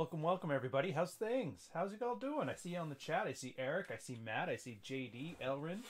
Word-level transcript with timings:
Welcome, 0.00 0.22
welcome, 0.22 0.50
everybody. 0.50 0.92
How's 0.92 1.12
things? 1.12 1.68
How's 1.74 1.92
it 1.92 2.00
all 2.00 2.16
doing? 2.16 2.48
I 2.48 2.54
see 2.54 2.70
you 2.70 2.78
on 2.78 2.88
the 2.88 2.94
chat. 2.94 3.26
I 3.26 3.34
see 3.34 3.54
Eric. 3.58 3.90
I 3.92 3.98
see 3.98 4.16
Matt. 4.24 4.48
I 4.48 4.56
see 4.56 4.80
JD, 4.82 5.36
Elrin, 5.44 5.80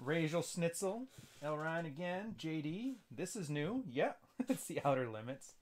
Rachel 0.00 0.42
Schnitzel, 0.42 1.04
Elrine 1.40 1.86
again, 1.86 2.34
JD. 2.36 2.96
This 3.08 3.36
is 3.36 3.48
new. 3.48 3.84
Yeah, 3.88 4.14
it's 4.48 4.64
the 4.64 4.80
Outer 4.84 5.08
Limits. 5.08 5.52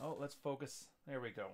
Oh, 0.00 0.16
let's 0.20 0.36
focus. 0.36 0.86
There 1.08 1.20
we 1.20 1.30
go. 1.30 1.48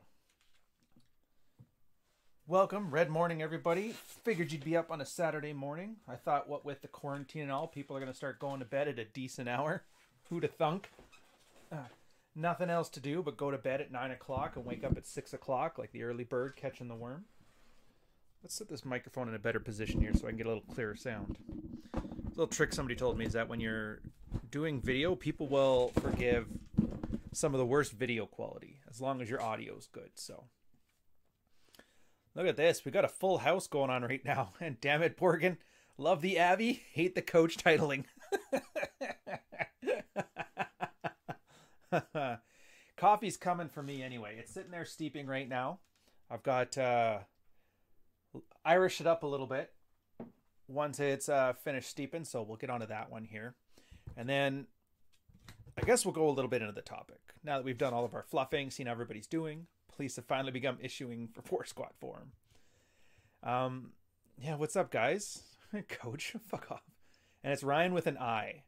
Welcome, 2.46 2.90
Red 2.90 3.08
Morning, 3.08 3.40
everybody. 3.40 3.94
Figured 4.24 4.52
you'd 4.52 4.64
be 4.64 4.76
up 4.76 4.90
on 4.90 5.00
a 5.00 5.06
Saturday 5.06 5.54
morning. 5.54 5.96
I 6.06 6.16
thought, 6.16 6.50
what 6.50 6.66
with 6.66 6.82
the 6.82 6.88
quarantine 6.88 7.44
and 7.44 7.52
all, 7.52 7.68
people 7.68 7.96
are 7.96 8.00
going 8.00 8.12
to 8.12 8.16
start 8.16 8.38
going 8.38 8.58
to 8.58 8.66
bed 8.66 8.86
at 8.86 8.98
a 8.98 9.06
decent 9.06 9.48
hour. 9.48 9.84
Who'd 10.28 10.50
thunk? 10.58 10.90
Uh, 11.72 11.76
nothing 12.38 12.70
else 12.70 12.88
to 12.90 13.00
do 13.00 13.22
but 13.22 13.36
go 13.36 13.50
to 13.50 13.58
bed 13.58 13.80
at 13.80 13.92
9 13.92 14.10
o'clock 14.12 14.56
and 14.56 14.64
wake 14.64 14.84
up 14.84 14.96
at 14.96 15.06
6 15.06 15.32
o'clock 15.32 15.78
like 15.78 15.92
the 15.92 16.04
early 16.04 16.24
bird 16.24 16.54
catching 16.56 16.88
the 16.88 16.94
worm. 16.94 17.24
Let's 18.42 18.54
set 18.54 18.68
this 18.68 18.84
microphone 18.84 19.28
in 19.28 19.34
a 19.34 19.38
better 19.38 19.60
position 19.60 20.00
here 20.00 20.12
so 20.14 20.26
I 20.26 20.30
can 20.30 20.38
get 20.38 20.46
a 20.46 20.50
little 20.50 20.64
clearer 20.72 20.94
sound. 20.94 21.38
A 21.94 22.00
little 22.30 22.46
trick 22.46 22.72
somebody 22.72 22.94
told 22.94 23.18
me 23.18 23.26
is 23.26 23.32
that 23.32 23.48
when 23.48 23.60
you're 23.60 24.00
doing 24.50 24.80
video, 24.80 25.16
people 25.16 25.48
will 25.48 25.88
forgive 26.00 26.46
some 27.32 27.52
of 27.52 27.58
the 27.58 27.66
worst 27.66 27.92
video 27.92 28.26
quality 28.26 28.80
as 28.88 29.00
long 29.00 29.20
as 29.20 29.28
your 29.28 29.42
audio 29.42 29.76
is 29.76 29.86
good. 29.86 30.10
So 30.14 30.44
look 32.36 32.46
at 32.46 32.56
this. 32.56 32.84
We 32.84 32.92
got 32.92 33.04
a 33.04 33.08
full 33.08 33.38
house 33.38 33.66
going 33.66 33.90
on 33.90 34.02
right 34.02 34.24
now. 34.24 34.52
And 34.60 34.80
damn 34.80 35.02
it, 35.02 35.18
Borgen. 35.18 35.56
Love 36.00 36.20
the 36.20 36.38
Abbey, 36.38 36.84
hate 36.92 37.16
the 37.16 37.22
coach 37.22 37.56
titling. 37.56 38.04
Coffee's 42.96 43.36
coming 43.36 43.68
for 43.68 43.82
me 43.82 44.02
anyway. 44.02 44.36
It's 44.38 44.52
sitting 44.52 44.70
there 44.70 44.84
steeping 44.84 45.26
right 45.26 45.48
now. 45.48 45.78
I've 46.30 46.42
got 46.42 46.76
uh, 46.76 47.18
Irish 48.64 49.00
it 49.00 49.06
up 49.06 49.22
a 49.22 49.26
little 49.26 49.46
bit 49.46 49.72
once 50.66 51.00
it's 51.00 51.28
uh, 51.28 51.54
finished 51.64 51.88
steeping, 51.88 52.24
so 52.24 52.42
we'll 52.42 52.56
get 52.56 52.70
onto 52.70 52.86
that 52.86 53.10
one 53.10 53.24
here. 53.24 53.54
And 54.16 54.28
then 54.28 54.66
I 55.80 55.84
guess 55.84 56.04
we'll 56.04 56.12
go 56.12 56.28
a 56.28 56.30
little 56.32 56.50
bit 56.50 56.60
into 56.60 56.74
the 56.74 56.82
topic. 56.82 57.20
Now 57.42 57.56
that 57.56 57.64
we've 57.64 57.78
done 57.78 57.94
all 57.94 58.04
of 58.04 58.14
our 58.14 58.24
fluffing, 58.24 58.70
seen 58.70 58.88
everybody's 58.88 59.26
doing, 59.26 59.66
police 59.94 60.16
have 60.16 60.26
finally 60.26 60.52
begun 60.52 60.76
issuing 60.80 61.28
for 61.32 61.42
four 61.42 61.64
squat 61.66 61.94
form. 61.98 62.32
Um, 63.42 63.92
yeah, 64.40 64.56
what's 64.56 64.76
up, 64.76 64.90
guys? 64.90 65.42
Coach, 65.88 66.34
fuck 66.48 66.70
off. 66.70 66.82
And 67.42 67.52
it's 67.52 67.62
Ryan 67.62 67.94
with 67.94 68.06
an 68.06 68.18
I. 68.18 68.64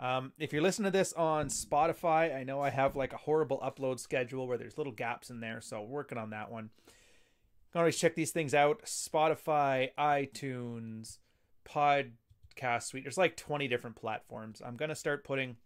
Um, 0.00 0.32
if 0.38 0.52
you're 0.52 0.62
listening 0.62 0.92
to 0.92 0.96
this 0.96 1.12
on 1.12 1.48
Spotify, 1.48 2.34
I 2.34 2.44
know 2.44 2.60
I 2.60 2.70
have 2.70 2.94
like 2.94 3.12
a 3.12 3.18
horrible 3.18 3.58
upload 3.58 3.98
schedule 3.98 4.46
where 4.46 4.58
there's 4.58 4.78
little 4.78 4.92
gaps 4.92 5.30
in 5.30 5.40
there, 5.40 5.60
so 5.60 5.82
working 5.82 6.18
on 6.18 6.30
that 6.30 6.50
one. 6.50 6.70
You 6.86 7.72
can 7.72 7.80
always 7.80 7.98
check 7.98 8.14
these 8.14 8.30
things 8.30 8.54
out: 8.54 8.82
Spotify, 8.82 9.90
iTunes, 9.98 11.18
Podcast 11.64 12.84
Suite. 12.84 13.04
There's 13.04 13.18
like 13.18 13.36
20 13.36 13.66
different 13.66 13.96
platforms. 13.96 14.62
I'm 14.64 14.76
gonna 14.76 14.94
start 14.94 15.24
putting. 15.24 15.56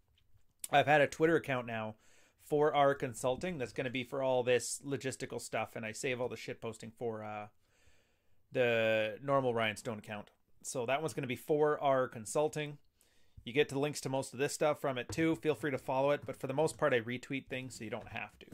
I've 0.71 0.87
had 0.87 1.03
a 1.03 1.07
Twitter 1.07 1.37
account 1.37 1.67
now 1.67 1.97
for 2.45 2.75
our 2.75 2.95
consulting 2.95 3.59
that's 3.59 3.73
to 3.85 3.91
be 3.91 4.05
for 4.05 4.23
all 4.23 4.43
this 4.43 4.81
logistical 4.85 5.41
stuff, 5.41 5.77
and 5.77 5.85
I 5.85 5.93
save 5.93 6.21
all 6.21 6.29
the 6.29 6.37
shit 6.37 6.61
posting 6.61 6.91
for 6.91 7.23
uh, 7.23 7.49
the 8.51 9.19
normal 9.23 9.55
Ryan 9.55 9.77
Stone 9.77 9.99
account. 9.99 10.31
So 10.63 10.87
that 10.87 11.03
one's 11.03 11.13
to 11.23 11.29
be 11.29 11.37
for 11.37 11.79
our 11.83 12.09
consulting. 12.09 12.79
You 13.45 13.53
get 13.53 13.69
to 13.71 13.79
links 13.79 14.01
to 14.03 14.09
most 14.09 14.33
of 14.33 14.39
this 14.39 14.53
stuff 14.53 14.81
from 14.81 14.99
it 14.99 15.09
too. 15.09 15.37
Feel 15.37 15.55
free 15.55 15.71
to 15.71 15.79
follow 15.79 16.11
it, 16.13 16.23
but 16.25 16.37
for 16.37 16.47
the 16.47 16.55
most 16.55 16.79
part, 16.79 16.95
I 16.95 17.01
retweet 17.01 17.47
things, 17.47 17.77
so 17.77 17.85
you 17.85 17.91
don't 17.91 18.13
have 18.13 18.39
to. 18.41 18.47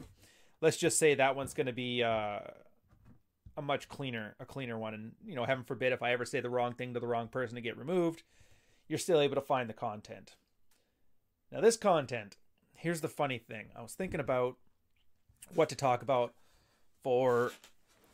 Let's 0.61 0.77
just 0.77 0.97
say 0.97 1.15
that 1.15 1.35
one's 1.35 1.53
going 1.53 1.67
to 1.67 1.73
be 1.73 2.03
uh, 2.03 2.39
a 3.55 3.61
much 3.61 3.87
cleaner, 3.87 4.35
a 4.39 4.45
cleaner 4.45 4.77
one. 4.77 4.93
And 4.93 5.11
you 5.25 5.35
know, 5.35 5.45
heaven 5.45 5.63
forbid, 5.63 5.93
if 5.93 6.01
I 6.01 6.11
ever 6.11 6.25
say 6.25 6.39
the 6.39 6.49
wrong 6.49 6.73
thing 6.73 6.93
to 6.93 6.99
the 6.99 7.07
wrong 7.07 7.27
person 7.27 7.55
to 7.55 7.61
get 7.61 7.77
removed, 7.77 8.23
you're 8.87 8.99
still 8.99 9.21
able 9.21 9.35
to 9.35 9.41
find 9.41 9.69
the 9.69 9.73
content. 9.73 10.35
Now, 11.51 11.61
this 11.61 11.77
content, 11.77 12.37
here's 12.73 13.01
the 13.01 13.07
funny 13.07 13.37
thing. 13.37 13.67
I 13.75 13.81
was 13.81 13.93
thinking 13.93 14.19
about 14.19 14.57
what 15.53 15.69
to 15.69 15.75
talk 15.75 16.01
about 16.01 16.33
for 17.03 17.51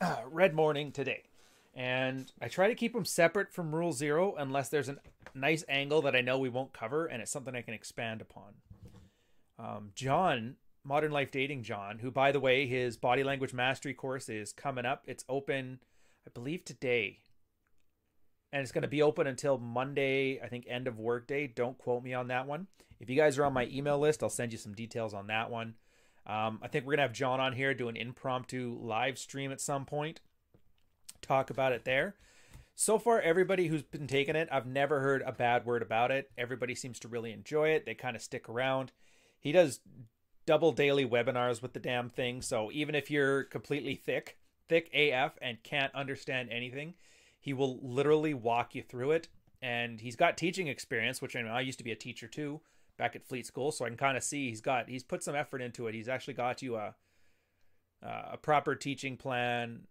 uh, 0.01 0.17
Red 0.29 0.53
Morning 0.53 0.91
today 0.91 1.23
and 1.75 2.31
I 2.41 2.47
try 2.47 2.69
to 2.69 2.75
keep 2.75 2.93
them 2.93 3.05
separate 3.05 3.51
from 3.51 3.75
Rule 3.75 3.91
Zero 3.91 4.35
unless 4.37 4.69
there's 4.69 4.87
a 4.87 4.97
nice 5.33 5.65
angle 5.67 6.01
that 6.03 6.15
I 6.15 6.21
know 6.21 6.39
we 6.39 6.49
won't 6.49 6.71
cover 6.71 7.05
and 7.05 7.21
it's 7.21 7.31
something 7.31 7.55
I 7.55 7.61
can 7.61 7.73
expand 7.73 8.21
upon. 8.21 8.53
Um, 9.59 9.91
John, 9.93 10.55
Modern 10.85 11.11
Life 11.11 11.31
Dating 11.31 11.63
John, 11.63 11.99
who, 11.99 12.11
by 12.11 12.31
the 12.31 12.39
way, 12.39 12.65
his 12.65 12.95
body 12.95 13.23
language 13.23 13.53
mastery 13.53 13.93
course 13.93 14.29
is 14.29 14.53
coming 14.53 14.85
up. 14.85 15.03
It's 15.05 15.25
open, 15.27 15.79
I 16.25 16.29
believe, 16.33 16.63
today. 16.63 17.19
And 18.53 18.61
it's 18.61 18.71
going 18.71 18.83
to 18.83 18.87
be 18.87 19.01
open 19.01 19.27
until 19.27 19.57
Monday, 19.57 20.39
I 20.41 20.47
think, 20.47 20.65
end 20.69 20.87
of 20.87 20.97
workday. 20.97 21.47
Don't 21.47 21.77
quote 21.77 22.03
me 22.03 22.13
on 22.13 22.29
that 22.29 22.47
one. 22.47 22.67
If 23.01 23.09
you 23.09 23.17
guys 23.17 23.37
are 23.37 23.43
on 23.43 23.53
my 23.53 23.65
email 23.65 23.99
list, 23.99 24.23
I'll 24.23 24.29
send 24.29 24.53
you 24.53 24.57
some 24.57 24.73
details 24.73 25.13
on 25.13 25.27
that 25.27 25.49
one. 25.49 25.75
Um, 26.25 26.59
I 26.63 26.69
think 26.69 26.85
we're 26.85 26.91
going 26.91 26.99
to 26.99 27.03
have 27.03 27.13
John 27.13 27.41
on 27.41 27.51
here 27.51 27.73
do 27.73 27.89
an 27.89 27.97
impromptu 27.97 28.79
live 28.81 29.17
stream 29.17 29.51
at 29.51 29.59
some 29.59 29.83
point 29.83 30.21
talk 31.25 31.49
about 31.49 31.71
it 31.71 31.85
there. 31.85 32.15
So 32.75 32.99
far, 32.99 33.21
everybody 33.21 33.67
who's 33.67 33.83
been 33.83 34.07
taking 34.07 34.35
it, 34.35 34.49
I've 34.51 34.65
never 34.65 34.99
heard 34.99 35.23
a 35.25 35.31
bad 35.31 35.65
word 35.65 35.81
about 35.81 36.11
it. 36.11 36.29
Everybody 36.37 36.75
seems 36.75 36.99
to 36.99 37.07
really 37.07 37.31
enjoy 37.31 37.69
it. 37.69 37.85
They 37.85 37.95
kind 37.95 38.15
of 38.15 38.21
stick 38.21 38.49
around. 38.49 38.91
He 39.39 39.51
does 39.53 39.79
double 40.45 40.71
daily 40.71 41.07
webinars 41.07 41.61
with 41.61 41.73
the 41.73 41.79
damn 41.79 42.09
thing. 42.09 42.41
So 42.41 42.69
even 42.73 42.93
if 42.93 43.09
you're 43.09 43.43
completely 43.43 43.95
thick, 43.95 44.37
thick 44.67 44.89
AF, 44.93 45.37
and 45.41 45.63
can't 45.63 45.95
understand 45.95 46.49
anything, 46.51 46.95
he 47.39 47.53
will 47.53 47.79
literally 47.81 48.33
walk 48.33 48.75
you 48.75 48.81
through 48.81 49.11
it. 49.11 49.29
And 49.61 50.01
he's 50.01 50.17
got 50.17 50.37
teaching 50.37 50.67
experience, 50.67 51.21
which 51.21 51.35
I 51.35 51.41
know 51.41 51.51
I 51.51 51.61
used 51.61 51.77
to 51.77 51.83
be 51.83 51.91
a 51.91 51.95
teacher 51.95 52.27
too 52.27 52.59
back 52.97 53.15
at 53.15 53.25
Fleet 53.25 53.45
School, 53.45 53.71
so 53.71 53.85
I 53.85 53.89
can 53.89 53.97
kind 53.97 54.17
of 54.17 54.23
see 54.23 54.49
he's 54.49 54.61
got 54.61 54.89
he's 54.89 55.03
put 55.03 55.23
some 55.23 55.35
effort 55.35 55.61
into 55.61 55.87
it. 55.87 55.95
He's 55.95 56.07
actually 56.07 56.35
got 56.35 56.61
you 56.61 56.75
a 56.75 56.95
a 58.01 58.37
proper 58.37 58.75
teaching 58.75 59.17
plan, 59.17 59.87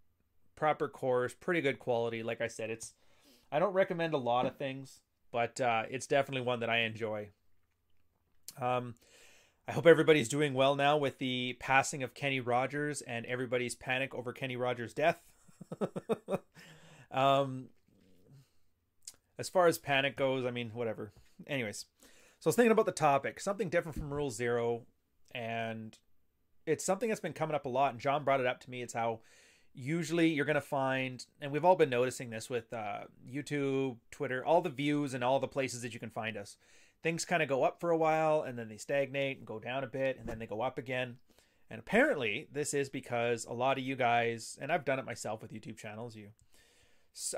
proper 0.56 0.88
course, 0.88 1.34
pretty 1.34 1.60
good 1.60 1.78
quality. 1.78 2.22
Like 2.22 2.40
I 2.40 2.48
said, 2.48 2.70
it's 2.70 2.94
I 3.50 3.58
don't 3.58 3.72
recommend 3.72 4.14
a 4.14 4.18
lot 4.18 4.46
of 4.46 4.56
things, 4.56 5.00
but 5.30 5.60
uh, 5.60 5.84
it's 5.90 6.06
definitely 6.06 6.46
one 6.46 6.60
that 6.60 6.70
I 6.70 6.80
enjoy. 6.80 7.30
Um, 8.60 8.94
I 9.66 9.72
hope 9.72 9.86
everybody's 9.86 10.28
doing 10.28 10.54
well 10.54 10.76
now 10.76 10.96
with 10.96 11.18
the 11.18 11.56
passing 11.58 12.02
of 12.02 12.14
Kenny 12.14 12.40
Rogers 12.40 13.00
and 13.00 13.24
everybody's 13.26 13.74
panic 13.74 14.14
over 14.14 14.32
Kenny 14.32 14.56
Rogers' 14.56 14.92
death. 14.92 15.18
um, 17.10 17.68
as 19.38 19.48
far 19.48 19.66
as 19.66 19.78
panic 19.78 20.16
goes, 20.16 20.44
I 20.44 20.50
mean, 20.50 20.70
whatever. 20.74 21.12
Anyways, 21.46 21.86
so 22.40 22.48
I 22.48 22.50
was 22.50 22.56
thinking 22.56 22.72
about 22.72 22.86
the 22.86 22.92
topic, 22.92 23.40
something 23.40 23.70
different 23.70 23.96
from 23.96 24.12
Rule 24.12 24.30
Zero, 24.30 24.82
and 25.34 25.98
it's 26.66 26.84
something 26.84 27.08
that's 27.08 27.20
been 27.20 27.32
coming 27.32 27.54
up 27.54 27.64
a 27.64 27.70
lot. 27.70 27.92
And 27.92 28.00
John 28.00 28.24
brought 28.24 28.40
it 28.40 28.46
up 28.46 28.60
to 28.60 28.70
me. 28.70 28.82
It's 28.82 28.94
how 28.94 29.20
usually 29.74 30.28
you're 30.28 30.44
going 30.44 30.54
to 30.54 30.60
find 30.60 31.26
and 31.40 31.50
we've 31.50 31.64
all 31.64 31.76
been 31.76 31.90
noticing 31.90 32.30
this 32.30 32.48
with 32.48 32.72
uh, 32.72 33.00
youtube 33.28 33.96
twitter 34.10 34.44
all 34.44 34.60
the 34.60 34.70
views 34.70 35.14
and 35.14 35.24
all 35.24 35.40
the 35.40 35.48
places 35.48 35.82
that 35.82 35.92
you 35.94 36.00
can 36.00 36.10
find 36.10 36.36
us. 36.36 36.56
Things 37.02 37.26
kind 37.26 37.42
of 37.42 37.50
go 37.50 37.64
up 37.64 37.80
for 37.80 37.90
a 37.90 37.98
while 37.98 38.42
and 38.42 38.58
then 38.58 38.68
they 38.68 38.78
stagnate 38.78 39.36
and 39.38 39.46
go 39.46 39.58
down 39.58 39.84
a 39.84 39.86
bit 39.88 40.18
and 40.18 40.26
then 40.26 40.38
they 40.38 40.46
go 40.46 40.62
up 40.62 40.78
again. 40.78 41.16
And 41.68 41.78
apparently 41.78 42.48
this 42.52 42.72
is 42.72 42.88
because 42.88 43.44
a 43.44 43.52
lot 43.52 43.78
of 43.78 43.84
you 43.84 43.96
guys 43.96 44.58
and 44.60 44.70
i've 44.70 44.84
done 44.84 44.98
it 44.98 45.04
myself 45.04 45.42
with 45.42 45.52
youtube 45.52 45.76
channels 45.76 46.14
you 46.14 46.28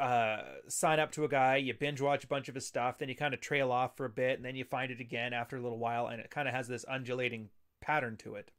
uh, 0.00 0.38
sign 0.68 0.98
up 0.98 1.12
to 1.12 1.24
a 1.24 1.28
guy 1.28 1.56
you 1.56 1.74
binge 1.74 2.00
watch 2.00 2.24
a 2.24 2.26
bunch 2.26 2.48
of 2.48 2.54
his 2.54 2.66
stuff 2.66 2.98
then 2.98 3.08
you 3.08 3.14
kind 3.14 3.34
of 3.34 3.40
trail 3.40 3.70
off 3.70 3.96
for 3.96 4.06
a 4.06 4.10
bit 4.10 4.36
and 4.36 4.44
then 4.44 4.56
you 4.56 4.64
find 4.64 4.90
it 4.90 5.00
again 5.00 5.32
after 5.32 5.56
a 5.56 5.60
little 5.60 5.78
while 5.78 6.06
and 6.06 6.20
it 6.20 6.30
kind 6.30 6.48
of 6.48 6.54
has 6.54 6.66
this 6.66 6.84
undulating 6.88 7.50
pattern 7.80 8.16
to 8.16 8.34
it 8.34 8.50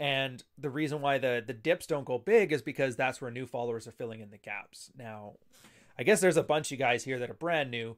and 0.00 0.42
the 0.56 0.70
reason 0.70 1.02
why 1.02 1.18
the 1.18 1.44
the 1.46 1.52
dips 1.52 1.86
don't 1.86 2.06
go 2.06 2.18
big 2.18 2.52
is 2.52 2.62
because 2.62 2.96
that's 2.96 3.20
where 3.20 3.30
new 3.30 3.46
followers 3.46 3.86
are 3.86 3.92
filling 3.92 4.20
in 4.20 4.30
the 4.30 4.38
gaps. 4.38 4.90
Now, 4.96 5.34
I 5.98 6.02
guess 6.02 6.20
there's 6.20 6.38
a 6.38 6.42
bunch 6.42 6.72
of 6.72 6.78
guys 6.78 7.04
here 7.04 7.18
that 7.18 7.28
are 7.28 7.34
brand 7.34 7.70
new, 7.70 7.96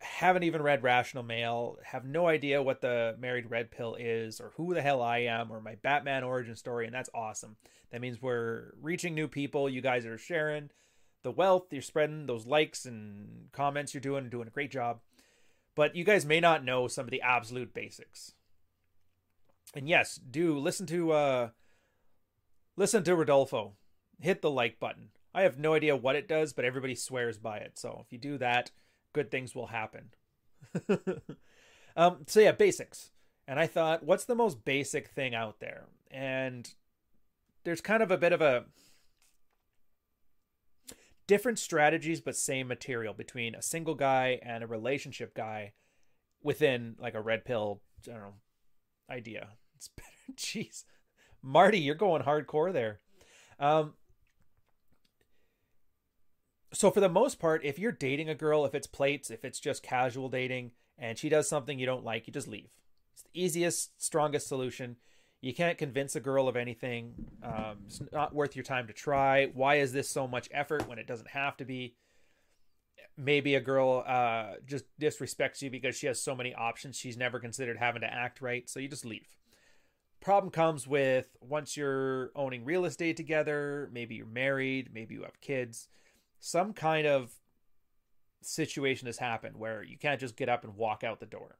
haven't 0.00 0.44
even 0.44 0.62
read 0.62 0.82
Rational 0.82 1.22
Male, 1.22 1.76
have 1.84 2.06
no 2.06 2.26
idea 2.26 2.62
what 2.62 2.80
the 2.80 3.14
Married 3.20 3.50
Red 3.50 3.70
Pill 3.70 3.96
is 3.96 4.40
or 4.40 4.52
who 4.56 4.72
the 4.72 4.80
hell 4.80 5.02
I 5.02 5.18
am 5.18 5.52
or 5.52 5.60
my 5.60 5.74
Batman 5.74 6.24
origin 6.24 6.56
story, 6.56 6.86
and 6.86 6.94
that's 6.94 7.10
awesome. 7.14 7.56
That 7.92 8.00
means 8.00 8.22
we're 8.22 8.72
reaching 8.80 9.14
new 9.14 9.28
people. 9.28 9.68
You 9.68 9.82
guys 9.82 10.06
are 10.06 10.18
sharing 10.18 10.70
the 11.22 11.30
wealth, 11.30 11.66
you're 11.70 11.82
spreading 11.82 12.24
those 12.24 12.46
likes 12.46 12.86
and 12.86 13.48
comments 13.52 13.92
you're 13.92 14.00
doing, 14.00 14.30
doing 14.30 14.48
a 14.48 14.50
great 14.50 14.70
job. 14.70 15.00
But 15.74 15.94
you 15.94 16.04
guys 16.04 16.24
may 16.24 16.40
not 16.40 16.64
know 16.64 16.88
some 16.88 17.04
of 17.04 17.10
the 17.10 17.20
absolute 17.20 17.74
basics 17.74 18.32
and 19.76 19.88
yes, 19.88 20.18
do 20.30 20.58
listen 20.58 20.86
to 20.86 21.12
uh 21.12 21.48
listen 22.76 23.04
to 23.04 23.14
Rodolfo. 23.14 23.74
Hit 24.20 24.40
the 24.40 24.50
like 24.50 24.80
button. 24.80 25.10
I 25.34 25.42
have 25.42 25.58
no 25.58 25.74
idea 25.74 25.94
what 25.94 26.16
it 26.16 26.26
does, 26.26 26.54
but 26.54 26.64
everybody 26.64 26.94
swears 26.94 27.36
by 27.36 27.58
it. 27.58 27.78
So 27.78 28.02
if 28.04 28.10
you 28.10 28.18
do 28.18 28.38
that, 28.38 28.70
good 29.12 29.30
things 29.30 29.54
will 29.54 29.66
happen. 29.66 30.10
um 31.96 32.24
so 32.26 32.40
yeah, 32.40 32.52
basics. 32.52 33.10
And 33.46 33.60
I 33.60 33.66
thought, 33.66 34.02
what's 34.02 34.24
the 34.24 34.34
most 34.34 34.64
basic 34.64 35.08
thing 35.08 35.34
out 35.34 35.60
there? 35.60 35.84
And 36.10 36.72
there's 37.64 37.80
kind 37.80 38.02
of 38.02 38.10
a 38.10 38.18
bit 38.18 38.32
of 38.32 38.40
a 38.40 38.64
different 41.28 41.58
strategies 41.58 42.20
but 42.20 42.36
same 42.36 42.66
material 42.68 43.12
between 43.12 43.54
a 43.54 43.62
single 43.62 43.94
guy 43.94 44.38
and 44.42 44.64
a 44.64 44.66
relationship 44.66 45.34
guy 45.34 45.72
within 46.42 46.94
like 46.98 47.14
a 47.14 47.20
red 47.20 47.44
pill 47.44 47.82
know 48.06 48.34
idea. 49.10 49.48
It's 49.76 49.88
better. 49.88 50.08
Jeez, 50.36 50.84
Marty, 51.42 51.78
you're 51.78 51.94
going 51.94 52.22
hardcore 52.22 52.72
there. 52.72 53.00
Um, 53.58 53.94
so 56.72 56.90
for 56.90 57.00
the 57.00 57.08
most 57.08 57.38
part, 57.38 57.64
if 57.64 57.78
you're 57.78 57.92
dating 57.92 58.28
a 58.28 58.34
girl, 58.34 58.64
if 58.64 58.74
it's 58.74 58.86
plates, 58.86 59.30
if 59.30 59.44
it's 59.44 59.60
just 59.60 59.82
casual 59.82 60.28
dating, 60.28 60.72
and 60.98 61.18
she 61.18 61.28
does 61.28 61.48
something 61.48 61.78
you 61.78 61.86
don't 61.86 62.04
like, 62.04 62.26
you 62.26 62.32
just 62.32 62.48
leave. 62.48 62.70
It's 63.12 63.22
the 63.22 63.40
easiest, 63.40 64.02
strongest 64.02 64.48
solution. 64.48 64.96
You 65.40 65.54
can't 65.54 65.78
convince 65.78 66.16
a 66.16 66.20
girl 66.20 66.48
of 66.48 66.56
anything. 66.56 67.14
Um, 67.42 67.84
it's 67.86 68.00
not 68.12 68.34
worth 68.34 68.56
your 68.56 68.64
time 68.64 68.86
to 68.88 68.92
try. 68.92 69.46
Why 69.46 69.76
is 69.76 69.92
this 69.92 70.08
so 70.08 70.26
much 70.26 70.48
effort 70.52 70.88
when 70.88 70.98
it 70.98 71.06
doesn't 71.06 71.30
have 71.30 71.56
to 71.58 71.64
be? 71.64 71.94
Maybe 73.16 73.54
a 73.54 73.60
girl 73.60 74.04
uh, 74.06 74.54
just 74.66 74.84
disrespects 75.00 75.62
you 75.62 75.70
because 75.70 75.96
she 75.96 76.06
has 76.06 76.22
so 76.22 76.34
many 76.34 76.54
options. 76.54 76.96
She's 76.96 77.16
never 77.16 77.38
considered 77.38 77.78
having 77.78 78.02
to 78.02 78.12
act 78.12 78.40
right. 78.40 78.68
So 78.68 78.80
you 78.80 78.88
just 78.88 79.04
leave. 79.04 79.28
Problem 80.20 80.50
comes 80.50 80.86
with 80.86 81.36
once 81.40 81.76
you're 81.76 82.32
owning 82.34 82.64
real 82.64 82.84
estate 82.84 83.16
together, 83.16 83.88
maybe 83.92 84.16
you're 84.16 84.26
married, 84.26 84.90
maybe 84.92 85.14
you 85.14 85.22
have 85.22 85.40
kids, 85.40 85.88
some 86.40 86.72
kind 86.72 87.06
of 87.06 87.32
situation 88.42 89.06
has 89.06 89.18
happened 89.18 89.56
where 89.56 89.82
you 89.82 89.96
can't 89.96 90.20
just 90.20 90.36
get 90.36 90.48
up 90.48 90.64
and 90.64 90.76
walk 90.76 91.04
out 91.04 91.20
the 91.20 91.26
door 91.26 91.58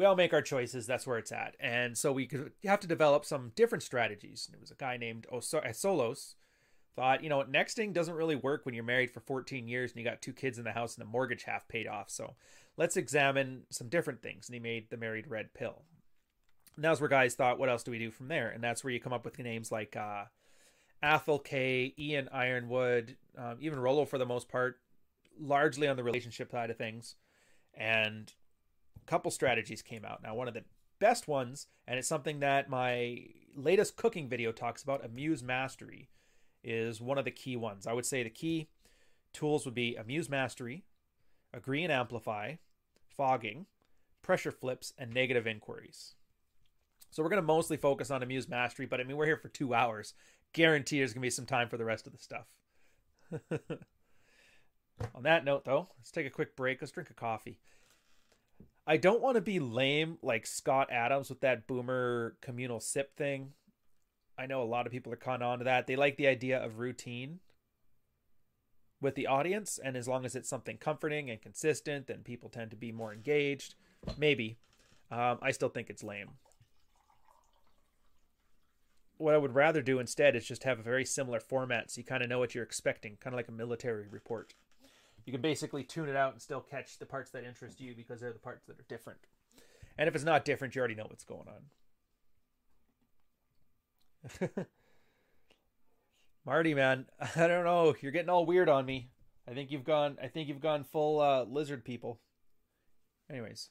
we 0.00 0.06
all 0.06 0.16
make 0.16 0.32
our 0.32 0.40
choices. 0.40 0.86
That's 0.86 1.06
where 1.06 1.18
it's 1.18 1.30
at. 1.30 1.56
And 1.60 1.96
so 1.96 2.10
we 2.10 2.26
could 2.26 2.52
have 2.64 2.80
to 2.80 2.86
develop 2.86 3.26
some 3.26 3.52
different 3.54 3.82
strategies. 3.82 4.48
There 4.50 4.58
was 4.58 4.70
a 4.70 4.74
guy 4.74 4.96
named 4.96 5.26
eh, 5.30 5.72
Solos 5.72 6.36
thought, 6.96 7.22
you 7.22 7.28
know, 7.28 7.44
nexting 7.44 7.92
doesn't 7.92 8.14
really 8.14 8.34
work 8.34 8.64
when 8.64 8.74
you're 8.74 8.82
married 8.82 9.10
for 9.10 9.20
14 9.20 9.68
years 9.68 9.90
and 9.90 9.98
you 9.98 10.04
got 10.04 10.22
two 10.22 10.32
kids 10.32 10.56
in 10.56 10.64
the 10.64 10.72
house 10.72 10.96
and 10.96 11.06
the 11.06 11.10
mortgage 11.10 11.42
half 11.42 11.68
paid 11.68 11.86
off. 11.86 12.08
So 12.08 12.34
let's 12.78 12.96
examine 12.96 13.64
some 13.68 13.90
different 13.90 14.22
things. 14.22 14.48
And 14.48 14.54
he 14.54 14.60
made 14.60 14.88
the 14.88 14.96
married 14.96 15.28
red 15.28 15.52
pill. 15.52 15.82
That's 16.78 17.00
where 17.00 17.08
guys 17.08 17.34
thought, 17.34 17.58
what 17.58 17.68
else 17.68 17.82
do 17.82 17.90
we 17.90 17.98
do 17.98 18.10
from 18.10 18.28
there? 18.28 18.48
And 18.48 18.62
that's 18.62 18.82
where 18.82 18.92
you 18.92 19.00
come 19.00 19.12
up 19.12 19.24
with 19.24 19.38
names 19.38 19.70
like 19.70 19.96
uh, 19.96 20.24
Athol 21.02 21.38
Kay, 21.38 21.94
Ian 21.98 22.28
Ironwood, 22.32 23.16
um, 23.36 23.56
even 23.60 23.80
Rollo 23.80 24.04
for 24.04 24.18
the 24.18 24.26
most 24.26 24.48
part, 24.48 24.78
largely 25.38 25.88
on 25.88 25.96
the 25.96 26.04
relationship 26.04 26.50
side 26.50 26.70
of 26.70 26.78
things. 26.78 27.16
And 27.74 28.32
a 28.96 29.06
couple 29.06 29.30
strategies 29.30 29.82
came 29.82 30.04
out. 30.04 30.22
Now, 30.22 30.34
one 30.34 30.48
of 30.48 30.54
the 30.54 30.64
best 30.98 31.28
ones, 31.28 31.66
and 31.86 31.98
it's 31.98 32.08
something 32.08 32.40
that 32.40 32.70
my 32.70 33.26
latest 33.56 33.96
cooking 33.96 34.28
video 34.28 34.52
talks 34.52 34.82
about, 34.82 35.04
Amuse 35.04 35.42
Mastery, 35.42 36.08
is 36.62 37.00
one 37.00 37.18
of 37.18 37.24
the 37.24 37.30
key 37.30 37.56
ones. 37.56 37.86
I 37.86 37.92
would 37.92 38.06
say 38.06 38.22
the 38.22 38.30
key 38.30 38.68
tools 39.32 39.64
would 39.64 39.74
be 39.74 39.96
Amuse 39.96 40.28
Mastery, 40.28 40.84
Agree 41.52 41.82
and 41.82 41.92
Amplify, 41.92 42.54
Fogging, 43.08 43.66
Pressure 44.22 44.52
Flips, 44.52 44.92
and 44.98 45.12
Negative 45.12 45.46
Inquiries. 45.46 46.14
So 47.10 47.22
we're 47.22 47.28
going 47.28 47.42
to 47.42 47.46
mostly 47.46 47.76
focus 47.76 48.10
on 48.10 48.22
Amuse 48.22 48.48
Mastery, 48.48 48.86
but 48.86 49.00
I 49.00 49.04
mean, 49.04 49.16
we're 49.16 49.26
here 49.26 49.36
for 49.36 49.48
two 49.48 49.74
hours. 49.74 50.14
Guarantee 50.52 50.98
there's 50.98 51.12
going 51.12 51.22
to 51.22 51.26
be 51.26 51.30
some 51.30 51.46
time 51.46 51.68
for 51.68 51.76
the 51.76 51.84
rest 51.84 52.06
of 52.06 52.12
the 52.12 52.18
stuff. 52.18 52.46
on 55.14 55.22
that 55.22 55.44
note, 55.44 55.64
though, 55.64 55.88
let's 55.98 56.10
take 56.10 56.26
a 56.26 56.30
quick 56.30 56.56
break. 56.56 56.80
Let's 56.80 56.92
drink 56.92 57.10
a 57.10 57.14
coffee. 57.14 57.58
I 58.86 58.96
don't 58.96 59.20
want 59.20 59.36
to 59.36 59.40
be 59.40 59.60
lame 59.60 60.18
like 60.22 60.46
Scott 60.46 60.88
Adams 60.90 61.28
with 61.28 61.40
that 61.40 61.66
boomer 61.66 62.36
communal 62.40 62.80
sip 62.80 63.16
thing. 63.16 63.52
I 64.38 64.46
know 64.46 64.62
a 64.62 64.64
lot 64.64 64.86
of 64.86 64.92
people 64.92 65.12
are 65.12 65.16
caught 65.16 65.42
on 65.42 65.58
to 65.58 65.64
that. 65.64 65.86
They 65.86 65.96
like 65.96 66.16
the 66.16 66.26
idea 66.26 66.58
of 66.58 66.78
routine 66.78 67.40
with 69.00 69.14
the 69.14 69.26
audience, 69.26 69.78
and 69.82 69.96
as 69.96 70.08
long 70.08 70.24
as 70.24 70.34
it's 70.34 70.48
something 70.48 70.76
comforting 70.78 71.30
and 71.30 71.40
consistent, 71.40 72.06
then 72.06 72.20
people 72.20 72.48
tend 72.48 72.70
to 72.70 72.76
be 72.76 72.92
more 72.92 73.12
engaged. 73.12 73.74
Maybe. 74.16 74.58
Um, 75.10 75.38
I 75.42 75.50
still 75.50 75.68
think 75.68 75.90
it's 75.90 76.02
lame. 76.02 76.30
What 79.20 79.34
I 79.34 79.38
would 79.38 79.54
rather 79.54 79.82
do 79.82 79.98
instead 79.98 80.34
is 80.34 80.46
just 80.46 80.64
have 80.64 80.78
a 80.78 80.82
very 80.82 81.04
similar 81.04 81.40
format 81.40 81.90
so 81.90 81.98
you 81.98 82.04
kind 82.04 82.22
of 82.22 82.28
know 82.28 82.38
what 82.38 82.54
you're 82.54 82.64
expecting, 82.64 83.16
kind 83.20 83.34
of 83.34 83.38
like 83.38 83.48
a 83.48 83.52
military 83.52 84.08
report 84.08 84.54
you 85.24 85.32
can 85.32 85.40
basically 85.40 85.84
tune 85.84 86.08
it 86.08 86.16
out 86.16 86.32
and 86.32 86.42
still 86.42 86.60
catch 86.60 86.98
the 86.98 87.06
parts 87.06 87.30
that 87.30 87.44
interest 87.44 87.80
you 87.80 87.94
because 87.94 88.20
they're 88.20 88.32
the 88.32 88.38
parts 88.38 88.66
that 88.66 88.78
are 88.78 88.84
different. 88.88 89.20
And 89.98 90.08
if 90.08 90.14
it's 90.14 90.24
not 90.24 90.44
different, 90.44 90.74
you 90.74 90.80
already 90.80 90.94
know 90.94 91.06
what's 91.06 91.24
going 91.24 91.46
on. 94.40 94.66
Marty, 96.46 96.74
man, 96.74 97.06
I 97.36 97.46
don't 97.46 97.64
know. 97.64 97.94
You're 98.00 98.12
getting 98.12 98.30
all 98.30 98.46
weird 98.46 98.68
on 98.68 98.86
me. 98.86 99.10
I 99.48 99.52
think 99.52 99.70
you've 99.70 99.84
gone. 99.84 100.18
I 100.22 100.28
think 100.28 100.48
you've 100.48 100.60
gone 100.60 100.84
full 100.84 101.20
uh, 101.20 101.44
lizard 101.44 101.84
people. 101.84 102.18
Anyways, 103.30 103.70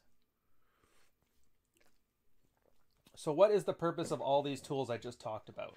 so 3.20 3.34
what 3.34 3.52
is 3.52 3.66
the 3.66 3.74
purpose 3.74 4.12
of 4.12 4.22
all 4.22 4.42
these 4.42 4.62
tools 4.62 4.90
I 4.90 4.96
just 4.96 5.20
talked 5.20 5.50
about? 5.50 5.76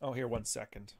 Oh, 0.00 0.14
here, 0.14 0.26
one 0.26 0.46
second. 0.46 0.94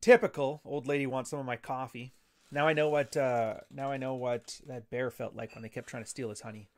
typical 0.00 0.62
old 0.64 0.86
lady 0.86 1.06
wants 1.06 1.28
some 1.28 1.38
of 1.38 1.44
my 1.44 1.56
coffee. 1.56 2.14
Now 2.50 2.66
I 2.66 2.72
know 2.72 2.88
what 2.88 3.14
uh, 3.14 3.56
now 3.70 3.92
I 3.92 3.98
know 3.98 4.14
what 4.14 4.58
that 4.66 4.88
bear 4.88 5.10
felt 5.10 5.36
like 5.36 5.54
when 5.54 5.60
they 5.60 5.68
kept 5.68 5.90
trying 5.90 6.02
to 6.02 6.08
steal 6.08 6.30
his 6.30 6.40
honey. 6.40 6.70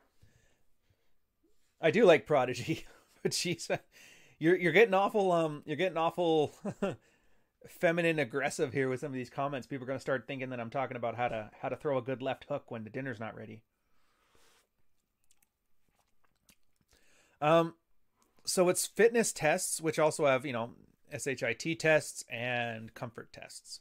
I 1.79 1.91
do 1.91 2.03
like 2.03 2.27
Prodigy, 2.27 2.85
but 3.23 3.33
she's 3.33 3.69
you're 4.37 4.55
you're 4.55 4.73
getting 4.73 4.93
awful 4.93 5.31
um 5.31 5.63
you're 5.65 5.77
getting 5.77 5.97
awful 5.97 6.55
feminine 7.67 8.19
aggressive 8.19 8.73
here 8.73 8.89
with 8.89 8.99
some 8.99 9.07
of 9.07 9.13
these 9.13 9.29
comments. 9.29 9.67
People 9.67 9.85
are 9.85 9.87
going 9.87 9.97
to 9.97 10.01
start 10.01 10.25
thinking 10.27 10.49
that 10.49 10.59
I'm 10.59 10.69
talking 10.69 10.97
about 10.97 11.15
how 11.15 11.29
to 11.29 11.49
how 11.61 11.69
to 11.69 11.75
throw 11.75 11.97
a 11.97 12.01
good 12.01 12.21
left 12.21 12.45
hook 12.49 12.69
when 12.69 12.83
the 12.83 12.89
dinner's 12.89 13.19
not 13.19 13.35
ready. 13.35 13.61
Um 17.41 17.75
so 18.45 18.69
it's 18.69 18.85
fitness 18.85 19.31
tests 19.31 19.81
which 19.81 19.97
also 19.97 20.25
have, 20.25 20.45
you 20.45 20.53
know, 20.53 20.71
SHIT 21.17 21.79
tests 21.79 22.25
and 22.29 22.93
comfort 22.93 23.31
tests. 23.31 23.79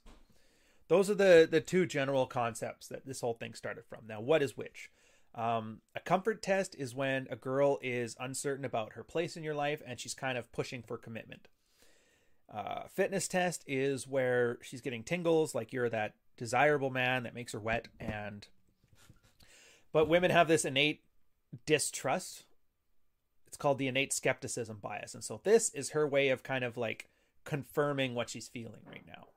Those 0.89 1.11
are 1.11 1.15
the 1.15 1.49
the 1.51 1.61
two 1.61 1.87
general 1.87 2.27
concepts 2.27 2.89
that 2.89 3.07
this 3.07 3.21
whole 3.21 3.35
thing 3.35 3.55
started 3.55 3.85
from. 3.89 4.01
Now, 4.07 4.21
what 4.21 4.43
is 4.43 4.57
which? 4.57 4.91
Um, 5.35 5.81
a 5.95 6.01
comfort 6.01 6.43
test 6.43 6.75
is 6.79 6.95
when 6.95 7.27
a 7.31 7.37
girl 7.37 7.79
is 7.83 8.17
uncertain 8.21 8.65
about 8.65 8.93
her 8.93 9.03
place 9.03 9.37
in 9.37 9.43
your 9.43 9.55
life 9.55 9.83
and 9.87 9.99
she's 9.99 10.15
kind 10.15 10.37
of 10.37 10.53
pushing 10.53 10.83
for 10.83 10.99
commitment. 10.99 11.49
Uh, 12.53 12.83
fitness 12.89 13.29
test 13.29 13.65
is 13.67 14.07
where 14.07 14.59
she's 14.61 14.83
getting 14.83 15.03
tingles, 15.03 15.55
like 15.55 15.73
you're 15.73 15.89
that 15.89 16.15
desirable 16.37 16.91
man 16.91 17.23
that 17.23 17.35
makes 17.35 17.53
her 17.53 17.61
wet, 17.61 17.89
and 17.99 18.49
but 19.91 20.09
women 20.09 20.31
have 20.31 20.49
this 20.49 20.67
innate 20.67 21.03
distrust. 21.65 22.45
It's 23.47 23.57
called 23.57 23.79
the 23.79 23.89
innate 23.89 24.13
skepticism 24.13 24.79
bias, 24.83 25.15
and 25.15 25.25
so 25.25 25.41
this 25.43 25.71
is 25.71 25.91
her 25.91 26.07
way 26.07 26.29
of 26.29 26.43
kind 26.43 26.63
of 26.63 26.77
like 26.77 27.09
confirming 27.45 28.15
what 28.15 28.29
she's 28.29 28.49
feeling 28.49 28.83
right 28.87 29.07
now. 29.07 29.29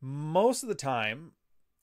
Most 0.00 0.64
of 0.64 0.68
the 0.68 0.74
time, 0.74 1.32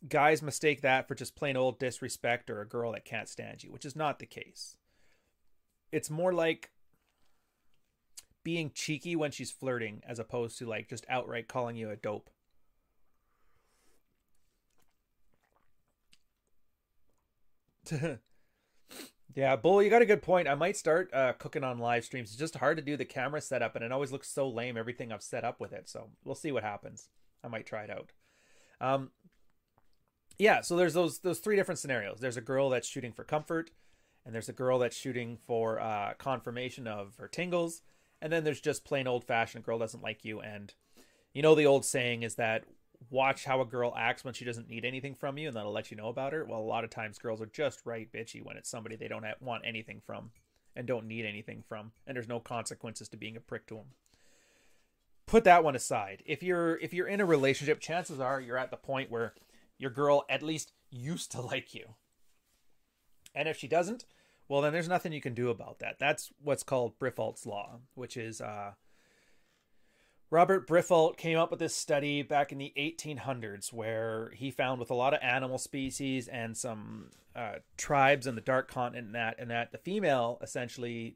guys 0.08 0.42
mistake 0.42 0.82
that 0.82 1.08
for 1.08 1.16
just 1.16 1.36
plain 1.36 1.56
old 1.58 1.80
disrespect 1.80 2.50
or 2.50 2.62
a 2.62 2.68
girl 2.68 2.92
that 2.92 3.06
can't 3.06 3.30
stand 3.30 3.64
you, 3.64 3.72
which 3.72 3.86
is 3.86 3.96
not 3.96 4.20
the 4.20 4.26
case. 4.26 4.78
It's 5.92 6.10
more 6.10 6.34
like 6.34 6.72
being 8.44 8.72
cheeky 8.74 9.16
when 9.16 9.32
she's 9.32 9.52
flirting 9.52 10.02
as 10.08 10.20
opposed 10.20 10.58
to 10.60 10.66
like 10.68 10.90
just 10.90 11.06
outright 11.10 11.48
calling 11.48 11.76
you 11.76 11.90
a 11.90 11.96
dope. 11.96 12.30
Yeah, 19.38 19.56
Bull, 19.56 19.84
you 19.84 19.92
got 19.92 20.02
a 20.02 20.08
good 20.08 20.24
point. 20.24 20.48
I 20.48 20.56
might 20.56 20.76
start 20.76 21.14
uh, 21.14 21.34
cooking 21.34 21.64
on 21.64 21.78
live 21.78 22.04
streams. 22.04 22.30
It's 22.30 22.40
just 22.40 22.56
hard 22.56 22.78
to 22.78 22.84
do 22.84 22.98
the 22.98 23.06
camera 23.06 23.40
setup, 23.40 23.76
and 23.76 23.86
it 23.86 23.92
always 23.92 24.12
looks 24.12 24.28
so 24.28 24.50
lame. 24.50 24.78
Everything 24.78 25.12
I've 25.12 25.22
set 25.22 25.44
up 25.44 25.60
with 25.60 25.74
it, 25.74 25.88
so 25.88 26.10
we'll 26.24 26.34
see 26.34 26.52
what 26.52 26.64
happens. 26.64 27.10
I 27.44 27.48
might 27.48 27.68
try 27.68 27.84
it 27.84 27.92
out. 27.92 28.14
Um, 28.82 29.12
yeah, 30.38 30.62
so 30.62 30.76
there's 30.76 30.94
those 30.94 31.20
those 31.20 31.40
three 31.40 31.56
different 31.56 31.80
scenarios. 31.80 32.20
There's 32.20 32.38
a 32.38 32.42
girl 32.42 32.70
that's 32.70 32.88
shooting 32.88 33.12
for 33.12 33.24
comfort, 33.24 33.72
and 34.26 34.34
there's 34.34 34.50
a 34.50 34.54
girl 34.54 34.80
that's 34.80 34.98
shooting 34.98 35.38
for 35.48 35.80
uh, 35.80 36.14
confirmation 36.18 36.88
of 36.88 37.16
her 37.18 37.28
tingles, 37.28 37.82
and 38.22 38.32
then 38.32 38.44
there's 38.44 38.62
just 38.62 38.86
plain 38.86 39.08
old 39.08 39.24
fashioned 39.24 39.64
girl 39.64 39.80
doesn't 39.80 40.04
like 40.04 40.24
you. 40.24 40.40
And 40.42 40.74
you 41.34 41.42
know 41.42 41.56
the 41.56 41.66
old 41.66 41.86
saying 41.86 42.24
is 42.24 42.36
that 42.36 42.66
watch 43.10 43.46
how 43.46 43.62
a 43.62 43.66
girl 43.66 43.94
acts 43.98 44.24
when 44.24 44.34
she 44.34 44.46
doesn't 44.46 44.70
need 44.70 44.84
anything 44.84 45.16
from 45.16 45.38
you 45.38 45.48
and 45.48 45.56
that'll 45.56 45.72
let 45.72 45.92
you 45.92 45.98
know 45.98 46.10
about 46.10 46.34
her. 46.34 46.44
Well, 46.44 46.60
a 46.60 46.62
lot 46.62 46.84
of 46.84 46.90
times 46.90 47.20
girls 47.20 47.42
are 47.42 47.46
just 47.48 47.86
right 47.86 48.12
bitchy 48.12 48.44
when 48.44 48.58
it's 48.58 48.70
somebody 48.70 48.96
they 48.96 49.08
don't 49.08 49.26
want 49.40 49.64
anything 49.66 50.02
from 50.06 50.32
and 50.76 50.88
don't 50.88 51.08
need 51.08 51.26
anything 51.26 51.64
from, 51.68 51.92
and 52.06 52.16
there's 52.16 52.28
no 52.28 52.40
consequences 52.40 53.10
to 53.10 53.18
being 53.18 53.36
a 53.36 53.40
prick 53.40 53.66
to 53.68 53.76
them. 53.76 53.86
Put 55.26 55.44
that 55.44 55.64
one 55.64 55.76
aside. 55.76 56.24
If 56.26 56.44
you're 56.44 56.78
if 56.78 56.94
you're 56.94 57.08
in 57.08 57.20
a 57.20 57.26
relationship, 57.26 57.80
chances 57.80 58.20
are 58.20 58.40
you're 58.40 58.58
at 58.58 58.72
the 58.72 58.78
point 58.78 59.12
where 59.12 59.34
your 59.78 59.92
girl 59.92 60.26
at 60.30 60.44
least 60.44 60.72
used 60.90 61.32
to 61.32 61.42
like 61.54 61.74
you. 61.74 61.96
And 63.36 63.48
if 63.48 63.58
she 63.58 63.68
doesn't, 63.68 64.06
well 64.48 64.62
then 64.62 64.74
there's 64.74 64.90
nothing 64.90 65.14
you 65.14 65.22
can 65.22 65.34
do 65.34 65.50
about 65.50 65.80
that. 65.80 65.98
That's 66.00 66.32
what's 66.42 66.64
called 66.64 67.00
Briffault's 67.00 67.46
law, 67.46 67.80
which 67.96 68.18
is 68.18 68.42
uh 68.42 68.72
Robert 70.30 70.68
Briffault 70.68 71.16
came 71.16 71.38
up 71.38 71.52
with 71.52 71.60
this 71.60 71.76
study 71.76 72.22
back 72.22 72.52
in 72.52 72.58
the 72.58 72.74
1800s 72.78 73.72
where 73.72 74.32
he 74.36 74.52
found 74.52 74.80
with 74.80 74.92
a 74.92 74.96
lot 74.96 75.14
of 75.14 75.22
animal 75.24 75.58
species 75.58 76.28
and 76.28 76.58
some 76.58 77.12
uh, 77.34 77.60
tribes 77.78 78.28
in 78.28 78.36
the 78.36 78.42
dark 78.42 78.70
continent 78.70 79.08
and 79.08 79.16
that 79.16 79.36
and 79.40 79.50
that 79.52 79.72
the 79.72 79.78
female 79.78 80.38
essentially 80.42 81.16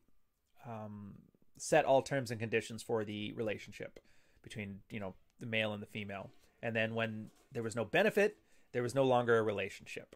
um, 0.66 1.16
set 1.58 1.84
all 1.84 2.02
terms 2.02 2.32
and 2.32 2.40
conditions 2.40 2.82
for 2.82 3.04
the 3.04 3.34
relationship 3.34 4.00
between 4.44 4.80
you 4.90 5.00
know 5.00 5.14
the 5.40 5.46
male 5.46 5.74
and 5.74 5.82
the 5.82 5.88
female 5.88 6.30
and 6.62 6.76
then 6.76 6.96
when 6.96 7.32
there 7.52 7.64
was 7.64 7.76
no 7.76 7.84
benefit 7.84 8.38
there 8.72 8.84
was 8.84 8.96
no 8.96 9.04
longer 9.04 9.38
a 9.38 9.44
relationship 9.44 10.16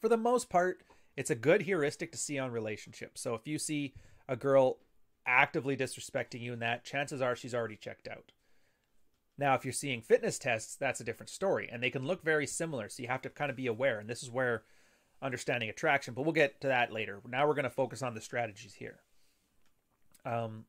for 0.00 0.08
the 0.08 0.16
most 0.16 0.48
part 0.48 0.82
it's 1.16 1.30
a 1.30 1.34
good 1.34 1.62
heuristic 1.62 2.12
to 2.12 2.18
see 2.18 2.38
on 2.38 2.50
relationships 2.50 3.20
so 3.20 3.34
if 3.34 3.46
you 3.46 3.58
see 3.58 3.94
a 4.28 4.36
girl 4.36 4.78
actively 5.26 5.76
disrespecting 5.76 6.40
you 6.40 6.52
in 6.52 6.58
that, 6.60 6.84
chances 6.84 7.20
are 7.20 7.36
she's 7.36 7.54
already 7.54 7.76
checked 7.76 8.08
out. 8.08 8.32
Now, 9.38 9.54
if 9.54 9.64
you're 9.64 9.72
seeing 9.72 10.02
fitness 10.02 10.38
tests, 10.38 10.76
that's 10.76 11.00
a 11.00 11.04
different 11.04 11.30
story, 11.30 11.68
and 11.70 11.82
they 11.82 11.90
can 11.90 12.06
look 12.06 12.22
very 12.22 12.46
similar. 12.46 12.88
So 12.88 13.02
you 13.02 13.08
have 13.08 13.22
to 13.22 13.30
kind 13.30 13.50
of 13.50 13.56
be 13.56 13.66
aware, 13.66 13.98
and 13.98 14.08
this 14.08 14.22
is 14.22 14.30
where 14.30 14.64
understanding 15.22 15.70
attraction. 15.70 16.14
But 16.14 16.22
we'll 16.22 16.32
get 16.32 16.60
to 16.60 16.68
that 16.68 16.92
later. 16.92 17.20
Now 17.26 17.46
we're 17.46 17.54
going 17.54 17.64
to 17.64 17.70
focus 17.70 18.02
on 18.02 18.14
the 18.14 18.20
strategies 18.20 18.74
here. 18.74 19.00
Um, 20.26 20.64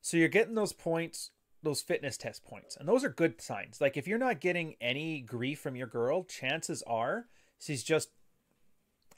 so 0.00 0.16
you're 0.16 0.28
getting 0.28 0.54
those 0.54 0.72
points, 0.72 1.30
those 1.62 1.82
fitness 1.82 2.16
test 2.16 2.44
points, 2.44 2.76
and 2.76 2.88
those 2.88 3.04
are 3.04 3.10
good 3.10 3.40
signs. 3.40 3.80
Like 3.80 3.96
if 3.96 4.06
you're 4.06 4.18
not 4.18 4.40
getting 4.40 4.76
any 4.80 5.20
grief 5.20 5.60
from 5.60 5.76
your 5.76 5.86
girl, 5.86 6.24
chances 6.24 6.82
are 6.86 7.26
she's 7.58 7.82
just 7.82 8.10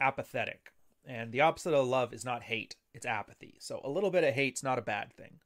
apathetic. 0.01 0.73
And 1.05 1.33
the 1.33 1.41
opposite 1.41 1.75
of 1.75 1.87
love 1.87 2.13
is 2.13 2.25
not 2.25 2.45
hate 2.45 2.77
it's 2.95 3.07
apathy. 3.07 3.57
So 3.59 3.81
a 3.85 3.91
little 3.91 4.11
bit 4.11 4.25
of 4.25 4.35
hate's 4.35 4.63
not 4.63 4.79
a 4.79 4.83
bad 4.83 5.13
thing. 5.13 5.39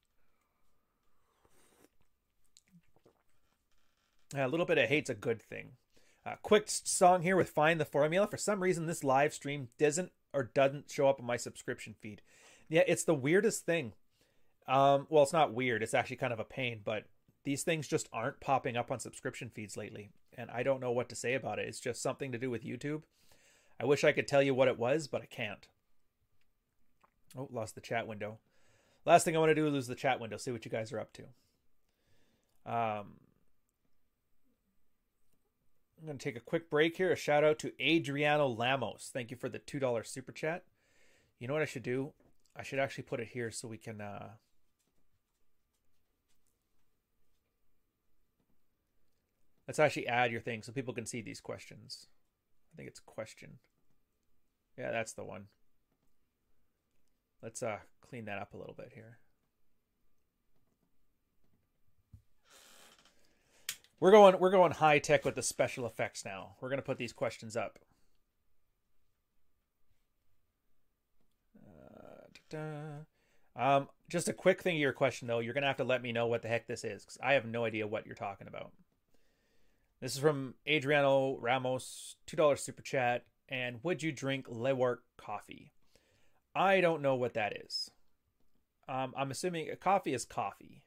A 4.34 4.48
little 4.48 4.66
bit 4.66 4.78
of 4.78 4.88
hate's 4.88 5.10
a 5.10 5.14
good 5.14 5.40
thing. 5.40 5.72
Uh, 6.24 6.34
quick 6.42 6.64
song 6.66 7.22
here 7.22 7.36
with 7.36 7.48
Find 7.48 7.78
the 7.80 7.84
Formula. 7.84 8.26
For 8.26 8.36
some 8.36 8.60
reason, 8.60 8.86
this 8.86 9.04
live 9.04 9.32
stream 9.32 9.68
doesn't 9.78 10.10
or 10.32 10.50
doesn't 10.52 10.90
show 10.90 11.08
up 11.08 11.20
on 11.20 11.26
my 11.26 11.36
subscription 11.36 11.94
feed. 12.00 12.20
Yeah, 12.68 12.82
it's 12.88 13.04
the 13.04 13.14
weirdest 13.14 13.64
thing. 13.64 13.92
Um, 14.68 15.06
well, 15.08 15.22
it's 15.22 15.32
not 15.32 15.54
weird. 15.54 15.82
It's 15.82 15.94
actually 15.94 16.16
kind 16.16 16.32
of 16.32 16.40
a 16.40 16.44
pain, 16.44 16.80
but 16.84 17.04
these 17.44 17.62
things 17.62 17.86
just 17.86 18.08
aren't 18.12 18.40
popping 18.40 18.76
up 18.76 18.90
on 18.90 18.98
subscription 18.98 19.50
feeds 19.54 19.76
lately. 19.76 20.10
And 20.36 20.50
I 20.50 20.62
don't 20.62 20.80
know 20.80 20.90
what 20.90 21.08
to 21.10 21.14
say 21.16 21.34
about 21.34 21.58
it. 21.58 21.68
It's 21.68 21.80
just 21.80 22.02
something 22.02 22.32
to 22.32 22.38
do 22.38 22.50
with 22.50 22.64
YouTube. 22.64 23.02
I 23.80 23.84
wish 23.84 24.04
I 24.04 24.12
could 24.12 24.26
tell 24.26 24.42
you 24.42 24.54
what 24.54 24.68
it 24.68 24.78
was, 24.78 25.06
but 25.06 25.22
I 25.22 25.26
can't. 25.26 25.68
Oh, 27.36 27.48
lost 27.52 27.74
the 27.74 27.80
chat 27.80 28.06
window. 28.06 28.38
Last 29.04 29.24
thing 29.24 29.36
I 29.36 29.38
want 29.38 29.50
to 29.50 29.54
do 29.54 29.66
is 29.66 29.72
lose 29.72 29.86
the 29.86 29.94
chat 29.94 30.18
window. 30.20 30.36
See 30.36 30.50
what 30.50 30.64
you 30.64 30.70
guys 30.70 30.92
are 30.92 30.98
up 30.98 31.12
to. 31.12 31.22
Um, 32.64 33.20
I'm 35.98 36.06
going 36.06 36.18
to 36.18 36.24
take 36.24 36.36
a 36.36 36.40
quick 36.40 36.68
break 36.68 36.96
here. 36.96 37.12
A 37.12 37.16
shout 37.16 37.44
out 37.44 37.58
to 37.60 37.72
Adriano 37.80 38.48
Lamos. 38.48 39.10
Thank 39.12 39.30
you 39.30 39.36
for 39.36 39.48
the 39.48 39.60
$2 39.60 40.06
super 40.06 40.32
chat. 40.32 40.64
You 41.38 41.46
know 41.46 41.54
what 41.54 41.62
I 41.62 41.66
should 41.66 41.84
do? 41.84 42.12
I 42.56 42.62
should 42.64 42.78
actually 42.78 43.04
put 43.04 43.20
it 43.20 43.28
here 43.28 43.50
so 43.50 43.68
we 43.68 43.78
can. 43.78 44.00
Uh, 44.00 44.30
let's 49.66 49.78
actually 49.78 50.06
add 50.06 50.30
your 50.30 50.40
thing 50.40 50.62
so 50.62 50.72
people 50.72 50.94
can 50.94 51.06
see 51.06 51.20
these 51.20 51.40
questions. 51.40 52.06
I 52.72 52.76
think 52.76 52.88
it's 52.88 53.00
question. 53.00 53.58
Yeah, 54.78 54.90
that's 54.90 55.12
the 55.12 55.24
one. 55.24 55.46
Let's 57.42 57.62
uh, 57.62 57.78
clean 58.00 58.26
that 58.26 58.38
up 58.38 58.54
a 58.54 58.58
little 58.58 58.74
bit 58.74 58.92
here. 58.94 59.18
We're 63.98 64.10
going 64.10 64.38
we're 64.38 64.50
going 64.50 64.72
high 64.72 64.98
tech 64.98 65.24
with 65.24 65.36
the 65.36 65.42
special 65.42 65.86
effects 65.86 66.24
now. 66.24 66.56
We're 66.60 66.68
going 66.68 66.78
to 66.78 66.84
put 66.84 66.98
these 66.98 67.14
questions 67.14 67.56
up. 67.56 67.78
Uh, 72.54 72.58
um, 73.56 73.88
just 74.08 74.28
a 74.28 74.32
quick 74.32 74.62
thing 74.62 74.74
to 74.74 74.80
your 74.80 74.92
question 74.92 75.26
though. 75.26 75.38
You're 75.38 75.54
going 75.54 75.62
to 75.62 75.68
have 75.68 75.78
to 75.78 75.84
let 75.84 76.02
me 76.02 76.12
know 76.12 76.26
what 76.26 76.42
the 76.42 76.48
heck 76.48 76.66
this 76.66 76.84
is 76.84 77.04
because 77.04 77.18
I 77.22 77.32
have 77.32 77.46
no 77.46 77.64
idea 77.64 77.86
what 77.86 78.06
you're 78.06 78.14
talking 78.14 78.48
about. 78.48 78.72
This 80.00 80.14
is 80.14 80.18
from 80.18 80.54
Adriano 80.68 81.38
Ramos, 81.40 82.16
two 82.26 82.36
dollars 82.36 82.62
super 82.62 82.82
chat. 82.82 83.24
And 83.48 83.78
would 83.82 84.02
you 84.02 84.12
drink 84.12 84.46
Luwak 84.48 84.98
coffee? 85.16 85.72
I 86.54 86.80
don't 86.80 87.02
know 87.02 87.14
what 87.14 87.34
that 87.34 87.56
is. 87.64 87.90
Um, 88.88 89.14
I'm 89.16 89.30
assuming 89.30 89.68
coffee 89.80 90.14
is 90.14 90.24
coffee. 90.24 90.82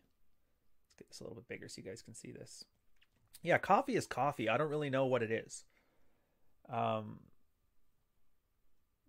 Let's 0.88 0.96
get 0.98 1.10
this 1.10 1.20
a 1.20 1.24
little 1.24 1.36
bit 1.36 1.48
bigger 1.48 1.68
so 1.68 1.82
you 1.82 1.90
guys 1.90 2.02
can 2.02 2.16
see 2.16 2.32
this. 2.32 2.66
Yeah, 3.42 3.58
coffee 3.58 3.96
is 3.96 4.06
coffee. 4.06 4.50
I 4.50 4.58
don't 4.58 4.70
really 4.70 4.90
know 4.90 5.06
what 5.06 5.24
it 5.24 5.32
is. 5.32 5.64
Um, 6.72 7.20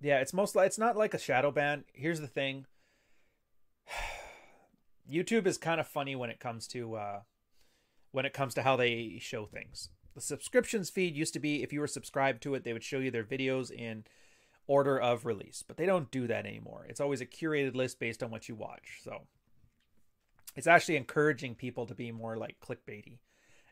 yeah, 0.00 0.20
it's 0.20 0.32
most 0.32 0.56
it's 0.56 0.78
not 0.78 0.96
like 0.96 1.14
a 1.14 1.18
shadow 1.18 1.50
ban. 1.50 1.84
Here's 1.92 2.20
the 2.20 2.26
thing. 2.26 2.66
YouTube 5.10 5.46
is 5.46 5.58
kind 5.58 5.80
of 5.80 5.88
funny 5.88 6.14
when 6.14 6.30
it 6.30 6.40
comes 6.40 6.66
to 6.68 6.94
uh, 6.94 7.20
when 8.12 8.26
it 8.26 8.32
comes 8.32 8.54
to 8.54 8.62
how 8.62 8.76
they 8.76 9.18
show 9.20 9.46
things. 9.46 9.90
The 10.14 10.20
subscriptions 10.20 10.90
feed 10.90 11.16
used 11.16 11.34
to 11.34 11.40
be 11.40 11.62
if 11.62 11.72
you 11.72 11.80
were 11.80 11.86
subscribed 11.86 12.42
to 12.42 12.54
it, 12.54 12.64
they 12.64 12.72
would 12.72 12.82
show 12.84 12.98
you 12.98 13.10
their 13.10 13.24
videos 13.24 13.70
in 13.70 14.04
order 14.66 14.98
of 14.98 15.24
release, 15.24 15.64
but 15.66 15.76
they 15.76 15.86
don't 15.86 16.10
do 16.10 16.26
that 16.26 16.46
anymore. 16.46 16.86
It's 16.88 17.00
always 17.00 17.20
a 17.20 17.26
curated 17.26 17.74
list 17.74 17.98
based 17.98 18.22
on 18.22 18.30
what 18.30 18.48
you 18.48 18.54
watch. 18.54 19.00
So 19.02 19.22
it's 20.56 20.66
actually 20.66 20.96
encouraging 20.96 21.54
people 21.54 21.86
to 21.86 21.94
be 21.94 22.12
more 22.12 22.36
like 22.36 22.56
clickbaity. 22.60 23.18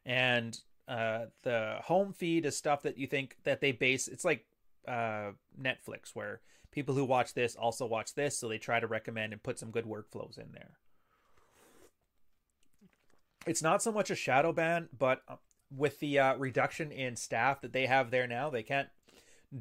And 0.04 0.58
uh, 0.86 1.26
the 1.42 1.76
home 1.82 2.12
feed 2.12 2.46
is 2.46 2.56
stuff 2.56 2.82
that 2.82 2.98
you 2.98 3.06
think 3.06 3.36
that 3.44 3.60
they 3.60 3.72
base. 3.72 4.08
It's 4.08 4.24
like 4.24 4.46
uh, 4.86 5.32
Netflix, 5.60 6.14
where 6.14 6.40
people 6.70 6.94
who 6.94 7.04
watch 7.04 7.34
this 7.34 7.56
also 7.56 7.86
watch 7.86 8.14
this, 8.14 8.38
so 8.38 8.48
they 8.48 8.58
try 8.58 8.80
to 8.80 8.86
recommend 8.86 9.32
and 9.32 9.42
put 9.42 9.58
some 9.58 9.70
good 9.70 9.84
workflows 9.84 10.38
in 10.38 10.52
there. 10.52 10.78
It's 13.48 13.62
not 13.62 13.82
so 13.82 13.90
much 13.90 14.10
a 14.10 14.14
shadow 14.14 14.52
ban, 14.52 14.88
but 14.96 15.22
uh, 15.28 15.36
with 15.74 16.00
the 16.00 16.18
uh, 16.18 16.36
reduction 16.36 16.92
in 16.92 17.16
staff 17.16 17.60
that 17.62 17.72
they 17.72 17.86
have 17.86 18.10
there 18.10 18.26
now, 18.26 18.50
they 18.50 18.62
can't 18.62 18.88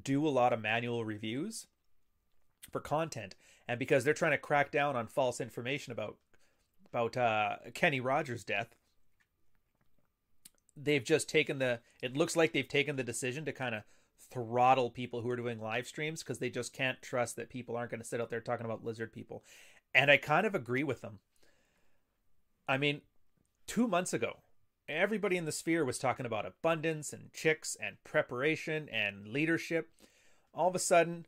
do 0.04 0.28
a 0.28 0.30
lot 0.30 0.54
of 0.54 0.62
manual 0.62 1.06
reviews 1.06 1.68
for 2.72 2.82
content. 2.82 3.36
And 3.68 3.80
because 3.80 4.04
they're 4.04 4.14
trying 4.14 4.32
to 4.32 4.38
crack 4.38 4.72
down 4.72 4.96
on 4.96 5.08
false 5.08 5.42
information 5.42 5.92
about 5.92 6.18
about 6.90 7.18
uh, 7.18 7.58
Kenny 7.74 8.00
Rogers' 8.00 8.46
death 8.46 8.76
they've 10.82 11.04
just 11.04 11.28
taken 11.28 11.60
the 11.60 11.80
it 12.02 12.16
looks 12.16 12.36
like 12.36 12.54
they've 12.54 12.68
taken 12.68 12.96
the 12.96 13.04
decision 13.04 13.46
to 13.46 13.52
kind 13.52 13.74
of 13.74 13.84
throttle 14.32 14.90
people 14.90 15.22
who 15.22 15.30
are 15.30 15.36
doing 15.36 15.60
live 15.60 15.88
streams 15.88 16.22
because 16.22 16.40
they 16.40 16.50
just 16.50 16.74
can't 16.74 17.02
trust 17.02 17.36
that 17.36 17.50
people 17.50 17.76
aren't 17.76 17.92
going 17.92 18.02
to 18.02 18.08
sit 18.08 18.22
out 18.22 18.30
there 18.30 18.42
talking 18.42 18.66
about 18.66 18.84
lizard 18.84 19.12
people. 19.14 19.44
And 19.96 20.12
I 20.12 20.18
kind 20.18 20.46
of 20.46 20.54
agree 20.54 20.84
with 20.84 21.02
them. 21.02 21.20
I 22.68 22.78
mean 22.78 23.02
2 23.68 23.88
months 23.88 24.14
ago 24.14 24.38
everybody 24.90 25.38
in 25.38 25.46
the 25.46 25.52
sphere 25.52 25.84
was 25.84 26.00
talking 26.00 26.26
about 26.26 26.46
abundance 26.46 27.12
and 27.12 27.32
chicks 27.34 27.76
and 27.82 27.98
preparation 28.04 28.88
and 28.90 29.28
leadership. 29.28 29.90
All 30.54 30.70
of 30.70 30.76
a 30.76 30.80
sudden, 30.80 31.26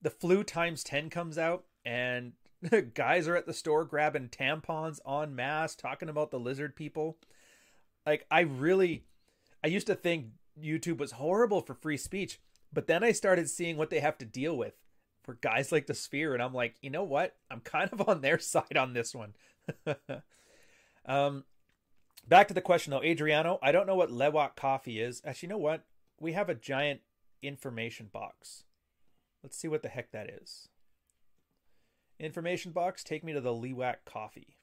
the 0.00 0.10
flu 0.10 0.42
times 0.42 0.82
10 0.84 1.10
comes 1.10 1.38
out 1.38 1.64
and 1.84 2.32
guys 2.94 3.28
are 3.28 3.36
at 3.36 3.46
the 3.46 3.52
store 3.52 3.84
grabbing 3.84 4.28
tampons 4.28 5.00
en 5.06 5.34
masse, 5.34 5.74
talking 5.74 6.08
about 6.08 6.30
the 6.30 6.40
lizard 6.40 6.76
people. 6.76 7.18
Like, 8.06 8.26
I 8.30 8.40
really, 8.40 9.04
I 9.62 9.68
used 9.68 9.86
to 9.86 9.94
think 9.94 10.26
YouTube 10.60 10.98
was 10.98 11.12
horrible 11.12 11.60
for 11.60 11.74
free 11.74 11.96
speech, 11.96 12.40
but 12.72 12.86
then 12.86 13.04
I 13.04 13.12
started 13.12 13.48
seeing 13.50 13.76
what 13.76 13.90
they 13.90 14.00
have 14.00 14.18
to 14.18 14.24
deal 14.24 14.56
with 14.56 14.74
for 15.22 15.38
guys 15.40 15.72
like 15.72 15.86
the 15.86 15.94
sphere, 15.94 16.34
and 16.34 16.42
I'm 16.42 16.52
like, 16.52 16.74
you 16.82 16.90
know 16.90 17.04
what? 17.04 17.34
I'm 17.50 17.60
kind 17.60 17.90
of 17.92 18.08
on 18.08 18.20
their 18.20 18.38
side 18.38 18.76
on 18.76 18.92
this 18.92 19.14
one. 19.14 19.34
um, 21.06 21.44
Back 22.26 22.48
to 22.48 22.54
the 22.54 22.60
question 22.60 22.90
though, 22.90 23.02
Adriano, 23.02 23.58
I 23.62 23.72
don't 23.72 23.86
know 23.86 23.96
what 23.96 24.10
Luwak 24.10 24.56
coffee 24.56 25.00
is. 25.00 25.20
Actually, 25.24 25.48
you 25.48 25.52
know 25.54 25.58
what? 25.58 25.84
We 26.18 26.32
have 26.32 26.48
a 26.48 26.54
giant 26.54 27.00
information 27.42 28.08
box. 28.12 28.64
Let's 29.42 29.58
see 29.58 29.68
what 29.68 29.82
the 29.82 29.88
heck 29.88 30.10
that 30.12 30.30
is. 30.30 30.68
Information 32.18 32.72
box, 32.72 33.04
take 33.04 33.24
me 33.24 33.32
to 33.32 33.40
the 33.40 33.50
Luwak 33.50 33.96
coffee. 34.06 34.56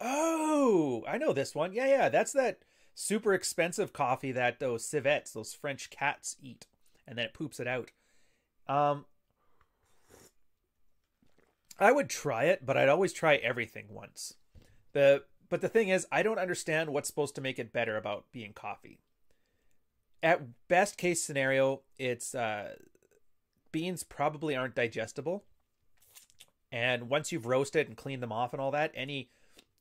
Oh, 0.00 1.04
I 1.08 1.18
know 1.18 1.32
this 1.32 1.54
one. 1.54 1.72
Yeah, 1.72 1.86
yeah, 1.86 2.08
that's 2.08 2.32
that 2.32 2.58
super 2.94 3.34
expensive 3.34 3.92
coffee 3.92 4.32
that 4.32 4.58
those 4.58 4.84
civets, 4.84 5.32
those 5.32 5.54
French 5.54 5.90
cats 5.90 6.36
eat, 6.42 6.66
and 7.06 7.16
then 7.16 7.26
it 7.26 7.34
poops 7.34 7.60
it 7.60 7.66
out. 7.66 7.90
Um, 8.68 9.06
I 11.78 11.92
would 11.92 12.08
try 12.08 12.44
it, 12.44 12.64
but 12.64 12.76
I'd 12.76 12.88
always 12.88 13.12
try 13.12 13.36
everything 13.36 13.86
once. 13.88 14.34
The 14.92 15.24
but 15.48 15.60
the 15.60 15.68
thing 15.68 15.88
is, 15.88 16.06
I 16.10 16.22
don't 16.22 16.38
understand 16.38 16.90
what's 16.90 17.08
supposed 17.08 17.34
to 17.34 17.40
make 17.40 17.58
it 17.58 17.72
better 17.72 17.96
about 17.96 18.24
being 18.32 18.52
coffee. 18.52 19.00
At 20.22 20.68
best 20.68 20.96
case 20.96 21.22
scenario, 21.22 21.82
it's 21.98 22.34
uh, 22.34 22.76
beans 23.70 24.02
probably 24.02 24.56
aren't 24.56 24.74
digestible, 24.74 25.44
and 26.70 27.08
once 27.08 27.32
you've 27.32 27.46
roasted 27.46 27.88
and 27.88 27.96
cleaned 27.96 28.22
them 28.22 28.32
off 28.32 28.52
and 28.52 28.62
all 28.62 28.70
that, 28.70 28.92
any 28.94 29.30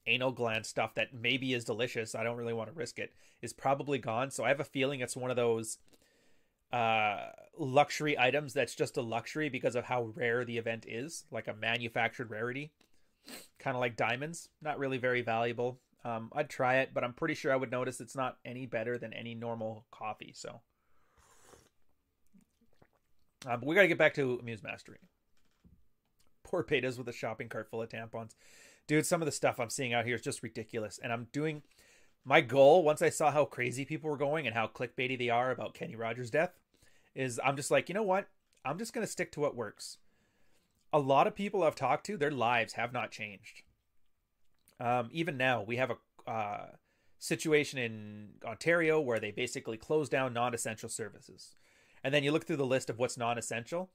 anal 0.07 0.31
gland 0.31 0.65
stuff 0.65 0.93
that 0.95 1.13
maybe 1.13 1.53
is 1.53 1.63
delicious, 1.63 2.15
I 2.15 2.23
don't 2.23 2.37
really 2.37 2.53
want 2.53 2.69
to 2.69 2.77
risk 2.77 2.99
it, 2.99 3.13
is 3.41 3.53
probably 3.53 3.99
gone. 3.99 4.31
So 4.31 4.43
I 4.43 4.49
have 4.49 4.59
a 4.59 4.65
feeling 4.65 4.99
it's 4.99 5.15
one 5.15 5.29
of 5.29 5.37
those 5.37 5.77
uh, 6.71 7.27
luxury 7.57 8.17
items 8.17 8.53
that's 8.53 8.75
just 8.75 8.97
a 8.97 9.01
luxury 9.01 9.49
because 9.49 9.75
of 9.75 9.85
how 9.85 10.11
rare 10.15 10.45
the 10.45 10.57
event 10.57 10.85
is, 10.87 11.25
like 11.31 11.47
a 11.47 11.53
manufactured 11.53 12.29
rarity, 12.29 12.71
kind 13.59 13.75
of 13.75 13.81
like 13.81 13.95
diamonds. 13.95 14.49
Not 14.61 14.79
really 14.79 14.97
very 14.97 15.21
valuable. 15.21 15.79
Um, 16.03 16.31
I'd 16.33 16.49
try 16.49 16.77
it, 16.77 16.91
but 16.93 17.03
I'm 17.03 17.13
pretty 17.13 17.35
sure 17.35 17.51
I 17.51 17.57
would 17.57 17.71
notice 17.71 17.99
it's 17.99 18.15
not 18.15 18.37
any 18.43 18.65
better 18.65 18.97
than 18.97 19.13
any 19.13 19.35
normal 19.35 19.85
coffee. 19.91 20.33
So, 20.35 20.61
uh, 23.47 23.57
but 23.57 23.65
we 23.65 23.75
got 23.75 23.83
to 23.83 23.87
get 23.87 23.99
back 23.99 24.15
to 24.15 24.39
Amuse 24.41 24.63
Mastery. 24.63 24.97
Poor 26.43 26.63
Betas 26.63 26.97
with 26.97 27.07
a 27.07 27.13
shopping 27.13 27.49
cart 27.49 27.69
full 27.69 27.81
of 27.81 27.89
tampons. 27.89 28.35
Dude, 28.87 29.05
some 29.05 29.21
of 29.21 29.27
the 29.27 29.31
stuff 29.31 29.59
I'm 29.59 29.69
seeing 29.69 29.93
out 29.93 30.05
here 30.05 30.15
is 30.15 30.21
just 30.21 30.41
ridiculous. 30.41 30.99
And 31.01 31.13
I'm 31.13 31.27
doing 31.31 31.61
my 32.25 32.41
goal 32.41 32.83
once 32.83 33.01
I 33.01 33.09
saw 33.09 33.31
how 33.31 33.45
crazy 33.45 33.85
people 33.85 34.09
were 34.09 34.17
going 34.17 34.47
and 34.47 34.55
how 34.55 34.67
clickbaity 34.67 35.17
they 35.17 35.29
are 35.29 35.51
about 35.51 35.75
Kenny 35.75 35.95
Rogers' 35.95 36.31
death 36.31 36.60
is 37.15 37.39
I'm 37.43 37.55
just 37.55 37.71
like, 37.71 37.89
you 37.89 37.95
know 37.95 38.03
what? 38.03 38.27
I'm 38.63 38.77
just 38.77 38.93
going 38.93 39.05
to 39.05 39.11
stick 39.11 39.31
to 39.33 39.39
what 39.39 39.55
works. 39.55 39.97
A 40.93 40.99
lot 40.99 41.27
of 41.27 41.35
people 41.35 41.63
I've 41.63 41.75
talked 41.75 42.05
to, 42.07 42.17
their 42.17 42.31
lives 42.31 42.73
have 42.73 42.93
not 42.93 43.11
changed. 43.11 43.63
Um, 44.79 45.09
even 45.11 45.37
now, 45.37 45.61
we 45.61 45.77
have 45.77 45.91
a 45.91 46.29
uh, 46.29 46.65
situation 47.19 47.79
in 47.79 48.29
Ontario 48.45 48.99
where 48.99 49.19
they 49.19 49.31
basically 49.31 49.77
close 49.77 50.09
down 50.09 50.33
non 50.33 50.53
essential 50.53 50.89
services. 50.89 51.55
And 52.03 52.13
then 52.13 52.23
you 52.23 52.31
look 52.31 52.45
through 52.45 52.57
the 52.57 52.65
list 52.65 52.89
of 52.89 52.97
what's 52.97 53.17
non 53.17 53.37
essential. 53.37 53.91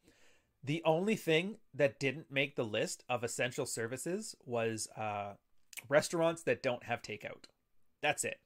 The 0.64 0.83
only 0.85 1.16
thing 1.16 1.57
that 1.74 2.00
didn't 2.00 2.31
make 2.31 2.57
the 2.57 2.64
list 2.64 3.05
of 3.09 3.22
essential 3.22 3.66
services 3.66 4.35
was 4.44 4.88
uh, 4.96 5.35
restaurants 5.88 6.42
that 6.44 6.62
don't 6.62 6.85
have 6.85 7.02
takeout. 7.02 7.44
That's 8.02 8.24
it. 8.24 8.40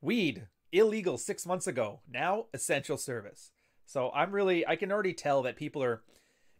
Weed, 0.00 0.48
illegal 0.72 1.18
six 1.18 1.46
months 1.46 1.66
ago, 1.66 2.00
now 2.10 2.46
essential 2.52 2.96
service. 2.96 3.50
So 3.86 4.10
I'm 4.14 4.32
really, 4.32 4.66
I 4.66 4.76
can 4.76 4.90
already 4.90 5.12
tell 5.12 5.42
that 5.42 5.56
people 5.56 5.82
are 5.82 6.02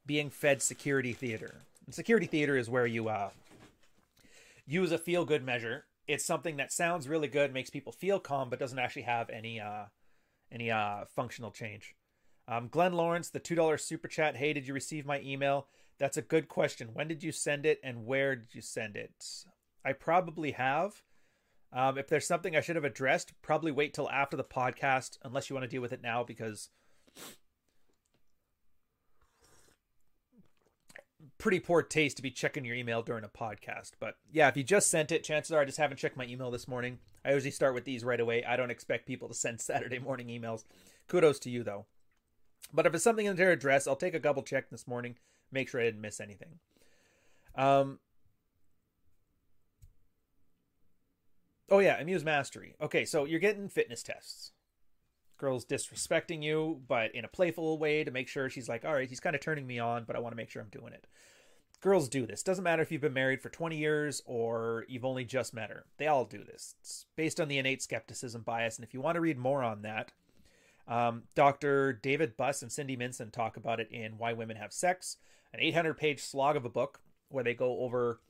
being 0.04 0.30
fed 0.30 0.60
security 0.60 1.12
theater. 1.12 1.62
And 1.86 1.94
security 1.94 2.26
theater 2.26 2.56
is 2.56 2.68
where 2.68 2.86
you 2.86 3.08
uh, 3.08 3.30
use 4.66 4.92
a 4.92 4.98
feel 4.98 5.24
good 5.24 5.44
measure. 5.44 5.84
It's 6.06 6.24
something 6.24 6.56
that 6.56 6.72
sounds 6.72 7.08
really 7.08 7.28
good, 7.28 7.52
makes 7.52 7.70
people 7.70 7.92
feel 7.92 8.20
calm, 8.20 8.50
but 8.50 8.58
doesn't 8.58 8.78
actually 8.78 9.02
have 9.02 9.30
any 9.30 9.60
uh, 9.60 9.84
any 10.50 10.70
uh, 10.70 11.04
functional 11.14 11.50
change. 11.50 11.94
Um, 12.48 12.68
Glenn 12.68 12.92
Lawrence, 12.92 13.30
the 13.30 13.38
two 13.38 13.54
dollar 13.54 13.78
super 13.78 14.08
chat. 14.08 14.36
Hey, 14.36 14.52
did 14.52 14.66
you 14.66 14.74
receive 14.74 15.06
my 15.06 15.20
email? 15.20 15.68
That's 15.98 16.16
a 16.16 16.22
good 16.22 16.48
question. 16.48 16.90
When 16.92 17.08
did 17.08 17.22
you 17.22 17.32
send 17.32 17.64
it, 17.64 17.80
and 17.84 18.04
where 18.04 18.34
did 18.34 18.54
you 18.54 18.60
send 18.60 18.96
it? 18.96 19.44
I 19.84 19.92
probably 19.92 20.52
have. 20.52 21.02
Um, 21.72 21.96
if 21.96 22.08
there's 22.08 22.26
something 22.26 22.54
I 22.54 22.60
should 22.60 22.76
have 22.76 22.84
addressed, 22.84 23.32
probably 23.40 23.72
wait 23.72 23.94
till 23.94 24.10
after 24.10 24.36
the 24.36 24.44
podcast, 24.44 25.18
unless 25.22 25.48
you 25.48 25.54
want 25.54 25.64
to 25.64 25.70
deal 25.70 25.80
with 25.80 25.92
it 25.92 26.02
now, 26.02 26.22
because 26.22 26.68
pretty 31.38 31.60
poor 31.60 31.82
taste 31.82 32.16
to 32.16 32.22
be 32.22 32.30
checking 32.30 32.64
your 32.64 32.76
email 32.76 33.02
during 33.02 33.24
a 33.24 33.28
podcast. 33.28 33.92
But 33.98 34.16
yeah, 34.30 34.48
if 34.48 34.56
you 34.56 34.62
just 34.62 34.90
sent 34.90 35.10
it, 35.10 35.24
chances 35.24 35.52
are 35.52 35.60
I 35.60 35.64
just 35.64 35.78
haven't 35.78 35.96
checked 35.96 36.16
my 36.16 36.26
email 36.26 36.50
this 36.50 36.68
morning. 36.68 36.98
I 37.24 37.32
usually 37.32 37.50
start 37.50 37.74
with 37.74 37.84
these 37.84 38.04
right 38.04 38.20
away. 38.20 38.44
I 38.44 38.56
don't 38.56 38.70
expect 38.70 39.06
people 39.06 39.28
to 39.28 39.34
send 39.34 39.60
Saturday 39.60 39.98
morning 39.98 40.28
emails. 40.28 40.64
Kudos 41.08 41.38
to 41.40 41.50
you 41.50 41.62
though. 41.62 41.86
But 42.72 42.86
if 42.86 42.94
it's 42.94 43.04
something 43.04 43.26
in 43.26 43.36
their 43.36 43.50
address, 43.50 43.86
I'll 43.86 43.96
take 43.96 44.14
a 44.14 44.20
double 44.20 44.42
check 44.42 44.70
this 44.70 44.86
morning, 44.86 45.16
make 45.50 45.68
sure 45.68 45.80
I 45.80 45.84
didn't 45.84 46.00
miss 46.00 46.20
anything. 46.20 46.60
Um, 47.54 47.98
Oh 51.70 51.78
yeah, 51.78 52.00
Amuse 52.00 52.24
Mastery. 52.24 52.74
Okay, 52.80 53.04
so 53.04 53.24
you're 53.24 53.40
getting 53.40 53.68
fitness 53.68 54.02
tests. 54.02 54.52
Girl's 55.38 55.66
disrespecting 55.66 56.42
you, 56.42 56.82
but 56.86 57.14
in 57.14 57.24
a 57.24 57.28
playful 57.28 57.78
way 57.78 58.04
to 58.04 58.10
make 58.10 58.28
sure 58.28 58.48
she's 58.48 58.68
like, 58.68 58.84
all 58.84 58.92
right, 58.92 59.08
he's 59.08 59.20
kind 59.20 59.34
of 59.34 59.40
turning 59.40 59.66
me 59.66 59.78
on, 59.78 60.04
but 60.04 60.14
I 60.14 60.20
want 60.20 60.32
to 60.32 60.36
make 60.36 60.50
sure 60.50 60.62
I'm 60.62 60.68
doing 60.68 60.92
it. 60.92 61.06
Girls 61.80 62.08
do 62.08 62.26
this. 62.26 62.44
Doesn't 62.44 62.62
matter 62.62 62.80
if 62.80 62.92
you've 62.92 63.00
been 63.00 63.12
married 63.12 63.42
for 63.42 63.48
20 63.48 63.76
years 63.76 64.22
or 64.24 64.84
you've 64.88 65.04
only 65.04 65.24
just 65.24 65.52
met 65.52 65.70
her. 65.70 65.84
They 65.98 66.06
all 66.06 66.24
do 66.24 66.44
this. 66.44 66.76
It's 66.80 67.06
based 67.16 67.40
on 67.40 67.48
the 67.48 67.58
innate 67.58 67.82
skepticism 67.82 68.42
bias. 68.42 68.76
And 68.76 68.84
if 68.84 68.94
you 68.94 69.00
want 69.00 69.16
to 69.16 69.20
read 69.20 69.36
more 69.36 69.64
on 69.64 69.82
that, 69.82 70.12
um, 70.86 71.24
Dr. 71.34 71.92
David 71.92 72.36
Buss 72.36 72.62
and 72.62 72.70
Cindy 72.70 72.96
Meston 72.96 73.32
talk 73.32 73.56
about 73.56 73.80
it 73.80 73.90
in 73.90 74.18
Why 74.18 74.32
Women 74.32 74.56
Have 74.58 74.72
Sex, 74.72 75.16
an 75.52 75.58
800 75.58 75.94
page 75.94 76.20
slog 76.20 76.54
of 76.54 76.64
a 76.64 76.70
book 76.70 77.00
where 77.30 77.42
they 77.42 77.54
go 77.54 77.80
over 77.80 78.20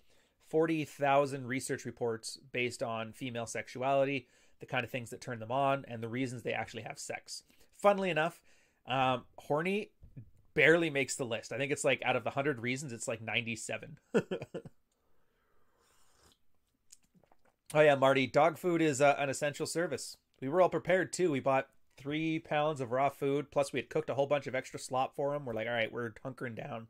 40,000 0.53 1.47
research 1.47 1.87
reports 1.87 2.39
based 2.53 2.83
on 2.83 3.15
female 3.15 3.47
sexuality, 3.47 4.27
the 4.61 4.67
kind 4.67 4.85
of 4.85 4.91
things 4.91 5.09
that 5.09 5.23
turn 5.23 5.39
them 5.39 5.51
on, 5.51 5.87
and 5.89 6.03
the 6.03 6.11
reasons 6.11 6.43
they 6.43 6.53
actually 6.53 6.83
have 6.83 6.99
sex. 6.99 7.45
Funnily 7.79 8.11
enough, 8.11 8.43
um, 8.87 9.23
horny 9.39 9.93
barely 10.53 10.91
makes 10.91 11.17
the 11.17 11.25
list. 11.25 11.55
I 11.55 11.57
think 11.57 11.73
it's 11.73 11.85
like 11.85 12.03
out 12.05 12.17
of 12.17 12.25
the 12.25 12.29
100 12.29 12.61
reasons, 12.61 12.93
it's 12.93 13.09
like 13.09 13.23
97. 13.23 13.97
oh, 14.15 14.21
yeah, 17.75 17.95
Marty, 17.95 18.27
dog 18.27 18.59
food 18.59 18.83
is 18.83 19.01
uh, 19.01 19.17
an 19.19 19.31
essential 19.31 19.65
service. 19.65 20.19
We 20.43 20.51
were 20.51 20.61
all 20.61 20.69
prepared 20.69 21.15
too. 21.15 21.31
We 21.31 21.41
bought 21.41 21.69
three 21.97 22.39
pounds 22.39 22.83
of 22.83 22.93
raw 22.93 23.09
food, 23.09 23.51
plus 23.51 23.73
we 23.73 23.79
had 23.79 23.89
cooked 23.89 24.11
a 24.11 24.15
whole 24.15 24.27
bunch 24.27 24.47
of 24.47 24.55
extra 24.55 24.79
slop 24.79 25.17
for 25.17 25.33
them. 25.33 25.47
We're 25.47 25.55
like, 25.55 25.67
all 25.67 25.73
right, 25.73 25.91
we're 25.91 26.11
hunkering 26.23 26.57
down. 26.57 26.89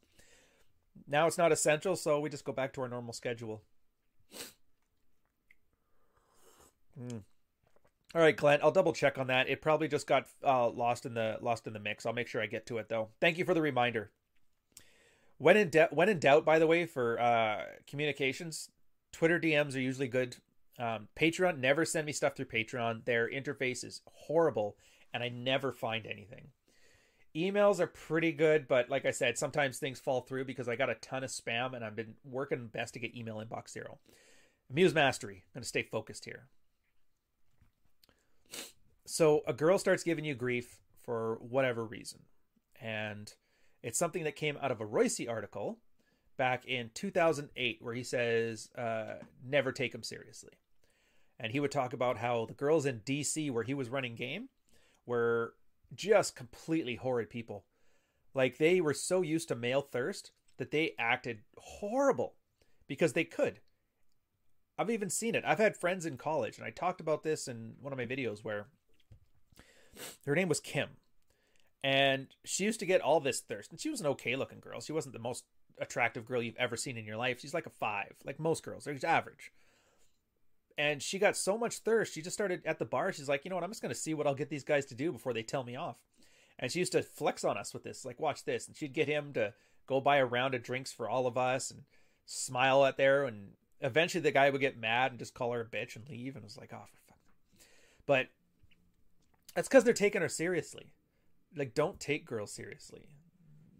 Now 1.07 1.27
it's 1.27 1.39
not 1.39 1.53
essential, 1.53 1.97
so 1.97 2.21
we 2.21 2.31
just 2.31 2.45
go 2.45 2.53
back 2.53 2.73
to 2.75 2.83
our 2.83 2.89
normal 2.89 3.13
schedule. 3.13 3.63
Mm. 7.01 7.23
All 8.15 8.21
right, 8.21 8.37
Glenn. 8.37 8.61
I'll 8.63 8.71
double 8.71 8.93
check 8.93 9.17
on 9.17 9.29
that. 9.29 9.49
It 9.49 9.63
probably 9.63 9.89
just 9.89 10.07
got 10.07 10.27
uh, 10.45 10.69
lost 10.69 11.07
in 11.07 11.15
the 11.15 11.39
lost 11.41 11.67
in 11.67 11.73
the 11.73 11.79
mix. 11.79 12.05
I'll 12.05 12.13
make 12.13 12.29
sure 12.29 12.43
I 12.43 12.47
get 12.47 12.67
to 12.67 12.79
it 12.79 12.89
though. 12.89 13.09
Thank 13.21 13.39
you 13.39 13.45
for 13.45 13.55
the 13.55 13.63
reminder. 13.63 14.11
When 15.39 15.57
in 15.57 15.71
de- 15.71 15.89
when 15.91 16.09
in 16.09 16.19
doubt, 16.19 16.45
by 16.45 16.59
the 16.59 16.67
way, 16.67 16.85
for 16.85 17.19
uh, 17.21 17.65
communications, 17.87 18.69
Twitter 19.13 19.41
DMs 19.41 19.75
are 19.75 19.81
usually 19.81 20.09
good. 20.09 20.37
Um, 20.79 21.09
Patreon 21.17 21.59
never 21.59 21.85
send 21.85 22.07
me 22.07 22.13
stuff 22.13 22.37
through 22.37 22.47
Patreon. 22.47 23.05
Their 23.05 23.31
interface 23.31 23.85
is 23.85 24.03
horrible, 24.07 24.77
and 25.13 25.23
I 25.23 25.29
never 25.29 25.73
find 25.73 26.07
anything. 26.07 26.49
Emails 27.35 27.81
are 27.81 27.87
pretty 27.87 28.33
good, 28.33 28.69
but 28.69 28.91
like 28.91 29.07
I 29.07 29.11
said, 29.11 29.39
sometimes 29.39 29.79
things 29.79 30.01
fall 30.01 30.21
through 30.21 30.45
because 30.45 30.69
I 30.69 30.77
got 30.77 30.91
a 30.91 30.97
ton 30.97 31.25
of 31.25 31.31
spam 31.31 31.75
and 31.75 31.85
I've 31.85 31.97
been 31.97 32.15
working 32.25 32.67
best 32.67 32.95
to 32.95 33.01
get 33.01 33.17
email 33.17 33.37
inbox 33.37 33.71
zero. 33.71 33.99
Muse 34.71 34.95
Mastery. 34.95 35.45
I'm 35.47 35.61
going 35.61 35.63
to 35.63 35.69
stay 35.69 35.83
focused 35.83 36.25
here. 36.25 36.47
So 39.07 39.43
a 39.47 39.53
girl 39.53 39.79
starts 39.79 40.03
giving 40.03 40.25
you 40.25 40.35
grief 40.35 40.79
for 41.05 41.39
whatever 41.41 41.85
reason. 41.85 42.21
And 42.81 43.33
it's 43.83 43.99
something 43.99 44.25
that 44.25 44.37
came 44.37 44.59
out 44.61 44.71
of 44.71 44.81
a 44.81 44.87
Roissy 44.87 45.29
article 45.29 45.79
back 46.37 46.65
in 46.67 46.91
2008 46.95 47.79
where 47.81 47.95
he 47.95 48.03
says, 48.03 48.71
uh, 48.77 49.15
never 49.45 49.73
take 49.73 49.95
him 49.95 50.03
seriously. 50.03 50.53
And 51.39 51.53
he 51.53 51.61
would 51.61 51.73
talk 51.73 51.93
about 51.93 52.19
how 52.19 52.47
the 52.47 52.55
girls 52.55 52.87
in 52.87 53.01
DC 53.01 53.51
where 53.51 53.65
he 53.65 53.75
was 53.75 53.89
running 53.89 54.15
game 54.15 54.49
were 55.07 55.55
just 55.95 56.37
completely 56.37 56.97
horrid 56.97 57.31
people. 57.31 57.65
Like 58.35 58.59
they 58.59 58.81
were 58.81 58.95
so 58.95 59.23
used 59.23 59.49
to 59.49 59.55
male 59.55 59.83
thirst 59.83 60.33
that 60.59 60.71
they 60.71 60.95
acted 60.99 61.41
horrible 61.57 62.35
because 62.87 63.13
they 63.13 63.25
could. 63.25 63.61
I've 64.79 64.91
even 64.91 65.11
seen 65.11 65.35
it. 65.35 65.45
I've 65.47 65.59
had 65.59 65.77
friends 65.77 66.07
in 66.07 66.17
college, 66.17 66.57
and 66.57 66.67
I 66.67 66.71
talked 66.71 67.01
about 67.01 67.23
this 67.23 67.47
in 67.47 67.75
one 67.81 67.93
of 67.93 67.99
my 67.99 68.07
videos 68.07 68.43
where 68.43 68.67
her 70.27 70.35
name 70.35 70.49
was 70.49 70.61
Kim. 70.61 70.89
And 71.85 72.29
she 72.45 72.65
used 72.65 72.81
to 72.81 72.87
get 72.87 73.01
all 73.01 73.21
this 73.21 73.41
thirst. 73.41 73.71
And 73.71 73.81
she 73.81 73.91
was 73.91 74.01
an 74.01 74.07
okay 74.09 74.37
looking 74.37 74.61
girl. 74.61 74.81
She 74.81 74.93
wasn't 74.93 75.15
the 75.15 75.19
most 75.19 75.45
attractive 75.79 76.25
girl 76.25 76.43
you've 76.43 76.57
ever 76.57 76.77
seen 76.77 76.97
in 76.97 77.05
your 77.05 77.17
life. 77.17 77.41
She's 77.41 77.55
like 77.55 77.67
a 77.67 77.71
five, 77.71 78.13
like 78.25 78.39
most 78.39 78.63
girls. 78.63 78.85
They're 78.85 78.97
average 79.05 79.53
and 80.83 81.01
she 81.01 81.21
got 81.21 81.37
so 81.37 81.57
much 81.57 81.79
thirst 81.79 82.13
she 82.13 82.23
just 82.23 82.35
started 82.35 82.61
at 82.67 82.81
the 82.81 82.85
bar. 82.85 83.13
She's 83.13 83.29
like 83.29 83.45
you 83.45 83.51
know 83.51 83.55
what? 83.55 83.63
I'm 83.63 83.71
just 83.71 83.83
going 83.83 83.95
to 83.95 84.01
see 84.01 84.15
what 84.15 84.27
i'll 84.27 84.35
get 84.35 84.51
these 84.51 84.65
guys 84.65 84.85
to 84.87 84.97
do 84.97 85.13
before 85.13 85.33
they 85.33 85.45
tell 85.45 85.63
me 85.63 85.77
off. 85.77 85.97
And 86.59 86.73
she 86.73 86.81
used 86.81 86.93
to 86.93 87.03
flex 87.03 87.45
on 87.45 87.57
us 87.57 87.73
with 87.73 87.85
this 87.85 88.05
like 88.05 88.19
watch 88.19 88.45
this. 88.45 88.67
And 88.67 88.77
she'd 88.77 88.93
get 88.93 89.07
him 89.07 89.33
to 89.35 89.55
go 89.87 90.01
buy 90.01 90.17
a 90.17 90.27
round 90.27 90.55
of 90.55 90.65
drinks 90.65 90.93
for 90.93 91.09
all 91.09 91.29
of 91.29 91.39
us 91.39 91.71
and 91.71 91.83
smile 92.27 92.85
at 92.85 92.97
there. 92.97 93.25
And 93.25 93.51
eventually 93.81 94.23
the 94.23 94.33
guy 94.33 94.51
would 94.51 94.61
get 94.61 94.77
mad 94.77 95.13
and 95.13 95.21
just 95.21 95.35
call 95.35 95.53
her 95.53 95.61
a 95.61 95.65
bitch 95.65 95.95
and 95.95 96.09
leave. 96.09 96.35
And 96.35 96.43
it 96.43 96.47
was 96.47 96.59
like 96.59 96.73
oh 96.73 96.85
for 96.85 97.01
fuck. 97.09 97.19
But 98.05 98.27
that's 99.55 99.69
because 99.69 99.85
they're 99.85 99.95
taking 99.95 100.23
her 100.23 100.29
seriously. 100.29 100.93
Like, 101.57 101.75
don't 101.75 102.01
take 102.01 102.27
girls 102.27 102.53
seriously. 102.53 103.07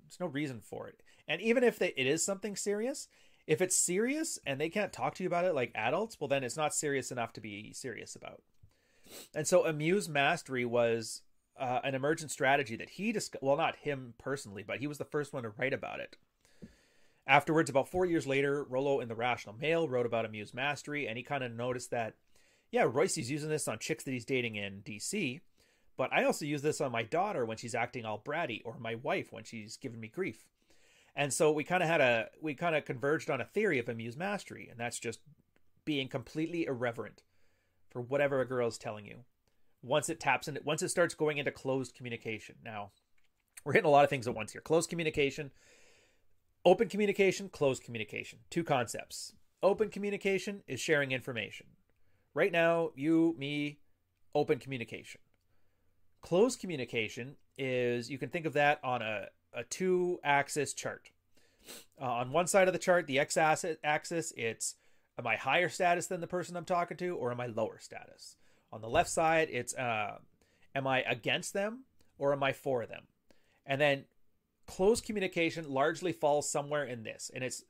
There's 0.05 0.21
no 0.21 0.27
reason 0.27 0.61
for 0.61 0.87
it. 0.89 1.01
And 1.27 1.41
even 1.41 1.65
if 1.65 1.79
they, 1.79 1.95
it 1.97 2.07
is 2.07 2.25
something 2.25 2.55
serious, 2.55 3.09
if 3.47 3.61
it's 3.61 3.77
serious 3.77 4.39
and 4.47 4.61
they 4.61 4.69
can't 4.69 4.93
talk 4.93 5.15
to 5.15 5.23
you 5.23 5.27
about 5.27 5.45
it 5.45 5.55
like 5.55 5.73
adults, 5.75 6.19
well, 6.21 6.29
then 6.29 6.45
it's 6.45 6.57
not 6.57 6.75
serious 6.75 7.11
enough 7.11 7.33
to 7.35 7.41
be 7.41 7.73
serious 7.73 8.15
about. 8.15 8.43
And 9.35 9.47
so 9.47 9.67
Amuse 9.67 10.09
Mastery 10.09 10.65
was 10.65 11.23
uh, 11.59 11.81
an 11.85 11.95
emergent 11.95 12.31
strategy 12.31 12.77
that 12.77 12.91
he 12.91 13.13
discussed. 13.13 13.43
Well, 13.43 13.57
not 13.57 13.77
him 13.77 14.15
personally, 14.19 14.63
but 14.63 14.79
he 14.79 14.87
was 14.87 14.99
the 14.99 15.05
first 15.05 15.33
one 15.33 15.43
to 15.43 15.51
write 15.51 15.73
about 15.73 16.01
it. 16.01 16.17
Afterwards, 17.27 17.71
about 17.71 17.89
four 17.89 18.05
years 18.05 18.27
later, 18.27 18.65
Rollo 18.65 19.01
in 19.01 19.09
the 19.09 19.15
Rational 19.15 19.55
Male 19.55 19.89
wrote 19.89 20.07
about 20.07 20.25
Amuse 20.25 20.55
Mastery, 20.55 21.07
and 21.07 21.17
he 21.17 21.23
kind 21.23 21.45
of 21.45 21.53
noticed 21.53 21.91
that, 21.91 22.15
yeah, 22.71 22.85
Roissy's 22.85 23.31
using 23.31 23.49
this 23.49 23.69
on 23.69 23.79
chicks 23.79 24.03
that 24.05 24.11
he's 24.11 24.25
dating 24.25 24.57
in 24.57 24.83
DC, 24.83 25.41
but 25.97 26.13
I 26.13 26.25
also 26.25 26.45
use 26.45 26.63
this 26.63 26.81
on 26.81 26.91
my 26.91 27.05
daughter 27.05 27.45
when 27.45 27.59
she's 27.59 27.77
acting 27.77 28.05
all 28.05 28.19
bratty, 28.19 28.61
or 28.65 28.77
my 28.79 28.97
wife 28.97 29.33
when 29.33 29.45
she's 29.45 29.77
giving 29.77 30.01
me 30.01 30.09
grief. 30.09 30.47
And 31.15 31.33
so 31.33 31.53
we 31.53 31.65
kind 31.65 31.83
of 31.83 31.89
had 31.89 32.01
a 32.01 32.29
we 32.41 32.55
kind 32.55 32.75
of 32.75 32.85
converged 32.85 33.31
on 33.31 33.41
a 33.41 33.45
theory 33.45 33.79
of 33.79 33.89
Amuse 33.89 34.17
Mastery, 34.17 34.69
and 34.71 34.79
that's 34.81 34.99
just 34.99 35.21
being 35.85 36.09
completely 36.09 36.65
irreverent 36.65 37.23
for 37.91 38.01
whatever 38.01 38.41
a 38.41 38.49
girl 38.49 38.69
is 38.69 38.79
telling 38.79 39.07
you. 39.07 39.25
Once 39.83 40.09
it 40.09 40.21
taps 40.21 40.49
into 40.49 40.63
once 40.65 40.83
it 40.83 40.89
starts 40.89 41.15
going 41.15 41.39
into 41.39 41.51
closed 41.51 41.95
communication. 41.95 42.57
Now, 42.65 42.93
we're 43.65 43.73
hitting 43.73 43.89
a 43.89 43.91
lot 43.91 44.05
of 44.05 44.11
things 44.11 44.27
at 44.27 44.35
once 44.35 44.53
here. 44.53 44.61
Closed 44.61 44.89
communication, 44.89 45.51
open 46.65 46.89
communication, 46.89 47.49
closed 47.49 47.83
communication. 47.83 48.41
Two 48.51 48.65
concepts. 48.65 49.35
Open 49.63 49.91
communication 49.91 50.63
is 50.67 50.81
sharing 50.81 51.13
information. 51.13 51.67
Right 52.35 52.51
now, 52.51 52.91
you, 52.97 53.37
me, 53.39 53.79
open 54.35 54.59
communication. 54.59 55.21
Closed 56.23 56.61
communication 56.61 57.37
is 57.59 58.11
you 58.11 58.19
can 58.19 58.31
think 58.31 58.47
of 58.47 58.55
that 58.55 58.81
on 58.83 59.03
a, 59.03 59.27
a 59.55 59.65
two 59.65 60.19
axis 60.25 60.73
chart. 60.73 61.11
Uh, 62.01 62.05
on 62.05 62.33
one 62.33 62.47
side 62.47 62.69
of 62.69 62.73
the 62.73 62.79
chart, 62.79 63.07
the 63.07 63.19
x 63.19 63.37
axis, 63.37 64.33
it's 64.37 64.77
am 65.19 65.27
I 65.27 65.37
higher 65.37 65.69
status 65.69 66.07
than 66.07 66.21
the 66.21 66.27
person 66.27 66.57
I'm 66.57 66.65
talking 66.65 66.97
to 66.99 67.17
or 67.17 67.31
am 67.31 67.41
I 67.41 67.47
lower 67.47 67.79
status? 67.79 68.37
On 68.73 68.81
the 68.81 68.89
left 68.89 69.11
side, 69.11 69.49
it's 69.51 69.75
uh, 69.75 70.19
am 70.75 70.87
I 70.87 71.03
against 71.03 71.53
them 71.53 71.85
or 72.19 72.33
am 72.33 72.43
I 72.43 72.53
for 72.53 72.87
them? 72.87 73.05
And 73.67 73.81
then 73.81 74.05
close 74.67 75.01
communication 75.01 75.69
largely 75.69 76.13
falls 76.13 76.51
somewhere 76.51 76.85
in 76.85 77.03
this, 77.03 77.31
and 77.35 77.45
it's 77.45 77.65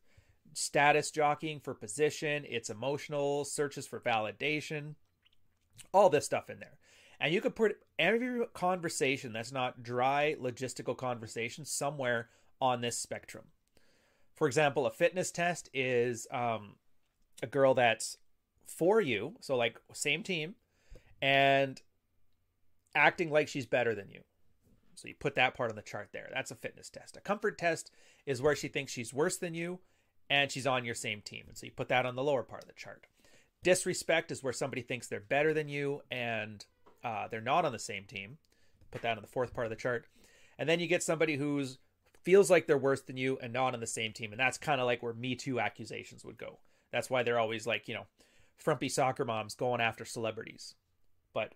status 0.55 1.11
jockeying 1.11 1.61
for 1.61 1.75
position, 1.75 2.45
it's 2.49 2.71
emotional 2.71 3.45
searches 3.45 3.87
for 3.87 4.01
validation, 4.01 4.95
all 5.93 6.09
this 6.09 6.25
stuff 6.25 6.51
in 6.51 6.59
there. 6.61 6.79
And 7.23 7.33
you 7.33 7.41
could 7.41 7.55
put 7.55 7.79
every 8.01 8.45
conversation 8.53 9.33
that's 9.33 9.53
not 9.53 9.85
dry 9.85 10.35
logistical 10.41 10.97
conversation 10.97 11.65
somewhere 11.65 12.29
on 12.61 12.81
this 12.81 12.99
spectrum. 12.99 13.45
For 14.35 14.49
example, 14.49 14.87
a 14.87 14.91
fitness 14.91 15.31
test 15.31 15.71
is 15.73 16.27
um, 16.33 16.75
a 17.41 17.47
girl 17.47 17.75
that's 17.75 18.17
for 18.67 19.01
you, 19.01 19.35
so 19.41 19.57
like 19.57 19.79
same 19.93 20.25
team, 20.25 20.57
and 21.23 21.81
acting 22.97 23.31
like 23.31 23.47
she's 23.47 23.67
better 23.67 23.95
than 23.95 24.11
you. 24.11 24.23
So 24.97 25.07
you 25.07 25.15
put 25.15 25.37
that 25.37 25.55
part 25.55 25.71
on 25.71 25.77
the 25.77 25.83
chart 25.83 26.09
there. 26.13 26.29
That's 26.35 26.51
a 26.51 26.57
fitness 26.57 26.91
test. 26.91 27.17
A 27.17 27.21
comfort 27.21 27.57
test 27.57 27.93
is 28.27 28.43
where 28.43 28.57
she 28.57 28.67
thinks 28.67 28.91
she's 28.91 29.15
worse 29.15 29.37
than 29.37 29.55
you 29.55 29.79
and 30.29 30.51
she's 30.51 30.67
on 30.67 30.85
your 30.85 30.97
same 30.97 31.21
team. 31.21 31.45
And 31.47 31.57
so 31.57 31.67
you 31.67 31.73
put 31.73 31.89
that 31.89 32.05
on 32.05 32.17
the 32.17 32.23
lower 32.25 32.43
part 32.43 32.63
of 32.63 32.69
the 32.69 32.75
chart. 32.75 33.07
Disrespect 33.63 34.33
is 34.33 34.43
where 34.43 34.53
somebody 34.53 34.83
thinks 34.83 35.07
they're 35.07 35.21
better 35.21 35.55
than 35.55 35.69
you 35.69 36.03
and 36.11 36.65
uh, 37.05 37.29
they're 37.29 37.41
not 37.41 37.65
on 37.65 37.73
the 37.73 37.79
same 37.79 38.05
team. 38.05 38.39
Put 38.91 39.03
that 39.03 39.17
on 39.17 39.23
the 39.23 39.29
fourth 39.29 39.55
part 39.55 39.67
of 39.67 39.71
the 39.71 39.77
chart. 39.77 40.07
And 40.59 40.69
then 40.69 40.81
you 40.81 40.87
get 40.87 41.03
somebody 41.03 41.37
who's 41.37 41.79
feels 42.23 42.51
like 42.51 42.67
they're 42.67 42.79
worse 42.79 43.01
than 43.01 43.17
you 43.17 43.39
and 43.43 43.53
not 43.53 43.75
on 43.75 43.81
the 43.81 43.87
same 43.87 44.13
team. 44.13 44.33
And 44.33 44.41
that's 44.41 44.59
kind 44.59 44.81
of 44.81 44.87
like 44.87 45.03
where 45.03 45.15
Me 45.15 45.35
Too 45.35 45.59
accusations 45.59 46.25
would 46.25 46.39
go. 46.39 46.59
That's 46.93 47.11
why 47.11 47.23
they're 47.23 47.39
always 47.39 47.67
like, 47.67 47.89
you 47.89 47.95
know, 47.95 48.07
frumpy 48.57 48.89
soccer 48.89 49.25
moms 49.25 49.55
going 49.55 49.81
after 49.81 50.05
celebrities. 50.05 50.75
But 51.35 51.55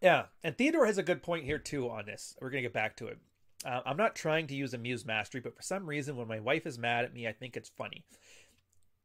yeah, 0.00 0.24
and 0.42 0.56
Theodore 0.56 0.86
has 0.86 0.98
a 0.98 1.02
good 1.02 1.22
point 1.22 1.44
here 1.44 1.58
too 1.58 1.88
on 1.88 2.06
this. 2.06 2.36
We're 2.40 2.50
gonna 2.50 2.62
get 2.62 2.72
back 2.72 2.96
to 2.96 3.06
it. 3.06 3.18
Uh, 3.64 3.80
I'm 3.86 3.96
not 3.96 4.14
trying 4.14 4.46
to 4.48 4.54
use 4.54 4.74
Amuse 4.74 5.06
Mastery, 5.06 5.40
but 5.40 5.56
for 5.56 5.62
some 5.62 5.86
reason, 5.86 6.16
when 6.16 6.28
my 6.28 6.40
wife 6.40 6.66
is 6.66 6.78
mad 6.78 7.04
at 7.04 7.14
me, 7.14 7.26
I 7.26 7.32
think 7.32 7.56
it's 7.56 7.70
funny. 7.70 8.04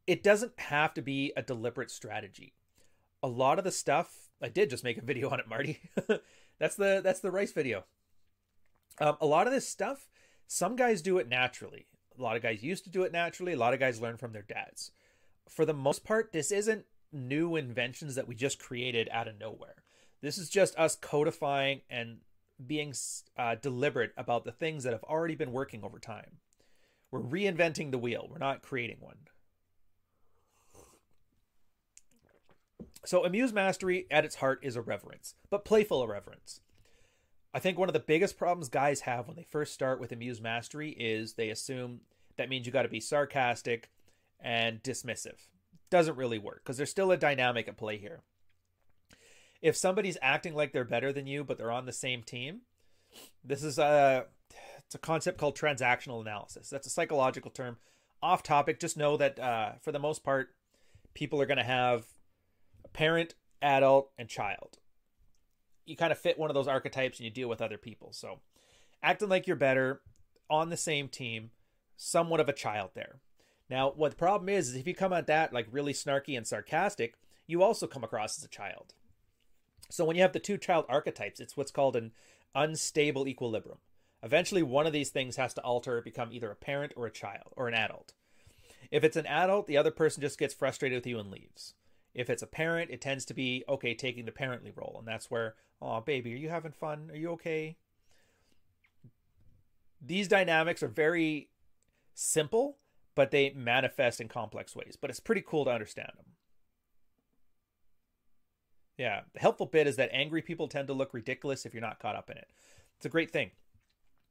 It 0.08 0.24
doesn't 0.24 0.60
have 0.60 0.94
to 0.96 1.02
be 1.02 1.32
a 1.38 1.42
deliberate 1.42 1.92
strategy 1.92 2.54
a 3.22 3.28
lot 3.28 3.58
of 3.58 3.66
the 3.66 3.72
stuff 3.72 4.30
I 4.42 4.50
did 4.50 4.70
just 4.70 4.84
make 4.84 4.98
a 4.98 5.02
video 5.02 5.30
on 5.30 5.40
it, 5.40 5.50
Marty. 5.50 5.80
that's 6.60 6.76
the 6.76 7.02
that's 7.04 7.20
the 7.20 7.32
rice 7.32 7.52
video. 7.52 7.86
Um, 9.00 9.18
a 9.22 9.26
lot 9.26 9.48
of 9.48 9.54
this 9.54 9.68
stuff, 9.68 10.08
some 10.48 10.76
guys 10.76 11.02
do 11.02 11.18
it 11.18 11.28
naturally. 11.28 11.88
A 12.18 12.22
lot 12.22 12.36
of 12.36 12.44
guys 12.44 12.64
used 12.64 12.84
to 12.84 12.90
do 12.90 13.04
it 13.04 13.12
naturally. 13.12 13.54
A 13.54 13.58
lot 13.58 13.74
of 13.74 13.80
guys 13.80 14.02
learn 14.02 14.18
from 14.18 14.34
their 14.34 14.42
dads. 14.42 14.92
For 15.48 15.66
the 15.66 15.74
most 15.74 16.04
part, 16.04 16.32
this 16.34 16.52
isn't 16.52 16.86
new 17.12 17.56
inventions 17.56 18.16
that 18.16 18.28
we 18.28 18.36
just 18.36 18.60
created 18.60 19.10
out 19.12 19.28
of 19.28 19.40
nowhere. 19.40 19.84
This 20.22 20.38
is 20.38 20.50
just 20.50 20.78
us 20.78 20.96
codifying 20.96 21.82
and 21.90 22.18
being 22.66 22.94
uh, 23.38 23.56
deliberate 23.56 24.12
about 24.18 24.44
the 24.44 24.52
things 24.52 24.84
that 24.84 24.94
have 24.94 25.04
already 25.04 25.36
been 25.36 25.54
working 25.54 25.84
over 25.84 25.98
time. 25.98 26.38
We're 27.10 27.22
reinventing 27.22 27.92
the 27.92 27.98
wheel. 27.98 28.28
We're 28.30 28.38
not 28.38 28.62
creating 28.62 28.98
one. 29.00 29.16
So, 33.06 33.24
Amuse 33.24 33.54
Mastery 33.54 34.08
at 34.12 34.26
its 34.26 34.36
heart 34.36 34.60
is 34.62 34.76
irreverence, 34.76 35.36
but 35.50 35.66
playful 35.66 36.04
irreverence. 36.04 36.62
I 37.54 37.60
think 37.60 37.80
one 37.80 37.90
of 37.90 37.94
the 37.94 38.00
biggest 38.00 38.38
problems 38.38 38.70
guys 38.70 39.02
have 39.02 39.28
when 39.28 39.36
they 39.36 39.44
first 39.44 39.74
start 39.74 40.00
with 40.00 40.12
Amuse 40.12 40.42
Mastery 40.42 40.92
is 40.92 41.34
they 41.34 41.50
assume 41.50 42.02
that 42.38 42.50
means 42.50 42.66
you 42.66 42.72
got 42.72 42.84
to 42.84 42.90
be 42.90 43.00
sarcastic 43.00 43.90
and 44.40 44.84
dismissive. 44.84 45.48
Doesn't 45.90 46.18
really 46.18 46.38
work 46.38 46.62
because 46.64 46.78
there's 46.78 46.92
still 46.92 47.12
a 47.12 47.18
dynamic 47.18 47.68
at 47.68 47.78
play 47.78 47.98
here. 47.98 48.22
If 49.62 49.76
somebody's 49.76 50.18
acting 50.22 50.54
like 50.54 50.72
they're 50.72 50.86
better 50.86 51.12
than 51.12 51.26
you, 51.26 51.44
but 51.44 51.58
they're 51.58 51.72
on 51.72 51.86
the 51.86 51.92
same 51.92 52.22
team, 52.22 52.62
this 53.44 53.64
is 53.64 53.80
a 53.80 54.26
it's 54.86 54.96
a 54.96 55.00
concept 55.00 55.38
called 55.38 55.58
transactional 55.58 56.22
analysis. 56.22 56.70
That's 56.70 56.88
a 56.88 56.92
psychological 56.92 57.52
term. 57.52 57.78
Off 58.22 58.44
topic, 58.44 58.80
just 58.80 58.98
know 58.98 59.18
that 59.18 59.40
uh, 59.40 59.72
for 59.82 59.92
the 59.92 60.00
most 60.00 60.24
part, 60.24 60.50
people 61.14 61.42
are 61.42 61.46
going 61.46 61.58
to 61.58 61.64
have 61.64 62.06
parent, 62.94 63.36
adult, 63.62 64.12
and 64.18 64.30
child. 64.30 64.78
You 65.86 65.96
kind 65.96 66.12
of 66.12 66.20
fit 66.20 66.38
one 66.38 66.50
of 66.50 66.54
those 66.54 66.68
archetypes 66.68 67.20
and 67.20 67.26
you 67.26 67.32
deal 67.32 67.50
with 67.50 67.62
other 67.62 67.78
people. 67.78 68.14
So, 68.14 68.40
acting 69.02 69.30
like 69.30 69.48
you're 69.48 69.56
better 69.56 70.02
on 70.50 70.70
the 70.70 70.78
same 70.78 71.08
team, 71.08 71.52
somewhat 71.96 72.40
of 72.40 72.50
a 72.50 72.54
child 72.54 72.92
there. 72.94 73.20
Now, 73.70 73.92
what 73.92 74.12
the 74.12 74.18
problem 74.18 74.50
is, 74.50 74.70
is 74.70 74.76
if 74.76 74.88
you 74.88 74.96
come 74.96 75.14
at 75.14 75.28
that 75.28 75.54
like 75.54 75.68
really 75.72 75.94
snarky 75.94 76.38
and 76.38 76.46
sarcastic, 76.46 77.16
you 77.48 77.64
also 77.64 77.88
come 77.88 78.04
across 78.04 78.38
as 78.38 78.44
a 78.44 78.50
child. 78.50 78.94
So, 79.90 80.06
when 80.06 80.16
you 80.16 80.22
have 80.22 80.34
the 80.34 80.40
two 80.40 80.58
child 80.58 80.86
archetypes, 80.88 81.40
it's 81.40 81.58
what's 81.58 81.72
called 81.72 81.96
an 81.96 82.12
unstable 82.56 83.28
equilibrium. 83.28 83.80
Eventually, 84.22 84.64
one 84.64 84.86
of 84.86 84.94
these 84.94 85.10
things 85.10 85.38
has 85.38 85.54
to 85.54 85.62
alter, 85.62 86.02
become 86.02 86.30
either 86.32 86.52
a 86.52 86.56
parent 86.56 86.94
or 86.96 87.06
a 87.06 87.12
child 87.12 87.54
or 87.56 87.68
an 87.68 87.74
adult. 87.74 88.14
If 88.92 89.04
it's 89.04 89.18
an 89.18 89.26
adult, 89.28 89.68
the 89.68 89.78
other 89.78 89.92
person 89.92 90.22
just 90.22 90.40
gets 90.40 90.54
frustrated 90.54 90.98
with 90.98 91.08
you 91.08 91.20
and 91.20 91.32
leaves. 91.32 91.74
If 92.20 92.30
it's 92.30 92.44
a 92.44 92.48
parent, 92.48 92.92
it 92.92 93.00
tends 93.00 93.24
to 93.26 93.34
be 93.34 93.64
okay 93.70 93.94
taking 93.94 94.26
the 94.26 94.34
parently 94.34 94.76
role, 94.76 94.98
and 95.00 95.08
that's 95.08 95.32
where, 95.32 95.56
oh 95.82 96.02
baby, 96.02 96.34
are 96.34 96.38
you 96.38 96.50
having 96.50 96.74
fun? 96.74 97.10
Are 97.12 97.16
you 97.16 97.30
okay? 97.32 97.78
These 100.06 100.28
dynamics 100.28 100.84
are 100.84 100.90
very 100.90 101.48
simple, 102.14 102.76
but 103.16 103.32
they 103.32 103.52
manifest 103.52 104.20
in 104.20 104.28
complex 104.28 104.76
ways. 104.76 104.98
But 105.00 105.10
it's 105.10 105.22
pretty 105.22 105.42
cool 105.48 105.64
to 105.64 105.72
understand 105.72 106.12
them. 106.18 106.26
Yeah, 108.98 109.22
the 109.32 109.40
helpful 109.40 109.68
bit 109.68 109.88
is 109.88 109.96
that 109.96 110.10
angry 110.12 110.42
people 110.42 110.68
tend 110.68 110.88
to 110.88 110.94
look 110.94 111.14
ridiculous 111.14 111.66
if 111.66 111.74
you're 111.74 111.80
not 111.80 112.00
caught 112.00 112.18
up 112.18 112.30
in 112.30 112.38
it. 112.38 112.50
It's 112.98 113.06
a 113.06 113.10
great 113.10 113.32
thing. 113.32 113.52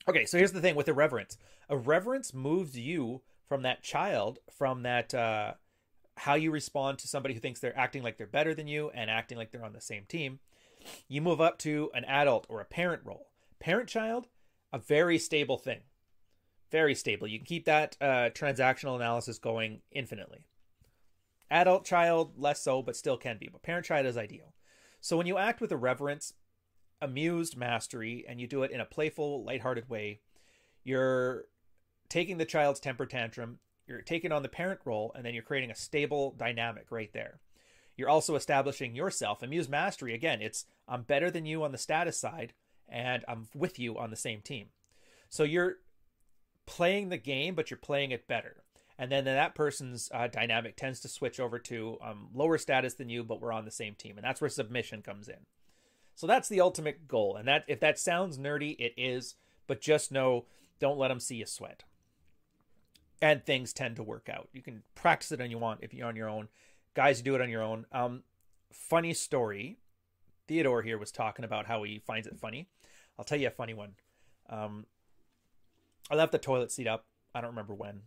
Okay, 0.07 0.27
so 0.27 0.37
here's 0.37 0.53
the 0.53 0.61
thing 0.61 0.75
with 0.75 0.89
irreverence. 0.89 1.39
Irreverence 1.71 2.35
moves 2.35 2.79
you 2.79 3.23
from 3.47 3.63
that 3.63 3.83
child, 3.83 4.41
from 4.51 4.83
that 4.83 5.15
uh, 5.15 5.55
how 6.19 6.35
you 6.35 6.51
respond 6.51 6.99
to 6.99 7.09
somebody 7.09 7.35
who 7.35 7.41
thinks 7.41 7.61
they're 7.61 7.79
acting 7.79 8.03
like 8.03 8.19
they're 8.19 8.27
better 8.27 8.55
than 8.55 8.69
you 8.69 8.91
and 8.95 9.11
acting 9.11 9.39
like 9.39 9.51
they're 9.51 9.65
on 9.65 9.73
the 9.73 9.81
same 9.81 10.05
team. 10.09 10.41
You 11.09 11.23
move 11.23 11.41
up 11.41 11.59
to 11.59 11.91
an 11.95 12.05
adult 12.05 12.47
or 12.49 12.61
a 12.61 12.65
parent 12.65 13.03
role. 13.05 13.29
Parent 13.59 13.89
child, 13.89 14.29
a 14.73 14.79
very 14.79 15.19
stable 15.19 15.59
thing. 15.59 15.81
Very 16.71 16.95
stable. 16.95 17.27
You 17.27 17.39
can 17.39 17.47
keep 17.47 17.65
that 17.65 17.97
uh, 18.01 18.31
transactional 18.31 18.97
analysis 18.97 19.39
going 19.39 19.81
infinitely. 19.91 20.47
Adult 21.51 21.85
child, 21.85 22.33
less 22.37 22.63
so, 22.63 22.83
but 22.83 22.97
still 22.97 23.17
can 23.17 23.39
be. 23.39 23.49
But 23.51 23.63
parent 23.63 23.87
child 23.87 24.07
is 24.07 24.19
ideal. 24.19 24.55
So 25.01 25.17
when 25.17 25.27
you 25.27 25.39
act 25.39 25.61
with 25.61 25.73
irreverence, 25.73 26.35
amused 27.01 27.57
mastery, 27.57 28.25
and 28.29 28.41
you 28.41 28.47
do 28.47 28.63
it 28.65 28.71
in 28.71 28.81
a 28.81 28.85
playful, 28.85 29.45
lighthearted 29.45 29.89
way, 29.89 30.21
you're 30.85 31.45
taking 32.09 32.39
the 32.39 32.45
child's 32.45 32.81
temper 32.81 33.07
tantrum 33.07 33.59
you're 33.89 34.03
taking 34.03 34.33
on 34.33 34.43
the 34.43 34.49
parent 34.49 34.81
role 34.85 35.11
and 35.15 35.25
then 35.25 35.35
you're 35.35 35.43
creating 35.43 35.71
a 35.71 35.75
stable 35.75 36.35
dynamic 36.39 36.87
right 36.91 37.13
there. 37.13 37.41
you're 37.99 38.09
also 38.09 38.37
establishing 38.37 38.95
yourself. 38.95 39.43
And 39.43 39.51
Muse 39.51 39.69
Mastery, 39.69 40.15
again, 40.15 40.41
it's 40.41 40.65
I'm 40.87 41.03
better 41.03 41.31
than 41.31 41.45
you 41.45 41.65
on 41.65 41.73
the 41.73 41.79
status 41.79 42.17
side, 42.17 42.55
and 42.89 43.25
I'm 43.29 43.49
with 43.55 43.79
you 43.79 43.99
on 43.99 44.11
the 44.11 44.17
same 44.17 44.41
team. 44.41 44.69
So 45.29 45.43
you're 45.43 45.77
playing 46.65 47.09
the 47.09 47.19
game, 47.19 47.55
but 47.55 47.71
you're 47.71 47.79
playing 47.79 48.13
it 48.13 48.29
better. 48.29 48.63
And 48.97 49.13
then 49.13 49.25
that 49.25 49.55
person's 49.55 50.11
uh, 50.15 50.29
dynamic 50.29 50.77
tends 50.77 51.01
to 51.01 51.09
switch 51.09 51.39
over 51.39 51.59
to 51.59 51.99
um, 52.03 52.29
lower 52.33 52.57
status 52.57 52.95
than 52.95 53.09
you, 53.09 53.23
but 53.25 53.41
we're 53.41 53.53
on 53.53 53.65
the 53.65 53.71
same 53.71 53.95
team, 53.95 54.17
and 54.17 54.25
that's 54.25 54.41
where 54.41 54.51
submission 54.51 55.03
comes 55.03 55.29
in. 55.29 55.47
So 56.15 56.27
that's 56.27 56.49
the 56.49 56.61
ultimate 56.61 57.07
goal. 57.07 57.37
And 57.37 57.47
that 57.49 57.65
if 57.69 57.81
that 57.81 57.99
sounds 57.99 58.39
nerdy, 58.39 58.77
it 58.79 58.95
is. 58.97 59.35
But 59.67 59.81
just 59.81 60.11
know, 60.11 60.47
don't 60.81 60.99
let 60.99 61.09
them 61.09 61.21
see 61.21 61.37
you 61.37 61.47
sweat. 61.47 61.85
And 63.21 63.45
things 63.45 63.73
tend 63.73 63.97
to 63.97 64.03
work 64.03 64.29
out. 64.29 64.49
You 64.53 64.63
can 64.63 64.83
practice 64.95 65.33
it 65.33 65.41
on 65.41 65.51
you 65.51 65.59
want 65.59 65.81
if 65.83 65.93
you're 65.93 66.07
on 66.07 66.17
your 66.17 66.29
own. 66.29 66.49
Guys, 66.95 67.21
do 67.21 67.35
it 67.35 67.41
on 67.41 67.51
your 67.51 67.63
own. 67.63 67.87
Um, 67.93 68.23
funny 68.73 69.13
story. 69.13 69.79
Theodore 70.47 70.83
here 70.83 70.99
was 70.99 71.11
talking 71.11 71.45
about 71.45 71.67
how 71.67 71.83
he 71.83 71.99
finds 71.99 72.27
it 72.27 72.39
funny. 72.39 72.69
I'll 73.19 73.25
tell 73.25 73.39
you 73.39 73.49
a 73.49 73.51
funny 73.51 73.75
one. 73.75 73.95
Um, 74.49 74.87
I 76.11 76.15
left 76.15 76.33
the 76.33 76.39
toilet 76.39 76.71
seat 76.71 76.87
up. 76.87 77.07
I 77.35 77.41
don't 77.41 77.51
remember 77.51 77.75
when. 77.75 78.03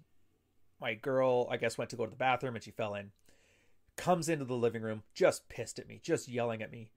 My 0.80 0.96
girl, 0.96 1.48
I 1.52 1.58
guess, 1.58 1.78
went 1.78 1.92
to 1.92 1.96
go 1.96 2.06
to 2.06 2.10
the 2.10 2.16
bathroom 2.16 2.56
and 2.56 2.64
she 2.64 2.72
fell 2.72 2.96
in. 2.96 3.12
Comes 3.98 4.30
into 4.30 4.46
the 4.46 4.56
living 4.56 4.82
room, 4.82 5.04
just 5.14 5.48
pissed 5.50 5.78
at 5.78 5.88
me, 5.88 6.00
just 6.02 6.28
yelling 6.28 6.62
at 6.62 6.72
me. 6.72 6.90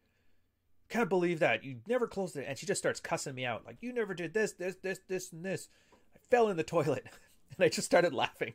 Can't 0.88 1.08
believe 1.08 1.40
that. 1.40 1.64
You 1.64 1.80
never 1.86 2.06
closed 2.06 2.36
it. 2.36 2.46
And 2.48 2.56
she 2.56 2.66
just 2.66 2.78
starts 2.78 3.00
cussing 3.00 3.34
me 3.34 3.44
out. 3.44 3.66
Like, 3.66 3.78
you 3.80 3.92
never 3.92 4.14
did 4.14 4.32
this, 4.32 4.52
this, 4.52 4.76
this, 4.76 5.00
this, 5.08 5.32
and 5.32 5.44
this. 5.44 5.68
I 6.14 6.18
fell 6.30 6.48
in 6.48 6.56
the 6.56 6.62
toilet. 6.62 7.06
And 7.56 7.64
I 7.64 7.68
just 7.68 7.86
started 7.86 8.12
laughing. 8.12 8.54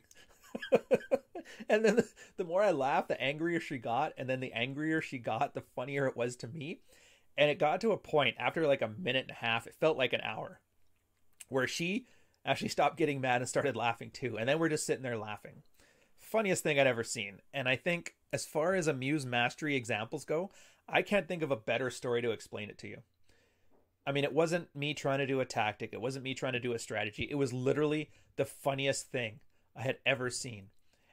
and 1.70 1.82
then 1.82 1.96
the, 1.96 2.08
the 2.36 2.44
more 2.44 2.62
I 2.62 2.70
laughed, 2.70 3.08
the 3.08 3.18
angrier 3.18 3.58
she 3.58 3.78
got. 3.78 4.12
And 4.18 4.28
then 4.28 4.40
the 4.40 4.52
angrier 4.52 5.00
she 5.00 5.16
got, 5.16 5.54
the 5.54 5.62
funnier 5.74 6.06
it 6.06 6.18
was 6.18 6.36
to 6.36 6.48
me. 6.48 6.80
And 7.38 7.50
it 7.50 7.58
got 7.58 7.80
to 7.80 7.92
a 7.92 7.96
point 7.96 8.36
after 8.38 8.66
like 8.66 8.82
a 8.82 8.88
minute 8.98 9.26
and 9.28 9.30
a 9.30 9.46
half, 9.46 9.66
it 9.66 9.74
felt 9.80 9.96
like 9.96 10.12
an 10.12 10.20
hour, 10.22 10.60
where 11.48 11.66
she 11.66 12.06
actually 12.44 12.68
stopped 12.68 12.98
getting 12.98 13.20
mad 13.20 13.40
and 13.40 13.48
started 13.48 13.76
laughing 13.76 14.10
too. 14.10 14.36
And 14.38 14.48
then 14.48 14.58
we're 14.58 14.68
just 14.68 14.86
sitting 14.86 15.02
there 15.02 15.18
laughing. 15.18 15.62
Funniest 16.18 16.62
thing 16.62 16.78
I'd 16.78 16.86
ever 16.86 17.04
seen. 17.04 17.38
And 17.54 17.68
I 17.68 17.76
think, 17.76 18.14
as 18.32 18.44
far 18.44 18.74
as 18.74 18.86
Amuse 18.86 19.24
Mastery 19.24 19.74
examples 19.74 20.24
go, 20.24 20.50
I 20.88 21.02
can't 21.02 21.26
think 21.26 21.42
of 21.42 21.50
a 21.50 21.56
better 21.56 21.90
story 21.90 22.20
to 22.22 22.30
explain 22.30 22.68
it 22.68 22.78
to 22.78 22.88
you. 22.88 22.98
I 24.06 24.12
mean, 24.12 24.24
it 24.24 24.32
wasn't 24.32 24.74
me 24.74 24.94
trying 24.94 25.18
to 25.18 25.26
do 25.26 25.40
a 25.40 25.44
tactic, 25.44 25.90
it 25.92 26.00
wasn't 26.00 26.24
me 26.24 26.34
trying 26.34 26.54
to 26.54 26.60
do 26.60 26.72
a 26.72 26.78
strategy. 26.78 27.26
It 27.30 27.36
was 27.36 27.52
literally 27.52 28.10
the 28.40 28.46
funniest 28.46 29.12
thing 29.12 29.38
I 29.76 29.82
had 29.82 29.98
ever 30.06 30.30
seen. 30.30 30.68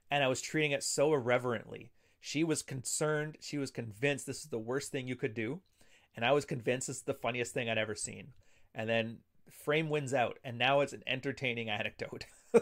And 0.10 0.24
I 0.24 0.30
was 0.30 0.40
treating 0.40 0.72
it 0.72 0.82
so 0.82 1.14
irreverently. 1.14 1.92
She 2.22 2.46
was 2.46 2.64
concerned, 2.64 3.36
she 3.42 3.58
was 3.58 3.70
convinced 3.70 4.26
this 4.26 4.46
is 4.46 4.50
the 4.50 4.58
worst 4.58 4.94
thing 4.94 5.10
you 5.10 5.18
could 5.18 5.34
do. 5.34 5.60
And 6.16 6.24
I 6.24 6.32
was 6.32 6.46
convinced 6.46 6.88
this 6.88 6.96
is 6.96 7.04
the 7.04 7.14
funniest 7.14 7.54
thing 7.54 7.70
I'd 7.70 7.78
ever 7.78 7.96
seen. 7.96 8.30
And 8.74 8.88
then 8.88 9.18
frame 9.52 9.90
wins 9.90 10.14
out, 10.14 10.40
and 10.42 10.58
now 10.58 10.80
it's 10.80 10.94
an 10.94 11.04
entertaining 11.06 11.70
anecdote. 11.70 12.24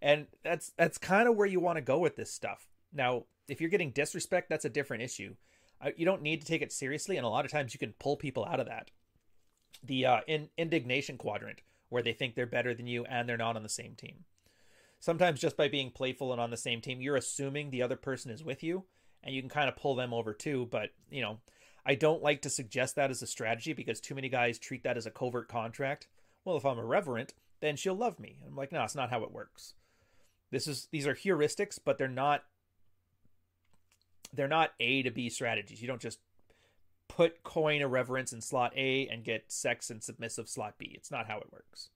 and 0.00 0.28
that's 0.44 0.70
that's 0.76 0.96
kind 0.96 1.28
of 1.28 1.34
where 1.34 1.48
you 1.48 1.58
want 1.58 1.76
to 1.76 1.82
go 1.82 1.98
with 1.98 2.14
this 2.14 2.32
stuff. 2.32 2.68
Now, 2.92 3.24
if 3.48 3.60
you're 3.60 3.70
getting 3.70 3.90
disrespect, 3.90 4.48
that's 4.48 4.64
a 4.64 4.70
different 4.70 5.02
issue. 5.02 5.34
You 5.96 6.04
don't 6.06 6.22
need 6.22 6.42
to 6.42 6.46
take 6.46 6.62
it 6.62 6.70
seriously, 6.70 7.16
and 7.16 7.26
a 7.26 7.28
lot 7.28 7.44
of 7.44 7.50
times 7.50 7.74
you 7.74 7.80
can 7.80 7.94
pull 7.98 8.16
people 8.16 8.44
out 8.44 8.60
of 8.60 8.66
that. 8.66 8.92
The 9.82 10.06
uh, 10.06 10.20
in, 10.28 10.48
indignation 10.56 11.16
quadrant, 11.16 11.62
where 11.90 12.02
they 12.02 12.12
think 12.12 12.34
they're 12.34 12.46
better 12.46 12.74
than 12.74 12.86
you 12.86 13.04
and 13.04 13.28
they're 13.28 13.36
not 13.36 13.56
on 13.56 13.62
the 13.62 13.68
same 13.68 13.94
team. 13.94 14.24
Sometimes 14.98 15.40
just 15.40 15.56
by 15.56 15.68
being 15.68 15.90
playful 15.90 16.32
and 16.32 16.40
on 16.40 16.50
the 16.50 16.56
same 16.56 16.80
team, 16.80 17.00
you're 17.00 17.16
assuming 17.16 17.70
the 17.70 17.82
other 17.82 17.96
person 17.96 18.30
is 18.30 18.44
with 18.44 18.62
you, 18.62 18.84
and 19.22 19.34
you 19.34 19.42
can 19.42 19.50
kind 19.50 19.68
of 19.68 19.76
pull 19.76 19.94
them 19.94 20.14
over 20.14 20.32
too. 20.32 20.68
But 20.70 20.90
you 21.10 21.22
know, 21.22 21.38
I 21.84 21.94
don't 21.94 22.22
like 22.22 22.42
to 22.42 22.50
suggest 22.50 22.96
that 22.96 23.10
as 23.10 23.22
a 23.22 23.26
strategy 23.26 23.72
because 23.72 24.00
too 24.00 24.14
many 24.14 24.28
guys 24.28 24.58
treat 24.58 24.82
that 24.84 24.96
as 24.96 25.06
a 25.06 25.10
covert 25.10 25.48
contract. 25.48 26.08
Well, 26.44 26.56
if 26.56 26.64
I'm 26.64 26.78
irreverent, 26.78 27.34
then 27.60 27.76
she'll 27.76 27.94
love 27.94 28.18
me. 28.18 28.36
I'm 28.46 28.56
like, 28.56 28.72
no, 28.72 28.82
it's 28.84 28.94
not 28.94 29.10
how 29.10 29.22
it 29.22 29.32
works. 29.32 29.74
This 30.50 30.66
is 30.66 30.88
these 30.90 31.06
are 31.06 31.14
heuristics, 31.14 31.78
but 31.82 31.96
they're 31.96 32.08
not 32.08 32.44
they're 34.32 34.48
not 34.48 34.72
A 34.80 35.02
to 35.02 35.10
B 35.10 35.28
strategies. 35.28 35.80
You 35.80 35.88
don't 35.88 36.00
just 36.00 36.18
put 37.16 37.42
coin 37.42 37.80
irreverence 37.80 38.32
in 38.32 38.40
slot 38.40 38.72
A 38.76 39.08
and 39.08 39.24
get 39.24 39.50
sex 39.50 39.90
and 39.90 40.02
submissive 40.02 40.48
slot 40.48 40.74
B. 40.78 40.92
It's 40.94 41.10
not 41.10 41.26
how 41.26 41.38
it 41.38 41.52
works. 41.52 41.90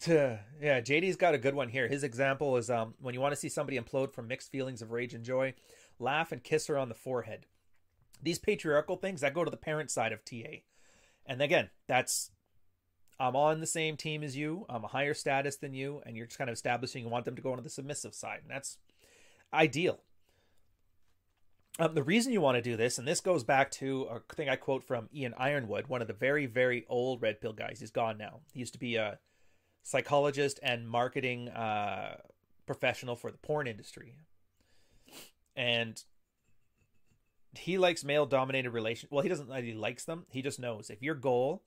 to 0.00 0.40
yeah, 0.60 0.80
JD's 0.80 1.16
got 1.16 1.34
a 1.34 1.38
good 1.38 1.54
one 1.54 1.68
here. 1.68 1.86
His 1.86 2.02
example 2.02 2.56
is 2.56 2.68
um 2.68 2.94
when 3.00 3.14
you 3.14 3.20
want 3.20 3.32
to 3.32 3.40
see 3.40 3.48
somebody 3.48 3.78
implode 3.78 4.12
from 4.12 4.28
mixed 4.28 4.50
feelings 4.50 4.82
of 4.82 4.90
rage 4.90 5.14
and 5.14 5.24
joy, 5.24 5.54
laugh 5.98 6.32
and 6.32 6.42
kiss 6.42 6.66
her 6.66 6.76
on 6.76 6.88
the 6.88 6.94
forehead. 6.94 7.46
These 8.22 8.38
patriarchal 8.38 8.96
things 8.96 9.20
that 9.20 9.34
go 9.34 9.44
to 9.44 9.50
the 9.50 9.56
parent 9.56 9.90
side 9.90 10.12
of 10.12 10.24
TA. 10.24 10.62
And 11.24 11.40
again, 11.40 11.70
that's 11.86 12.30
I'm 13.20 13.36
on 13.36 13.60
the 13.60 13.66
same 13.66 13.96
team 13.96 14.24
as 14.24 14.36
you, 14.36 14.66
I'm 14.68 14.82
a 14.82 14.88
higher 14.88 15.14
status 15.14 15.56
than 15.56 15.74
you, 15.74 16.02
and 16.04 16.16
you're 16.16 16.26
just 16.26 16.38
kind 16.38 16.50
of 16.50 16.54
establishing 16.54 17.04
you 17.04 17.08
want 17.08 17.24
them 17.24 17.36
to 17.36 17.42
go 17.42 17.52
onto 17.52 17.62
the 17.62 17.70
submissive 17.70 18.14
side. 18.14 18.40
And 18.42 18.50
that's 18.50 18.78
ideal. 19.52 20.00
Um, 21.78 21.94
the 21.94 22.02
reason 22.02 22.32
you 22.32 22.40
want 22.40 22.56
to 22.56 22.62
do 22.62 22.76
this, 22.76 22.98
and 22.98 23.08
this 23.08 23.20
goes 23.20 23.44
back 23.44 23.70
to 23.72 24.06
a 24.10 24.34
thing 24.34 24.48
I 24.48 24.56
quote 24.56 24.84
from 24.84 25.08
Ian 25.14 25.34
Ironwood, 25.38 25.86
one 25.86 26.02
of 26.02 26.06
the 26.06 26.12
very, 26.12 26.46
very 26.46 26.84
old 26.88 27.22
Red 27.22 27.40
Pill 27.40 27.54
guys. 27.54 27.80
He's 27.80 27.90
gone 27.90 28.18
now. 28.18 28.40
He 28.52 28.60
used 28.60 28.74
to 28.74 28.78
be 28.78 28.96
a 28.96 29.18
psychologist 29.82 30.60
and 30.62 30.88
marketing 30.88 31.48
uh, 31.48 32.16
professional 32.66 33.16
for 33.16 33.30
the 33.30 33.38
porn 33.38 33.66
industry. 33.66 34.14
And 35.56 36.02
he 37.54 37.78
likes 37.78 38.04
male 38.04 38.26
dominated 38.26 38.70
relations. 38.70 39.10
Well, 39.10 39.22
he 39.22 39.28
doesn't 39.28 39.48
that 39.48 39.64
he 39.64 39.72
likes 39.72 40.04
them. 40.04 40.26
He 40.30 40.42
just 40.42 40.60
knows 40.60 40.90
if 40.90 41.02
your 41.02 41.14
goal 41.14 41.62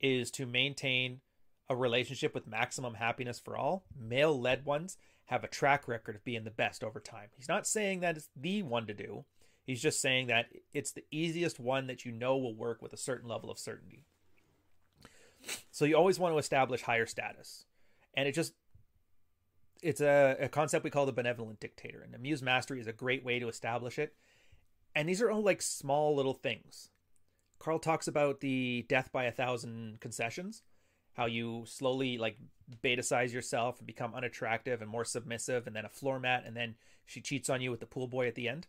is 0.00 0.30
to 0.32 0.46
maintain 0.46 1.20
a 1.68 1.76
relationship 1.76 2.34
with 2.34 2.46
maximum 2.46 2.94
happiness 2.94 3.38
for 3.38 3.56
all, 3.56 3.84
male 3.98 4.38
led 4.38 4.64
ones 4.64 4.96
have 5.32 5.44
a 5.44 5.48
track 5.48 5.88
record 5.88 6.14
of 6.14 6.24
being 6.24 6.44
the 6.44 6.50
best 6.50 6.84
over 6.84 7.00
time. 7.00 7.28
He's 7.36 7.48
not 7.48 7.66
saying 7.66 8.00
that 8.00 8.16
it's 8.16 8.28
the 8.36 8.62
one 8.62 8.86
to 8.86 8.94
do. 8.94 9.24
He's 9.64 9.80
just 9.80 10.00
saying 10.00 10.26
that 10.26 10.46
it's 10.74 10.92
the 10.92 11.04
easiest 11.10 11.58
one 11.58 11.86
that 11.86 12.04
you 12.04 12.12
know 12.12 12.36
will 12.36 12.54
work 12.54 12.82
with 12.82 12.92
a 12.92 12.98
certain 12.98 13.28
level 13.28 13.50
of 13.50 13.58
certainty. 13.58 14.04
So 15.70 15.84
you 15.84 15.96
always 15.96 16.18
want 16.18 16.34
to 16.34 16.38
establish 16.38 16.82
higher 16.82 17.06
status. 17.06 17.64
And 18.14 18.28
it 18.28 18.32
just 18.32 18.52
it's 19.82 20.00
a, 20.00 20.36
a 20.38 20.48
concept 20.48 20.84
we 20.84 20.90
call 20.90 21.06
the 21.06 21.12
benevolent 21.12 21.60
dictator. 21.60 22.02
And 22.02 22.14
Amuse 22.14 22.42
Mastery 22.42 22.80
is 22.80 22.86
a 22.86 22.92
great 22.92 23.24
way 23.24 23.38
to 23.38 23.48
establish 23.48 23.98
it. 23.98 24.14
And 24.94 25.08
these 25.08 25.22
are 25.22 25.30
all 25.30 25.42
like 25.42 25.62
small 25.62 26.14
little 26.14 26.34
things. 26.34 26.90
Carl 27.58 27.78
talks 27.78 28.06
about 28.06 28.40
the 28.40 28.84
death 28.88 29.10
by 29.12 29.24
a 29.24 29.32
thousand 29.32 29.98
concessions, 30.00 30.62
how 31.14 31.26
you 31.26 31.64
slowly 31.66 32.18
like 32.18 32.36
beta 32.80 33.02
size 33.02 33.34
yourself 33.34 33.78
and 33.78 33.86
become 33.86 34.14
unattractive 34.14 34.80
and 34.80 34.90
more 34.90 35.04
submissive, 35.04 35.66
and 35.66 35.76
then 35.76 35.84
a 35.84 35.90
floor 35.90 36.18
mat, 36.18 36.44
and 36.46 36.56
then 36.56 36.74
she 37.06 37.20
cheats 37.20 37.50
on 37.50 37.60
you 37.60 37.70
with 37.70 37.80
the 37.80 37.86
pool 37.86 38.06
boy 38.06 38.26
at 38.26 38.34
the 38.34 38.48
end 38.48 38.66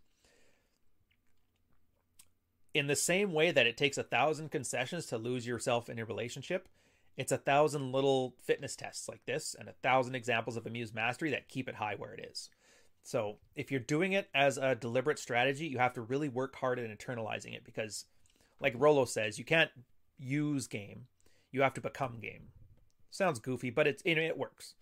in 2.73 2.87
the 2.87 2.95
same 2.95 3.33
way 3.33 3.51
that 3.51 3.67
it 3.67 3.77
takes 3.77 3.97
a 3.97 4.03
thousand 4.03 4.49
concessions 4.49 5.05
to 5.07 5.17
lose 5.17 5.45
yourself 5.45 5.89
in 5.89 5.99
a 5.99 6.05
relationship, 6.05 6.67
it's 7.15 7.31
a 7.31 7.37
thousand 7.37 7.91
little 7.91 8.35
fitness 8.41 8.75
tests 8.75 9.07
like 9.07 9.23
this 9.25 9.55
and 9.57 9.69
a 9.69 9.75
thousand 9.83 10.15
examples 10.15 10.57
of 10.57 10.65
amuse 10.65 10.93
mastery 10.93 11.29
that 11.31 11.47
keep 11.47 11.69
it 11.69 11.75
high 11.75 11.95
where 11.95 12.13
it 12.13 12.27
is. 12.31 12.49
So 13.03 13.37
if 13.55 13.69
you're 13.69 13.79
doing 13.79 14.13
it 14.13 14.29
as 14.33 14.57
a 14.57 14.75
deliberate 14.75 15.19
strategy, 15.19 15.67
you 15.67 15.77
have 15.77 15.93
to 15.93 16.01
really 16.01 16.29
work 16.29 16.55
hard 16.55 16.79
at 16.79 16.89
internalizing 16.89 17.53
it 17.53 17.63
because, 17.63 18.05
like 18.59 18.73
Rollo 18.77 19.05
says, 19.05 19.37
you 19.37 19.45
can't 19.45 19.71
use 20.17 20.67
game, 20.67 21.05
you 21.53 21.61
have 21.61 21.73
to 21.75 21.81
become 21.81 22.19
game. 22.19 22.49
Sounds 23.09 23.39
goofy, 23.39 23.69
but 23.69 23.87
it's 23.87 24.01
it, 24.03 24.17
it 24.17 24.37
works. 24.37 24.73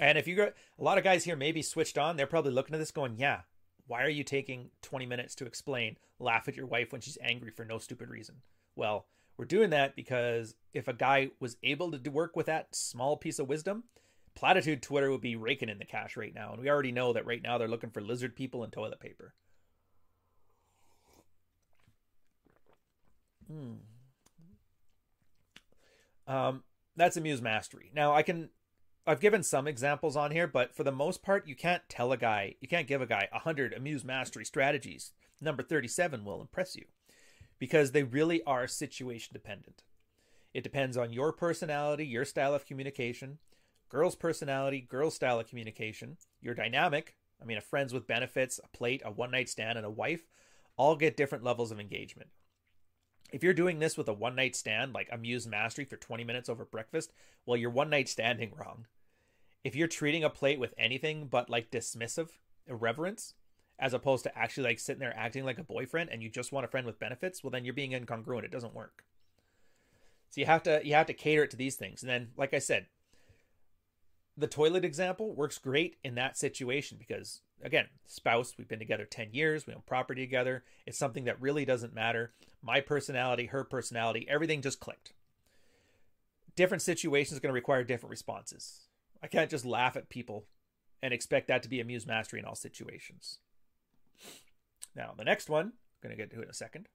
And 0.00 0.18
if 0.18 0.26
you 0.26 0.34
got 0.34 0.54
a 0.76 0.82
lot 0.82 0.98
of 0.98 1.04
guys 1.04 1.22
here 1.22 1.36
maybe 1.36 1.62
switched 1.62 1.96
on, 1.96 2.16
they're 2.16 2.26
probably 2.26 2.50
looking 2.50 2.74
at 2.74 2.78
this 2.78 2.90
going, 2.90 3.16
"Yeah, 3.18 3.42
why 3.86 4.02
are 4.02 4.08
you 4.08 4.24
taking 4.24 4.70
20 4.82 5.06
minutes 5.06 5.36
to 5.36 5.46
explain 5.46 5.96
laugh 6.18 6.48
at 6.48 6.56
your 6.56 6.66
wife 6.66 6.90
when 6.90 7.00
she's 7.00 7.18
angry 7.22 7.50
for 7.50 7.64
no 7.64 7.78
stupid 7.78 8.08
reason? 8.08 8.36
Well, 8.74 9.06
we're 9.36 9.44
doing 9.44 9.70
that 9.70 9.94
because 9.94 10.54
if 10.72 10.88
a 10.88 10.92
guy 10.92 11.30
was 11.38 11.56
able 11.62 11.92
to 11.92 12.10
work 12.10 12.34
with 12.34 12.46
that 12.46 12.74
small 12.74 13.16
piece 13.16 13.38
of 13.38 13.48
wisdom, 13.48 13.84
Platitude 14.34 14.82
Twitter 14.82 15.10
would 15.10 15.20
be 15.20 15.36
raking 15.36 15.68
in 15.68 15.78
the 15.78 15.84
cash 15.84 16.16
right 16.16 16.34
now. 16.34 16.52
And 16.52 16.60
we 16.60 16.68
already 16.68 16.92
know 16.92 17.12
that 17.12 17.26
right 17.26 17.42
now 17.42 17.58
they're 17.58 17.68
looking 17.68 17.90
for 17.90 18.00
lizard 18.00 18.34
people 18.34 18.64
and 18.64 18.72
toilet 18.72 19.00
paper. 19.00 19.34
Hmm. 23.48 23.74
Um, 26.26 26.62
that's 26.96 27.16
Amuse 27.16 27.42
Mastery. 27.42 27.90
Now 27.94 28.14
I 28.14 28.22
can 28.22 28.50
I've 29.06 29.20
given 29.20 29.42
some 29.42 29.66
examples 29.66 30.16
on 30.16 30.30
here, 30.30 30.46
but 30.46 30.74
for 30.74 30.82
the 30.82 30.92
most 30.92 31.22
part, 31.22 31.46
you 31.46 31.54
can't 31.54 31.82
tell 31.90 32.10
a 32.10 32.16
guy, 32.16 32.54
you 32.60 32.68
can't 32.68 32.86
give 32.86 33.02
a 33.02 33.06
guy 33.06 33.28
a 33.30 33.36
100 33.36 33.74
Amuse 33.74 34.04
Mastery 34.04 34.46
strategies. 34.46 35.12
Number 35.42 35.62
37 35.62 36.24
will 36.24 36.40
impress 36.40 36.74
you 36.74 36.86
because 37.58 37.92
they 37.92 38.02
really 38.02 38.42
are 38.44 38.66
situation 38.66 39.32
dependent. 39.34 39.82
It 40.54 40.62
depends 40.62 40.96
on 40.96 41.12
your 41.12 41.32
personality, 41.32 42.06
your 42.06 42.24
style 42.24 42.54
of 42.54 42.64
communication. 42.64 43.38
girl's 43.90 44.16
personality, 44.16 44.80
girl's 44.80 45.14
style 45.14 45.38
of 45.38 45.48
communication, 45.48 46.16
your 46.40 46.54
dynamic. 46.54 47.16
I 47.42 47.44
mean, 47.44 47.58
a 47.58 47.60
friends 47.60 47.92
with 47.92 48.06
benefits, 48.06 48.58
a 48.62 48.76
plate, 48.76 49.02
a 49.04 49.10
one 49.10 49.32
night 49.32 49.48
stand, 49.48 49.76
and 49.76 49.86
a 49.86 49.90
wife 49.90 50.26
all 50.76 50.96
get 50.96 51.16
different 51.16 51.44
levels 51.44 51.70
of 51.70 51.78
engagement. 51.78 52.30
If 53.32 53.42
you're 53.42 53.54
doing 53.54 53.78
this 53.78 53.96
with 53.96 54.08
a 54.08 54.12
one 54.12 54.36
night 54.36 54.54
stand, 54.54 54.92
like 54.92 55.08
amuse 55.10 55.46
mastery 55.46 55.84
for 55.84 55.96
20 55.96 56.24
minutes 56.24 56.48
over 56.48 56.64
breakfast, 56.64 57.12
well, 57.46 57.56
you're 57.56 57.70
one 57.70 57.90
night 57.90 58.08
standing 58.08 58.52
wrong. 58.56 58.86
If 59.64 59.74
you're 59.74 59.88
treating 59.88 60.24
a 60.24 60.30
plate 60.30 60.60
with 60.60 60.74
anything 60.78 61.26
but 61.26 61.50
like 61.50 61.70
dismissive 61.70 62.28
irreverence, 62.66 63.34
as 63.78 63.92
opposed 63.92 64.22
to 64.24 64.38
actually 64.38 64.68
like 64.68 64.78
sitting 64.78 65.00
there 65.00 65.16
acting 65.16 65.44
like 65.44 65.58
a 65.58 65.64
boyfriend 65.64 66.10
and 66.10 66.22
you 66.22 66.28
just 66.28 66.52
want 66.52 66.64
a 66.64 66.68
friend 66.68 66.86
with 66.86 66.98
benefits, 66.98 67.42
well 67.42 67.50
then 67.50 67.64
you're 67.64 67.74
being 67.74 67.92
incongruent. 67.92 68.44
It 68.44 68.52
doesn't 68.52 68.74
work. 68.74 69.04
So 70.30 70.40
you 70.40 70.46
have 70.46 70.62
to 70.64 70.80
you 70.84 70.94
have 70.94 71.06
to 71.06 71.14
cater 71.14 71.44
it 71.44 71.50
to 71.50 71.56
these 71.56 71.76
things. 71.76 72.02
And 72.02 72.10
then 72.10 72.28
like 72.36 72.54
I 72.54 72.58
said, 72.58 72.86
the 74.36 74.46
toilet 74.46 74.84
example 74.84 75.34
works 75.34 75.58
great 75.58 75.96
in 76.02 76.14
that 76.16 76.36
situation 76.36 76.98
because 76.98 77.40
again, 77.62 77.86
spouse, 78.06 78.54
we've 78.58 78.68
been 78.68 78.78
together 78.78 79.04
10 79.04 79.32
years, 79.32 79.66
we 79.66 79.74
own 79.74 79.82
property 79.86 80.22
together. 80.22 80.64
It's 80.86 80.98
something 80.98 81.24
that 81.24 81.40
really 81.40 81.64
doesn't 81.64 81.94
matter. 81.94 82.32
My 82.62 82.80
personality, 82.80 83.46
her 83.46 83.64
personality, 83.64 84.26
everything 84.28 84.62
just 84.62 84.80
clicked. 84.80 85.14
Different 86.56 86.82
situations 86.82 87.38
are 87.38 87.40
going 87.40 87.50
to 87.50 87.54
require 87.54 87.82
different 87.82 88.10
responses. 88.10 88.82
I 89.22 89.26
can't 89.26 89.50
just 89.50 89.64
laugh 89.64 89.96
at 89.96 90.08
people 90.08 90.44
and 91.02 91.12
expect 91.12 91.48
that 91.48 91.62
to 91.62 91.68
be 91.68 91.80
amuse 91.80 92.06
mastery 92.06 92.38
in 92.38 92.44
all 92.44 92.54
situations. 92.54 93.38
Now, 94.94 95.14
the 95.16 95.24
next 95.24 95.48
one, 95.48 95.66
I'm 95.66 95.72
going 96.02 96.16
to 96.16 96.22
get 96.22 96.30
to 96.30 96.40
it 96.40 96.44
in 96.44 96.50
a 96.50 96.54
second. 96.54 96.88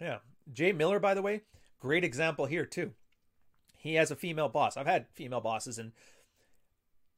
Yeah. 0.00 0.18
Jay 0.52 0.72
Miller, 0.72 1.00
by 1.00 1.14
the 1.14 1.22
way, 1.22 1.42
great 1.80 2.04
example 2.04 2.46
here, 2.46 2.64
too. 2.64 2.92
He 3.78 3.94
has 3.94 4.10
a 4.10 4.16
female 4.16 4.48
boss. 4.48 4.76
I've 4.76 4.86
had 4.86 5.06
female 5.12 5.40
bosses, 5.40 5.78
and 5.78 5.92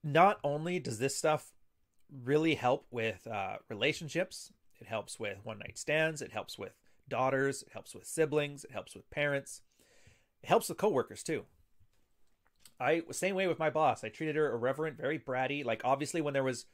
not 0.03 0.39
only 0.45 0.79
does 0.79 0.99
this 0.99 1.17
stuff 1.17 1.53
really 2.25 2.55
help 2.55 2.87
with 2.91 3.27
uh, 3.27 3.57
relationships, 3.69 4.53
it 4.81 4.87
helps 4.87 5.19
with 5.19 5.39
one 5.45 5.59
night 5.59 5.79
stands, 5.79 6.23
it 6.23 6.33
helps 6.33 6.59
with 6.59 6.73
daughters, 7.09 7.63
it 7.63 7.73
helps 7.73 7.95
with 7.95 8.07
siblings, 8.07 8.65
it 8.65 8.71
helps 8.71 8.95
with 8.95 9.09
parents, 9.11 9.63
it 10.43 10.49
helps 10.49 10.69
with 10.69 10.79
coworkers 10.79 11.23
too. 11.23 11.45
I 12.81 13.03
same 13.11 13.35
way 13.35 13.49
with 13.49 13.59
my 13.59 13.71
boss. 13.71 14.05
I 14.05 14.09
treated 14.09 14.37
her 14.37 14.53
irreverent, 14.53 14.97
very 14.97 15.19
bratty. 15.19 15.65
Like 15.65 15.83
obviously 15.85 16.21
when 16.21 16.35
there 16.35 16.45
was 16.45 16.67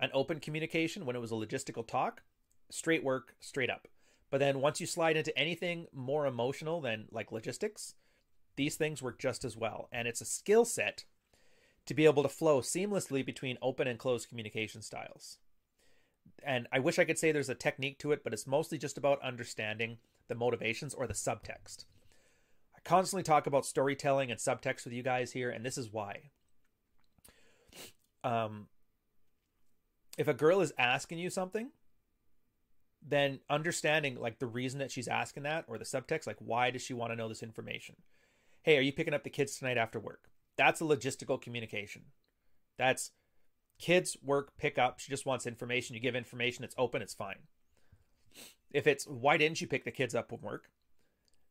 an 0.00 0.10
open 0.12 0.40
communication, 0.40 1.06
when 1.06 1.14
it 1.14 1.20
was 1.20 1.30
a 1.30 1.36
logistical 1.36 1.86
talk, 1.86 2.22
straight 2.68 3.04
work, 3.04 3.34
straight 3.38 3.70
up. 3.70 3.86
But 4.30 4.38
then 4.38 4.60
once 4.60 4.80
you 4.80 4.86
slide 4.86 5.16
into 5.16 5.36
anything 5.38 5.86
more 5.92 6.26
emotional 6.26 6.80
than 6.80 7.06
like 7.12 7.30
logistics, 7.30 7.94
these 8.56 8.76
things 8.76 9.02
work 9.02 9.18
just 9.18 9.44
as 9.44 9.56
well. 9.56 9.88
And 9.92 10.06
it's 10.06 10.20
a 10.20 10.26
skill 10.26 10.64
set 10.64 11.04
to 11.86 11.94
be 11.94 12.04
able 12.04 12.22
to 12.22 12.28
flow 12.28 12.60
seamlessly 12.60 13.24
between 13.24 13.58
open 13.60 13.88
and 13.88 13.98
closed 13.98 14.28
communication 14.28 14.82
styles. 14.82 15.38
And 16.44 16.68
I 16.72 16.78
wish 16.78 16.98
I 16.98 17.04
could 17.04 17.18
say 17.18 17.32
there's 17.32 17.48
a 17.48 17.54
technique 17.54 17.98
to 17.98 18.12
it, 18.12 18.22
but 18.22 18.32
it's 18.32 18.46
mostly 18.46 18.78
just 18.78 18.98
about 18.98 19.22
understanding 19.22 19.98
the 20.28 20.34
motivations 20.34 20.94
or 20.94 21.06
the 21.06 21.14
subtext 21.14 21.84
I 22.82 22.88
constantly 22.88 23.22
talk 23.22 23.46
about 23.46 23.66
storytelling 23.66 24.30
and 24.30 24.40
subtext 24.40 24.84
with 24.84 24.92
you 24.92 25.02
guys 25.02 25.32
here, 25.32 25.50
and 25.50 25.64
this 25.64 25.78
is 25.78 25.92
why. 25.92 26.30
Um, 28.24 28.66
if 30.18 30.28
a 30.28 30.34
girl 30.34 30.60
is 30.60 30.72
asking 30.78 31.18
you 31.18 31.30
something, 31.30 31.70
then 33.06 33.40
understanding 33.50 34.18
like 34.20 34.38
the 34.38 34.46
reason 34.46 34.78
that 34.78 34.90
she's 34.90 35.08
asking 35.08 35.42
that 35.44 35.64
or 35.68 35.78
the 35.78 35.84
subtext, 35.84 36.26
like 36.26 36.36
why 36.38 36.70
does 36.70 36.82
she 36.82 36.94
want 36.94 37.12
to 37.12 37.16
know 37.16 37.28
this 37.28 37.42
information? 37.42 37.96
Hey, 38.62 38.78
are 38.78 38.82
you 38.82 38.92
picking 38.92 39.14
up 39.14 39.24
the 39.24 39.30
kids 39.30 39.56
tonight 39.56 39.78
after 39.78 39.98
work? 39.98 40.30
That's 40.56 40.80
a 40.80 40.84
logistical 40.84 41.40
communication. 41.40 42.02
That's 42.78 43.10
kids 43.78 44.16
work 44.22 44.56
pick 44.56 44.78
up. 44.78 44.98
She 45.00 45.10
just 45.10 45.26
wants 45.26 45.46
information. 45.46 45.94
You 45.94 46.00
give 46.00 46.14
information, 46.14 46.64
it's 46.64 46.74
open, 46.78 47.02
it's 47.02 47.14
fine. 47.14 47.40
If 48.72 48.86
it's 48.86 49.04
why 49.06 49.36
didn't 49.36 49.60
you 49.60 49.66
pick 49.66 49.84
the 49.84 49.90
kids 49.90 50.14
up 50.14 50.28
from 50.28 50.40
work? 50.42 50.70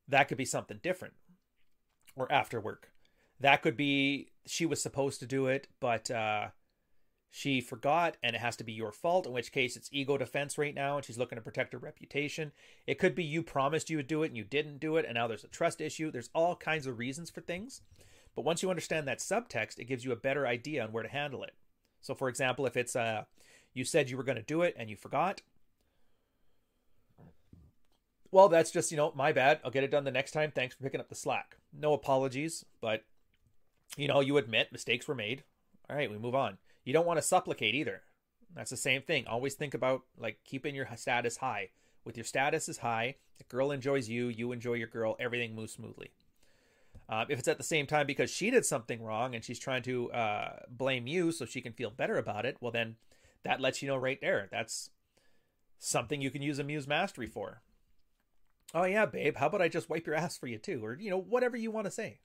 that 0.08 0.28
could 0.28 0.38
be 0.38 0.46
something 0.46 0.80
different 0.84 1.14
or 2.16 2.32
after 2.32 2.60
work 2.60 2.92
that 3.40 3.62
could 3.62 3.78
be 3.78 4.30
she 4.46 4.66
was 4.66 4.82
supposed 4.82 5.20
to 5.20 5.26
do 5.26 5.48
it 5.48 5.68
but 5.80 6.12
uh 6.12 6.48
she 7.34 7.62
forgot 7.62 8.18
and 8.22 8.36
it 8.36 8.42
has 8.42 8.58
to 8.58 8.64
be 8.64 8.74
your 8.74 8.92
fault 8.92 9.26
in 9.26 9.32
which 9.32 9.54
case 9.54 9.78
it's 9.78 9.90
ego 9.94 10.18
defense 10.18 10.58
right 10.58 10.76
now 10.76 10.98
and 10.98 11.06
she's 11.06 11.18
looking 11.18 11.38
to 11.38 11.42
protect 11.42 11.72
her 11.72 11.80
reputation 11.80 12.52
it 12.86 13.00
could 13.00 13.16
be 13.16 13.24
you 13.24 13.42
promised 13.42 13.90
you 13.90 13.96
would 13.96 14.08
do 14.08 14.22
it 14.22 14.28
and 14.28 14.38
you 14.38 14.44
didn't 14.44 14.80
do 14.80 14.98
it 14.98 15.06
and 15.06 15.16
now 15.16 15.28
there's 15.28 15.46
a 15.46 15.48
trust 15.48 15.80
issue 15.80 16.12
there's 16.12 16.30
all 16.36 16.56
kinds 16.58 16.86
of 16.86 17.00
reasons 17.00 17.30
for 17.30 17.40
things 17.40 17.82
but 18.36 18.44
once 18.44 18.62
you 18.62 18.70
understand 18.70 19.08
that 19.08 19.20
subtext 19.20 19.80
it 19.80 19.86
gives 19.86 20.04
you 20.04 20.12
a 20.12 20.18
better 20.18 20.46
idea 20.46 20.84
on 20.84 20.92
where 20.92 21.04
to 21.04 21.10
handle 21.10 21.42
it 21.42 21.56
so 22.02 22.14
for 22.14 22.28
example 22.28 22.66
if 22.66 22.76
it's 22.76 22.96
uh 22.96 23.24
you 23.74 23.86
said 23.86 24.10
you 24.10 24.18
were 24.18 24.24
going 24.24 24.36
to 24.36 24.44
do 24.44 24.62
it 24.62 24.76
and 24.78 24.90
you 24.90 24.98
forgot 24.98 25.42
well, 28.32 28.48
that's 28.48 28.72
just, 28.72 28.92
you 28.92 28.98
know, 28.98 29.12
my 29.14 29.34
bad. 29.34 29.60
I'll 29.64 29.72
get 29.72 29.84
it 29.84 29.92
done 29.92 30.06
the 30.06 30.12
next 30.12 30.32
time. 30.32 30.52
Thanks 30.56 30.74
for 30.74 30.84
picking 30.84 31.02
up 31.02 31.10
the 31.10 31.16
slack. 31.16 31.58
No 31.78 31.92
apologies, 31.94 32.66
but, 32.80 33.04
you 33.98 34.08
know, 34.08 34.22
you 34.22 34.38
admit 34.38 34.72
mistakes 34.72 35.06
were 35.06 35.16
made. 35.16 35.44
All 35.90 35.98
right, 35.98 36.10
we 36.10 36.18
move 36.18 36.34
on. 36.34 36.58
You 36.84 36.94
don't 36.94 37.06
want 37.06 37.18
to 37.18 37.26
supplicate 37.26 37.76
either. 37.76 38.02
That's 38.54 38.72
the 38.72 38.78
same 38.78 39.02
thing. 39.02 39.28
Always 39.28 39.56
think 39.56 39.74
about, 39.74 40.02
like, 40.18 40.40
keeping 40.44 40.76
your 40.76 40.88
status 40.96 41.38
high. 41.38 41.70
With 42.04 42.18
your 42.18 42.24
status 42.24 42.68
is 42.68 42.80
high, 42.80 43.16
the 43.38 43.44
girl 43.44 43.72
enjoys 43.72 44.10
you, 44.10 44.28
you 44.28 44.52
enjoy 44.52 44.74
your 44.74 44.88
girl, 44.88 45.16
everything 45.20 45.56
moves 45.56 45.74
smoothly. 45.74 46.12
Uh, 47.08 47.26
if 47.30 47.40
it's 47.40 47.48
at 47.48 47.58
the 47.58 47.64
same 47.64 47.86
time 47.86 48.08
because 48.08 48.32
she 48.32 48.50
did 48.50 48.66
something 48.66 49.04
wrong 49.04 49.36
and 49.36 49.44
she's 49.44 49.60
trying 49.60 49.84
to 49.84 50.12
uh, 50.12 50.60
blame 50.70 51.08
you 51.08 51.32
so 51.32 51.46
she 51.46 51.62
can 51.62 51.74
feel 51.74 51.90
better 51.90 52.18
about 52.18 52.46
it, 52.46 52.58
well, 52.60 52.72
then 52.72 52.96
that 53.44 53.62
lets 53.62 53.82
you 53.82 53.88
know 53.88 53.98
right 53.98 54.20
there. 54.22 54.48
That's 54.52 54.90
something 55.78 56.22
you 56.22 56.32
can 56.32 56.42
use 56.42 56.60
Amuse 56.60 56.88
Mastery 56.88 57.28
for 57.28 57.62
oh 58.74 58.86
yeah, 58.86 59.06
babe, 59.06 59.38
how 59.38 59.48
about 59.48 59.62
I 59.62 59.68
just 59.68 59.90
wipe 59.90 60.06
your 60.06 60.16
ass 60.16 60.38
for 60.38 60.48
you 60.48 60.58
too? 60.58 60.84
Or, 60.84 60.96
you 60.96 61.10
know, 61.10 61.20
whatever 61.20 61.58
you 61.58 61.72
want 61.72 61.86
to 61.86 61.92
say. 61.92 62.20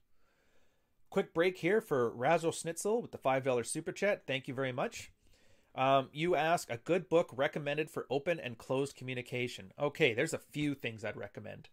Quick 1.09 1.33
break 1.33 1.57
here 1.57 1.81
for 1.81 2.09
Razzle 2.09 2.51
Schnitzel 2.51 3.01
with 3.01 3.11
the 3.11 3.17
$5 3.17 3.65
super 3.65 3.91
chat. 3.91 4.23
Thank 4.27 4.47
you 4.47 4.53
very 4.53 4.71
much. 4.71 5.11
Um, 5.75 6.09
you 6.11 6.35
ask 6.35 6.69
a 6.69 6.77
good 6.77 7.07
book 7.07 7.29
recommended 7.35 7.89
for 7.89 8.07
open 8.09 8.39
and 8.39 8.57
closed 8.57 8.95
communication. 8.95 9.71
Okay, 9.79 10.13
there's 10.13 10.33
a 10.33 10.39
few 10.39 10.73
things 10.73 11.05
I'd 11.05 11.15
recommend. 11.15 11.69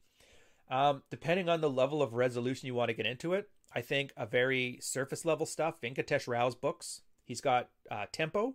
Um, 0.70 1.02
depending 1.10 1.48
on 1.48 1.60
the 1.60 1.70
level 1.70 2.02
of 2.02 2.14
resolution 2.14 2.66
you 2.66 2.74
want 2.74 2.90
to 2.90 2.94
get 2.94 3.06
into 3.06 3.32
it, 3.32 3.48
I 3.74 3.80
think 3.80 4.12
a 4.16 4.26
very 4.26 4.78
surface 4.80 5.24
level 5.24 5.46
stuff, 5.46 5.80
Venkatesh 5.80 6.28
Rao's 6.28 6.54
books. 6.54 7.02
He's 7.24 7.40
got 7.40 7.70
uh, 7.90 8.06
Tempo 8.12 8.54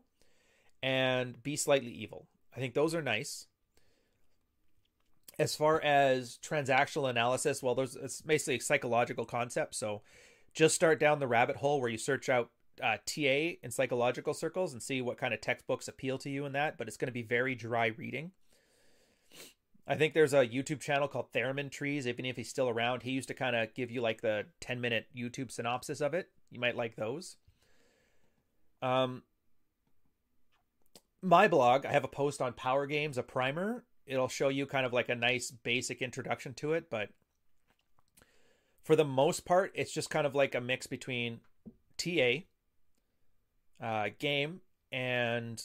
and 0.81 1.41
Be 1.43 1.55
Slightly 1.55 1.91
Evil. 1.91 2.27
I 2.55 2.59
think 2.59 2.73
those 2.73 2.95
are 2.95 3.01
nice 3.01 3.47
as 5.39 5.55
far 5.55 5.81
as 5.81 6.37
transactional 6.43 7.09
analysis, 7.09 7.63
well, 7.63 7.73
there's 7.73 7.95
it's 7.95 8.21
basically 8.21 8.57
a 8.57 8.61
psychological 8.61 9.25
concept. 9.25 9.73
So 9.73 10.01
just 10.53 10.75
start 10.75 10.99
down 10.99 11.19
the 11.19 11.27
rabbit 11.27 11.57
hole 11.57 11.79
where 11.81 11.89
you 11.89 11.97
search 11.97 12.29
out 12.29 12.49
uh, 12.81 12.97
TA 13.05 13.57
in 13.61 13.71
psychological 13.71 14.33
circles 14.33 14.73
and 14.73 14.81
see 14.81 15.01
what 15.01 15.17
kind 15.17 15.33
of 15.33 15.41
textbooks 15.41 15.87
appeal 15.87 16.17
to 16.19 16.29
you 16.29 16.45
in 16.45 16.53
that. 16.53 16.77
But 16.77 16.87
it's 16.87 16.97
going 16.97 17.07
to 17.07 17.13
be 17.13 17.23
very 17.23 17.55
dry 17.55 17.87
reading. 17.87 18.31
I 19.87 19.95
think 19.95 20.13
there's 20.13 20.33
a 20.33 20.45
YouTube 20.45 20.81
channel 20.81 21.07
called 21.07 21.31
Theramin 21.33 21.71
Trees. 21.71 22.07
Even 22.07 22.25
if 22.25 22.35
he's 22.35 22.49
still 22.49 22.69
around, 22.69 23.03
he 23.03 23.11
used 23.11 23.27
to 23.29 23.33
kind 23.33 23.55
of 23.55 23.73
give 23.73 23.89
you 23.91 24.01
like 24.01 24.21
the 24.21 24.45
10 24.61 24.79
minute 24.79 25.07
YouTube 25.15 25.51
synopsis 25.51 25.99
of 26.01 26.13
it. 26.13 26.29
You 26.51 26.59
might 26.59 26.75
like 26.75 26.95
those. 26.95 27.37
Um, 28.81 29.23
my 31.21 31.47
blog, 31.47 31.85
I 31.85 31.91
have 31.91 32.03
a 32.03 32.09
post 32.09 32.41
on 32.41 32.53
Power 32.53 32.85
Games, 32.85 33.17
a 33.17 33.23
primer, 33.23 33.83
it'll 34.09 34.27
show 34.27 34.49
you 34.49 34.65
kind 34.65 34.85
of 34.85 34.91
like 34.91 35.09
a 35.09 35.15
nice 35.15 35.51
basic 35.51 36.01
introduction 36.01 36.53
to 36.55 36.73
it, 36.73 36.89
but 36.89 37.09
for 38.83 38.95
the 38.95 39.05
most 39.05 39.45
part, 39.45 39.71
it's 39.75 39.91
just 39.91 40.09
kind 40.09 40.25
of 40.25 40.35
like 40.35 40.55
a 40.55 40.61
mix 40.61 40.87
between 40.87 41.39
TA, 41.97 42.43
uh, 43.81 44.09
game, 44.19 44.61
and 44.91 45.61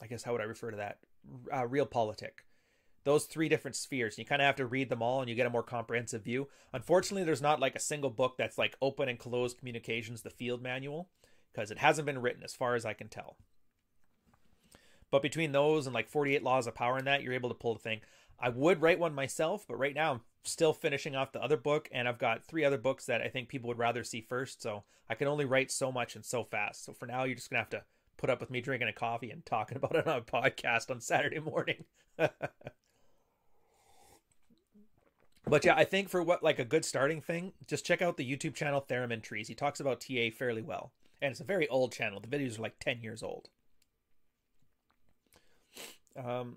I 0.00 0.06
guess 0.06 0.22
how 0.22 0.32
would 0.32 0.40
I 0.40 0.44
refer 0.44 0.70
to 0.70 0.76
that? 0.78 0.98
Uh, 1.52 1.62
realpolitik. 1.62 2.42
Those 3.04 3.24
three 3.24 3.48
different 3.48 3.76
spheres. 3.76 4.18
You 4.18 4.24
kind 4.24 4.42
of 4.42 4.46
have 4.46 4.56
to 4.56 4.66
read 4.66 4.88
them 4.88 5.02
all 5.02 5.20
and 5.20 5.28
you 5.28 5.36
get 5.36 5.46
a 5.46 5.50
more 5.50 5.62
comprehensive 5.62 6.24
view. 6.24 6.48
Unfortunately, 6.72 7.22
there's 7.22 7.42
not 7.42 7.60
like 7.60 7.76
a 7.76 7.80
single 7.80 8.10
book 8.10 8.34
that's 8.36 8.58
like 8.58 8.76
open 8.82 9.08
and 9.08 9.18
closed 9.18 9.58
communications, 9.58 10.22
the 10.22 10.30
field 10.30 10.60
manual, 10.60 11.08
because 11.52 11.70
it 11.70 11.78
hasn't 11.78 12.06
been 12.06 12.20
written 12.20 12.42
as 12.42 12.54
far 12.54 12.74
as 12.74 12.84
I 12.84 12.94
can 12.94 13.08
tell. 13.08 13.36
But 15.10 15.22
between 15.22 15.52
those 15.52 15.86
and 15.86 15.94
like 15.94 16.08
48 16.08 16.42
Laws 16.42 16.66
of 16.66 16.74
Power 16.74 16.96
and 16.96 17.06
that, 17.06 17.22
you're 17.22 17.32
able 17.32 17.48
to 17.48 17.54
pull 17.54 17.74
the 17.74 17.80
thing. 17.80 18.00
I 18.40 18.48
would 18.48 18.82
write 18.82 18.98
one 18.98 19.14
myself, 19.14 19.64
but 19.68 19.78
right 19.78 19.94
now 19.94 20.12
I'm 20.12 20.20
still 20.46 20.72
finishing 20.72 21.16
off 21.16 21.32
the 21.32 21.42
other 21.42 21.56
book, 21.56 21.88
and 21.92 22.08
I've 22.08 22.18
got 22.18 22.44
three 22.44 22.64
other 22.64 22.78
books 22.78 23.06
that 23.06 23.22
I 23.22 23.28
think 23.28 23.48
people 23.48 23.68
would 23.68 23.78
rather 23.78 24.04
see 24.04 24.20
first. 24.20 24.62
So 24.62 24.84
I 25.08 25.14
can 25.14 25.28
only 25.28 25.44
write 25.44 25.70
so 25.70 25.92
much 25.92 26.16
and 26.16 26.24
so 26.24 26.44
fast. 26.44 26.84
So 26.84 26.92
for 26.92 27.06
now, 27.06 27.24
you're 27.24 27.36
just 27.36 27.50
gonna 27.50 27.60
have 27.60 27.70
to 27.70 27.84
put 28.16 28.30
up 28.30 28.40
with 28.40 28.50
me 28.50 28.60
drinking 28.60 28.88
a 28.88 28.92
coffee 28.92 29.30
and 29.30 29.44
talking 29.44 29.76
about 29.82 29.96
it 29.96 30.06
on 30.06 30.18
a 30.18 30.22
podcast 30.22 30.90
on 30.90 31.00
Saturday 31.00 31.40
morning. 31.40 31.84
But 35.48 35.64
yeah, 35.64 35.76
I 35.76 35.84
think 35.84 36.08
for 36.08 36.22
what 36.22 36.42
like 36.42 36.58
a 36.58 36.64
good 36.64 36.84
starting 36.84 37.20
thing, 37.20 37.52
just 37.66 37.86
check 37.86 38.02
out 38.02 38.16
the 38.16 38.28
YouTube 38.28 38.54
channel 38.54 38.84
Theramin 38.86 39.22
Trees. 39.22 39.46
He 39.46 39.54
talks 39.54 39.78
about 39.78 40.00
TA 40.00 40.30
fairly 40.36 40.62
well. 40.62 40.92
And 41.22 41.30
it's 41.30 41.40
a 41.40 41.44
very 41.44 41.68
old 41.68 41.92
channel. 41.92 42.20
The 42.20 42.26
videos 42.26 42.58
are 42.58 42.62
like 42.62 42.78
10 42.80 43.00
years 43.00 43.22
old. 43.22 43.48
Um, 46.16 46.56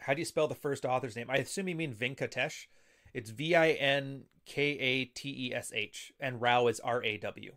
how 0.00 0.14
do 0.14 0.20
you 0.20 0.24
spell 0.24 0.48
the 0.48 0.54
first 0.54 0.84
author's 0.84 1.16
name? 1.16 1.30
I 1.30 1.36
assume 1.36 1.68
you 1.68 1.74
mean 1.74 1.94
Vinkatesh. 1.94 2.66
It's 3.14 3.30
V 3.30 3.54
I 3.54 3.70
N 3.70 4.24
K 4.44 4.62
A 4.62 5.04
T 5.06 5.48
E 5.48 5.54
S 5.54 5.72
H, 5.74 6.12
and 6.20 6.40
Rao 6.40 6.66
is 6.66 6.80
R 6.80 7.02
A 7.02 7.16
W. 7.18 7.54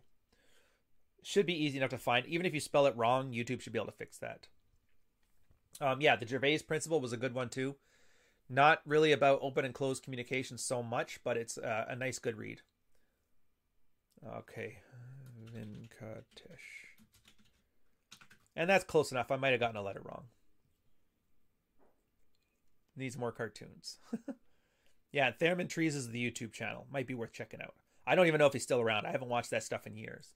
Should 1.22 1.46
be 1.46 1.64
easy 1.64 1.76
enough 1.76 1.90
to 1.90 1.98
find. 1.98 2.26
Even 2.26 2.46
if 2.46 2.54
you 2.54 2.60
spell 2.60 2.86
it 2.86 2.96
wrong, 2.96 3.30
YouTube 3.32 3.60
should 3.60 3.72
be 3.72 3.78
able 3.78 3.86
to 3.86 3.92
fix 3.92 4.18
that. 4.18 4.48
Um, 5.80 6.00
yeah, 6.00 6.16
the 6.16 6.26
Gervais 6.26 6.60
principle 6.60 7.00
was 7.00 7.12
a 7.12 7.18
good 7.18 7.34
one 7.34 7.48
too. 7.48 7.76
Not 8.48 8.80
really 8.84 9.12
about 9.12 9.40
open 9.42 9.64
and 9.64 9.74
closed 9.74 10.02
communication 10.02 10.58
so 10.58 10.82
much, 10.82 11.20
but 11.22 11.36
it's 11.36 11.56
uh, 11.58 11.84
a 11.88 11.94
nice, 11.94 12.18
good 12.18 12.36
read. 12.36 12.62
Okay, 14.26 14.78
Vinkatesh. 15.54 16.24
And 18.56 18.68
that's 18.68 18.84
close 18.84 19.12
enough. 19.12 19.30
I 19.30 19.36
might 19.36 19.52
have 19.52 19.60
gotten 19.60 19.76
a 19.76 19.82
letter 19.82 20.02
wrong. 20.04 20.24
Needs 23.00 23.16
more 23.16 23.32
cartoons. 23.32 23.96
yeah, 25.12 25.30
Theramin 25.32 25.70
Trees 25.70 25.96
is 25.96 26.10
the 26.10 26.22
YouTube 26.22 26.52
channel. 26.52 26.86
Might 26.92 27.06
be 27.06 27.14
worth 27.14 27.32
checking 27.32 27.62
out. 27.62 27.72
I 28.06 28.14
don't 28.14 28.26
even 28.26 28.38
know 28.38 28.46
if 28.46 28.52
he's 28.52 28.62
still 28.62 28.78
around. 28.78 29.06
I 29.06 29.10
haven't 29.10 29.30
watched 29.30 29.48
that 29.52 29.62
stuff 29.62 29.86
in 29.86 29.96
years. 29.96 30.34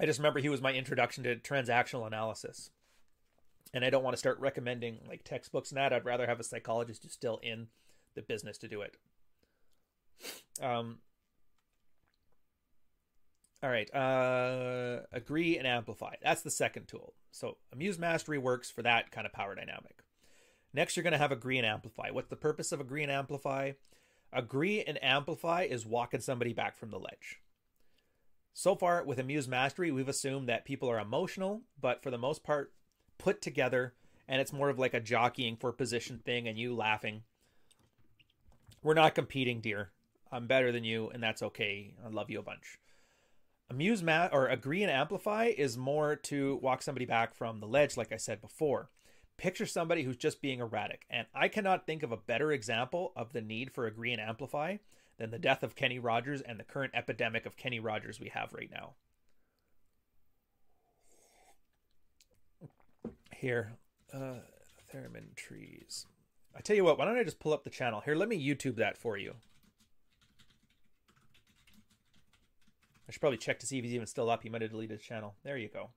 I 0.00 0.06
just 0.06 0.18
remember 0.18 0.40
he 0.40 0.48
was 0.48 0.60
my 0.60 0.72
introduction 0.72 1.22
to 1.22 1.36
transactional 1.36 2.08
analysis. 2.08 2.70
And 3.72 3.84
I 3.84 3.90
don't 3.90 4.02
want 4.02 4.14
to 4.14 4.18
start 4.18 4.40
recommending 4.40 4.98
like 5.08 5.22
textbooks 5.22 5.70
and 5.70 5.78
that. 5.78 5.92
I'd 5.92 6.04
rather 6.04 6.26
have 6.26 6.40
a 6.40 6.44
psychologist 6.44 7.04
who's 7.04 7.12
still 7.12 7.38
in 7.40 7.68
the 8.16 8.22
business 8.22 8.58
to 8.58 8.68
do 8.68 8.82
it. 8.82 8.96
Um, 10.60 10.98
all 13.64 13.70
right. 13.70 13.92
Uh, 13.94 15.00
agree 15.10 15.56
and 15.56 15.66
amplify. 15.66 16.16
That's 16.22 16.42
the 16.42 16.50
second 16.50 16.86
tool. 16.86 17.14
So 17.30 17.56
Amuse 17.72 17.98
Mastery 17.98 18.36
works 18.36 18.70
for 18.70 18.82
that 18.82 19.10
kind 19.10 19.26
of 19.26 19.32
power 19.32 19.54
dynamic. 19.54 20.04
Next, 20.74 20.96
you're 20.96 21.02
going 21.02 21.12
to 21.12 21.18
have 21.18 21.32
agree 21.32 21.56
and 21.56 21.66
amplify. 21.66 22.10
What's 22.10 22.28
the 22.28 22.36
purpose 22.36 22.72
of 22.72 22.80
agree 22.80 23.02
and 23.02 23.10
amplify? 23.10 23.72
Agree 24.34 24.82
and 24.82 25.02
amplify 25.02 25.62
is 25.62 25.86
walking 25.86 26.20
somebody 26.20 26.52
back 26.52 26.76
from 26.76 26.90
the 26.90 26.98
ledge. 26.98 27.40
So 28.52 28.74
far, 28.76 29.02
with 29.02 29.18
Amuse 29.18 29.48
Mastery, 29.48 29.90
we've 29.90 30.10
assumed 30.10 30.46
that 30.50 30.66
people 30.66 30.90
are 30.90 31.00
emotional, 31.00 31.62
but 31.80 32.02
for 32.02 32.10
the 32.10 32.18
most 32.18 32.44
part, 32.44 32.70
put 33.16 33.40
together, 33.40 33.94
and 34.28 34.42
it's 34.42 34.52
more 34.52 34.68
of 34.68 34.78
like 34.78 34.92
a 34.92 35.00
jockeying 35.00 35.56
for 35.56 35.72
position 35.72 36.20
thing 36.22 36.46
and 36.46 36.58
you 36.58 36.74
laughing. 36.74 37.22
We're 38.82 38.92
not 38.92 39.14
competing, 39.14 39.62
dear. 39.62 39.90
I'm 40.30 40.46
better 40.46 40.70
than 40.70 40.84
you, 40.84 41.08
and 41.08 41.22
that's 41.22 41.42
okay. 41.42 41.94
I 42.04 42.10
love 42.10 42.28
you 42.28 42.40
a 42.40 42.42
bunch. 42.42 42.78
Amuse 43.74 44.04
ma- 44.04 44.28
or 44.30 44.46
agree 44.46 44.84
and 44.84 44.90
amplify 44.90 45.46
is 45.46 45.76
more 45.76 46.14
to 46.14 46.60
walk 46.62 46.80
somebody 46.80 47.06
back 47.06 47.34
from 47.34 47.58
the 47.58 47.66
ledge, 47.66 47.96
like 47.96 48.12
I 48.12 48.16
said 48.16 48.40
before. 48.40 48.88
Picture 49.36 49.66
somebody 49.66 50.04
who's 50.04 50.16
just 50.16 50.40
being 50.40 50.60
erratic, 50.60 51.04
and 51.10 51.26
I 51.34 51.48
cannot 51.48 51.84
think 51.84 52.04
of 52.04 52.12
a 52.12 52.16
better 52.16 52.52
example 52.52 53.12
of 53.16 53.32
the 53.32 53.40
need 53.40 53.72
for 53.72 53.84
agree 53.84 54.12
and 54.12 54.20
amplify 54.20 54.76
than 55.18 55.32
the 55.32 55.40
death 55.40 55.64
of 55.64 55.74
Kenny 55.74 55.98
Rogers 55.98 56.40
and 56.40 56.56
the 56.56 56.62
current 56.62 56.92
epidemic 56.94 57.46
of 57.46 57.56
Kenny 57.56 57.80
Rogers 57.80 58.20
we 58.20 58.28
have 58.28 58.52
right 58.52 58.70
now. 58.70 58.92
Here, 63.36 63.72
uh, 64.12 64.34
theramin 64.94 65.34
trees. 65.34 66.06
I 66.56 66.60
tell 66.60 66.76
you 66.76 66.84
what, 66.84 66.96
why 66.96 67.06
don't 67.06 67.18
I 67.18 67.24
just 67.24 67.40
pull 67.40 67.52
up 67.52 67.64
the 67.64 67.70
channel? 67.70 68.02
Here, 68.02 68.14
let 68.14 68.28
me 68.28 68.40
YouTube 68.40 68.76
that 68.76 68.96
for 68.96 69.16
you. 69.16 69.34
I 73.08 73.12
should 73.12 73.20
probably 73.20 73.38
check 73.38 73.58
to 73.60 73.66
see 73.66 73.78
if 73.78 73.84
he's 73.84 73.94
even 73.94 74.06
still 74.06 74.30
up. 74.30 74.42
He 74.42 74.48
might 74.48 74.62
have 74.62 74.70
deleted 74.70 74.98
his 74.98 75.06
channel. 75.06 75.34
There 75.44 75.58
you 75.58 75.68
go. 75.68 75.90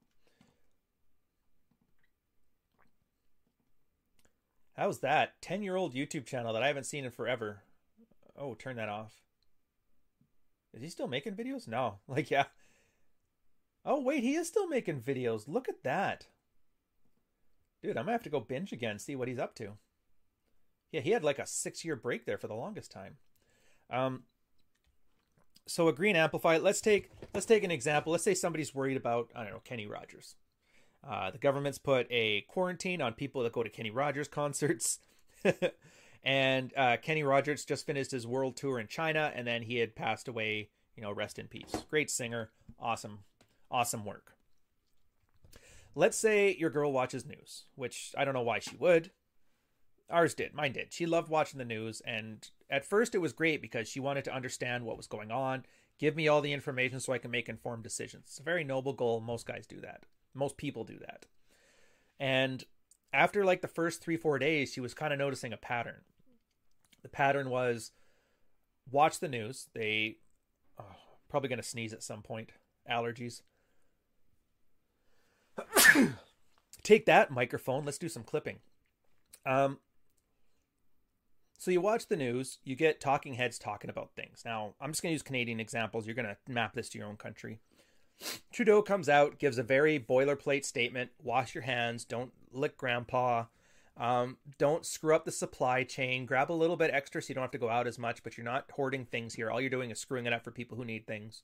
How's 4.76 5.00
that? 5.00 5.42
10 5.42 5.64
year 5.64 5.76
old 5.76 5.96
YouTube 5.96 6.26
channel 6.26 6.54
that 6.54 6.64
I 6.64 6.68
haven't 6.68 6.86
seen 6.86 7.06
in 7.06 7.12
forever. 7.12 7.64
Oh, 8.38 8.54
turn 8.54 8.76
that 8.76 8.90
off. 8.90 9.14
Is 10.74 10.84
he 10.84 10.90
still 10.90 11.08
making 11.08 11.36
videos? 11.36 11.68
No. 11.68 12.00
Like, 12.08 12.30
yeah. 12.30 12.46
Oh, 13.84 14.02
wait, 14.02 14.22
he 14.22 14.36
is 14.36 14.48
still 14.48 14.68
making 14.68 15.02
videos. 15.02 15.48
Look 15.48 15.70
at 15.70 15.84
that. 15.84 16.28
Dude, 17.82 17.92
I'm 17.92 18.04
going 18.04 18.08
to 18.08 18.12
have 18.12 18.24
to 18.24 18.30
go 18.30 18.42
binge 18.42 18.74
again, 18.74 19.00
see 19.00 19.16
what 19.16 19.30
he's 19.30 19.40
up 19.40 19.56
to. 19.56 19.78
Yeah, 20.92 21.02
he 21.02 21.12
had 21.12 21.24
like 21.24 21.40
a 21.40 21.48
six 21.48 21.84
year 21.86 21.96
break 21.96 22.26
there 22.26 22.38
for 22.38 22.48
the 22.48 22.54
longest 22.54 22.92
time. 22.92 23.18
Um, 23.90 24.24
so 25.68 25.88
agree 25.88 26.10
and 26.10 26.18
amplify. 26.18 26.58
Let's 26.58 26.82
take 26.82 27.10
let's 27.34 27.46
take 27.46 27.64
an 27.64 27.72
example. 27.72 28.12
Let's 28.12 28.24
say 28.24 28.34
somebody's 28.34 28.74
worried 28.74 28.98
about 28.98 29.30
I 29.36 29.44
don't 29.44 29.54
know 29.54 29.62
Kenny 29.64 29.88
Rogers. 29.88 30.36
Uh, 31.08 31.32
the 31.32 31.38
government's 31.38 31.78
put 31.78 32.08
a 32.10 32.42
quarantine 32.50 33.02
on 33.02 33.14
people 33.14 33.44
that 33.44 33.54
go 33.54 33.64
to 33.64 33.70
Kenny 33.70 33.92
Rogers 33.92 34.28
concerts. 34.30 35.00
and 36.24 36.74
uh, 36.76 36.98
Kenny 37.02 37.24
Rogers 37.24 37.66
just 37.66 37.86
finished 37.86 38.12
his 38.12 38.26
world 38.26 38.58
tour 38.58 38.80
in 38.80 38.88
China, 38.88 39.32
and 39.34 39.46
then 39.46 39.62
he 39.62 39.78
had 39.78 39.96
passed 39.96 40.28
away. 40.28 40.70
You 40.96 41.04
know, 41.04 41.12
rest 41.12 41.38
in 41.38 41.48
peace. 41.48 41.86
Great 41.92 42.10
singer, 42.10 42.50
awesome, 42.80 43.20
awesome 43.70 44.04
work. 44.04 44.34
Let's 45.94 46.18
say 46.18 46.56
your 46.58 46.72
girl 46.72 46.92
watches 46.92 47.26
news, 47.26 47.66
which 47.76 48.14
I 48.18 48.26
don't 48.26 48.34
know 48.34 48.42
why 48.42 48.60
she 48.60 48.76
would. 48.76 49.12
Ours 50.10 50.34
did, 50.34 50.54
mine 50.54 50.72
did. 50.72 50.94
She 50.94 51.06
loved 51.06 51.30
watching 51.30 51.60
the 51.60 51.66
news, 51.66 52.02
and 52.06 52.50
at 52.70 52.86
first 52.86 53.16
it 53.16 53.20
was 53.20 53.34
great 53.34 53.62
because 53.62 53.88
she 53.88 54.00
wanted 54.00 54.26
to 54.26 54.36
understand 54.36 54.86
what 54.86 54.98
was 54.98 55.08
going 55.08 55.32
on, 55.32 55.66
give 56.00 56.16
me 56.16 56.28
all 56.28 56.42
the 56.42 56.54
information 56.54 57.00
so 57.00 57.14
I 57.14 57.18
can 57.18 57.32
make 57.32 57.50
informed 57.50 57.84
decisions. 57.84 58.26
It's 58.28 58.40
a 58.40 58.44
very 58.44 58.64
noble 58.64 58.94
goal. 58.94 59.22
Most 59.22 59.46
guys 59.46 59.66
do 59.66 59.80
that. 59.82 60.04
Most 60.34 60.58
people 60.58 60.84
do 60.84 61.00
that. 61.00 61.26
And 62.20 62.64
after 63.14 63.46
like 63.46 63.62
the 63.62 63.68
first 63.68 64.02
three, 64.02 64.18
four 64.18 64.40
days, 64.40 64.74
she 64.74 64.82
was 64.82 64.94
kind 64.94 65.14
of 65.14 65.20
noticing 65.20 65.54
a 65.54 65.58
pattern. 65.58 66.02
The 67.04 67.10
pattern 67.10 67.50
was 67.50 67.92
watch 68.92 69.20
the 69.20 69.30
news. 69.30 69.68
They 69.74 70.18
oh, 70.80 70.96
probably 71.30 71.50
going 71.50 71.62
to 71.62 71.68
sneeze 71.68 71.94
at 71.94 72.04
some 72.04 72.22
point. 72.22 72.52
Allergies. 72.90 73.42
Take 76.84 77.06
that 77.06 77.32
microphone. 77.32 77.86
Let's 77.86 77.98
do 77.98 78.10
some 78.10 78.24
clipping. 78.24 78.60
Um, 79.46 79.80
so 81.58 81.72
you 81.72 81.82
watch 81.82 82.08
the 82.08 82.16
news, 82.16 82.60
you 82.64 82.76
get 82.76 83.02
talking 83.02 83.34
heads 83.34 83.58
talking 83.58 83.90
about 83.90 84.12
things. 84.16 84.44
Now, 84.46 84.76
I'm 84.80 84.92
just 84.92 85.02
going 85.02 85.12
to 85.12 85.14
use 85.14 85.24
Canadian 85.24 85.60
examples. 85.60 86.06
You're 86.06 86.16
going 86.16 86.28
to 86.28 86.38
map 86.52 86.76
this 86.76 86.90
to 86.90 87.00
your 87.00 87.08
own 87.08 87.18
country. 87.18 87.60
Trudeau 88.52 88.82
comes 88.82 89.10
out, 89.10 89.40
gives 89.40 89.58
a 89.58 89.64
very 89.64 90.00
boilerplate 90.00 90.66
statement 90.66 91.12
wash 91.22 91.54
your 91.54 91.64
hands, 91.64 92.04
don't 92.04 92.32
lick 92.52 92.78
grandpa, 92.78 93.46
um, 93.96 94.38
don't 94.58 94.86
screw 94.86 95.16
up 95.16 95.26
the 95.26 95.32
supply 95.32 95.84
chain, 95.84 96.26
grab 96.26 96.52
a 96.52 96.54
little 96.54 96.78
bit 96.78 96.92
extra 96.94 97.22
so 97.22 97.30
you 97.30 97.36
don't 97.36 97.44
have 97.44 97.52
to 97.52 97.58
go 97.58 97.70
out 97.70 97.88
as 97.88 98.00
much, 98.00 98.24
but 98.24 98.38
you're 98.38 98.46
not 98.46 98.66
hoarding 98.72 99.06
things 99.06 99.36
here. 99.36 99.50
All 99.50 99.62
you're 99.62 99.70
doing 99.70 99.92
is 99.92 100.00
screwing 100.00 100.26
it 100.26 100.34
up 100.34 100.44
for 100.44 100.52
people 100.52 100.78
who 100.78 100.86
need 100.86 101.06
things. 101.08 101.44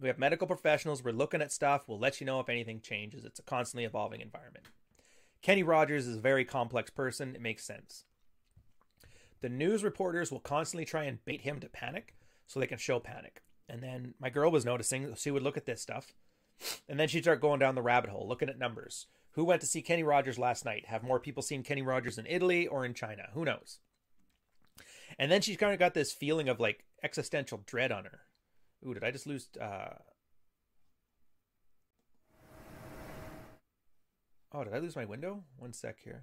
We 0.00 0.08
have 0.08 0.18
medical 0.18 0.46
professionals, 0.46 1.04
we're 1.04 1.12
looking 1.12 1.40
at 1.40 1.52
stuff, 1.52 1.84
we'll 1.86 1.98
let 1.98 2.20
you 2.20 2.26
know 2.26 2.40
if 2.40 2.48
anything 2.48 2.80
changes. 2.80 3.24
It's 3.24 3.38
a 3.38 3.44
constantly 3.44 3.84
evolving 3.84 4.20
environment. 4.20 4.66
Kenny 5.40 5.62
Rogers 5.62 6.06
is 6.06 6.16
a 6.16 6.20
very 6.20 6.44
complex 6.44 6.90
person, 6.90 7.34
it 7.34 7.40
makes 7.40 7.64
sense. 7.64 8.04
The 9.44 9.50
news 9.50 9.84
reporters 9.84 10.32
will 10.32 10.40
constantly 10.40 10.86
try 10.86 11.04
and 11.04 11.22
bait 11.26 11.42
him 11.42 11.60
to 11.60 11.68
panic 11.68 12.14
so 12.46 12.58
they 12.58 12.66
can 12.66 12.78
show 12.78 12.98
panic. 12.98 13.42
And 13.68 13.82
then 13.82 14.14
my 14.18 14.30
girl 14.30 14.50
was 14.50 14.64
noticing, 14.64 15.14
she 15.16 15.30
would 15.30 15.42
look 15.42 15.58
at 15.58 15.66
this 15.66 15.82
stuff. 15.82 16.14
And 16.88 16.98
then 16.98 17.08
she'd 17.08 17.24
start 17.24 17.42
going 17.42 17.60
down 17.60 17.74
the 17.74 17.82
rabbit 17.82 18.08
hole, 18.08 18.26
looking 18.26 18.48
at 18.48 18.58
numbers. 18.58 19.06
Who 19.32 19.44
went 19.44 19.60
to 19.60 19.66
see 19.66 19.82
Kenny 19.82 20.02
Rogers 20.02 20.38
last 20.38 20.64
night? 20.64 20.86
Have 20.86 21.02
more 21.02 21.20
people 21.20 21.42
seen 21.42 21.62
Kenny 21.62 21.82
Rogers 21.82 22.16
in 22.16 22.24
Italy 22.24 22.66
or 22.66 22.86
in 22.86 22.94
China? 22.94 23.24
Who 23.34 23.44
knows? 23.44 23.80
And 25.18 25.30
then 25.30 25.42
she's 25.42 25.58
kind 25.58 25.74
of 25.74 25.78
got 25.78 25.92
this 25.92 26.10
feeling 26.10 26.48
of 26.48 26.58
like 26.58 26.86
existential 27.02 27.60
dread 27.66 27.92
on 27.92 28.04
her. 28.04 28.20
Ooh, 28.88 28.94
did 28.94 29.04
I 29.04 29.10
just 29.10 29.26
lose? 29.26 29.50
Uh... 29.60 29.90
Oh, 34.54 34.64
did 34.64 34.72
I 34.72 34.78
lose 34.78 34.96
my 34.96 35.04
window? 35.04 35.44
One 35.58 35.74
sec 35.74 35.98
here. 36.02 36.22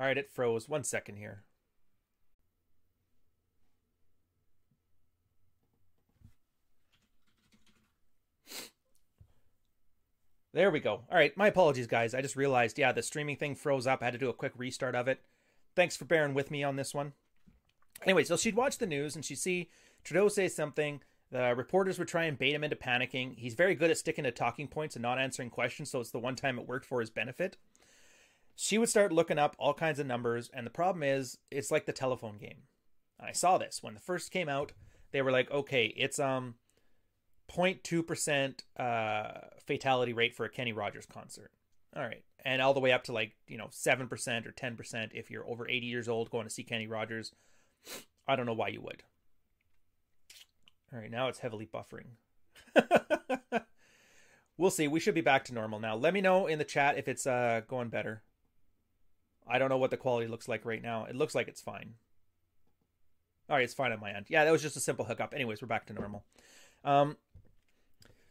All 0.00 0.06
right, 0.06 0.16
it 0.16 0.30
froze. 0.30 0.66
One 0.66 0.82
second 0.82 1.16
here. 1.16 1.42
There 10.54 10.70
we 10.70 10.80
go. 10.80 11.02
All 11.10 11.18
right, 11.18 11.36
my 11.36 11.48
apologies, 11.48 11.86
guys. 11.86 12.14
I 12.14 12.22
just 12.22 12.34
realized, 12.34 12.78
yeah, 12.78 12.92
the 12.92 13.02
streaming 13.02 13.36
thing 13.36 13.54
froze 13.54 13.86
up. 13.86 14.00
I 14.00 14.06
had 14.06 14.12
to 14.12 14.18
do 14.18 14.30
a 14.30 14.34
quick 14.34 14.52
restart 14.56 14.94
of 14.94 15.06
it. 15.06 15.20
Thanks 15.76 15.98
for 15.98 16.06
bearing 16.06 16.32
with 16.32 16.50
me 16.50 16.64
on 16.64 16.76
this 16.76 16.94
one. 16.94 17.12
Anyway, 18.02 18.24
so 18.24 18.38
she'd 18.38 18.56
watch 18.56 18.78
the 18.78 18.86
news 18.86 19.14
and 19.14 19.24
she'd 19.24 19.36
see 19.36 19.68
Trudeau 20.02 20.28
say 20.28 20.48
something. 20.48 21.02
The 21.30 21.54
reporters 21.54 21.98
would 21.98 22.08
try 22.08 22.24
and 22.24 22.38
bait 22.38 22.54
him 22.54 22.64
into 22.64 22.74
panicking. 22.74 23.36
He's 23.36 23.54
very 23.54 23.74
good 23.74 23.90
at 23.90 23.98
sticking 23.98 24.24
to 24.24 24.32
talking 24.32 24.66
points 24.66 24.96
and 24.96 25.02
not 25.02 25.20
answering 25.20 25.50
questions, 25.50 25.90
so 25.90 26.00
it's 26.00 26.10
the 26.10 26.18
one 26.18 26.36
time 26.36 26.58
it 26.58 26.66
worked 26.66 26.86
for 26.86 27.00
his 27.00 27.10
benefit. 27.10 27.58
She 28.62 28.76
would 28.76 28.90
start 28.90 29.10
looking 29.10 29.38
up 29.38 29.56
all 29.58 29.72
kinds 29.72 29.98
of 29.98 30.06
numbers, 30.06 30.50
and 30.52 30.66
the 30.66 30.70
problem 30.70 31.02
is, 31.02 31.38
it's 31.50 31.70
like 31.70 31.86
the 31.86 31.94
telephone 31.94 32.36
game. 32.36 32.64
I 33.18 33.32
saw 33.32 33.56
this 33.56 33.82
when 33.82 33.94
the 33.94 34.00
first 34.00 34.30
came 34.30 34.50
out. 34.50 34.72
They 35.12 35.22
were 35.22 35.30
like, 35.30 35.50
okay, 35.50 35.86
it's 35.96 36.18
um 36.18 36.56
0.2% 37.50 38.58
uh, 38.76 39.40
fatality 39.66 40.12
rate 40.12 40.34
for 40.34 40.44
a 40.44 40.50
Kenny 40.50 40.74
Rogers 40.74 41.06
concert. 41.06 41.52
All 41.96 42.02
right. 42.02 42.22
And 42.44 42.60
all 42.60 42.74
the 42.74 42.80
way 42.80 42.92
up 42.92 43.04
to 43.04 43.12
like, 43.12 43.32
you 43.48 43.56
know, 43.56 43.68
7% 43.68 44.46
or 44.46 44.52
10% 44.52 45.08
if 45.14 45.30
you're 45.30 45.48
over 45.48 45.66
80 45.66 45.86
years 45.86 46.06
old 46.06 46.30
going 46.30 46.44
to 46.44 46.52
see 46.52 46.62
Kenny 46.62 46.86
Rogers. 46.86 47.32
I 48.28 48.36
don't 48.36 48.46
know 48.46 48.52
why 48.52 48.68
you 48.68 48.82
would. 48.82 49.04
All 50.92 51.00
right, 51.00 51.10
now 51.10 51.28
it's 51.28 51.38
heavily 51.38 51.66
buffering. 51.66 52.18
we'll 54.58 54.70
see. 54.70 54.86
We 54.86 55.00
should 55.00 55.14
be 55.14 55.22
back 55.22 55.46
to 55.46 55.54
normal 55.54 55.80
now. 55.80 55.96
Let 55.96 56.12
me 56.12 56.20
know 56.20 56.46
in 56.46 56.58
the 56.58 56.64
chat 56.64 56.98
if 56.98 57.08
it's 57.08 57.26
uh, 57.26 57.62
going 57.66 57.88
better. 57.88 58.22
I 59.50 59.58
don't 59.58 59.68
know 59.68 59.78
what 59.78 59.90
the 59.90 59.96
quality 59.96 60.26
looks 60.26 60.48
like 60.48 60.64
right 60.64 60.82
now. 60.82 61.04
It 61.04 61.16
looks 61.16 61.34
like 61.34 61.48
it's 61.48 61.60
fine. 61.60 61.94
All 63.48 63.56
right, 63.56 63.64
it's 63.64 63.74
fine 63.74 63.92
on 63.92 64.00
my 64.00 64.12
end. 64.12 64.26
Yeah, 64.28 64.44
that 64.44 64.52
was 64.52 64.62
just 64.62 64.76
a 64.76 64.80
simple 64.80 65.04
hookup. 65.04 65.34
Anyways, 65.34 65.60
we're 65.60 65.68
back 65.68 65.86
to 65.86 65.92
normal. 65.92 66.24
Um, 66.84 67.16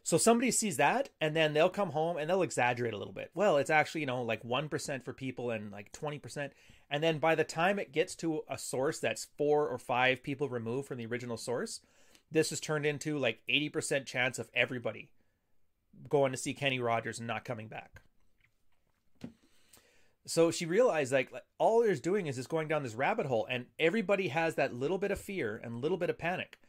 so 0.03 0.17
somebody 0.17 0.49
sees 0.49 0.78
that 0.78 1.09
and 1.20 1.36
then 1.36 1.53
they'll 1.53 1.70
come 1.70 1.91
home 1.91 2.17
and 2.17 2.30
they'll 2.30 2.41
exaggerate 2.41 2.93
a 2.93 2.97
little 2.97 3.13
bit. 3.13 3.30
Well, 3.34 3.57
it's 3.57 3.70
actually, 3.70 4.01
you 4.01 4.07
know, 4.07 4.24
like 4.24 4.43
1% 4.43 5.03
for 5.03 5.13
people 5.13 5.51
and 5.51 5.72
like 5.72 5.91
20%. 5.91 6.51
And 6.89 7.03
then 7.03 7.20
by 7.20 7.36
the 7.36 7.43
time 7.43 7.78
it 7.78 7.91
gets 7.91 8.15
to 8.15 8.41
a 8.49 8.57
source 8.57 8.99
that's 8.99 9.28
four 9.38 9.67
or 9.67 9.78
five 9.78 10.24
people 10.24 10.49
removed 10.49 10.88
from 10.88 10.97
the 10.97 11.05
original 11.05 11.38
source, 11.38 11.82
this 12.32 12.51
is 12.51 12.59
turned 12.59 12.86
into 12.86 13.20
like 13.20 13.41
80% 13.49 14.05
chance 14.05 14.39
of 14.39 14.49
everybody 14.53 15.09
going 16.07 16.32
to 16.32 16.38
see 16.38 16.53
Kenny 16.53 16.80
Rogers 16.80 17.20
and 17.20 17.28
not 17.28 17.45
coming 17.45 17.67
back. 17.67 18.01
So 20.26 20.51
she 20.51 20.65
realized 20.65 21.11
like, 21.11 21.32
all 21.57 21.82
there's 21.82 22.01
doing 22.01 22.28
is 22.28 22.36
just 22.36 22.49
going 22.49 22.67
down 22.67 22.84
this 22.84 22.95
rabbit 22.95 23.26
hole 23.26 23.47
and 23.49 23.65
everybody 23.80 24.28
has 24.28 24.55
that 24.55 24.74
little 24.74 24.97
bit 24.97 25.11
of 25.11 25.20
fear 25.20 25.59
and 25.63 25.82
little 25.82 25.97
bit 25.97 26.09
of 26.09 26.17
panic 26.17 26.59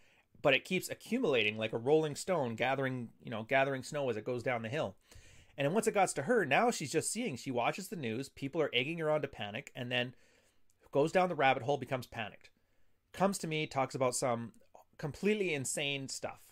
but 0.42 0.54
it 0.54 0.64
keeps 0.64 0.88
accumulating 0.88 1.58
like 1.58 1.72
a 1.72 1.78
rolling 1.78 2.16
stone 2.16 2.54
gathering 2.54 3.08
you 3.22 3.30
know 3.30 3.42
gathering 3.42 3.82
snow 3.82 4.08
as 4.08 4.16
it 4.16 4.24
goes 4.24 4.42
down 4.42 4.62
the 4.62 4.68
hill. 4.68 4.96
And 5.56 5.66
then 5.66 5.74
once 5.74 5.86
it 5.86 5.94
got 5.94 6.08
to 6.10 6.22
her 6.22 6.44
now 6.44 6.70
she's 6.70 6.92
just 6.92 7.12
seeing 7.12 7.36
she 7.36 7.50
watches 7.50 7.88
the 7.88 7.96
news 7.96 8.28
people 8.28 8.62
are 8.62 8.70
egging 8.72 8.98
her 8.98 9.10
on 9.10 9.22
to 9.22 9.28
panic 9.28 9.70
and 9.74 9.90
then 9.90 10.14
goes 10.92 11.12
down 11.12 11.28
the 11.28 11.34
rabbit 11.34 11.62
hole 11.62 11.76
becomes 11.76 12.06
panicked 12.06 12.50
comes 13.12 13.38
to 13.38 13.46
me 13.46 13.66
talks 13.66 13.94
about 13.94 14.14
some 14.14 14.52
completely 14.96 15.54
insane 15.54 16.08
stuff. 16.08 16.42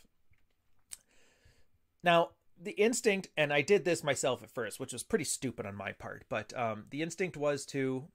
Now 2.03 2.31
the 2.61 2.73
instinct 2.73 3.29
and 3.37 3.53
i 3.53 3.61
did 3.61 3.85
this 3.85 4.03
myself 4.03 4.43
at 4.43 4.51
first 4.51 4.81
which 4.81 4.93
was 4.93 5.03
pretty 5.03 5.25
stupid 5.25 5.65
on 5.65 5.75
my 5.75 5.93
part 5.93 6.25
but 6.29 6.57
um, 6.57 6.85
the 6.91 7.03
instinct 7.03 7.37
was 7.37 7.65
to 7.65 8.09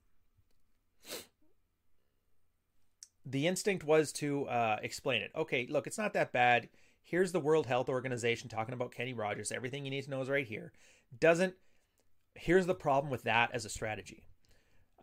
the 3.25 3.47
instinct 3.47 3.83
was 3.83 4.11
to 4.13 4.45
uh, 4.47 4.77
explain 4.81 5.21
it. 5.21 5.31
Okay, 5.35 5.67
look, 5.69 5.87
it's 5.87 5.97
not 5.97 6.13
that 6.13 6.31
bad. 6.31 6.69
Here's 7.01 7.31
the 7.31 7.39
World 7.39 7.67
Health 7.67 7.89
Organization 7.89 8.49
talking 8.49 8.73
about 8.73 8.93
Kenny 8.93 9.13
Rogers. 9.13 9.51
Everything 9.51 9.85
you 9.85 9.91
need 9.91 10.03
to 10.03 10.09
know 10.09 10.21
is 10.21 10.29
right 10.29 10.47
here. 10.47 10.71
Doesn't. 11.19 11.55
Here's 12.35 12.65
the 12.65 12.75
problem 12.75 13.11
with 13.11 13.23
that 13.23 13.51
as 13.53 13.65
a 13.65 13.69
strategy. 13.69 14.23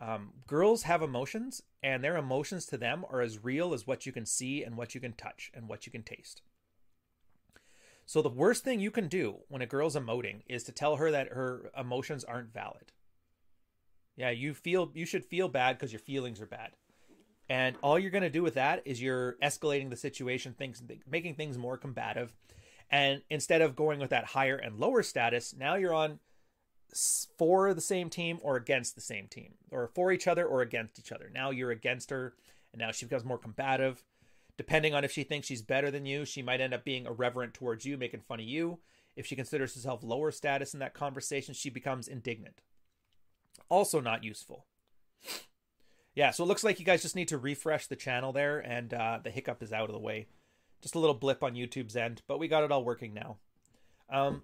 Um, 0.00 0.32
girls 0.46 0.84
have 0.84 1.02
emotions, 1.02 1.62
and 1.82 2.02
their 2.02 2.16
emotions 2.16 2.66
to 2.66 2.78
them 2.78 3.04
are 3.10 3.20
as 3.20 3.44
real 3.44 3.74
as 3.74 3.86
what 3.86 4.06
you 4.06 4.12
can 4.12 4.26
see 4.26 4.64
and 4.64 4.76
what 4.76 4.94
you 4.94 5.00
can 5.00 5.12
touch 5.12 5.50
and 5.54 5.68
what 5.68 5.86
you 5.86 5.92
can 5.92 6.02
taste. 6.02 6.42
So 8.10 8.22
the 8.22 8.28
worst 8.28 8.64
thing 8.64 8.80
you 8.80 8.90
can 8.90 9.06
do 9.06 9.36
when 9.46 9.62
a 9.62 9.66
girl's 9.66 9.94
emoting 9.94 10.40
is 10.48 10.64
to 10.64 10.72
tell 10.72 10.96
her 10.96 11.12
that 11.12 11.28
her 11.28 11.70
emotions 11.78 12.24
aren't 12.24 12.52
valid. 12.52 12.90
Yeah, 14.16 14.30
you 14.30 14.52
feel 14.52 14.90
you 14.94 15.06
should 15.06 15.24
feel 15.24 15.46
bad 15.46 15.78
because 15.78 15.92
your 15.92 16.00
feelings 16.00 16.40
are 16.40 16.46
bad. 16.46 16.72
And 17.48 17.76
all 17.82 18.00
you're 18.00 18.10
going 18.10 18.24
to 18.24 18.28
do 18.28 18.42
with 18.42 18.54
that 18.54 18.82
is 18.84 19.00
you're 19.00 19.36
escalating 19.40 19.90
the 19.90 19.96
situation, 19.96 20.54
things 20.54 20.82
making 21.08 21.36
things 21.36 21.56
more 21.56 21.76
combative. 21.76 22.34
And 22.90 23.22
instead 23.30 23.62
of 23.62 23.76
going 23.76 24.00
with 24.00 24.10
that 24.10 24.24
higher 24.24 24.56
and 24.56 24.80
lower 24.80 25.04
status, 25.04 25.54
now 25.56 25.76
you're 25.76 25.94
on 25.94 26.18
for 27.38 27.74
the 27.74 27.80
same 27.80 28.10
team 28.10 28.40
or 28.42 28.56
against 28.56 28.96
the 28.96 29.00
same 29.00 29.28
team, 29.28 29.54
or 29.70 29.86
for 29.86 30.10
each 30.10 30.26
other 30.26 30.44
or 30.44 30.62
against 30.62 30.98
each 30.98 31.12
other. 31.12 31.30
Now 31.32 31.50
you're 31.50 31.70
against 31.70 32.10
her, 32.10 32.34
and 32.72 32.80
now 32.80 32.90
she 32.90 33.06
becomes 33.06 33.24
more 33.24 33.38
combative. 33.38 34.02
Depending 34.60 34.92
on 34.92 35.04
if 35.04 35.10
she 35.10 35.24
thinks 35.24 35.46
she's 35.46 35.62
better 35.62 35.90
than 35.90 36.04
you, 36.04 36.26
she 36.26 36.42
might 36.42 36.60
end 36.60 36.74
up 36.74 36.84
being 36.84 37.06
irreverent 37.06 37.54
towards 37.54 37.86
you, 37.86 37.96
making 37.96 38.20
fun 38.20 38.40
of 38.40 38.46
you. 38.46 38.78
If 39.16 39.26
she 39.26 39.34
considers 39.34 39.74
herself 39.74 40.02
lower 40.02 40.30
status 40.30 40.74
in 40.74 40.80
that 40.80 40.92
conversation, 40.92 41.54
she 41.54 41.70
becomes 41.70 42.06
indignant. 42.06 42.60
Also, 43.70 44.00
not 44.00 44.22
useful 44.22 44.66
yeah, 46.14 46.30
so 46.32 46.44
it 46.44 46.48
looks 46.48 46.64
like 46.64 46.78
you 46.78 46.84
guys 46.84 47.02
just 47.02 47.16
need 47.16 47.28
to 47.28 47.38
refresh 47.38 47.86
the 47.86 47.96
channel 47.96 48.32
there, 48.32 48.58
and 48.58 48.92
uh, 48.92 49.20
the 49.22 49.30
hiccup 49.30 49.62
is 49.62 49.72
out 49.72 49.88
of 49.88 49.94
the 49.94 50.00
way. 50.00 50.26
Just 50.82 50.94
a 50.94 50.98
little 50.98 51.14
blip 51.14 51.42
on 51.42 51.54
YouTube's 51.54 51.96
end, 51.96 52.22
but 52.26 52.38
we 52.38 52.48
got 52.48 52.64
it 52.64 52.72
all 52.72 52.84
working 52.84 53.14
now. 53.14 53.36
Um, 54.12 54.42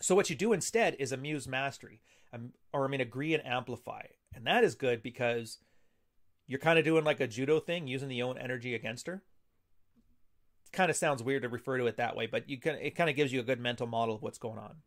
so 0.00 0.14
what 0.14 0.28
you 0.28 0.36
do 0.36 0.52
instead 0.52 0.96
is 0.98 1.12
amuse 1.12 1.46
mastery, 1.46 2.00
um, 2.32 2.52
or 2.72 2.84
I 2.84 2.88
mean 2.88 3.00
agree 3.00 3.32
and 3.32 3.46
amplify, 3.46 4.02
and 4.34 4.46
that 4.46 4.64
is 4.64 4.74
good 4.74 5.02
because 5.02 5.58
you're 6.50 6.58
kind 6.58 6.80
of 6.80 6.84
doing 6.84 7.04
like 7.04 7.20
a 7.20 7.28
judo 7.28 7.60
thing, 7.60 7.86
using 7.86 8.08
the 8.08 8.22
own 8.22 8.36
energy 8.36 8.74
against 8.74 9.06
her. 9.06 9.22
It 10.66 10.72
kind 10.72 10.90
of 10.90 10.96
sounds 10.96 11.22
weird 11.22 11.42
to 11.42 11.48
refer 11.48 11.78
to 11.78 11.86
it 11.86 11.96
that 11.96 12.16
way, 12.16 12.26
but 12.26 12.50
you 12.50 12.58
can 12.58 12.74
it 12.74 12.96
kind 12.96 13.08
of 13.08 13.14
gives 13.14 13.32
you 13.32 13.38
a 13.38 13.44
good 13.44 13.60
mental 13.60 13.86
model 13.86 14.16
of 14.16 14.22
what's 14.22 14.36
going 14.36 14.58
on. 14.58 14.78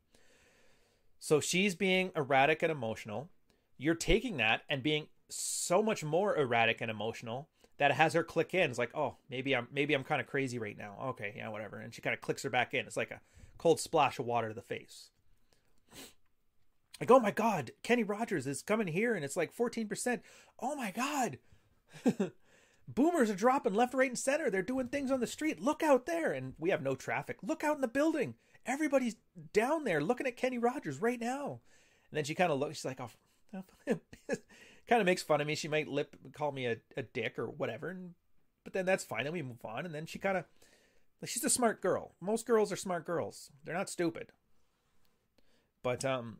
So 1.20 1.39
she's 1.39 1.74
being 1.74 2.11
erratic 2.18 2.64
and 2.64 2.72
emotional. 2.72 3.30
You're 3.78 3.95
taking 3.95 4.36
that 4.38 4.64
and 4.70 4.84
being 4.84 5.07
so 5.30 5.82
much 5.82 6.03
more 6.03 6.36
erratic 6.36 6.82
and 6.82 6.91
emotional 6.91 7.47
that 7.78 7.91
it 7.91 7.93
has 7.95 8.11
her 8.11 8.26
click 8.26 8.53
in. 8.53 8.70
It's 8.70 8.78
like, 8.78 8.91
oh, 8.93 9.16
maybe 9.30 9.55
I'm 9.55 9.70
maybe 9.72 9.93
I'm 9.93 10.03
kind 10.03 10.20
of 10.20 10.28
crazy 10.28 10.59
right 10.59 10.78
now. 10.78 10.97
Okay, 11.11 11.34
yeah, 11.38 11.47
whatever. 11.47 11.80
And 11.80 11.93
she 11.93 12.01
kind 12.01 12.14
of 12.14 12.20
clicks 12.20 12.43
her 12.43 12.49
back 12.49 12.74
in. 12.74 12.86
It's 12.86 12.97
like 12.97 13.11
a 13.11 13.22
cold 13.57 13.80
splash 13.80 14.20
of 14.20 14.26
water 14.26 14.49
to 14.49 14.53
the 14.53 14.61
face. 14.61 15.11
Like, 16.99 17.09
oh 17.09 17.22
my 17.22 17.32
god, 17.32 17.72
Kenny 17.84 18.03
Rogers 18.03 18.47
is 18.47 18.61
coming 18.61 18.88
here 18.88 19.16
and 19.16 19.24
it's 19.24 19.38
like 19.38 19.55
14%. 19.55 20.20
Oh 20.59 20.76
my 20.76 20.91
god. 20.91 21.38
Boomers 22.88 23.30
are 23.30 23.36
dropping 23.36 23.74
left, 23.74 23.94
right, 23.94 24.10
and 24.10 24.20
center. 24.20 24.50
They're 24.50 24.62
doing 24.62 24.88
things 24.88 25.12
on 25.12 25.20
the 25.20 25.28
street. 25.28 25.62
Look 25.62 25.84
out 25.84 26.06
there. 26.06 26.34
And 26.34 26.54
we 26.60 26.70
have 26.70 26.82
no 26.82 26.96
traffic. 26.96 27.38
Look 27.41 27.64
out 27.64 27.76
in 27.76 27.82
the 27.82 27.88
building. 27.88 28.36
Everybody's 28.66 29.16
down 29.54 29.84
there 29.84 30.02
looking 30.02 30.28
at 30.28 30.38
Kenny 30.38 30.58
Rogers 30.58 31.02
right 31.02 31.20
now. 31.20 31.62
And 32.10 32.18
then 32.18 32.24
she 32.24 32.36
kind 32.36 32.52
of 32.52 32.60
looks, 32.60 32.78
she's 32.78 32.86
like, 32.86 33.00
oh, 33.02 33.10
kind 34.88 35.02
of 35.02 35.06
makes 35.06 35.24
fun 35.24 35.41
of 35.41 35.48
me. 35.48 35.56
She 35.56 35.68
might 35.68 35.88
lip 35.88 36.16
call 36.34 36.52
me 36.52 36.68
a, 36.68 36.78
a 36.98 37.04
dick 37.04 37.39
or 37.39 37.48
whatever, 37.48 37.89
and, 37.89 38.14
but 38.64 38.74
then 38.74 38.86
that's 38.86 39.04
fine. 39.04 39.24
Then 39.24 39.34
we 39.34 39.41
move 39.41 39.64
on, 39.66 39.86
and 39.86 39.94
then 39.94 40.06
she 40.06 40.20
kind 40.20 40.38
of 40.38 40.46
she's 41.26 41.44
a 41.44 41.50
smart 41.50 41.82
girl. 41.82 42.16
Most 42.22 42.46
girls 42.46 42.72
are 42.72 42.78
smart 42.78 43.06
girls. 43.06 43.50
They're 43.64 43.76
not 43.76 43.89
stupid. 43.89 44.32
But 45.82 46.06
um, 46.06 46.38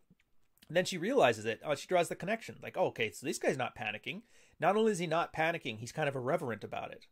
then 0.76 0.86
she 0.86 0.97
realizes 0.97 1.45
it. 1.45 1.61
Oh, 1.65 1.76
she 1.76 1.88
draws 1.88 2.09
the 2.09 2.15
connection. 2.15 2.55
Like, 2.61 2.78
oh, 2.78 2.88
okay, 2.88 3.11
so 3.11 3.26
this 3.26 3.39
guy's 3.39 3.57
not 3.57 3.76
panicking. 3.76 4.21
Not 4.59 4.76
only 4.76 4.91
is 4.91 4.99
he 4.99 5.07
not 5.07 5.34
panicking, 5.34 5.80
he's 5.80 5.91
kind 5.91 6.07
of 6.07 6.15
irreverent 6.15 6.63
about 6.63 6.91
it, 6.91 7.07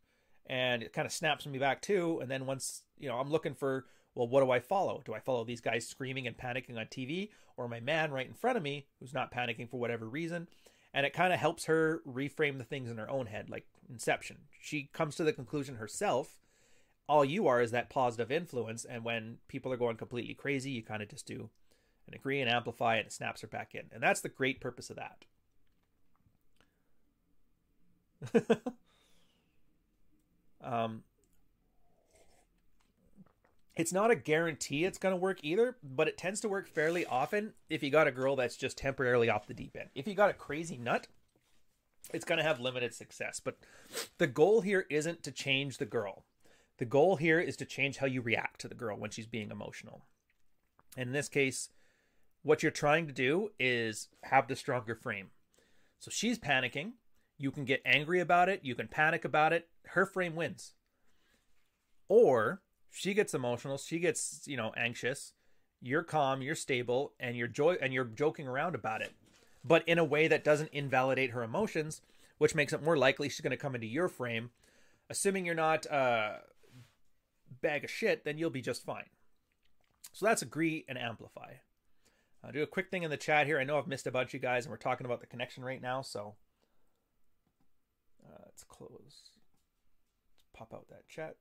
and 0.45 0.83
it 0.83 0.93
kind 0.93 1.05
of 1.05 1.11
snaps 1.11 1.45
me 1.45 1.59
back 1.59 1.81
too. 1.81 2.19
And 2.21 2.29
then 2.29 2.45
once 2.45 2.83
you 2.97 3.09
know, 3.09 3.17
I'm 3.17 3.29
looking 3.29 3.55
for 3.55 3.85
well, 4.13 4.27
what 4.27 4.43
do 4.43 4.51
I 4.51 4.59
follow? 4.59 5.01
Do 5.05 5.13
I 5.13 5.19
follow 5.19 5.45
these 5.45 5.61
guys 5.61 5.87
screaming 5.87 6.27
and 6.27 6.37
panicking 6.37 6.77
on 6.77 6.85
TV, 6.87 7.29
or 7.55 7.67
my 7.67 7.79
man 7.79 8.11
right 8.11 8.27
in 8.27 8.33
front 8.33 8.57
of 8.57 8.63
me 8.63 8.87
who's 8.99 9.13
not 9.13 9.33
panicking 9.33 9.69
for 9.69 9.79
whatever 9.79 10.07
reason? 10.07 10.47
and 10.93 11.05
it 11.05 11.13
kind 11.13 11.33
of 11.33 11.39
helps 11.39 11.65
her 11.65 12.01
reframe 12.07 12.57
the 12.57 12.63
things 12.63 12.89
in 12.89 12.97
her 12.97 13.09
own 13.09 13.27
head 13.27 13.49
like 13.49 13.65
inception 13.89 14.37
she 14.59 14.89
comes 14.93 15.15
to 15.15 15.23
the 15.23 15.33
conclusion 15.33 15.75
herself 15.75 16.39
all 17.07 17.25
you 17.25 17.47
are 17.47 17.61
is 17.61 17.71
that 17.71 17.89
positive 17.89 18.31
influence 18.31 18.85
and 18.85 19.03
when 19.03 19.37
people 19.47 19.71
are 19.71 19.77
going 19.77 19.97
completely 19.97 20.33
crazy 20.33 20.71
you 20.71 20.83
kind 20.83 21.01
of 21.01 21.09
just 21.09 21.27
do 21.27 21.49
and 22.05 22.15
agree 22.15 22.41
and 22.41 22.49
amplify 22.49 22.95
it 22.95 22.99
and 22.99 23.07
it 23.07 23.13
snaps 23.13 23.41
her 23.41 23.47
back 23.47 23.73
in 23.73 23.83
and 23.91 24.01
that's 24.01 24.21
the 24.21 24.29
great 24.29 24.59
purpose 24.59 24.89
of 24.89 24.97
that 24.97 25.25
um 30.63 31.03
it's 33.75 33.93
not 33.93 34.11
a 34.11 34.15
guarantee 34.15 34.85
it's 34.85 34.97
going 34.97 35.13
to 35.13 35.19
work 35.19 35.39
either, 35.41 35.77
but 35.81 36.07
it 36.07 36.17
tends 36.17 36.41
to 36.41 36.49
work 36.49 36.67
fairly 36.67 37.05
often 37.05 37.53
if 37.69 37.81
you 37.81 37.89
got 37.89 38.07
a 38.07 38.11
girl 38.11 38.35
that's 38.35 38.57
just 38.57 38.77
temporarily 38.77 39.29
off 39.29 39.47
the 39.47 39.53
deep 39.53 39.77
end. 39.79 39.89
If 39.95 40.07
you 40.07 40.13
got 40.13 40.29
a 40.29 40.33
crazy 40.33 40.77
nut, 40.77 41.07
it's 42.13 42.25
going 42.25 42.37
to 42.37 42.43
have 42.43 42.59
limited 42.59 42.93
success. 42.93 43.41
But 43.43 43.57
the 44.17 44.27
goal 44.27 44.61
here 44.61 44.85
isn't 44.89 45.23
to 45.23 45.31
change 45.31 45.77
the 45.77 45.85
girl. 45.85 46.25
The 46.77 46.85
goal 46.85 47.15
here 47.15 47.39
is 47.39 47.55
to 47.57 47.65
change 47.65 47.97
how 47.97 48.07
you 48.07 48.21
react 48.21 48.59
to 48.61 48.67
the 48.67 48.75
girl 48.75 48.97
when 48.97 49.11
she's 49.11 49.27
being 49.27 49.51
emotional. 49.51 50.03
And 50.97 51.07
in 51.07 51.13
this 51.13 51.29
case, 51.29 51.69
what 52.43 52.63
you're 52.63 52.71
trying 52.71 53.07
to 53.07 53.13
do 53.13 53.51
is 53.59 54.09
have 54.23 54.47
the 54.47 54.55
stronger 54.55 54.95
frame. 54.95 55.27
So 55.99 56.09
she's 56.09 56.39
panicking. 56.39 56.93
You 57.37 57.51
can 57.51 57.65
get 57.65 57.81
angry 57.85 58.19
about 58.19 58.49
it. 58.49 58.61
You 58.63 58.75
can 58.75 58.87
panic 58.87 59.25
about 59.25 59.53
it. 59.53 59.67
Her 59.87 60.05
frame 60.05 60.35
wins 60.35 60.73
Or 62.11 62.61
she 62.89 63.13
gets 63.13 63.33
emotional, 63.33 63.77
she 63.77 63.97
gets, 63.97 64.41
you 64.45 64.57
know, 64.57 64.73
anxious. 64.75 65.31
You're 65.81 66.03
calm, 66.03 66.41
you're 66.41 66.55
stable, 66.55 67.13
and 67.21 67.37
you're 67.37 67.47
joy 67.47 67.77
and 67.81 67.93
you're 67.93 68.03
joking 68.03 68.49
around 68.49 68.75
about 68.75 69.01
it. 69.01 69.13
But 69.63 69.87
in 69.87 69.97
a 69.97 70.03
way 70.03 70.27
that 70.27 70.43
doesn't 70.43 70.73
invalidate 70.73 71.31
her 71.31 71.41
emotions, 71.41 72.01
which 72.37 72.53
makes 72.53 72.73
it 72.73 72.83
more 72.83 72.97
likely 72.97 73.29
she's 73.29 73.39
going 73.39 73.51
to 73.51 73.57
come 73.57 73.75
into 73.75 73.87
your 73.87 74.09
frame. 74.09 74.49
Assuming 75.09 75.45
you're 75.45 75.55
not 75.55 75.85
a 75.85 76.39
bag 77.61 77.85
of 77.85 77.89
shit, 77.89 78.25
then 78.25 78.37
you'll 78.37 78.49
be 78.49 78.61
just 78.61 78.83
fine. 78.83 79.05
So 80.11 80.25
that's 80.25 80.41
agree 80.41 80.83
and 80.89 80.97
amplify. 80.97 81.53
I'll 82.43 82.51
do 82.51 82.63
a 82.63 82.67
quick 82.67 82.89
thing 82.89 83.03
in 83.03 83.11
the 83.11 83.17
chat 83.17 83.45
here. 83.45 83.59
I 83.59 83.63
know 83.63 83.77
I've 83.77 83.87
missed 83.87 84.07
a 84.07 84.11
bunch 84.11 84.29
of 84.29 84.33
you 84.35 84.39
guys, 84.39 84.65
and 84.65 84.71
we're 84.71 84.77
talking 84.77 85.05
about 85.05 85.21
the 85.21 85.27
connection 85.27 85.63
right 85.63 85.81
now, 85.81 86.01
so 86.01 86.35
uh, 88.25 88.41
let's 88.45 88.63
close. 88.63 88.89
Let's 88.99 90.45
pop 90.53 90.73
out 90.73 90.87
that 90.89 91.07
chat. 91.07 91.35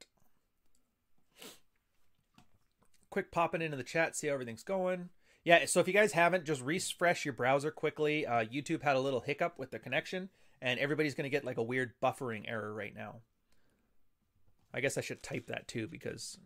Quick 3.08 3.32
popping 3.32 3.62
into 3.62 3.76
the 3.76 3.82
chat, 3.82 4.14
see 4.14 4.28
how 4.28 4.34
everything's 4.34 4.62
going. 4.62 5.08
Yeah, 5.42 5.64
so 5.64 5.80
if 5.80 5.88
you 5.88 5.94
guys 5.94 6.12
haven't, 6.12 6.44
just 6.44 6.62
refresh 6.62 7.24
your 7.24 7.32
browser 7.32 7.70
quickly. 7.70 8.26
Uh, 8.26 8.44
YouTube 8.44 8.82
had 8.82 8.96
a 8.96 9.00
little 9.00 9.20
hiccup 9.20 9.58
with 9.58 9.70
the 9.70 9.78
connection, 9.78 10.28
and 10.60 10.78
everybody's 10.78 11.14
going 11.14 11.24
to 11.24 11.30
get 11.30 11.44
like 11.44 11.56
a 11.56 11.62
weird 11.62 11.92
buffering 12.02 12.44
error 12.46 12.72
right 12.72 12.94
now. 12.94 13.16
I 14.72 14.80
guess 14.80 14.98
I 14.98 15.00
should 15.00 15.22
type 15.22 15.46
that 15.46 15.66
too 15.66 15.88
because 15.88 16.38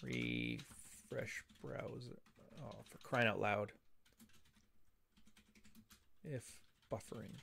refresh 0.00 1.42
browser. 1.60 2.18
Oh, 2.64 2.84
for 2.90 2.98
crying 2.98 3.26
out 3.26 3.40
loud. 3.40 3.72
If 6.24 6.58
buffering. 6.92 7.40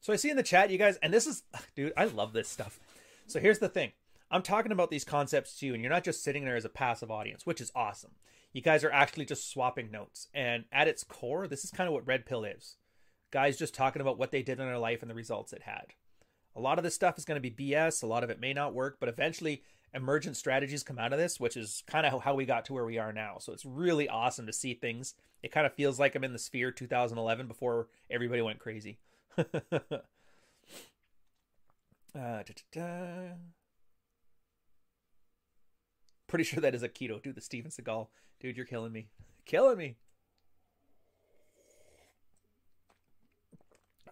So 0.00 0.12
I 0.12 0.16
see 0.16 0.30
in 0.30 0.36
the 0.36 0.42
chat, 0.42 0.70
you 0.70 0.78
guys, 0.78 0.96
and 1.02 1.12
this 1.12 1.26
is, 1.26 1.42
dude, 1.76 1.92
I 1.96 2.06
love 2.06 2.32
this 2.32 2.48
stuff. 2.48 2.80
So 3.26 3.40
here's 3.40 3.58
the 3.58 3.68
thing 3.68 3.92
I'm 4.30 4.42
talking 4.42 4.72
about 4.72 4.90
these 4.90 5.04
concepts 5.04 5.58
to 5.58 5.66
you, 5.66 5.74
and 5.74 5.82
you're 5.82 5.92
not 5.92 6.04
just 6.04 6.24
sitting 6.24 6.44
there 6.44 6.56
as 6.56 6.64
a 6.64 6.70
passive 6.70 7.10
audience, 7.10 7.46
which 7.46 7.60
is 7.60 7.72
awesome. 7.74 8.12
You 8.52 8.62
guys 8.62 8.82
are 8.82 8.90
actually 8.90 9.26
just 9.26 9.50
swapping 9.50 9.90
notes. 9.90 10.28
And 10.34 10.64
at 10.72 10.88
its 10.88 11.04
core, 11.04 11.46
this 11.46 11.64
is 11.64 11.70
kind 11.70 11.86
of 11.86 11.92
what 11.92 12.06
Red 12.06 12.26
Pill 12.26 12.44
is 12.44 12.76
guys 13.30 13.56
just 13.56 13.74
talking 13.74 14.00
about 14.00 14.18
what 14.18 14.30
they 14.30 14.42
did 14.42 14.58
in 14.58 14.66
their 14.66 14.78
life 14.78 15.02
and 15.02 15.10
the 15.10 15.14
results 15.14 15.52
it 15.52 15.62
had. 15.62 15.94
A 16.56 16.60
lot 16.60 16.78
of 16.78 16.84
this 16.84 16.94
stuff 16.94 17.18
is 17.18 17.24
going 17.24 17.40
to 17.40 17.50
be 17.50 17.70
BS. 17.72 18.02
A 18.02 18.06
lot 18.06 18.24
of 18.24 18.30
it 18.30 18.40
may 18.40 18.52
not 18.52 18.74
work, 18.74 18.96
but 18.98 19.08
eventually 19.08 19.62
emergent 19.94 20.36
strategies 20.36 20.82
come 20.82 20.98
out 20.98 21.12
of 21.12 21.18
this, 21.18 21.40
which 21.40 21.56
is 21.56 21.82
kind 21.86 22.06
of 22.06 22.22
how 22.22 22.34
we 22.34 22.44
got 22.44 22.64
to 22.66 22.72
where 22.72 22.84
we 22.84 22.98
are 22.98 23.12
now. 23.12 23.36
So 23.40 23.52
it's 23.52 23.64
really 23.64 24.08
awesome 24.08 24.46
to 24.46 24.52
see 24.52 24.74
things. 24.74 25.14
It 25.42 25.52
kind 25.52 25.66
of 25.66 25.74
feels 25.74 25.98
like 25.98 26.14
I'm 26.14 26.24
in 26.24 26.32
the 26.32 26.38
sphere 26.38 26.70
2011 26.70 27.46
before 27.46 27.88
everybody 28.10 28.42
went 28.42 28.58
crazy. 28.58 28.98
uh, 29.38 29.44
da, 32.14 32.42
da, 32.42 32.54
da. 32.72 33.34
Pretty 36.26 36.44
sure 36.44 36.60
that 36.60 36.74
is 36.74 36.82
aikido. 36.82 37.22
Dude, 37.22 37.34
the 37.34 37.40
Steven 37.40 37.70
Seagal. 37.70 38.08
Dude, 38.40 38.56
you're 38.56 38.66
killing 38.66 38.92
me. 38.92 39.08
Killing 39.46 39.78
me. 39.78 39.96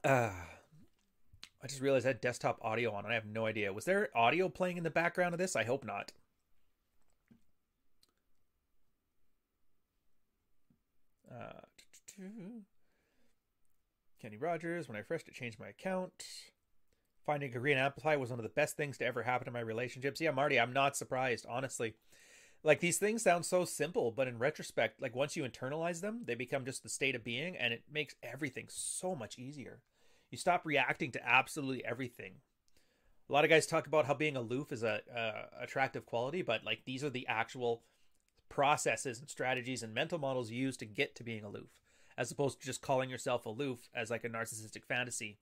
Uh, 0.03 0.31
I 1.67 1.69
just 1.69 1.83
realized 1.83 2.07
I 2.07 2.11
had 2.11 2.21
desktop 2.21 2.61
audio 2.63 2.93
on 2.93 3.03
and 3.03 3.13
I 3.13 3.17
have 3.17 3.27
no 3.27 3.45
idea. 3.45 3.73
Was 3.73 3.87
there 3.87 4.17
audio 4.17 4.49
playing 4.49 4.77
in 4.77 4.85
the 4.85 4.91
background 4.91 5.35
of 5.35 5.39
this? 5.39 5.57
I 5.57 5.65
hope 5.65 5.85
not. 5.85 6.13
Uh, 11.29 11.63
Kenny 14.23 14.37
Rogers, 14.37 14.87
when 14.87 14.97
I 14.97 15.01
it, 15.01 15.35
changed 15.35 15.59
my 15.59 15.67
account. 15.67 16.25
Finding 17.25 17.53
agree 17.53 17.73
and 17.73 17.81
amplify 17.81 18.15
was 18.15 18.31
one 18.31 18.39
of 18.39 18.45
the 18.45 18.49
best 18.49 18.77
things 18.77 18.97
to 18.99 19.05
ever 19.05 19.25
happen 19.25 19.47
to 19.47 19.51
my 19.51 19.59
relationships. 19.59 20.21
Yeah, 20.21 20.31
Marty, 20.31 20.61
I'm 20.61 20.73
not 20.73 20.97
surprised, 20.97 21.47
honestly. 21.49 21.95
Like 22.63 22.79
these 22.79 22.99
things 22.99 23.23
sound 23.23 23.45
so 23.45 23.65
simple, 23.65 24.13
but 24.13 24.29
in 24.29 24.39
retrospect, 24.39 25.03
like 25.03 25.17
once 25.17 25.35
you 25.35 25.43
internalize 25.43 26.01
them, 26.01 26.21
they 26.27 26.37
become 26.37 26.65
just 26.65 26.85
the 26.85 26.89
state 26.89 27.17
of 27.17 27.25
being 27.25 27.57
and 27.57 27.73
it 27.73 27.83
makes 27.93 28.15
everything 28.23 28.67
so 28.69 29.17
much 29.17 29.37
easier. 29.37 29.81
You 30.31 30.39
stop 30.39 30.67
reacting 30.67 31.13
to 31.13 31.29
absolutely 31.29 31.85
everything. 31.85 32.35
A 33.29 33.33
lot 33.33 33.45
of 33.45 33.51
guys 33.51 33.67
talk 33.67 33.87
about 33.87 34.07
how 34.07 34.15
being 34.15 34.37
aloof 34.37 34.73
is 34.73 34.83
a, 34.83 35.01
a 35.15 35.63
attractive 35.63 36.07
quality, 36.07 36.43
but 36.43 36.65
like 36.65 36.83
these 36.85 37.03
are 37.03 37.11
the 37.11 37.27
actual 37.27 37.83
processes 38.49 39.19
and 39.19 39.29
strategies 39.29 39.83
and 39.83 39.93
mental 39.93 40.19
models 40.19 40.51
used 40.51 40.79
to 40.81 40.87
get 40.87 41.17
to 41.17 41.25
being 41.25 41.45
aloof, 41.45 41.71
as 42.17 42.31
opposed 42.31 42.61
to 42.61 42.67
just 42.67 42.83
calling 42.83 43.11
yourself 43.11 43.47
aloof 43.47 43.89
as 43.95 44.11
like 44.11 44.25
a 44.25 44.29
narcissistic 44.29 44.85
fantasy, 44.85 45.39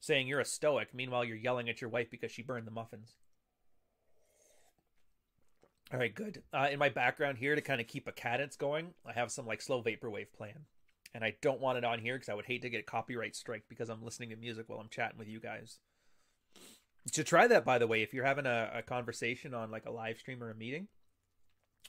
saying 0.00 0.26
you're 0.26 0.40
a 0.40 0.44
stoic, 0.44 0.92
meanwhile 0.92 1.24
you're 1.24 1.36
yelling 1.36 1.68
at 1.68 1.80
your 1.80 1.90
wife 1.90 2.10
because 2.10 2.32
she 2.32 2.42
burned 2.42 2.66
the 2.66 2.72
muffins. 2.72 3.14
All 5.92 5.98
right, 5.98 6.14
good. 6.14 6.42
Uh, 6.52 6.68
in 6.70 6.78
my 6.78 6.90
background 6.90 7.38
here, 7.38 7.54
to 7.54 7.62
kind 7.62 7.80
of 7.80 7.86
keep 7.86 8.06
a 8.06 8.12
cadence 8.12 8.56
going, 8.56 8.92
I 9.06 9.12
have 9.12 9.32
some 9.32 9.46
like 9.46 9.62
slow 9.62 9.82
vaporwave 9.82 10.32
playing 10.36 10.66
and 11.14 11.24
I 11.24 11.34
don't 11.40 11.60
want 11.60 11.78
it 11.78 11.84
on 11.84 11.98
here 11.98 12.16
because 12.16 12.28
I 12.28 12.34
would 12.34 12.46
hate 12.46 12.62
to 12.62 12.70
get 12.70 12.86
copyright 12.86 13.34
strike 13.34 13.64
because 13.68 13.88
I'm 13.88 14.04
listening 14.04 14.30
to 14.30 14.36
music 14.36 14.68
while 14.68 14.78
I'm 14.78 14.88
chatting 14.88 15.18
with 15.18 15.28
you 15.28 15.40
guys. 15.40 15.78
You 16.54 17.12
should 17.14 17.26
try 17.26 17.46
that, 17.46 17.64
by 17.64 17.78
the 17.78 17.86
way, 17.86 18.02
if 18.02 18.12
you're 18.12 18.24
having 18.24 18.46
a, 18.46 18.70
a 18.74 18.82
conversation 18.82 19.54
on 19.54 19.70
like 19.70 19.86
a 19.86 19.90
live 19.90 20.18
stream 20.18 20.42
or 20.42 20.50
a 20.50 20.54
meeting. 20.54 20.88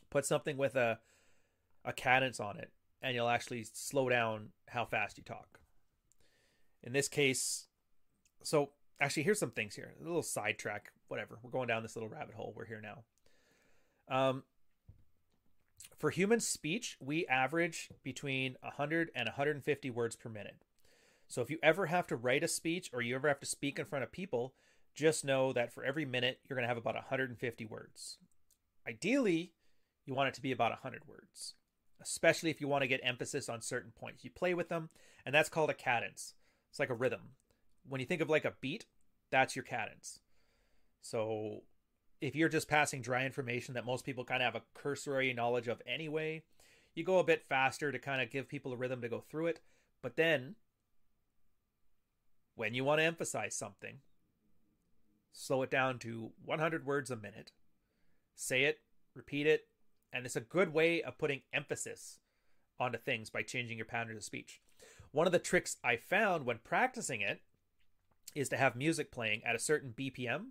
Put 0.10 0.26
something 0.26 0.58
with 0.58 0.76
a 0.76 1.00
a 1.86 1.94
cadence 1.94 2.40
on 2.40 2.58
it, 2.58 2.72
and 3.02 3.16
you'll 3.16 3.30
actually 3.30 3.66
slow 3.74 4.10
down 4.10 4.50
how 4.68 4.86
fast 4.86 5.18
you 5.18 5.24
talk. 5.24 5.60
In 6.84 6.94
this 6.94 7.08
case, 7.08 7.68
so 8.44 8.72
actually, 9.00 9.24
here's 9.24 9.40
some 9.40 9.52
things 9.52 9.76
here. 9.76 9.94
A 10.00 10.04
little 10.04 10.24
sidetrack, 10.24 10.92
whatever. 11.08 11.40
We're 11.42 11.52
going 11.52 11.68
down 11.68 11.84
this 11.84 11.96
little 11.96 12.10
rabbit 12.10 12.36
hole. 12.36 12.54
We're 12.56 12.66
here 12.66 12.82
now. 12.82 13.04
Um, 14.10 14.44
for 15.98 16.10
human 16.10 16.40
speech, 16.40 16.98
we 17.00 17.28
average 17.28 17.90
between 18.04 18.56
100 18.62 19.12
and 19.16 19.28
150 19.28 19.90
words 19.90 20.16
per 20.16 20.30
minute. 20.30 20.64
So 21.28 21.42
if 21.42 21.50
you 21.50 21.60
ever 21.62 21.88
have 21.88 22.08
to 22.08 22.16
write 22.16 22.44
a 22.44 22.48
speech 22.48 22.90
or 22.94 23.02
you 23.02 23.16
ever 23.16 23.28
have 23.28 23.40
to 23.42 23.46
speak 23.46 23.78
in 23.78 23.86
front 23.86 24.04
of 24.04 24.12
people, 24.12 24.54
just 24.96 25.24
know 25.24 25.54
that 25.54 25.72
for 25.72 25.84
every 25.84 26.06
minute, 26.06 26.40
you're 26.44 26.56
going 26.56 26.64
to 26.64 26.68
have 26.70 26.78
about 26.78 26.96
150 26.96 27.66
words. 27.66 28.18
Ideally, 28.88 29.54
you 30.06 30.14
want 30.14 30.30
it 30.30 30.34
to 30.36 30.42
be 30.42 30.52
about 30.52 30.72
100 30.72 31.08
words, 31.08 31.54
especially 32.02 32.50
if 32.50 32.60
you 32.60 32.68
want 32.68 32.82
to 32.82 32.88
get 32.88 33.02
emphasis 33.04 33.48
on 33.48 33.62
certain 33.62 33.92
points. 33.92 34.24
You 34.24 34.32
play 34.32 34.54
with 34.54 34.70
them, 34.70 34.90
and 35.26 35.36
that's 35.36 35.50
called 35.50 35.70
a 35.70 35.76
cadence. 35.76 36.34
It's 36.72 36.80
like 36.80 36.90
a 36.90 36.96
rhythm. 36.96 37.36
When 37.88 38.02
you 38.02 38.08
think 38.08 38.22
of 38.22 38.30
like 38.30 38.46
a 38.46 38.56
beat, 38.60 38.86
that's 39.32 39.56
your 39.56 39.64
cadence. 39.64 40.20
So 41.02 41.62
if 42.22 42.36
you're 42.36 42.50
just 42.50 42.68
passing 42.68 43.02
dry 43.02 43.26
information 43.26 43.74
that 43.74 43.86
most 43.86 44.06
people 44.06 44.26
kind 44.26 44.44
of 44.44 44.54
have 44.54 44.62
a 44.62 44.80
cursory 44.80 45.34
knowledge 45.34 45.68
of 45.68 45.82
anyway, 45.88 46.44
you 46.94 47.04
go 47.04 47.20
a 47.20 47.24
bit 47.24 47.46
faster 47.48 47.92
to 47.92 48.00
kind 48.00 48.22
of 48.22 48.30
give 48.30 48.48
people 48.48 48.74
a 48.74 48.78
rhythm 48.78 49.02
to 49.02 49.10
go 49.10 49.22
through 49.22 49.48
it. 49.48 49.62
But 50.02 50.16
then, 50.16 50.56
when 52.56 52.74
you 52.74 52.84
want 52.84 53.00
to 53.00 53.06
emphasize 53.06 53.56
something, 53.56 54.00
slow 55.32 55.62
it 55.62 55.72
down 55.72 56.00
to 56.00 56.32
100 56.44 56.86
words 56.86 57.10
a 57.10 57.16
minute. 57.16 57.52
Say 58.36 58.64
it, 58.64 58.80
repeat 59.14 59.48
it, 59.48 59.68
and 60.12 60.26
it's 60.26 60.36
a 60.36 60.42
good 60.42 60.74
way 60.74 61.02
of 61.02 61.18
putting 61.18 61.42
emphasis 61.54 62.20
onto 62.80 62.98
things 62.98 63.30
by 63.30 63.44
changing 63.44 63.78
your 63.78 63.86
patterns 63.86 64.18
of 64.18 64.24
speech. 64.24 64.62
One 65.12 65.26
of 65.26 65.34
the 65.34 65.40
tricks 65.40 65.78
I 65.84 65.96
found 65.96 66.46
when 66.46 66.60
practicing 66.64 67.22
it 67.22 67.42
is 68.36 68.50
to 68.50 68.58
have 68.58 68.76
music 68.76 69.12
playing 69.12 69.42
at 69.46 69.56
a 69.56 69.60
certain 69.60 69.94
BPM 69.98 70.48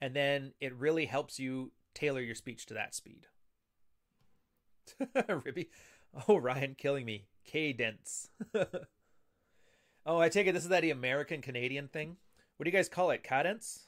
and 0.00 0.14
then 0.14 0.52
it 0.60 0.74
really 0.74 1.06
helps 1.06 1.38
you 1.38 1.72
tailor 1.94 2.20
your 2.20 2.34
speech 2.34 2.66
to 2.66 2.74
that 2.74 2.94
speed. 2.94 3.26
Ribby. 5.44 5.70
Oh, 6.28 6.36
Ryan 6.36 6.74
killing 6.76 7.04
me. 7.04 7.26
Cadence. 7.44 8.28
oh, 10.06 10.18
I 10.18 10.28
take 10.28 10.46
it 10.46 10.52
this 10.52 10.64
is 10.64 10.68
that 10.70 10.84
American 10.84 11.42
Canadian 11.42 11.88
thing. 11.88 12.16
What 12.56 12.64
do 12.64 12.70
you 12.70 12.76
guys 12.76 12.88
call 12.88 13.10
it? 13.10 13.22
Cadence? 13.22 13.86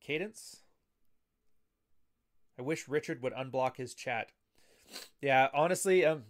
Cadence? 0.00 0.62
I 2.58 2.62
wish 2.62 2.88
Richard 2.88 3.22
would 3.22 3.32
unblock 3.32 3.76
his 3.76 3.94
chat. 3.94 4.30
Yeah, 5.20 5.48
honestly, 5.54 6.04
um 6.04 6.24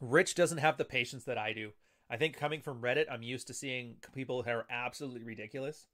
Rich 0.00 0.34
doesn't 0.34 0.58
have 0.58 0.78
the 0.78 0.84
patience 0.84 1.24
that 1.24 1.36
I 1.36 1.52
do. 1.52 1.72
I 2.08 2.16
think 2.16 2.36
coming 2.36 2.62
from 2.62 2.80
Reddit, 2.80 3.04
I'm 3.10 3.22
used 3.22 3.46
to 3.48 3.54
seeing 3.54 3.96
people 4.14 4.42
that 4.42 4.52
are 4.52 4.66
absolutely 4.70 5.22
ridiculous. 5.22 5.86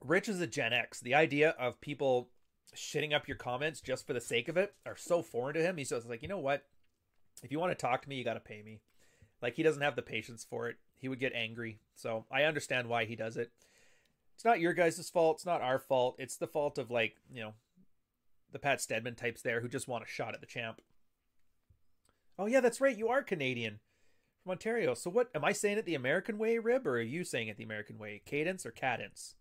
Rich 0.00 0.28
is 0.28 0.40
a 0.40 0.46
Gen 0.46 0.72
X. 0.72 1.00
The 1.00 1.14
idea 1.14 1.50
of 1.58 1.80
people 1.80 2.28
shitting 2.74 3.14
up 3.14 3.26
your 3.26 3.36
comments 3.36 3.80
just 3.80 4.06
for 4.06 4.12
the 4.12 4.20
sake 4.20 4.48
of 4.48 4.56
it 4.56 4.74
are 4.84 4.96
so 4.96 5.22
foreign 5.22 5.54
to 5.54 5.62
him. 5.62 5.76
He's 5.76 5.90
just 5.90 6.08
like, 6.08 6.22
you 6.22 6.28
know 6.28 6.38
what? 6.38 6.64
If 7.42 7.50
you 7.50 7.58
want 7.58 7.72
to 7.72 7.80
talk 7.80 8.02
to 8.02 8.08
me, 8.08 8.16
you 8.16 8.24
got 8.24 8.34
to 8.34 8.40
pay 8.40 8.62
me. 8.62 8.80
Like 9.42 9.54
he 9.54 9.62
doesn't 9.62 9.82
have 9.82 9.96
the 9.96 10.02
patience 10.02 10.46
for 10.48 10.68
it. 10.68 10.76
He 10.98 11.08
would 11.08 11.20
get 11.20 11.32
angry. 11.34 11.80
So 11.94 12.24
I 12.30 12.42
understand 12.44 12.88
why 12.88 13.04
he 13.04 13.16
does 13.16 13.36
it. 13.36 13.50
It's 14.34 14.44
not 14.44 14.60
your 14.60 14.74
guys' 14.74 15.08
fault. 15.10 15.38
It's 15.38 15.46
not 15.46 15.62
our 15.62 15.78
fault. 15.78 16.16
It's 16.18 16.36
the 16.36 16.46
fault 16.46 16.78
of 16.78 16.90
like 16.90 17.16
you 17.32 17.42
know, 17.42 17.54
the 18.52 18.58
Pat 18.58 18.80
Stedman 18.80 19.14
types 19.14 19.42
there 19.42 19.60
who 19.60 19.68
just 19.68 19.88
want 19.88 20.04
a 20.04 20.08
shot 20.08 20.34
at 20.34 20.40
the 20.40 20.46
champ. 20.46 20.80
Oh 22.38 22.46
yeah, 22.46 22.60
that's 22.60 22.80
right. 22.80 22.96
You 22.96 23.08
are 23.08 23.22
Canadian. 23.22 23.80
from 24.42 24.52
Ontario. 24.52 24.94
So 24.94 25.10
what 25.10 25.30
am 25.34 25.44
I 25.44 25.52
saying 25.52 25.78
it 25.78 25.86
the 25.86 25.94
American 25.94 26.38
way, 26.38 26.58
Rib, 26.58 26.86
or 26.86 26.96
are 26.96 27.00
you 27.00 27.24
saying 27.24 27.48
it 27.48 27.56
the 27.56 27.64
American 27.64 27.98
way? 27.98 28.22
Cadence 28.26 28.64
or 28.66 28.70
cadence? 28.70 29.34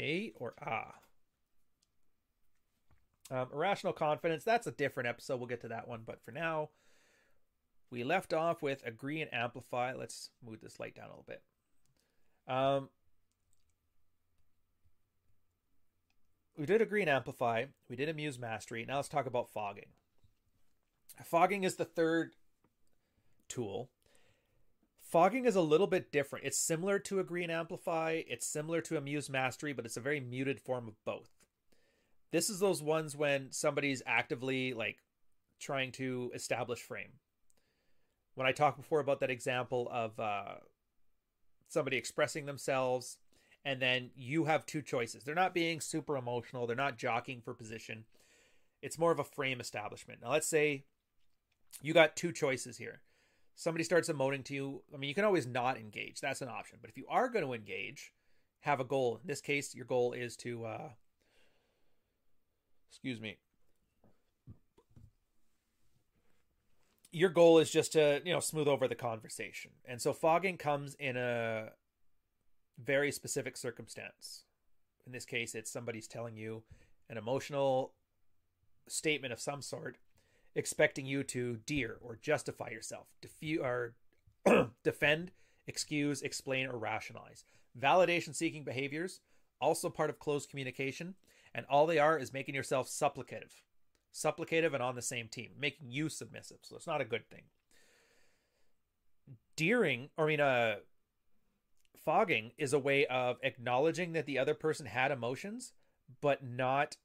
A 0.00 0.32
or 0.36 0.54
ah? 0.64 0.94
Um, 3.30 3.48
irrational 3.52 3.92
confidence. 3.92 4.44
That's 4.44 4.66
a 4.66 4.72
different 4.72 5.08
episode. 5.08 5.38
We'll 5.38 5.48
get 5.48 5.62
to 5.62 5.68
that 5.68 5.88
one. 5.88 6.02
But 6.06 6.22
for 6.22 6.30
now, 6.30 6.70
we 7.90 8.04
left 8.04 8.32
off 8.32 8.62
with 8.62 8.86
agree 8.86 9.20
and 9.20 9.32
amplify. 9.34 9.94
Let's 9.94 10.30
move 10.44 10.60
this 10.60 10.78
light 10.78 10.94
down 10.94 11.06
a 11.06 11.08
little 11.08 11.26
bit. 11.26 11.42
Um, 12.48 12.88
we 16.56 16.66
did 16.66 16.80
agree 16.80 17.00
and 17.00 17.10
amplify. 17.10 17.64
We 17.88 17.96
did 17.96 18.08
amuse 18.08 18.38
mastery. 18.38 18.84
Now 18.86 18.96
let's 18.96 19.08
talk 19.08 19.26
about 19.26 19.52
fogging. 19.52 19.90
Fogging 21.24 21.64
is 21.64 21.76
the 21.76 21.84
third 21.84 22.34
tool. 23.48 23.90
Fogging 25.16 25.46
is 25.46 25.56
a 25.56 25.62
little 25.62 25.86
bit 25.86 26.12
different. 26.12 26.44
It's 26.44 26.58
similar 26.58 26.98
to 26.98 27.20
agree 27.20 27.42
and 27.42 27.50
amplify. 27.50 28.20
It's 28.28 28.46
similar 28.46 28.82
to 28.82 28.98
amuse 28.98 29.30
mastery, 29.30 29.72
but 29.72 29.86
it's 29.86 29.96
a 29.96 30.00
very 30.02 30.20
muted 30.20 30.60
form 30.60 30.86
of 30.86 31.02
both. 31.06 31.30
This 32.32 32.50
is 32.50 32.60
those 32.60 32.82
ones 32.82 33.16
when 33.16 33.50
somebody's 33.50 34.02
actively 34.04 34.74
like 34.74 34.98
trying 35.58 35.92
to 35.92 36.30
establish 36.34 36.82
frame. 36.82 37.12
When 38.34 38.46
I 38.46 38.52
talked 38.52 38.76
before 38.76 39.00
about 39.00 39.20
that 39.20 39.30
example 39.30 39.88
of 39.90 40.20
uh, 40.20 40.56
somebody 41.66 41.96
expressing 41.96 42.44
themselves, 42.44 43.16
and 43.64 43.80
then 43.80 44.10
you 44.16 44.44
have 44.44 44.66
two 44.66 44.82
choices. 44.82 45.24
They're 45.24 45.34
not 45.34 45.54
being 45.54 45.80
super 45.80 46.18
emotional. 46.18 46.66
They're 46.66 46.76
not 46.76 46.98
jockeying 46.98 47.40
for 47.40 47.54
position. 47.54 48.04
It's 48.82 48.98
more 48.98 49.12
of 49.12 49.18
a 49.18 49.24
frame 49.24 49.60
establishment. 49.60 50.20
Now, 50.22 50.32
let's 50.32 50.46
say 50.46 50.84
you 51.80 51.94
got 51.94 52.16
two 52.16 52.32
choices 52.32 52.76
here. 52.76 53.00
Somebody 53.56 53.84
starts 53.84 54.10
emoting 54.10 54.44
to 54.44 54.54
you. 54.54 54.82
I 54.94 54.98
mean, 54.98 55.08
you 55.08 55.14
can 55.14 55.24
always 55.24 55.46
not 55.46 55.78
engage. 55.78 56.20
That's 56.20 56.42
an 56.42 56.48
option. 56.48 56.78
But 56.80 56.90
if 56.90 56.98
you 56.98 57.06
are 57.08 57.28
going 57.28 57.44
to 57.44 57.54
engage, 57.54 58.12
have 58.60 58.80
a 58.80 58.84
goal. 58.84 59.18
In 59.22 59.26
this 59.26 59.40
case, 59.40 59.74
your 59.74 59.86
goal 59.86 60.12
is 60.12 60.36
to, 60.36 60.66
uh, 60.66 60.88
excuse 62.90 63.18
me, 63.18 63.38
your 67.12 67.30
goal 67.30 67.58
is 67.58 67.70
just 67.70 67.92
to, 67.92 68.20
you 68.26 68.32
know, 68.32 68.40
smooth 68.40 68.68
over 68.68 68.86
the 68.86 68.94
conversation. 68.94 69.70
And 69.86 70.02
so 70.02 70.12
fogging 70.12 70.58
comes 70.58 70.94
in 70.96 71.16
a 71.16 71.70
very 72.78 73.10
specific 73.10 73.56
circumstance. 73.56 74.42
In 75.06 75.12
this 75.12 75.24
case, 75.24 75.54
it's 75.54 75.70
somebody's 75.70 76.06
telling 76.06 76.36
you 76.36 76.62
an 77.08 77.16
emotional 77.16 77.94
statement 78.86 79.32
of 79.32 79.40
some 79.40 79.62
sort 79.62 79.96
expecting 80.56 81.06
you 81.06 81.22
to 81.22 81.58
DEER 81.66 81.98
or 82.00 82.18
justify 82.20 82.70
yourself, 82.70 83.06
defu- 83.22 83.62
or 83.62 83.94
defend, 84.82 85.30
excuse, 85.66 86.22
explain, 86.22 86.66
or 86.66 86.78
rationalize. 86.78 87.44
Validation 87.78 88.34
seeking 88.34 88.64
behaviors, 88.64 89.20
also 89.60 89.88
part 89.90 90.10
of 90.10 90.18
closed 90.18 90.50
communication, 90.50 91.14
and 91.54 91.66
all 91.68 91.86
they 91.86 91.98
are 91.98 92.18
is 92.18 92.32
making 92.32 92.54
yourself 92.54 92.88
supplicative. 92.88 93.52
Supplicative 94.12 94.72
and 94.72 94.82
on 94.82 94.96
the 94.96 95.02
same 95.02 95.28
team, 95.28 95.50
making 95.60 95.90
you 95.90 96.08
submissive. 96.08 96.58
So 96.62 96.74
it's 96.74 96.86
not 96.86 97.02
a 97.02 97.04
good 97.04 97.28
thing. 97.28 97.42
Deering, 99.56 100.08
or 100.16 100.24
I 100.24 100.28
mean, 100.28 100.40
uh, 100.40 100.76
fogging 102.02 102.52
is 102.56 102.72
a 102.72 102.78
way 102.78 103.04
of 103.06 103.36
acknowledging 103.42 104.12
that 104.12 104.24
the 104.24 104.38
other 104.38 104.54
person 104.54 104.86
had 104.86 105.10
emotions, 105.10 105.72
but 106.20 106.42
not 106.42 106.96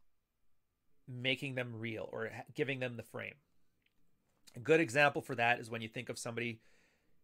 making 1.11 1.55
them 1.55 1.73
real 1.77 2.09
or 2.11 2.29
giving 2.55 2.79
them 2.79 2.97
the 2.97 3.03
frame. 3.03 3.35
A 4.55 4.59
good 4.59 4.79
example 4.79 5.21
for 5.21 5.35
that 5.35 5.59
is 5.59 5.69
when 5.69 5.81
you 5.81 5.87
think 5.87 6.09
of 6.09 6.19
somebody, 6.19 6.59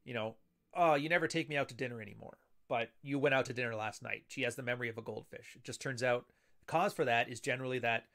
you 0.05 0.13
know, 0.13 0.35
oh, 0.73 0.95
you 0.95 1.09
never 1.09 1.27
take 1.27 1.49
me 1.49 1.57
out 1.57 1.69
to 1.69 1.75
dinner 1.75 2.01
anymore, 2.01 2.37
but 2.69 2.89
you 3.01 3.19
went 3.19 3.35
out 3.35 3.45
to 3.45 3.53
dinner 3.53 3.75
last 3.75 4.01
night. 4.01 4.23
She 4.27 4.43
has 4.43 4.55
the 4.55 4.63
memory 4.63 4.89
of 4.89 4.97
a 4.97 5.01
goldfish. 5.01 5.55
It 5.55 5.63
just 5.63 5.81
turns 5.81 6.03
out 6.03 6.25
the 6.59 6.65
cause 6.65 6.93
for 6.93 7.05
that 7.05 7.29
is 7.29 7.39
generally 7.39 7.79
that 7.79 8.05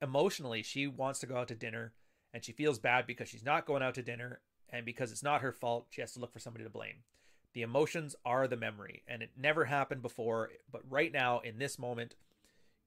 emotionally 0.00 0.62
she 0.62 0.86
wants 0.86 1.20
to 1.20 1.26
go 1.26 1.36
out 1.36 1.48
to 1.48 1.54
dinner 1.54 1.92
and 2.32 2.44
she 2.44 2.52
feels 2.52 2.78
bad 2.78 3.06
because 3.06 3.28
she's 3.28 3.44
not 3.44 3.66
going 3.66 3.82
out 3.82 3.94
to 3.94 4.02
dinner 4.02 4.40
and 4.70 4.86
because 4.86 5.12
it's 5.12 5.22
not 5.22 5.42
her 5.42 5.52
fault, 5.52 5.86
she 5.90 6.00
has 6.00 6.12
to 6.12 6.20
look 6.20 6.32
for 6.32 6.38
somebody 6.38 6.64
to 6.64 6.70
blame. 6.70 7.04
The 7.52 7.62
emotions 7.62 8.16
are 8.24 8.48
the 8.48 8.56
memory 8.56 9.02
and 9.06 9.22
it 9.22 9.30
never 9.36 9.66
happened 9.66 10.00
before, 10.00 10.50
but 10.70 10.82
right 10.88 11.12
now 11.12 11.40
in 11.40 11.58
this 11.58 11.78
moment, 11.78 12.14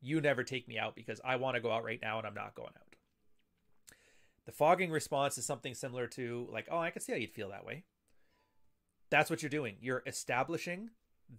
you 0.01 0.21
never 0.21 0.43
take 0.43 0.67
me 0.67 0.77
out 0.77 0.95
because 0.95 1.21
I 1.23 1.35
want 1.37 1.55
to 1.55 1.61
go 1.61 1.71
out 1.71 1.83
right 1.83 1.99
now 2.01 2.17
and 2.17 2.27
I'm 2.27 2.33
not 2.33 2.55
going 2.55 2.73
out. 2.75 2.95
The 4.45 4.51
fogging 4.51 4.91
response 4.91 5.37
is 5.37 5.45
something 5.45 5.73
similar 5.73 6.05
to, 6.07 6.47
like, 6.51 6.67
oh, 6.69 6.77
I 6.77 6.91
can 6.91 7.01
see 7.01 7.11
how 7.11 7.17
you'd 7.17 7.33
feel 7.33 7.49
that 7.49 7.65
way. 7.65 7.83
That's 9.09 9.29
what 9.29 9.41
you're 9.41 9.49
doing. 9.49 9.77
You're 9.79 10.03
establishing 10.05 10.91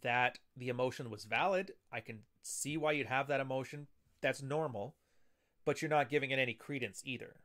that 0.03 0.39
the 0.57 0.69
emotion 0.69 1.11
was 1.11 1.25
valid. 1.25 1.73
I 1.93 2.01
can 2.01 2.21
see 2.43 2.77
why 2.77 2.93
you'd 2.93 3.07
have 3.07 3.29
that 3.29 3.41
emotion. 3.41 3.87
That's 4.23 4.43
normal, 4.43 4.97
but 5.65 5.81
you're 5.81 5.89
not 5.89 6.11
giving 6.11 6.31
it 6.31 6.39
any 6.39 6.55
credence 6.55 7.03
either. 7.05 7.37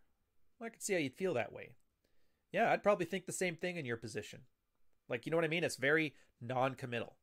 I 0.62 0.70
can 0.70 0.80
see 0.80 0.93
how 0.93 0.99
you'd 0.99 1.16
feel 1.16 1.34
that 1.36 1.53
way. 1.53 1.72
Yeah, 2.51 2.72
I'd 2.72 2.84
probably 2.84 3.05
think 3.05 3.26
the 3.26 3.32
same 3.32 3.55
thing 3.55 3.78
in 3.78 3.86
your 3.86 3.97
position. 3.97 4.41
Like, 5.09 5.26
you 5.26 5.32
know 5.32 5.38
what 5.38 5.45
I 5.45 5.49
mean? 5.49 5.64
It's 5.64 5.76
very 5.76 6.14
non 6.39 6.76
committal. 6.76 7.16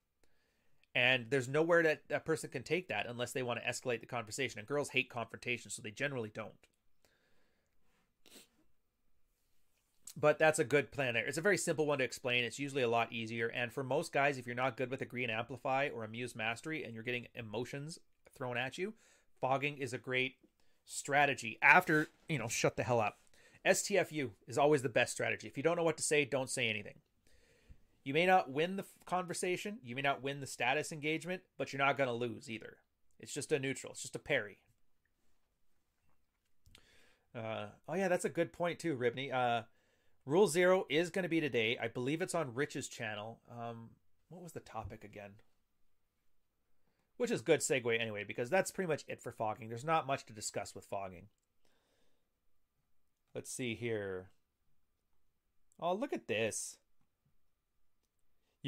And 0.99 1.26
there's 1.30 1.46
nowhere 1.46 1.84
that 1.84 2.03
a 2.11 2.18
person 2.18 2.51
can 2.51 2.64
take 2.64 2.88
that 2.88 3.07
unless 3.09 3.30
they 3.30 3.44
want 3.44 3.61
to 3.61 3.64
escalate 3.64 4.01
the 4.01 4.07
conversation. 4.07 4.59
And 4.59 4.66
girls 4.66 4.88
hate 4.88 5.09
confrontation, 5.09 5.70
so 5.70 5.80
they 5.80 5.92
generally 5.92 6.32
don't. 6.34 6.51
But 10.16 10.40
that's 10.40 10.59
a 10.59 10.64
good 10.64 10.90
plan 10.90 11.14
there. 11.14 11.24
It's 11.24 11.38
a 11.38 11.40
very 11.40 11.57
simple 11.57 11.86
one 11.86 11.99
to 11.99 12.05
explain. 12.05 12.42
It's 12.42 12.59
usually 12.59 12.82
a 12.82 12.88
lot 12.88 13.12
easier. 13.12 13.46
And 13.46 13.72
for 13.72 13.84
most 13.84 14.12
guys, 14.12 14.38
if 14.38 14.46
you're 14.46 14.57
not 14.57 14.76
good 14.76 14.90
with 14.90 15.01
Agree 15.01 15.22
and 15.22 15.30
Amplify 15.30 15.88
or 15.94 16.03
Amuse 16.03 16.34
Mastery 16.34 16.82
and 16.82 16.94
you're 16.94 17.05
getting 17.05 17.28
emotions 17.32 18.01
thrown 18.36 18.59
at 18.59 18.76
you, 18.76 18.94
fogging 19.40 19.78
is 19.78 19.92
a 19.92 19.99
great 19.99 20.34
strategy 20.84 21.61
after, 21.62 22.09
you 22.28 22.40
know, 22.40 22.49
shut 22.49 22.76
the 22.76 22.82
hell 22.82 22.99
up. 22.99 23.18
STFU 23.64 24.30
is 24.49 24.59
always 24.59 24.82
the 24.82 24.88
best 24.88 25.12
strategy. 25.12 25.46
If 25.46 25.57
you 25.57 25.62
don't 25.62 25.76
know 25.76 25.84
what 25.84 25.99
to 25.99 26.03
say, 26.03 26.24
don't 26.24 26.51
say 26.51 26.68
anything. 26.68 26.94
You 28.09 28.14
may 28.14 28.24
not 28.24 28.50
win 28.50 28.76
the 28.76 28.86
conversation, 29.04 29.80
you 29.84 29.94
may 29.94 30.00
not 30.00 30.22
win 30.22 30.40
the 30.40 30.46
status 30.46 30.92
engagement, 30.92 31.42
but 31.59 31.74
you're 31.74 31.84
not 31.84 31.98
going 31.98 32.09
to 32.09 32.14
lose 32.14 32.48
either. 32.48 32.78
It's 33.20 33.34
just 33.34 33.52
a 33.52 33.59
neutral, 33.59 33.92
it's 33.92 34.00
just 34.00 34.16
a 34.16 34.18
parry. 34.18 34.56
Uh, 37.36 37.66
oh, 37.86 37.94
yeah, 37.94 38.09
that's 38.09 38.24
a 38.24 38.30
good 38.30 38.50
point, 38.50 38.78
too, 38.78 38.96
Ribney. 38.96 39.30
Uh, 39.30 39.64
Rule 40.24 40.48
Zero 40.48 40.86
is 40.88 41.11
going 41.11 41.24
to 41.24 41.28
be 41.28 41.42
today. 41.42 41.76
I 41.78 41.88
believe 41.88 42.22
it's 42.22 42.34
on 42.34 42.54
Rich's 42.54 42.88
channel. 42.88 43.40
Um, 43.50 43.90
what 44.30 44.42
was 44.42 44.52
the 44.52 44.61
topic 44.61 45.04
again? 45.04 45.32
Which 47.18 47.30
is 47.30 47.42
good 47.42 47.61
segue 47.61 48.00
anyway, 48.00 48.24
because 48.26 48.48
that's 48.48 48.70
pretty 48.70 48.88
much 48.88 49.04
it 49.06 49.20
for 49.20 49.32
fogging. 49.32 49.68
There's 49.68 49.84
not 49.84 50.06
much 50.06 50.24
to 50.24 50.32
discuss 50.32 50.74
with 50.74 50.86
fogging. 50.86 51.26
Let's 53.34 53.52
see 53.52 53.74
here. 53.74 54.30
Oh, 55.78 55.92
look 55.92 56.14
at 56.14 56.26
this. 56.26 56.78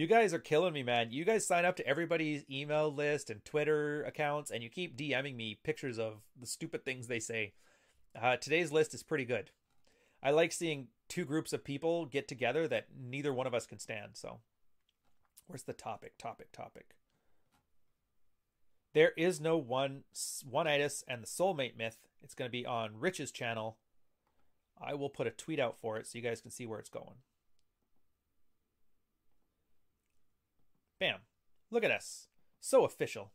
You 0.00 0.06
guys 0.06 0.32
are 0.32 0.38
killing 0.38 0.72
me, 0.72 0.82
man. 0.82 1.10
You 1.10 1.26
guys 1.26 1.46
sign 1.46 1.66
up 1.66 1.76
to 1.76 1.86
everybody's 1.86 2.46
email 2.50 2.90
list 2.90 3.28
and 3.28 3.44
Twitter 3.44 4.02
accounts, 4.04 4.50
and 4.50 4.62
you 4.62 4.70
keep 4.70 4.96
DMing 4.96 5.36
me 5.36 5.58
pictures 5.62 5.98
of 5.98 6.22
the 6.40 6.46
stupid 6.46 6.86
things 6.86 7.06
they 7.06 7.20
say. 7.20 7.52
Uh, 8.18 8.38
today's 8.38 8.72
list 8.72 8.94
is 8.94 9.02
pretty 9.02 9.26
good. 9.26 9.50
I 10.22 10.30
like 10.30 10.52
seeing 10.52 10.88
two 11.10 11.26
groups 11.26 11.52
of 11.52 11.64
people 11.64 12.06
get 12.06 12.28
together 12.28 12.66
that 12.66 12.86
neither 12.98 13.30
one 13.34 13.46
of 13.46 13.52
us 13.52 13.66
can 13.66 13.78
stand. 13.78 14.12
So, 14.14 14.38
where's 15.48 15.64
the 15.64 15.74
topic? 15.74 16.16
Topic, 16.16 16.50
topic. 16.50 16.94
There 18.94 19.12
is 19.18 19.38
no 19.38 19.58
one 19.58 20.04
one-itis 20.48 21.04
and 21.08 21.22
the 21.22 21.26
soulmate 21.26 21.76
myth. 21.76 21.98
It's 22.22 22.34
going 22.34 22.48
to 22.48 22.50
be 22.50 22.64
on 22.64 22.98
Rich's 22.98 23.32
channel. 23.32 23.76
I 24.80 24.94
will 24.94 25.10
put 25.10 25.26
a 25.26 25.30
tweet 25.30 25.60
out 25.60 25.76
for 25.78 25.98
it 25.98 26.06
so 26.06 26.16
you 26.16 26.24
guys 26.24 26.40
can 26.40 26.50
see 26.50 26.64
where 26.64 26.78
it's 26.78 26.88
going. 26.88 27.16
Bam. 31.00 31.20
Look 31.70 31.82
at 31.82 31.90
us. 31.90 32.28
So 32.60 32.84
official. 32.84 33.32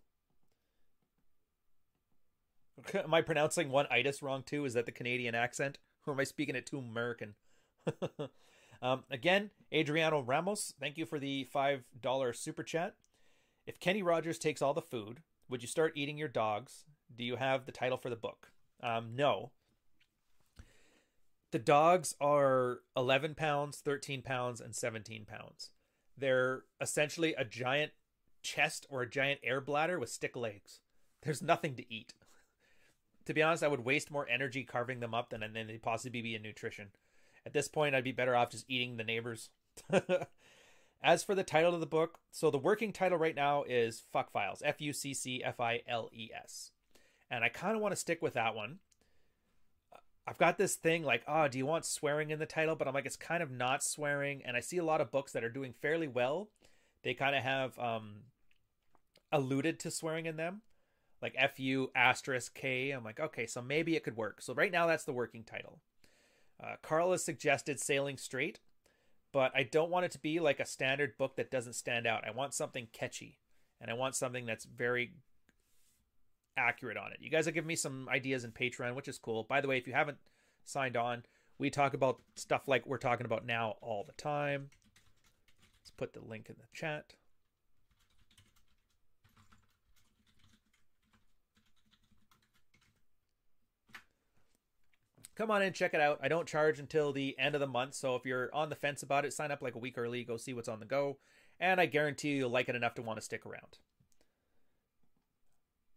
Am 2.93 3.13
I 3.13 3.22
pronouncing 3.22 3.70
one 3.70 3.88
itis 3.89 4.22
wrong 4.22 4.43
too? 4.43 4.66
Is 4.66 4.76
that 4.76 4.86
the 4.86 4.91
Canadian 4.91 5.36
accent? 5.36 5.80
Or 6.07 6.13
am 6.13 6.20
I 6.20 6.24
speaking 6.24 6.55
it 6.55 6.68
too 6.68 6.78
American? 6.78 7.34
um, 8.82 9.03
again, 9.09 9.49
Adriano 9.74 10.22
Ramos, 10.22 10.72
thank 10.80 10.99
you 10.99 11.05
for 11.07 11.18
the 11.18 11.47
$5 11.53 12.36
super 12.36 12.61
chat. 12.61 12.93
If 13.66 13.80
Kenny 13.80 14.03
Rogers 14.03 14.38
takes 14.38 14.61
all 14.61 14.76
the 14.76 14.84
food, 14.84 15.24
would 15.49 15.63
you 15.63 15.68
start 15.68 15.93
eating 15.95 16.20
your 16.20 16.28
dogs? 16.28 16.86
Do 17.16 17.24
you 17.24 17.38
have 17.38 17.66
the 17.66 17.72
title 17.72 17.97
for 17.97 18.11
the 18.11 18.16
book? 18.16 18.51
Um, 18.84 19.16
no. 19.16 19.51
The 21.51 21.57
dogs 21.57 22.13
are 22.22 22.82
11 22.95 23.34
pounds, 23.34 23.80
13 23.80 24.22
pounds, 24.22 24.61
and 24.61 24.76
17 24.76 25.26
pounds. 25.26 25.72
They're 26.18 26.63
essentially 26.80 27.34
a 27.34 27.45
giant 27.45 27.91
chest 28.41 28.86
or 28.89 29.01
a 29.01 29.09
giant 29.09 29.39
air 29.43 29.59
bladder 29.59 29.99
with 29.99 30.09
stick 30.09 30.36
legs. 30.36 30.80
There's 31.24 31.41
nothing 31.41 31.76
to 31.76 31.93
eat. 31.93 32.13
to 33.26 33.34
be 33.34 33.41
honest, 33.41 33.63
I 33.63 33.68
would 33.68 33.86
waste 33.86 34.11
more 34.11 34.28
energy 34.30 34.63
carving 34.63 34.99
them 34.99 35.13
up 35.13 35.30
than 35.30 35.41
then 35.41 35.68
they'd 35.68 35.82
possibly 35.82 36.22
be 36.22 36.36
in 36.36 36.43
nutrition. 36.43 36.89
At 37.45 37.53
this 37.53 37.68
point, 37.68 37.95
I'd 37.95 38.03
be 38.03 38.11
better 38.11 38.36
off 38.36 38.51
just 38.51 38.70
eating 38.70 38.97
the 38.97 39.03
neighbors. 39.03 39.49
As 41.03 41.24
for 41.24 41.36
the 41.36 41.43
title 41.43 41.74
of 41.74 41.80
the 41.80 41.86
book, 41.86 42.20
so 42.32 42.49
the 42.49 42.57
working 42.57 42.91
title 42.91 43.18
right 43.18 43.36
now 43.36 43.63
is 43.63 44.03
Fuck 44.11 44.32
Files, 44.32 44.63
F 44.66 44.82
U 44.82 44.93
C 44.93 45.13
C 45.13 45.43
F 45.43 45.59
I 45.59 45.82
L 45.88 46.09
E 46.11 46.30
S. 46.36 46.72
And 47.30 47.43
I 47.43 47.49
kind 47.49 47.76
of 47.76 47.82
want 47.82 47.91
to 47.91 47.99
stick 47.99 48.22
with 48.22 48.34
that 48.34 48.55
one. 48.55 48.80
I've 50.28 50.38
got 50.38 50.57
this 50.57 50.76
thing 50.76 51.03
like, 51.03 51.23
oh, 51.28 51.47
do 51.47 51.57
you 51.57 51.65
want 51.65 51.86
swearing 51.86 52.32
in 52.32 52.39
the 52.39 52.45
title? 52.45 52.76
But 52.76 52.88
I'm 52.88 52.93
like, 52.93 53.05
it's 53.05 53.15
kind 53.15 53.43
of 53.43 53.51
not 53.51 53.84
swearing. 53.84 54.41
And 54.43 54.57
I 54.57 54.59
see 54.59 54.78
a 54.78 54.84
lot 54.84 55.01
of 55.01 55.11
books 55.11 55.32
that 55.34 55.43
are 55.43 55.49
doing 55.49 55.73
fairly 55.82 56.07
well. 56.07 56.49
They 57.03 57.13
kind 57.13 57.36
of 57.36 57.43
have 57.43 57.78
um, 57.78 58.21
alluded 59.32 59.80
to 59.82 59.91
swearing 59.91 60.26
in 60.26 60.38
them, 60.38 60.61
like 61.21 61.36
fu 61.55 61.91
asterisk 61.95 62.55
k. 62.55 62.89
I'm 62.89 63.03
like, 63.03 63.19
okay, 63.19 63.45
so 63.45 63.61
maybe 63.61 63.95
it 63.95 64.03
could 64.03 64.17
work. 64.17 64.41
So 64.41 64.55
right 64.55 64.71
now, 64.71 64.88
that's 64.88 65.03
the 65.03 65.13
working 65.13 65.43
title. 65.43 65.80
Uh, 66.61 66.76
Carl 66.82 67.11
has 67.11 67.23
suggested 67.23 67.80
Sailing 67.80 68.17
Straight, 68.17 68.59
but 69.32 69.51
I 69.53 69.63
don't 69.63 69.91
want 69.91 70.05
it 70.05 70.11
to 70.11 70.19
be 70.19 70.39
like 70.39 70.59
a 70.59 70.65
standard 70.65 71.17
book 71.17 71.36
that 71.36 71.51
doesn't 71.51 71.73
stand 71.73 72.07
out. 72.07 72.26
I 72.26 72.32
want 72.32 72.55
something 72.55 72.88
catchy, 72.91 73.38
and 73.80 73.91
I 73.91 73.93
want 73.93 74.15
something 74.15 74.47
that's 74.47 74.65
very 74.65 75.13
accurate 76.58 76.97
on 76.97 77.12
it. 77.12 77.18
You 77.22 77.30
guys 77.30 77.45
have 77.45 77.53
given 77.53 77.68
me 77.68 77.76
some 77.76 78.08
ideas 78.10 78.43
in 78.43 78.51
Patreon, 78.51 78.95
which 78.95 79.08
is 79.08 79.18
cool. 79.18 79.43
By 79.43 79.62
the 79.62 79.68
way, 79.68 79.78
if 79.78 79.88
you 79.88 79.93
haven't 79.93 80.18
signed 80.64 80.97
on, 80.97 81.24
we 81.58 81.70
talk 81.70 81.93
about 81.93 82.22
stuff 82.36 82.68
like 82.68 82.86
we're 82.86 82.97
talking 82.97 83.26
about 83.26 83.45
now 83.45 83.76
all 83.82 84.03
the 84.03 84.14
time. 84.14 84.70
Let's 85.82 85.91
put 85.91 86.14
the 86.14 86.22
link 86.28 86.49
in 86.49 86.56
the 86.58 86.68
chat. 86.74 87.14
Come 95.36 95.51
on 95.51 95.62
in, 95.62 95.74
check 95.74 95.93
it 95.93 95.99
out. 95.99 96.20
I 96.24 96.30
don't 96.30 96.47
charge 96.47 96.80
until 96.80 97.12
the 97.12 97.36
end 97.38 97.56
of 97.56 97.62
the 97.62 97.68
month, 97.68 97.93
so 97.93 98.16
if 98.16 98.26
you're 98.26 98.49
on 98.53 98.70
the 98.70 98.76
fence 98.76 99.03
about 99.03 99.26
it, 99.26 99.34
sign 99.34 99.51
up 99.51 99.62
like 99.62 99.76
a 99.76 99.80
week 99.80 99.97
early, 99.97 100.24
go 100.24 100.38
see 100.38 100.53
what's 100.53 100.70
on 100.70 100.80
the 100.80 100.86
go, 100.86 101.18
and 101.60 101.82
I 101.82 101.88
guarantee 101.88 102.38
you'll 102.38 102.49
like 102.49 102.70
it 102.70 102.76
enough 102.76 102.93
to 102.95 103.01
want 103.01 103.20
to 103.20 103.26
stick 103.26 103.45
around. 103.45 103.80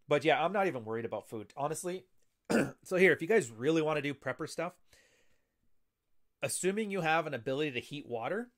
But 0.09 0.25
yeah, 0.25 0.43
I'm 0.43 0.53
not 0.53 0.67
even 0.67 0.85
worried 0.85 1.05
about 1.05 1.29
food, 1.29 1.53
honestly. 1.57 2.05
so 2.85 2.97
here, 2.97 3.13
if 3.13 3.21
you 3.21 3.29
guys 3.29 3.51
really 3.51 3.83
want 3.83 3.97
to 3.99 4.03
do 4.03 4.15
prepper 4.15 4.49
stuff, 4.49 4.73
assuming 6.43 6.91
you 6.91 7.03
have 7.03 7.27
an 7.27 7.35
ability 7.35 7.73
to 7.73 7.81
heat 7.81 8.07
water, 8.09 8.51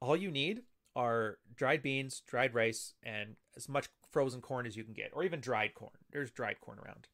all 0.00 0.16
you 0.16 0.30
need 0.30 0.62
are 0.94 1.38
dried 1.56 1.82
beans, 1.82 2.22
dried 2.26 2.54
rice, 2.54 2.94
and 3.02 3.36
as 3.56 3.68
much 3.68 3.88
frozen 4.10 4.40
corn 4.40 4.66
as 4.66 4.76
you 4.76 4.84
can 4.84 4.92
get, 4.92 5.10
or 5.14 5.24
even 5.24 5.40
dried 5.40 5.74
corn. 5.74 5.92
There's 6.10 6.30
dried 6.30 6.60
corn 6.60 6.78
around. 6.78 7.08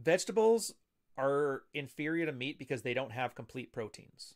Vegetables 0.00 0.74
are 1.16 1.62
inferior 1.72 2.26
to 2.26 2.32
meat 2.32 2.58
because 2.58 2.82
they 2.82 2.94
don't 2.94 3.12
have 3.12 3.34
complete 3.34 3.72
proteins. 3.72 4.34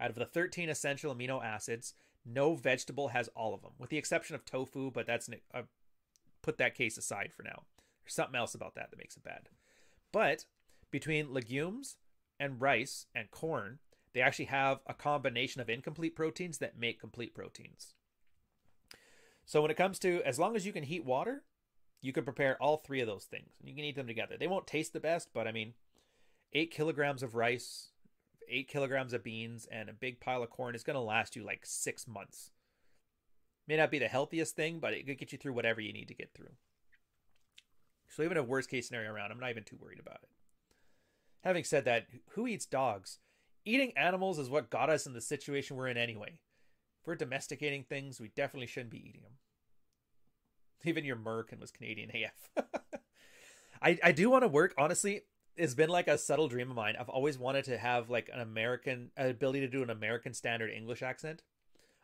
Out 0.00 0.10
of 0.10 0.16
the 0.16 0.24
13 0.24 0.68
essential 0.68 1.14
amino 1.14 1.44
acids, 1.44 1.94
no 2.24 2.54
vegetable 2.54 3.08
has 3.08 3.28
all 3.36 3.54
of 3.54 3.62
them, 3.62 3.72
with 3.78 3.90
the 3.90 3.98
exception 3.98 4.34
of 4.34 4.44
tofu, 4.44 4.90
but 4.90 5.06
that's 5.06 5.28
a 5.52 5.64
put 6.42 6.58
that 6.58 6.74
case 6.74 6.96
aside 6.98 7.32
for 7.34 7.42
now. 7.42 7.62
There's 8.02 8.14
something 8.14 8.36
else 8.36 8.54
about 8.54 8.74
that 8.74 8.90
that 8.90 8.98
makes 8.98 9.16
it 9.16 9.24
bad. 9.24 9.48
But 10.12 10.44
between 10.90 11.32
legumes 11.32 11.96
and 12.38 12.60
rice 12.60 13.06
and 13.14 13.30
corn, 13.30 13.78
they 14.12 14.20
actually 14.20 14.46
have 14.46 14.80
a 14.86 14.94
combination 14.94 15.60
of 15.60 15.68
incomplete 15.68 16.16
proteins 16.16 16.58
that 16.58 16.78
make 16.78 17.00
complete 17.00 17.34
proteins. 17.34 17.94
So 19.44 19.62
when 19.62 19.70
it 19.70 19.76
comes 19.76 19.98
to 20.00 20.22
as 20.24 20.38
long 20.38 20.56
as 20.56 20.66
you 20.66 20.72
can 20.72 20.84
heat 20.84 21.04
water, 21.04 21.42
you 22.00 22.12
can 22.12 22.24
prepare 22.24 22.60
all 22.62 22.78
three 22.78 23.00
of 23.00 23.06
those 23.06 23.24
things 23.24 23.50
and 23.60 23.68
you 23.68 23.74
can 23.74 23.84
eat 23.84 23.96
them 23.96 24.06
together. 24.06 24.36
They 24.38 24.46
won't 24.46 24.66
taste 24.66 24.92
the 24.92 25.00
best, 25.00 25.28
but 25.34 25.46
I 25.46 25.52
mean, 25.52 25.74
eight 26.52 26.70
kilograms 26.70 27.22
of 27.22 27.34
rice, 27.34 27.90
eight 28.48 28.68
kilograms 28.68 29.12
of 29.12 29.22
beans, 29.22 29.68
and 29.70 29.88
a 29.88 29.92
big 29.94 30.20
pile 30.20 30.42
of 30.42 30.50
corn 30.50 30.74
is 30.74 30.82
going 30.82 30.94
to 30.94 31.00
last 31.00 31.36
you 31.36 31.44
like 31.44 31.60
six 31.64 32.08
months. 32.08 32.50
May 33.70 33.76
not 33.76 33.92
be 33.92 34.00
the 34.00 34.08
healthiest 34.08 34.56
thing, 34.56 34.80
but 34.80 34.94
it 34.94 35.06
could 35.06 35.16
get 35.16 35.30
you 35.30 35.38
through 35.38 35.52
whatever 35.52 35.80
you 35.80 35.92
need 35.92 36.08
to 36.08 36.14
get 36.14 36.34
through. 36.34 36.50
So 38.08 38.24
even 38.24 38.36
a 38.36 38.42
worst 38.42 38.68
case 38.68 38.88
scenario 38.88 39.12
around, 39.12 39.30
I'm 39.30 39.38
not 39.38 39.50
even 39.50 39.62
too 39.62 39.78
worried 39.80 40.00
about 40.00 40.18
it. 40.24 40.28
Having 41.44 41.62
said 41.62 41.84
that, 41.84 42.08
who 42.30 42.48
eats 42.48 42.66
dogs? 42.66 43.20
Eating 43.64 43.92
animals 43.96 44.40
is 44.40 44.50
what 44.50 44.70
got 44.70 44.90
us 44.90 45.06
in 45.06 45.12
the 45.12 45.20
situation 45.20 45.76
we're 45.76 45.86
in 45.86 45.96
anyway. 45.96 46.40
If 47.00 47.06
we're 47.06 47.14
domesticating 47.14 47.84
things, 47.84 48.20
we 48.20 48.32
definitely 48.34 48.66
shouldn't 48.66 48.90
be 48.90 49.08
eating 49.08 49.22
them. 49.22 49.34
Even 50.84 51.04
your 51.04 51.14
Merkin 51.14 51.60
was 51.60 51.70
Canadian 51.70 52.10
AF. 52.10 52.64
I, 53.80 54.00
I 54.02 54.10
do 54.10 54.30
want 54.30 54.42
to 54.42 54.48
work, 54.48 54.74
honestly, 54.78 55.20
it's 55.56 55.74
been 55.74 55.90
like 55.90 56.08
a 56.08 56.18
subtle 56.18 56.48
dream 56.48 56.70
of 56.70 56.76
mine. 56.76 56.96
I've 56.98 57.08
always 57.08 57.38
wanted 57.38 57.66
to 57.66 57.78
have 57.78 58.10
like 58.10 58.30
an 58.34 58.40
American 58.40 59.12
ability 59.16 59.60
to 59.60 59.68
do 59.68 59.84
an 59.84 59.90
American 59.90 60.34
standard 60.34 60.72
English 60.72 61.02
accent. 61.02 61.44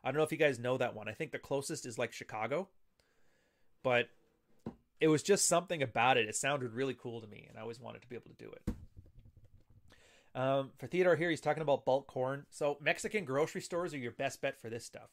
I 0.06 0.12
don't 0.12 0.18
know 0.18 0.22
if 0.22 0.30
you 0.30 0.38
guys 0.38 0.60
know 0.60 0.76
that 0.76 0.94
one. 0.94 1.08
I 1.08 1.12
think 1.14 1.32
the 1.32 1.38
closest 1.40 1.84
is 1.84 1.98
like 1.98 2.12
Chicago, 2.12 2.68
but 3.82 4.08
it 5.00 5.08
was 5.08 5.24
just 5.24 5.48
something 5.48 5.82
about 5.82 6.16
it. 6.16 6.28
It 6.28 6.36
sounded 6.36 6.72
really 6.74 6.94
cool 6.94 7.20
to 7.20 7.26
me, 7.26 7.46
and 7.48 7.58
I 7.58 7.62
always 7.62 7.80
wanted 7.80 8.02
to 8.02 8.08
be 8.08 8.14
able 8.14 8.30
to 8.30 8.44
do 8.44 8.52
it. 8.52 8.74
Um, 10.40 10.70
for 10.78 10.86
Theodore 10.86 11.16
here, 11.16 11.28
he's 11.28 11.40
talking 11.40 11.60
about 11.60 11.84
bulk 11.84 12.06
corn. 12.06 12.46
So 12.50 12.78
Mexican 12.80 13.24
grocery 13.24 13.60
stores 13.60 13.94
are 13.94 13.98
your 13.98 14.12
best 14.12 14.40
bet 14.40 14.60
for 14.60 14.70
this 14.70 14.84
stuff. 14.84 15.10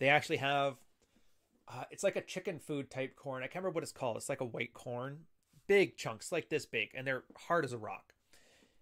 They 0.00 0.10
actually 0.10 0.36
have, 0.36 0.74
uh, 1.66 1.84
it's 1.90 2.04
like 2.04 2.16
a 2.16 2.20
chicken 2.20 2.58
food 2.58 2.90
type 2.90 3.16
corn. 3.16 3.42
I 3.42 3.46
can't 3.46 3.64
remember 3.64 3.76
what 3.76 3.84
it's 3.84 3.92
called. 3.92 4.18
It's 4.18 4.28
like 4.28 4.42
a 4.42 4.44
white 4.44 4.74
corn, 4.74 5.20
big 5.66 5.96
chunks, 5.96 6.30
like 6.30 6.50
this 6.50 6.66
big, 6.66 6.90
and 6.94 7.06
they're 7.06 7.24
hard 7.48 7.64
as 7.64 7.72
a 7.72 7.78
rock. 7.78 8.12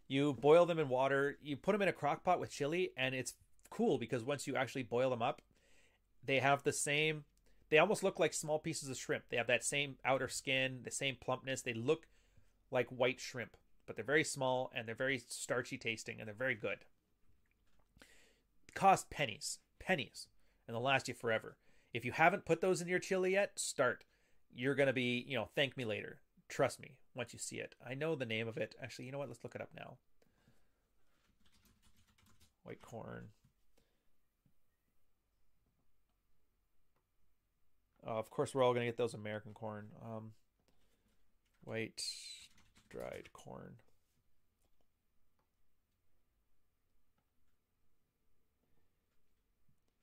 You 0.08 0.32
boil 0.32 0.66
them 0.66 0.80
in 0.80 0.88
water. 0.88 1.38
You 1.40 1.56
put 1.56 1.72
them 1.72 1.82
in 1.82 1.88
a 1.88 1.92
crock 1.92 2.24
pot 2.24 2.40
with 2.40 2.50
chili, 2.50 2.90
and 2.96 3.14
it's 3.14 3.34
cool 3.74 3.98
because 3.98 4.22
once 4.22 4.46
you 4.46 4.56
actually 4.56 4.82
boil 4.82 5.10
them 5.10 5.22
up, 5.22 5.42
they 6.24 6.38
have 6.38 6.62
the 6.62 6.72
same. 6.72 7.24
They 7.70 7.78
almost 7.78 8.02
look 8.02 8.18
like 8.18 8.32
small 8.32 8.58
pieces 8.58 8.88
of 8.88 8.96
shrimp. 8.96 9.24
They 9.30 9.36
have 9.36 9.46
that 9.48 9.64
same 9.64 9.96
outer 10.04 10.28
skin, 10.28 10.80
the 10.84 10.90
same 10.90 11.16
plumpness. 11.20 11.62
They 11.62 11.74
look 11.74 12.06
like 12.70 12.88
white 12.88 13.20
shrimp, 13.20 13.56
but 13.86 13.96
they're 13.96 14.04
very 14.04 14.24
small 14.24 14.70
and 14.74 14.86
they're 14.86 14.94
very 14.94 15.22
starchy 15.28 15.78
tasting 15.78 16.18
and 16.18 16.28
they're 16.28 16.34
very 16.34 16.54
good. 16.54 16.78
Cost 18.74 19.10
pennies, 19.10 19.58
pennies, 19.78 20.28
and 20.66 20.74
they'll 20.74 20.82
last 20.82 21.08
you 21.08 21.14
forever. 21.14 21.56
If 21.92 22.04
you 22.04 22.12
haven't 22.12 22.44
put 22.44 22.60
those 22.60 22.80
in 22.80 22.88
your 22.88 22.98
chili 22.98 23.32
yet, 23.32 23.58
start. 23.58 24.04
You're 24.52 24.74
gonna 24.74 24.92
be, 24.92 25.24
you 25.26 25.36
know, 25.36 25.48
thank 25.54 25.76
me 25.76 25.84
later. 25.84 26.20
Trust 26.48 26.80
me 26.80 26.96
once 27.14 27.32
you 27.32 27.38
see 27.38 27.56
it. 27.56 27.74
I 27.84 27.94
know 27.94 28.14
the 28.14 28.26
name 28.26 28.48
of 28.48 28.56
it. 28.56 28.74
Actually, 28.82 29.06
you 29.06 29.12
know 29.12 29.18
what? 29.18 29.28
Let's 29.28 29.42
look 29.42 29.54
it 29.54 29.60
up 29.60 29.70
now. 29.76 29.96
White 32.64 32.82
corn. 32.82 33.28
Uh, 38.06 38.18
of 38.18 38.30
course, 38.30 38.54
we're 38.54 38.62
all 38.62 38.72
going 38.72 38.84
to 38.84 38.88
get 38.88 38.98
those 38.98 39.14
American 39.14 39.52
corn. 39.52 39.86
Um, 40.04 40.32
white 41.64 42.02
dried 42.90 43.30
corn. 43.32 43.76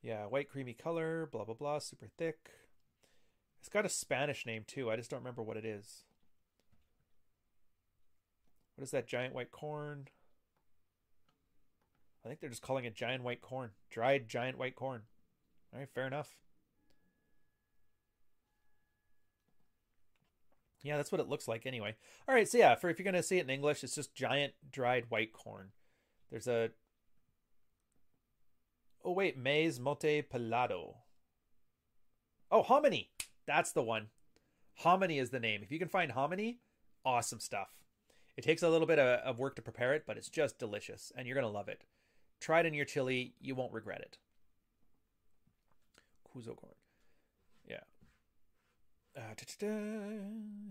Yeah, 0.02 0.26
white 0.26 0.50
creamy 0.50 0.74
color, 0.74 1.30
blah 1.32 1.44
blah 1.44 1.54
blah, 1.54 1.78
super 1.78 2.08
thick. 2.18 2.50
It's 3.60 3.70
got 3.70 3.86
a 3.86 3.90
Spanish 3.90 4.48
name 4.48 4.64
too. 4.66 4.90
I 4.90 4.96
just 4.96 5.12
don't 5.12 5.20
remember 5.20 5.44
what 5.44 5.58
it 5.58 5.66
is. 5.66 6.06
What 8.76 8.84
is 8.84 8.92
that 8.92 9.08
giant 9.08 9.36
white 9.36 9.52
corn? 9.52 10.08
I 12.26 12.28
think 12.28 12.40
they're 12.40 12.50
just 12.50 12.64
calling 12.64 12.86
it 12.86 12.96
giant 12.96 13.24
white 13.24 13.42
corn. 13.42 13.72
Dried 13.92 14.28
giant 14.28 14.58
white 14.58 14.76
corn. 14.76 15.04
All 15.72 15.80
right, 15.80 15.90
fair 15.94 16.08
enough. 16.08 16.36
Yeah, 20.84 20.98
that's 20.98 21.12
what 21.12 21.22
it 21.22 21.30
looks 21.30 21.48
like 21.48 21.66
anyway. 21.66 21.96
All 22.28 22.34
right, 22.34 22.48
so 22.48 22.58
yeah, 22.58 22.76
for 22.76 22.90
if 22.90 22.98
you're 22.98 23.06
gonna 23.06 23.24
see 23.24 23.38
it 23.38 23.44
in 23.44 23.50
English, 23.50 23.84
it's 23.84 23.96
just 23.96 24.16
giant 24.16 24.54
dried 24.72 25.06
white 25.10 25.34
corn. 25.34 25.70
There's 26.30 26.48
a 26.48 26.72
oh 29.04 29.12
wait, 29.12 29.38
maize 29.38 29.80
mote 29.80 30.02
pelado. 30.02 30.96
Oh, 32.52 32.64
hominy. 32.64 33.12
That's 33.48 33.72
the 33.72 33.82
one. 33.82 34.08
Hominy 34.76 35.20
is 35.20 35.30
the 35.30 35.40
name. 35.40 35.62
If 35.64 35.72
you 35.72 35.80
can 35.80 35.88
find 35.88 36.12
hominy, 36.12 36.60
awesome 37.06 37.40
stuff. 37.40 37.70
It 38.36 38.44
takes 38.44 38.64
a 38.64 38.70
little 38.70 38.88
bit 38.88 39.00
of, 39.00 39.40
work 39.40 39.56
to 39.56 39.62
prepare 39.62 39.94
it, 39.94 40.04
but 40.06 40.18
it's 40.18 40.30
just 40.30 40.60
delicious, 40.60 41.12
and 41.16 41.28
you're 41.28 41.36
gonna 41.36 41.48
love 41.48 41.70
it. 41.70 41.84
Try 42.40 42.62
it 42.62 42.66
in 42.66 42.74
your 42.74 42.86
chili; 42.86 43.36
you 43.40 43.56
won't 43.56 43.74
regret 43.74 44.02
it. 44.02 44.18
Kuzo 46.28 46.56
corn. 46.56 46.74
Uh, 49.18 49.34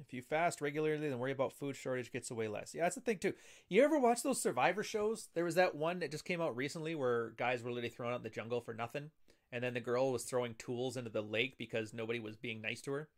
if 0.00 0.14
you 0.14 0.22
fast 0.22 0.62
regularly, 0.62 1.08
then 1.08 1.18
worry 1.18 1.32
about 1.32 1.52
food 1.52 1.76
shortage 1.76 2.10
gets 2.10 2.30
away 2.30 2.48
less. 2.48 2.74
Yeah, 2.74 2.84
that's 2.84 2.94
the 2.94 3.02
thing 3.02 3.18
too. 3.18 3.34
You 3.68 3.84
ever 3.84 3.98
watch 3.98 4.22
those 4.22 4.40
Survivor 4.40 4.82
shows? 4.82 5.28
There 5.34 5.44
was 5.44 5.56
that 5.56 5.74
one 5.74 5.98
that 5.98 6.10
just 6.10 6.24
came 6.24 6.40
out 6.40 6.56
recently 6.56 6.94
where 6.94 7.30
guys 7.36 7.62
were 7.62 7.70
literally 7.70 7.90
thrown 7.90 8.12
out 8.12 8.16
in 8.16 8.22
the 8.22 8.30
jungle 8.30 8.62
for 8.62 8.72
nothing, 8.72 9.10
and 9.52 9.62
then 9.62 9.74
the 9.74 9.80
girl 9.80 10.10
was 10.10 10.24
throwing 10.24 10.54
tools 10.54 10.96
into 10.96 11.10
the 11.10 11.22
lake 11.22 11.58
because 11.58 11.92
nobody 11.92 12.18
was 12.18 12.36
being 12.36 12.62
nice 12.62 12.80
to 12.82 12.92
her. 12.92 13.08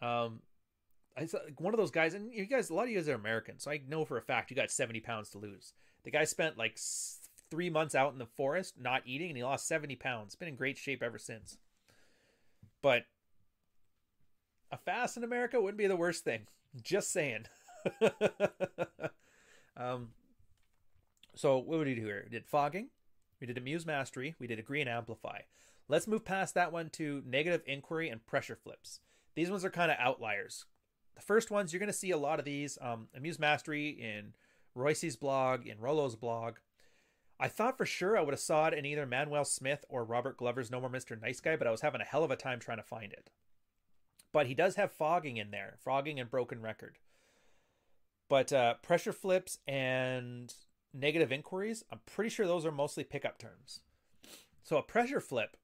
Um, 0.00 0.42
I 1.16 1.26
saw 1.26 1.38
one 1.58 1.74
of 1.74 1.78
those 1.78 1.90
guys, 1.90 2.14
and 2.14 2.32
you 2.32 2.46
guys, 2.46 2.70
a 2.70 2.74
lot 2.74 2.84
of 2.84 2.90
you 2.90 2.98
guys 2.98 3.08
are 3.08 3.14
American, 3.14 3.58
so 3.58 3.72
I 3.72 3.80
know 3.88 4.04
for 4.04 4.18
a 4.18 4.22
fact 4.22 4.50
you 4.50 4.56
got 4.56 4.70
70 4.70 5.00
pounds 5.00 5.30
to 5.30 5.38
lose. 5.38 5.74
The 6.04 6.12
guy 6.12 6.24
spent 6.24 6.56
like 6.56 6.78
three 7.50 7.70
months 7.70 7.96
out 7.96 8.12
in 8.12 8.18
the 8.18 8.26
forest 8.26 8.74
not 8.80 9.02
eating, 9.04 9.30
and 9.30 9.36
he 9.36 9.42
lost 9.42 9.66
70 9.66 9.96
pounds. 9.96 10.36
Been 10.36 10.48
in 10.48 10.54
great 10.54 10.78
shape 10.78 11.02
ever 11.02 11.18
since. 11.18 11.58
But 12.82 13.06
a 14.72 14.76
fast 14.76 15.16
in 15.16 15.24
America 15.24 15.60
wouldn't 15.60 15.78
be 15.78 15.86
the 15.86 15.96
worst 15.96 16.24
thing. 16.24 16.46
Just 16.82 17.10
saying. 17.12 17.46
um, 19.76 20.10
so 21.34 21.58
what 21.58 21.78
would 21.78 21.86
we 21.88 21.94
do 21.94 22.04
here? 22.04 22.22
We 22.24 22.30
did 22.30 22.46
fogging, 22.46 22.88
we 23.40 23.46
did 23.46 23.58
amuse 23.58 23.86
mastery, 23.86 24.34
we 24.38 24.46
did 24.46 24.58
agree 24.58 24.80
and 24.80 24.90
amplify. 24.90 25.40
Let's 25.88 26.06
move 26.06 26.24
past 26.24 26.54
that 26.54 26.72
one 26.72 26.90
to 26.90 27.22
negative 27.26 27.62
inquiry 27.66 28.08
and 28.08 28.24
pressure 28.24 28.56
flips. 28.56 29.00
These 29.34 29.50
ones 29.50 29.64
are 29.64 29.70
kind 29.70 29.90
of 29.90 29.96
outliers. 29.98 30.66
The 31.16 31.22
first 31.22 31.50
ones, 31.50 31.72
you're 31.72 31.80
going 31.80 31.88
to 31.88 31.92
see 31.92 32.12
a 32.12 32.16
lot 32.16 32.38
of 32.38 32.44
these. 32.44 32.78
Um, 32.80 33.08
amuse 33.14 33.38
mastery 33.38 33.88
in 33.88 34.34
Roissy's 34.76 35.16
blog, 35.16 35.66
in 35.66 35.78
Rollo's 35.80 36.14
blog. 36.14 36.56
I 37.40 37.48
thought 37.48 37.76
for 37.76 37.86
sure 37.86 38.16
I 38.16 38.20
would 38.20 38.34
have 38.34 38.40
saw 38.40 38.66
it 38.66 38.74
in 38.74 38.84
either 38.84 39.06
Manuel 39.06 39.44
Smith 39.44 39.84
or 39.88 40.04
Robert 40.04 40.36
Glover's 40.36 40.70
No 40.70 40.80
More 40.80 40.90
Mr. 40.90 41.20
Nice 41.20 41.40
Guy, 41.40 41.56
but 41.56 41.66
I 41.66 41.70
was 41.70 41.80
having 41.80 42.00
a 42.00 42.04
hell 42.04 42.22
of 42.22 42.30
a 42.30 42.36
time 42.36 42.60
trying 42.60 42.78
to 42.78 42.84
find 42.84 43.12
it. 43.12 43.30
But 44.32 44.46
he 44.46 44.54
does 44.54 44.76
have 44.76 44.92
fogging 44.92 45.36
in 45.36 45.50
there, 45.50 45.76
fogging 45.78 46.20
and 46.20 46.30
broken 46.30 46.60
record. 46.62 46.98
But 48.28 48.52
uh, 48.52 48.74
pressure 48.74 49.12
flips 49.12 49.58
and 49.66 50.54
negative 50.94 51.32
inquiries, 51.32 51.84
I'm 51.90 52.00
pretty 52.06 52.30
sure 52.30 52.46
those 52.46 52.64
are 52.64 52.72
mostly 52.72 53.02
pickup 53.02 53.38
terms. 53.38 53.80
So 54.62 54.76
a 54.76 54.82
pressure 54.82 55.20
flip 55.20 55.56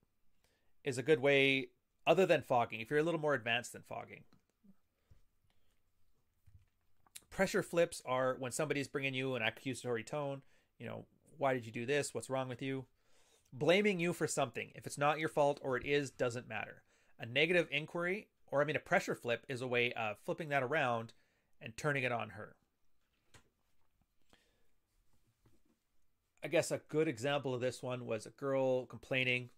is 0.82 0.98
a 0.98 1.02
good 1.02 1.20
way, 1.20 1.68
other 2.06 2.26
than 2.26 2.42
fogging, 2.42 2.80
if 2.80 2.90
you're 2.90 2.98
a 2.98 3.04
little 3.04 3.20
more 3.20 3.34
advanced 3.34 3.72
than 3.72 3.82
fogging. 3.82 4.24
Pressure 7.30 7.62
flips 7.62 8.02
are 8.04 8.36
when 8.38 8.52
somebody's 8.52 8.88
bringing 8.88 9.14
you 9.14 9.34
an 9.34 9.42
accusatory 9.42 10.02
tone, 10.02 10.42
you 10.78 10.86
know, 10.86 11.04
why 11.38 11.54
did 11.54 11.66
you 11.66 11.72
do 11.72 11.86
this? 11.86 12.14
What's 12.14 12.30
wrong 12.30 12.48
with 12.48 12.62
you? 12.62 12.86
Blaming 13.52 14.00
you 14.00 14.12
for 14.12 14.26
something. 14.26 14.72
If 14.74 14.86
it's 14.86 14.98
not 14.98 15.18
your 15.18 15.28
fault 15.28 15.60
or 15.62 15.76
it 15.76 15.84
is, 15.84 16.10
doesn't 16.10 16.48
matter. 16.48 16.82
A 17.20 17.26
negative 17.26 17.68
inquiry, 17.70 18.28
or 18.50 18.62
I 18.62 18.64
mean, 18.64 18.76
a 18.76 18.80
pressure 18.80 19.14
flip, 19.14 19.44
is 19.48 19.62
a 19.62 19.66
way 19.66 19.92
of 19.92 20.18
flipping 20.24 20.48
that 20.50 20.62
around 20.62 21.12
and 21.60 21.76
turning 21.76 22.04
it 22.04 22.12
on 22.12 22.30
her. 22.30 22.56
I 26.44 26.48
guess 26.48 26.70
a 26.70 26.80
good 26.88 27.08
example 27.08 27.54
of 27.54 27.60
this 27.60 27.82
one 27.82 28.06
was 28.06 28.24
a 28.24 28.30
girl 28.30 28.86
complaining, 28.86 29.50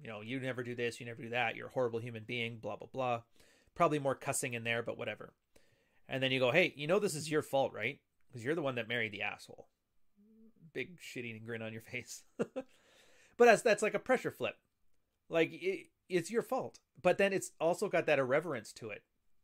you 0.00 0.08
know, 0.08 0.20
you 0.20 0.38
never 0.38 0.62
do 0.62 0.74
this, 0.74 1.00
you 1.00 1.06
never 1.06 1.22
do 1.22 1.30
that, 1.30 1.56
you're 1.56 1.66
a 1.66 1.72
horrible 1.72 1.98
human 1.98 2.24
being, 2.24 2.58
blah, 2.58 2.76
blah, 2.76 2.88
blah. 2.92 3.22
Probably 3.74 3.98
more 3.98 4.14
cussing 4.14 4.54
in 4.54 4.64
there, 4.64 4.82
but 4.82 4.96
whatever. 4.96 5.32
And 6.08 6.22
then 6.22 6.30
you 6.30 6.40
go, 6.40 6.50
hey, 6.50 6.72
you 6.76 6.86
know, 6.86 6.98
this 6.98 7.14
is 7.14 7.30
your 7.30 7.42
fault, 7.42 7.72
right? 7.72 7.98
Because 8.28 8.44
you're 8.44 8.54
the 8.54 8.62
one 8.62 8.76
that 8.76 8.88
married 8.88 9.12
the 9.12 9.22
asshole. 9.22 9.66
Big 10.72 10.98
shitty 11.00 11.44
grin 11.44 11.62
on 11.62 11.72
your 11.72 11.82
face. 11.90 12.22
but 12.38 12.64
that's, 13.38 13.62
that's 13.62 13.82
like 13.82 13.94
a 13.94 13.98
pressure 13.98 14.30
flip. 14.30 14.54
Like, 15.28 15.50
it, 15.52 15.86
it's 16.10 16.30
your 16.30 16.42
fault. 16.42 16.78
But 17.02 17.18
then 17.18 17.32
it's 17.32 17.52
also 17.60 17.88
got 17.88 18.06
that 18.06 18.18
irreverence 18.18 18.72
to 18.74 18.90
it. 18.90 19.02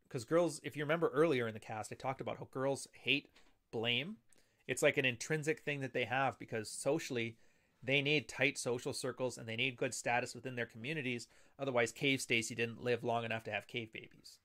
Because 0.08 0.24
girls, 0.24 0.60
if 0.62 0.76
you 0.76 0.84
remember 0.84 1.08
earlier 1.08 1.48
in 1.48 1.54
the 1.54 1.60
cast, 1.60 1.92
I 1.92 1.96
talked 1.96 2.20
about 2.20 2.38
how 2.38 2.48
girls 2.52 2.86
hate 2.92 3.30
blame 3.72 4.16
it's 4.66 4.82
like 4.82 4.98
an 4.98 5.04
intrinsic 5.04 5.60
thing 5.60 5.80
that 5.80 5.92
they 5.92 6.04
have 6.04 6.38
because 6.38 6.70
socially 6.70 7.36
they 7.82 8.02
need 8.02 8.28
tight 8.28 8.58
social 8.58 8.92
circles 8.92 9.38
and 9.38 9.48
they 9.48 9.56
need 9.56 9.76
good 9.76 9.94
status 9.94 10.34
within 10.34 10.56
their 10.56 10.66
communities. 10.66 11.28
Otherwise, 11.58 11.92
Cave 11.92 12.20
Stacy 12.20 12.54
didn't 12.54 12.82
live 12.82 13.04
long 13.04 13.24
enough 13.24 13.44
to 13.44 13.52
have 13.52 13.68
cave 13.68 13.92
babies. 13.92 14.38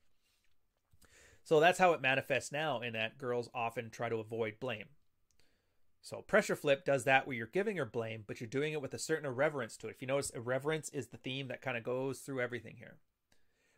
So 1.42 1.58
that's 1.58 1.78
how 1.78 1.92
it 1.92 2.00
manifests 2.00 2.52
now 2.52 2.80
in 2.80 2.92
that 2.92 3.18
girls 3.18 3.50
often 3.52 3.90
try 3.90 4.08
to 4.08 4.16
avoid 4.16 4.60
blame. 4.60 4.86
So 6.02 6.22
pressure 6.22 6.56
flip 6.56 6.84
does 6.84 7.04
that 7.04 7.26
where 7.26 7.36
you're 7.36 7.46
giving 7.46 7.76
her 7.76 7.86
blame, 7.86 8.24
but 8.26 8.40
you're 8.40 8.48
doing 8.48 8.72
it 8.72 8.82
with 8.82 8.92
a 8.92 8.98
certain 8.98 9.26
irreverence 9.26 9.76
to 9.78 9.86
it. 9.86 9.92
If 9.92 10.02
you 10.02 10.08
notice, 10.08 10.30
irreverence 10.30 10.88
is 10.90 11.06
the 11.06 11.16
theme 11.16 11.48
that 11.48 11.62
kind 11.62 11.76
of 11.76 11.84
goes 11.84 12.18
through 12.18 12.40
everything 12.40 12.76
here. 12.78 12.96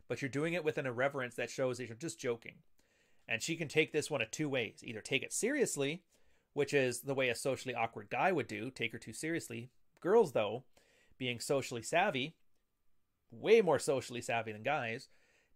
But 0.08 0.22
you're 0.22 0.28
doing 0.30 0.54
it 0.54 0.64
with 0.64 0.78
an 0.78 0.86
irreverence 0.86 1.34
that 1.36 1.50
shows 1.50 1.78
that 1.78 1.86
you're 1.86 1.96
just 1.96 2.18
joking. 2.18 2.56
And 3.28 3.42
she 3.42 3.56
can 3.56 3.68
take 3.68 3.92
this 3.92 4.10
one 4.10 4.22
of 4.22 4.30
two 4.30 4.48
ways. 4.48 4.80
Either 4.82 5.00
take 5.00 5.22
it 5.22 5.32
seriously 5.32 6.02
which 6.54 6.72
is 6.72 7.00
the 7.00 7.14
way 7.14 7.28
a 7.28 7.34
socially 7.34 7.74
awkward 7.74 8.08
guy 8.08 8.32
would 8.32 8.46
do, 8.46 8.70
take 8.70 8.92
her 8.92 8.98
too 8.98 9.12
seriously. 9.12 9.70
Girls, 10.00 10.32
though, 10.32 10.64
being 11.18 11.40
socially 11.40 11.82
savvy, 11.82 12.36
way 13.30 13.60
more 13.60 13.78
socially 13.78 14.20
savvy 14.20 14.52
than 14.52 14.62
guys, 14.62 15.08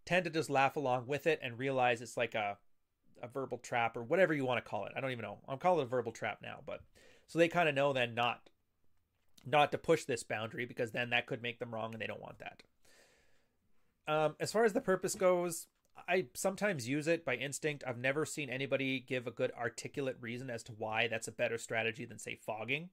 tend 0.04 0.24
to 0.24 0.30
just 0.30 0.50
laugh 0.50 0.76
along 0.76 1.06
with 1.06 1.26
it 1.26 1.38
and 1.42 1.58
realize 1.58 2.02
it's 2.02 2.16
like 2.16 2.34
a 2.34 2.58
a 3.22 3.28
verbal 3.28 3.58
trap 3.58 3.96
or 3.96 4.02
whatever 4.02 4.34
you 4.34 4.44
want 4.44 4.62
to 4.62 4.68
call 4.68 4.86
it. 4.86 4.92
I 4.96 5.00
don't 5.00 5.10
even 5.10 5.24
know. 5.24 5.38
I'm 5.48 5.58
calling 5.58 5.80
it 5.80 5.84
a 5.84 5.88
verbal 5.88 6.12
trap 6.12 6.38
now, 6.42 6.60
but 6.66 6.80
so 7.26 7.38
they 7.38 7.48
kind 7.48 7.68
of 7.68 7.74
know 7.74 7.92
then 7.92 8.14
not 8.14 8.40
not 9.46 9.72
to 9.72 9.78
push 9.78 10.04
this 10.04 10.22
boundary 10.22 10.66
because 10.66 10.90
then 10.90 11.10
that 11.10 11.26
could 11.26 11.42
make 11.42 11.58
them 11.58 11.72
wrong 11.72 11.92
and 11.92 12.02
they 12.02 12.06
don't 12.06 12.20
want 12.20 12.38
that. 12.38 12.62
Um, 14.06 14.36
as 14.40 14.52
far 14.52 14.64
as 14.64 14.72
the 14.72 14.80
purpose 14.80 15.14
goes, 15.14 15.66
I 16.08 16.26
sometimes 16.34 16.88
use 16.88 17.06
it 17.06 17.24
by 17.24 17.36
instinct. 17.36 17.84
I've 17.86 17.98
never 17.98 18.24
seen 18.24 18.50
anybody 18.50 19.00
give 19.00 19.26
a 19.26 19.32
good 19.32 19.52
articulate 19.58 20.16
reason 20.20 20.50
as 20.50 20.62
to 20.64 20.72
why 20.72 21.08
that's 21.08 21.28
a 21.28 21.32
better 21.32 21.58
strategy 21.58 22.04
than 22.04 22.18
say 22.18 22.36
fogging. 22.36 22.90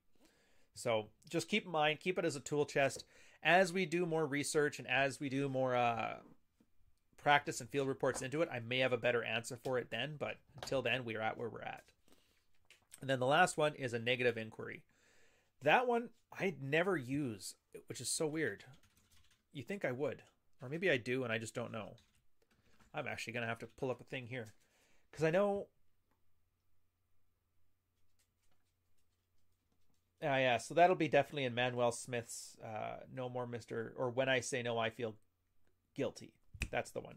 So 0.76 1.08
just 1.30 1.48
keep 1.48 1.66
in 1.66 1.72
mind, 1.72 2.00
keep 2.00 2.20
it 2.20 2.26
as 2.26 2.36
a 2.36 2.42
tool 2.42 2.66
chest. 2.66 3.06
As 3.44 3.72
we 3.72 3.86
do 3.86 4.06
more 4.06 4.26
research 4.26 4.80
and 4.80 4.88
as 4.88 5.20
we 5.20 5.30
do 5.30 5.48
more 5.48 5.76
uh, 5.76 6.16
practice 7.26 7.60
and 7.60 7.68
field 7.72 7.88
reports 7.88 8.22
into 8.22 8.44
it, 8.44 8.50
I 8.54 8.60
may 8.60 8.78
have 8.78 8.94
a 8.94 8.98
better 8.98 9.24
answer 9.24 9.58
for 9.58 9.80
it 9.80 9.90
then. 9.90 10.14
But 10.20 10.36
until 10.62 10.84
then, 10.84 11.04
we 11.04 11.16
are 11.16 11.22
at 11.22 11.40
where 11.40 11.50
we're 11.50 11.64
at. 11.64 11.82
And 13.02 13.10
then 13.10 13.20
the 13.20 13.26
last 13.26 13.58
one 13.58 13.74
is 13.74 13.94
a 13.94 14.00
negative 14.00 14.38
inquiry. 14.38 14.84
That 15.64 15.88
one 15.88 16.10
I 16.32 16.54
never 16.62 16.96
use, 16.96 17.56
which 17.88 18.00
is 18.00 18.10
so 18.10 18.28
weird. 18.28 18.64
You 19.54 19.64
think 19.64 19.84
I 19.84 19.92
would, 19.92 20.22
or 20.62 20.70
maybe 20.70 20.92
I 20.92 20.98
do, 20.98 21.24
and 21.24 21.34
I 21.34 21.40
just 21.40 21.56
don't 21.56 21.72
know. 21.72 21.96
I'm 22.94 23.08
actually 23.08 23.34
going 23.34 23.42
to 23.42 23.50
have 23.50 23.60
to 23.60 23.68
pull 23.76 23.90
up 23.90 24.00
a 24.00 24.04
thing 24.04 24.28
here. 24.28 24.54
Because 25.10 25.26
I 25.26 25.32
know. 25.32 25.66
Ah, 30.22 30.38
yeah, 30.38 30.58
so 30.60 30.76
that'll 30.76 30.96
be 30.96 31.08
definitely 31.08 31.46
in 31.46 31.56
Manuel 31.56 31.92
Smith's 31.92 32.56
uh, 32.64 32.98
No 33.12 33.30
More 33.30 33.48
Mr. 33.48 33.94
or 33.98 34.12
When 34.12 34.30
I 34.30 34.42
Say 34.42 34.62
No, 34.62 34.78
I 34.78 34.92
Feel 34.92 35.16
Guilty. 35.96 36.36
That's 36.72 36.92
the 36.92 37.02
one. 37.02 37.16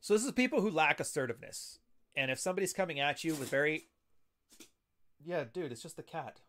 So 0.00 0.14
this 0.14 0.24
is 0.24 0.32
people 0.32 0.60
who 0.60 0.70
lack 0.70 1.00
assertiveness. 1.00 1.78
And 2.16 2.30
if 2.30 2.38
somebody's 2.38 2.72
coming 2.72 3.00
at 3.00 3.24
you 3.24 3.34
with 3.34 3.48
very. 3.48 3.86
Yeah, 5.24 5.44
dude, 5.50 5.72
it's 5.72 5.82
just 5.82 5.96
the 5.96 6.02
cat. 6.02 6.40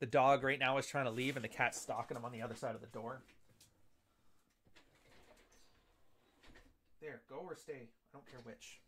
The 0.00 0.06
dog 0.06 0.42
right 0.42 0.58
now 0.58 0.78
is 0.78 0.86
trying 0.86 1.04
to 1.04 1.10
leave, 1.10 1.36
and 1.36 1.44
the 1.44 1.48
cat's 1.48 1.80
stalking 1.80 2.16
him 2.16 2.24
on 2.24 2.32
the 2.32 2.42
other 2.42 2.54
side 2.54 2.74
of 2.74 2.80
the 2.80 2.86
door. 2.86 3.22
There, 7.00 7.20
go 7.28 7.36
or 7.44 7.56
stay. 7.56 7.88
I 7.88 8.12
don't 8.12 8.30
care 8.30 8.40
which. 8.44 8.80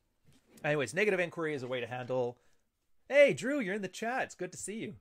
Anyways, 0.64 0.94
negative 0.94 1.20
inquiry 1.20 1.54
is 1.54 1.62
a 1.64 1.68
way 1.68 1.80
to 1.80 1.86
handle. 1.86 2.38
Hey, 3.08 3.34
Drew, 3.34 3.58
you're 3.58 3.74
in 3.74 3.82
the 3.82 3.88
chat. 3.88 4.22
It's 4.22 4.34
good 4.34 4.52
to 4.52 4.58
see 4.58 4.76
you. 4.76 4.94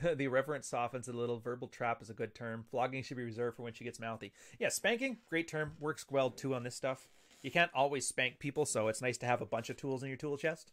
the 0.14 0.24
irreverence 0.24 0.66
softens 0.66 1.08
a 1.08 1.12
little. 1.12 1.38
Verbal 1.38 1.68
trap 1.68 2.02
is 2.02 2.10
a 2.10 2.14
good 2.14 2.34
term. 2.34 2.64
Flogging 2.70 3.02
should 3.02 3.16
be 3.16 3.24
reserved 3.24 3.56
for 3.56 3.62
when 3.62 3.72
she 3.72 3.84
gets 3.84 4.00
mouthy. 4.00 4.32
Yeah, 4.58 4.68
spanking, 4.68 5.18
great 5.28 5.48
term. 5.48 5.72
Works 5.78 6.06
well 6.10 6.30
too 6.30 6.54
on 6.54 6.62
this 6.62 6.74
stuff. 6.74 7.08
You 7.42 7.50
can't 7.50 7.70
always 7.74 8.06
spank 8.06 8.38
people, 8.38 8.66
so 8.66 8.88
it's 8.88 9.02
nice 9.02 9.16
to 9.18 9.26
have 9.26 9.40
a 9.40 9.46
bunch 9.46 9.70
of 9.70 9.76
tools 9.76 10.02
in 10.02 10.08
your 10.08 10.18
tool 10.18 10.36
chest. 10.36 10.72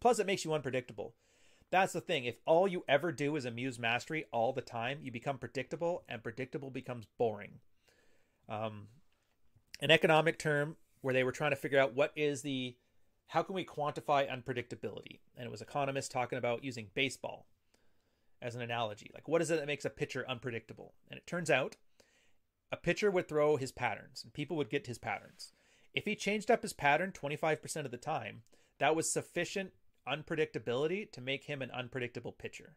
Plus, 0.00 0.18
it 0.18 0.26
makes 0.26 0.44
you 0.44 0.52
unpredictable. 0.52 1.14
That's 1.70 1.94
the 1.94 2.00
thing. 2.00 2.26
If 2.26 2.36
all 2.44 2.68
you 2.68 2.84
ever 2.88 3.12
do 3.12 3.34
is 3.34 3.44
amuse 3.44 3.78
mastery 3.78 4.26
all 4.30 4.52
the 4.52 4.60
time, 4.60 4.98
you 5.02 5.10
become 5.10 5.38
predictable, 5.38 6.04
and 6.08 6.22
predictable 6.22 6.70
becomes 6.70 7.06
boring. 7.18 7.60
Um, 8.48 8.88
an 9.80 9.90
economic 9.90 10.38
term 10.38 10.76
where 11.00 11.14
they 11.14 11.24
were 11.24 11.32
trying 11.32 11.50
to 11.50 11.56
figure 11.56 11.80
out 11.80 11.94
what 11.94 12.12
is 12.14 12.42
the 12.42 12.76
how 13.28 13.42
can 13.42 13.56
we 13.56 13.64
quantify 13.64 14.28
unpredictability 14.30 15.18
and 15.36 15.46
it 15.46 15.50
was 15.50 15.60
economists 15.60 16.08
talking 16.08 16.38
about 16.38 16.62
using 16.62 16.86
baseball 16.94 17.46
as 18.42 18.54
an 18.54 18.62
analogy. 18.62 19.10
Like 19.14 19.28
what 19.28 19.42
is 19.42 19.50
it 19.50 19.58
that 19.58 19.66
makes 19.66 19.84
a 19.84 19.90
pitcher 19.90 20.24
unpredictable? 20.28 20.94
And 21.10 21.18
it 21.18 21.26
turns 21.26 21.50
out 21.50 21.76
a 22.70 22.76
pitcher 22.76 23.10
would 23.10 23.28
throw 23.28 23.56
his 23.56 23.72
patterns 23.72 24.22
and 24.22 24.32
people 24.32 24.56
would 24.56 24.70
get 24.70 24.86
his 24.86 24.98
patterns. 24.98 25.52
If 25.94 26.04
he 26.04 26.14
changed 26.14 26.50
up 26.50 26.62
his 26.62 26.72
pattern 26.72 27.12
25% 27.12 27.84
of 27.84 27.90
the 27.90 27.96
time 27.96 28.42
that 28.78 28.94
was 28.94 29.12
sufficient 29.12 29.72
unpredictability 30.06 31.10
to 31.12 31.20
make 31.20 31.44
him 31.44 31.62
an 31.62 31.70
unpredictable 31.70 32.32
pitcher. 32.32 32.76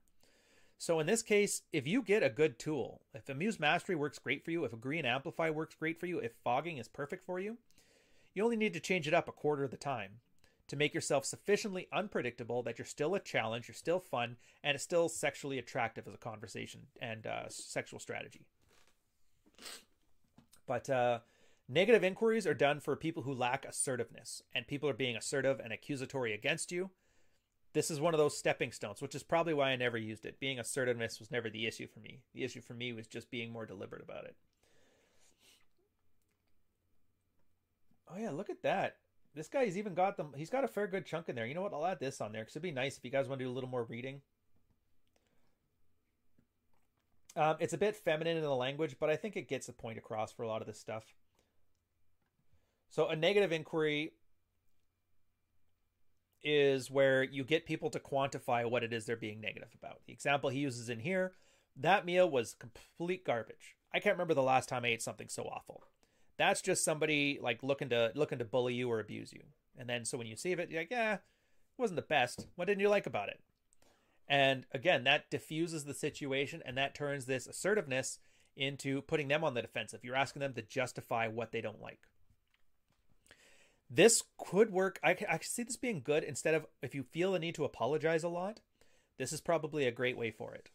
So 0.78 1.00
in 1.00 1.08
this 1.08 1.22
case, 1.22 1.64
if 1.74 1.86
you 1.86 2.02
get 2.02 2.24
a 2.24 2.30
good 2.30 2.58
tool, 2.58 3.02
if 3.14 3.28
Amuse 3.28 3.60
Mastery 3.60 3.96
works 3.96 4.18
great 4.18 4.46
for 4.46 4.52
you, 4.52 4.64
if 4.64 4.72
Agree 4.72 4.98
and 4.98 5.06
Amplify 5.06 5.50
works 5.50 5.76
great 5.76 6.00
for 6.00 6.06
you, 6.06 6.20
if 6.20 6.32
fogging 6.44 6.78
is 6.78 6.88
perfect 6.88 7.26
for 7.26 7.40
you, 7.40 7.58
you 8.34 8.44
only 8.44 8.56
need 8.56 8.74
to 8.74 8.80
change 8.80 9.08
it 9.08 9.14
up 9.14 9.28
a 9.28 9.34
quarter 9.34 9.66
of 9.66 9.72
the 9.72 9.78
time 9.78 10.22
to 10.70 10.76
make 10.76 10.94
yourself 10.94 11.26
sufficiently 11.26 11.88
unpredictable 11.92 12.64
that 12.64 12.78
you're 12.78 12.86
still 12.86 13.16
a 13.16 13.20
challenge, 13.20 13.68
you're 13.68 13.76
still 13.76 14.00
fun, 14.00 14.38
and 14.64 14.76
it's 14.76 14.84
still 14.84 15.10
sexually 15.10 15.60
attractive 15.60 16.08
as 16.08 16.14
a 16.14 16.18
conversation 16.18 16.82
and 17.02 17.28
uh, 17.28 17.50
sexual 17.50 18.00
strategy. 18.00 18.46
But 20.66 20.90
uh, 20.90 21.20
Negative 21.72 22.04
inquiries 22.04 22.48
are 22.48 22.56
done 22.56 22.80
for 22.80 22.96
people 22.96 23.22
who 23.22 23.34
lack 23.34 23.64
assertiveness, 23.64 24.42
and 24.56 24.66
people 24.66 24.90
are 24.90 24.94
being 24.94 25.16
assertive 25.16 25.60
and 25.64 25.72
accusatory 25.72 26.34
against 26.34 26.72
you. 26.72 26.90
This 27.74 27.92
is 27.92 28.02
one 28.02 28.16
of 28.16 28.18
those 28.18 28.36
stepping 28.36 28.72
stones, 28.72 29.04
which 29.04 29.14
is 29.14 29.22
probably 29.22 29.54
why 29.54 29.70
I 29.70 29.76
never 29.76 29.96
used 29.96 30.26
it. 30.26 30.40
Being 30.40 30.58
assertiveness 30.58 31.20
was 31.20 31.30
never 31.30 31.48
the 31.48 31.68
issue 31.68 31.86
for 31.86 32.00
me. 32.00 32.22
The 32.34 32.44
issue 32.44 32.62
for 32.62 32.74
me 32.74 32.92
was 32.92 33.06
just 33.06 33.30
being 33.30 33.54
more 33.54 33.68
deliberate 33.68 34.02
about 34.02 34.26
it. 34.26 34.36
Oh 38.12 38.18
yeah, 38.18 38.32
look 38.32 38.50
at 38.50 38.64
that. 38.64 38.96
This 39.36 39.48
guy's 39.48 39.78
even 39.78 39.94
got 39.94 40.18
them. 40.18 40.34
He's 40.36 40.50
got 40.50 40.64
a 40.64 40.68
fair 40.68 40.88
good 40.88 41.06
chunk 41.06 41.30
in 41.30 41.36
there. 41.36 41.46
You 41.46 41.54
know 41.54 41.62
what? 41.62 41.74
I'll 41.74 41.86
add 41.86 42.00
this 42.00 42.20
on 42.20 42.32
there 42.32 42.42
because 42.42 42.54
it'd 42.54 42.64
be 42.64 42.72
nice 42.72 42.98
if 42.98 43.06
you 43.06 43.12
guys 43.12 43.28
want 43.28 43.40
to 43.40 43.46
do 43.46 43.52
a 43.52 43.54
little 43.54 43.70
more 43.70 43.84
reading. 43.84 44.22
Um, 47.36 47.56
it's 47.60 47.74
a 47.74 47.78
bit 47.78 47.96
feminine 47.96 48.38
in 48.38 48.44
the 48.44 48.56
language, 48.56 48.98
but 49.00 49.10
I 49.10 49.16
think 49.16 49.36
it 49.36 49.48
gets 49.48 49.68
the 49.68 49.74
point 49.74 49.98
across 49.98 50.32
for 50.32 50.44
a 50.44 50.48
lot 50.48 50.62
of 50.62 50.68
this 50.68 50.80
stuff. 50.80 51.14
So 52.90 53.08
a 53.08 53.16
negative 53.16 53.52
inquiry 53.52 54.14
is 56.44 56.90
where 56.90 57.24
you 57.24 57.44
get 57.44 57.66
people 57.66 57.90
to 57.92 58.00
quantify 58.00 58.70
what 58.70 58.84
it 58.84 58.94
is 58.94 59.06
they're 59.06 59.16
being 59.16 59.42
negative 59.42 59.70
about. 59.78 60.02
The 60.08 60.14
example 60.14 60.50
he 60.50 60.60
uses 60.60 60.90
in 60.90 61.00
here, 61.00 61.34
that 61.78 62.06
meal 62.06 62.30
was 62.30 62.56
complete 62.56 63.26
garbage. 63.26 63.76
I 63.94 64.00
can't 64.00 64.16
remember 64.16 64.34
the 64.34 64.42
last 64.42 64.70
time 64.70 64.86
I 64.86 64.90
ate 64.90 65.02
something 65.02 65.30
so 65.30 65.44
awful. 65.44 65.84
That's 66.40 66.62
just 66.62 66.86
somebody 66.86 67.38
like 67.42 67.62
looking 67.64 67.90
to 67.90 68.14
looking 68.16 68.40
to 68.40 68.46
bully 68.46 68.74
you 68.74 68.90
or 68.90 69.02
abuse 69.02 69.34
you. 69.34 69.42
And 69.78 69.90
then 69.90 70.06
so 70.06 70.18
when 70.18 70.26
you 70.26 70.38
see 70.38 70.54
it, 70.54 70.72
you're 70.72 70.82
like, 70.82 70.90
yeah, 70.90 71.16
it 71.16 71.22
wasn't 71.78 71.98
the 71.98 72.02
best. 72.02 72.48
What 72.56 72.66
didn't 72.66 72.80
you 72.80 72.88
like 72.88 73.06
about 73.06 73.28
it? 73.28 73.42
And 74.28 74.66
again, 74.72 75.04
that 75.04 75.30
diffuses 75.30 75.84
the 75.84 75.94
situation 75.94 76.64
and 76.66 76.78
that 76.78 76.96
turns 76.96 77.26
this 77.26 77.46
assertiveness 77.46 78.20
into 78.56 79.02
putting 79.02 79.28
them 79.28 79.44
on 79.44 79.54
the 79.54 79.62
defensive. 79.62 80.00
You're 80.02 80.16
asking 80.16 80.40
them 80.40 80.54
to 80.54 80.62
justify 80.62 81.28
what 81.28 81.52
they 81.52 81.60
don't 81.60 81.82
like. 81.82 82.00
This 83.90 84.24
could 84.38 84.72
work. 84.72 84.98
I, 85.04 85.18
I 85.30 85.40
see 85.42 85.64
this 85.64 85.78
being 85.78 86.02
good 86.02 86.24
instead 86.24 86.54
of 86.54 86.66
if 86.82 86.96
you 86.96 87.04
feel 87.04 87.34
the 87.34 87.40
need 87.40 87.56
to 87.56 87.66
apologize 87.66 88.24
a 88.24 88.30
lot. 88.30 88.62
This 89.18 89.34
is 89.34 89.42
probably 89.42 89.86
a 89.86 89.92
great 89.92 90.18
way 90.18 90.32
for 90.32 90.54
it 90.54 90.70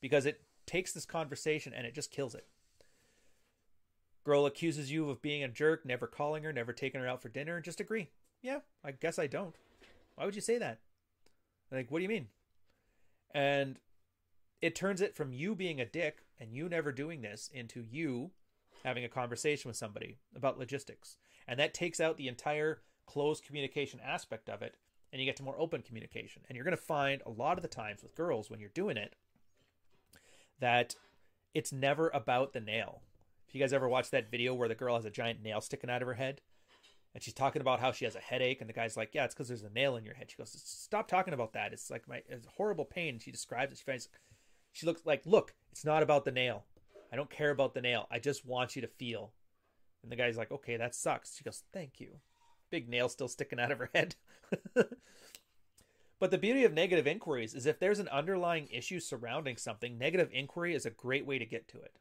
because 0.00 0.24
it 0.24 0.40
takes 0.64 0.92
this 0.92 1.04
conversation 1.04 1.74
and 1.74 1.86
it 1.86 1.94
just 1.94 2.10
kills 2.10 2.34
it. 2.34 2.46
Girl 4.24 4.46
accuses 4.46 4.90
you 4.90 5.10
of 5.10 5.22
being 5.22 5.44
a 5.44 5.48
jerk, 5.48 5.84
never 5.84 6.06
calling 6.06 6.42
her, 6.44 6.52
never 6.52 6.72
taking 6.72 7.00
her 7.00 7.06
out 7.08 7.20
for 7.20 7.28
dinner, 7.28 7.56
and 7.56 7.64
just 7.64 7.80
agree. 7.80 8.08
Yeah, 8.42 8.60
I 8.82 8.92
guess 8.92 9.18
I 9.18 9.26
don't. 9.26 9.54
Why 10.14 10.24
would 10.24 10.34
you 10.34 10.40
say 10.40 10.58
that? 10.58 10.80
Like, 11.70 11.90
what 11.90 11.98
do 11.98 12.02
you 12.02 12.08
mean? 12.08 12.28
And 13.34 13.78
it 14.62 14.74
turns 14.74 15.00
it 15.00 15.14
from 15.14 15.32
you 15.32 15.54
being 15.54 15.80
a 15.80 15.84
dick 15.84 16.24
and 16.40 16.52
you 16.52 16.68
never 16.68 16.92
doing 16.92 17.20
this 17.20 17.50
into 17.52 17.84
you 17.90 18.30
having 18.84 19.04
a 19.04 19.08
conversation 19.08 19.68
with 19.68 19.76
somebody 19.76 20.18
about 20.34 20.58
logistics. 20.58 21.16
And 21.48 21.58
that 21.58 21.74
takes 21.74 22.00
out 22.00 22.16
the 22.16 22.28
entire 22.28 22.80
closed 23.06 23.44
communication 23.44 24.00
aspect 24.04 24.48
of 24.48 24.62
it 24.62 24.76
and 25.12 25.20
you 25.20 25.26
get 25.26 25.36
to 25.36 25.42
more 25.42 25.58
open 25.58 25.82
communication. 25.82 26.42
And 26.48 26.56
you're 26.56 26.64
going 26.64 26.76
to 26.76 26.82
find 26.82 27.22
a 27.24 27.30
lot 27.30 27.58
of 27.58 27.62
the 27.62 27.68
times 27.68 28.02
with 28.02 28.14
girls 28.14 28.50
when 28.50 28.60
you're 28.60 28.68
doing 28.70 28.96
it 28.96 29.14
that 30.60 30.94
it's 31.54 31.72
never 31.72 32.08
about 32.10 32.52
the 32.52 32.60
nail. 32.60 33.00
You 33.54 33.60
guys 33.60 33.72
ever 33.72 33.88
watch 33.88 34.10
that 34.10 34.30
video 34.30 34.52
where 34.52 34.68
the 34.68 34.74
girl 34.74 34.96
has 34.96 35.04
a 35.04 35.10
giant 35.10 35.42
nail 35.42 35.60
sticking 35.60 35.88
out 35.88 36.02
of 36.02 36.08
her 36.08 36.14
head 36.14 36.40
and 37.14 37.22
she's 37.22 37.34
talking 37.34 37.62
about 37.62 37.80
how 37.80 37.92
she 37.92 38.04
has 38.04 38.16
a 38.16 38.20
headache 38.20 38.60
and 38.60 38.68
the 38.68 38.74
guy's 38.74 38.96
like, 38.96 39.14
"Yeah, 39.14 39.24
it's 39.24 39.34
cuz 39.34 39.48
there's 39.48 39.62
a 39.62 39.70
nail 39.70 39.96
in 39.96 40.04
your 40.04 40.14
head." 40.14 40.30
She 40.30 40.36
goes, 40.36 40.50
"Stop 40.50 41.08
talking 41.08 41.32
about 41.32 41.52
that. 41.54 41.72
It's 41.72 41.90
like 41.90 42.06
my 42.08 42.22
it's 42.28 42.46
horrible 42.46 42.84
pain." 42.84 43.18
She 43.18 43.30
describes 43.30 43.72
it. 43.72 43.78
She 43.78 43.84
finds 43.84 44.08
she 44.72 44.84
looks 44.84 45.06
like, 45.06 45.24
"Look, 45.24 45.54
it's 45.70 45.84
not 45.84 46.02
about 46.02 46.24
the 46.24 46.32
nail. 46.32 46.64
I 47.12 47.16
don't 47.16 47.30
care 47.30 47.50
about 47.50 47.74
the 47.74 47.80
nail. 47.80 48.08
I 48.10 48.18
just 48.18 48.44
want 48.44 48.74
you 48.74 48.82
to 48.82 48.88
feel 48.88 49.32
and 50.04 50.12
the 50.12 50.16
guy's 50.16 50.36
like, 50.36 50.52
okay, 50.52 50.76
that 50.76 50.94
sucks. 50.94 51.34
She 51.34 51.42
goes, 51.42 51.64
thank 51.72 51.98
you. 51.98 52.20
Big 52.70 52.88
nail 52.88 53.08
still 53.08 53.26
sticking 53.26 53.58
out 53.58 53.72
of 53.72 53.78
her 53.78 53.90
head. 53.94 54.14
but 54.74 56.30
the 56.30 56.38
beauty 56.38 56.64
of 56.64 56.74
negative 56.74 57.06
inquiries 57.06 57.54
is 57.54 57.66
if 57.66 57.80
there's 57.80 57.98
an 57.98 58.08
underlying 58.08 58.68
issue 58.70 59.00
surrounding 59.00 59.56
something, 59.56 59.96
negative 59.96 60.28
inquiry 60.30 60.74
is 60.74 60.84
a 60.84 60.90
great 60.90 61.26
way 61.26 61.38
to 61.38 61.46
get 61.46 61.66
to 61.68 61.78
it. 61.80 61.96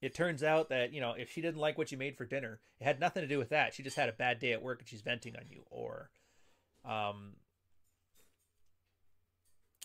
It 0.00 0.14
turns 0.14 0.42
out 0.42 0.70
that, 0.70 0.92
you 0.92 1.00
know, 1.00 1.12
if 1.12 1.30
she 1.30 1.42
didn't 1.42 1.60
like 1.60 1.76
what 1.76 1.92
you 1.92 1.98
made 1.98 2.16
for 2.16 2.24
dinner, 2.24 2.60
it 2.80 2.84
had 2.84 3.00
nothing 3.00 3.22
to 3.22 3.28
do 3.28 3.38
with 3.38 3.50
that. 3.50 3.74
She 3.74 3.82
just 3.82 3.96
had 3.96 4.08
a 4.08 4.12
bad 4.12 4.38
day 4.38 4.52
at 4.52 4.62
work 4.62 4.78
and 4.80 4.88
she's 4.88 5.02
venting 5.02 5.36
on 5.36 5.44
you. 5.50 5.62
Or 5.70 6.10
um, 6.88 7.34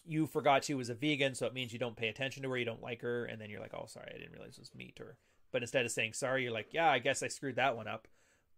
you 0.06 0.26
forgot 0.26 0.64
she 0.64 0.74
was 0.74 0.90
a 0.90 0.94
vegan, 0.94 1.36
so 1.36 1.46
it 1.46 1.54
means 1.54 1.74
you 1.74 1.80
don't 1.80 1.98
pay 1.98 2.08
attention 2.08 2.44
to 2.44 2.50
her, 2.50 2.58
you 2.58 2.66
don't 2.66 2.82
like 2.82 3.02
her, 3.02 3.26
and 3.26 3.42
then 3.42 3.50
you're 3.50 3.60
like, 3.60 3.74
oh, 3.74 3.88
sorry, 3.88 4.12
I 4.14 4.18
didn't 4.18 4.34
realize 4.34 4.54
it 4.58 4.60
was 4.60 4.76
meat. 4.76 5.00
Or 5.02 5.18
but 5.52 5.64
instead 5.64 5.86
of 5.86 5.92
saying 5.92 6.14
sorry, 6.14 6.44
you're 6.44 6.52
like, 6.52 6.74
yeah, 6.74 6.90
I 6.90 7.00
guess 7.00 7.24
I 7.24 7.28
screwed 7.28 7.58
that 7.58 7.76
one 7.76 7.88
up. 7.88 8.08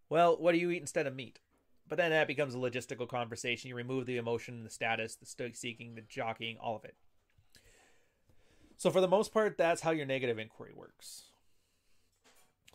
Well, 0.09 0.37
what 0.37 0.51
do 0.51 0.59
you 0.59 0.71
eat 0.71 0.81
instead 0.81 1.07
of 1.07 1.15
meat? 1.15 1.39
But 1.87 1.97
then 1.97 2.11
that 2.11 2.27
becomes 2.27 2.53
a 2.53 2.57
logistical 2.57 3.07
conversation. 3.07 3.69
You 3.69 3.75
remove 3.75 4.05
the 4.05 4.17
emotion, 4.17 4.63
the 4.63 4.69
status, 4.69 5.15
the 5.15 5.51
seeking, 5.53 5.95
the 5.95 6.01
jockeying, 6.01 6.57
all 6.57 6.75
of 6.75 6.83
it. 6.83 6.95
So 8.77 8.91
for 8.91 9.01
the 9.01 9.07
most 9.07 9.33
part, 9.33 9.57
that's 9.57 9.81
how 9.81 9.91
your 9.91 10.05
negative 10.05 10.37
inquiry 10.37 10.73
works. 10.75 11.26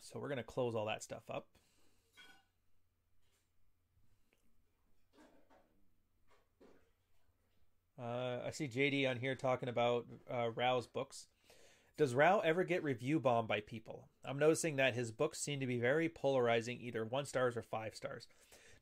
So 0.02 0.18
we're 0.18 0.28
going 0.28 0.36
to 0.38 0.42
close 0.42 0.74
all 0.74 0.86
that 0.86 1.02
stuff 1.02 1.22
up. 1.30 1.46
Uh, 8.02 8.38
I 8.44 8.50
see 8.50 8.66
JD 8.66 9.08
on 9.08 9.16
here 9.16 9.36
talking 9.36 9.68
about 9.68 10.06
uh, 10.28 10.50
Rao's 10.50 10.88
books. 10.88 11.28
Does 11.96 12.14
Rao 12.14 12.40
ever 12.40 12.64
get 12.64 12.82
review 12.82 13.20
bombed 13.20 13.46
by 13.46 13.60
people? 13.60 14.08
I'm 14.24 14.38
noticing 14.38 14.76
that 14.76 14.94
his 14.94 15.12
books 15.12 15.38
seem 15.38 15.60
to 15.60 15.66
be 15.66 15.78
very 15.78 16.08
polarizing, 16.08 16.80
either 16.80 17.04
one 17.04 17.26
stars 17.26 17.56
or 17.56 17.62
five 17.62 17.94
stars. 17.94 18.26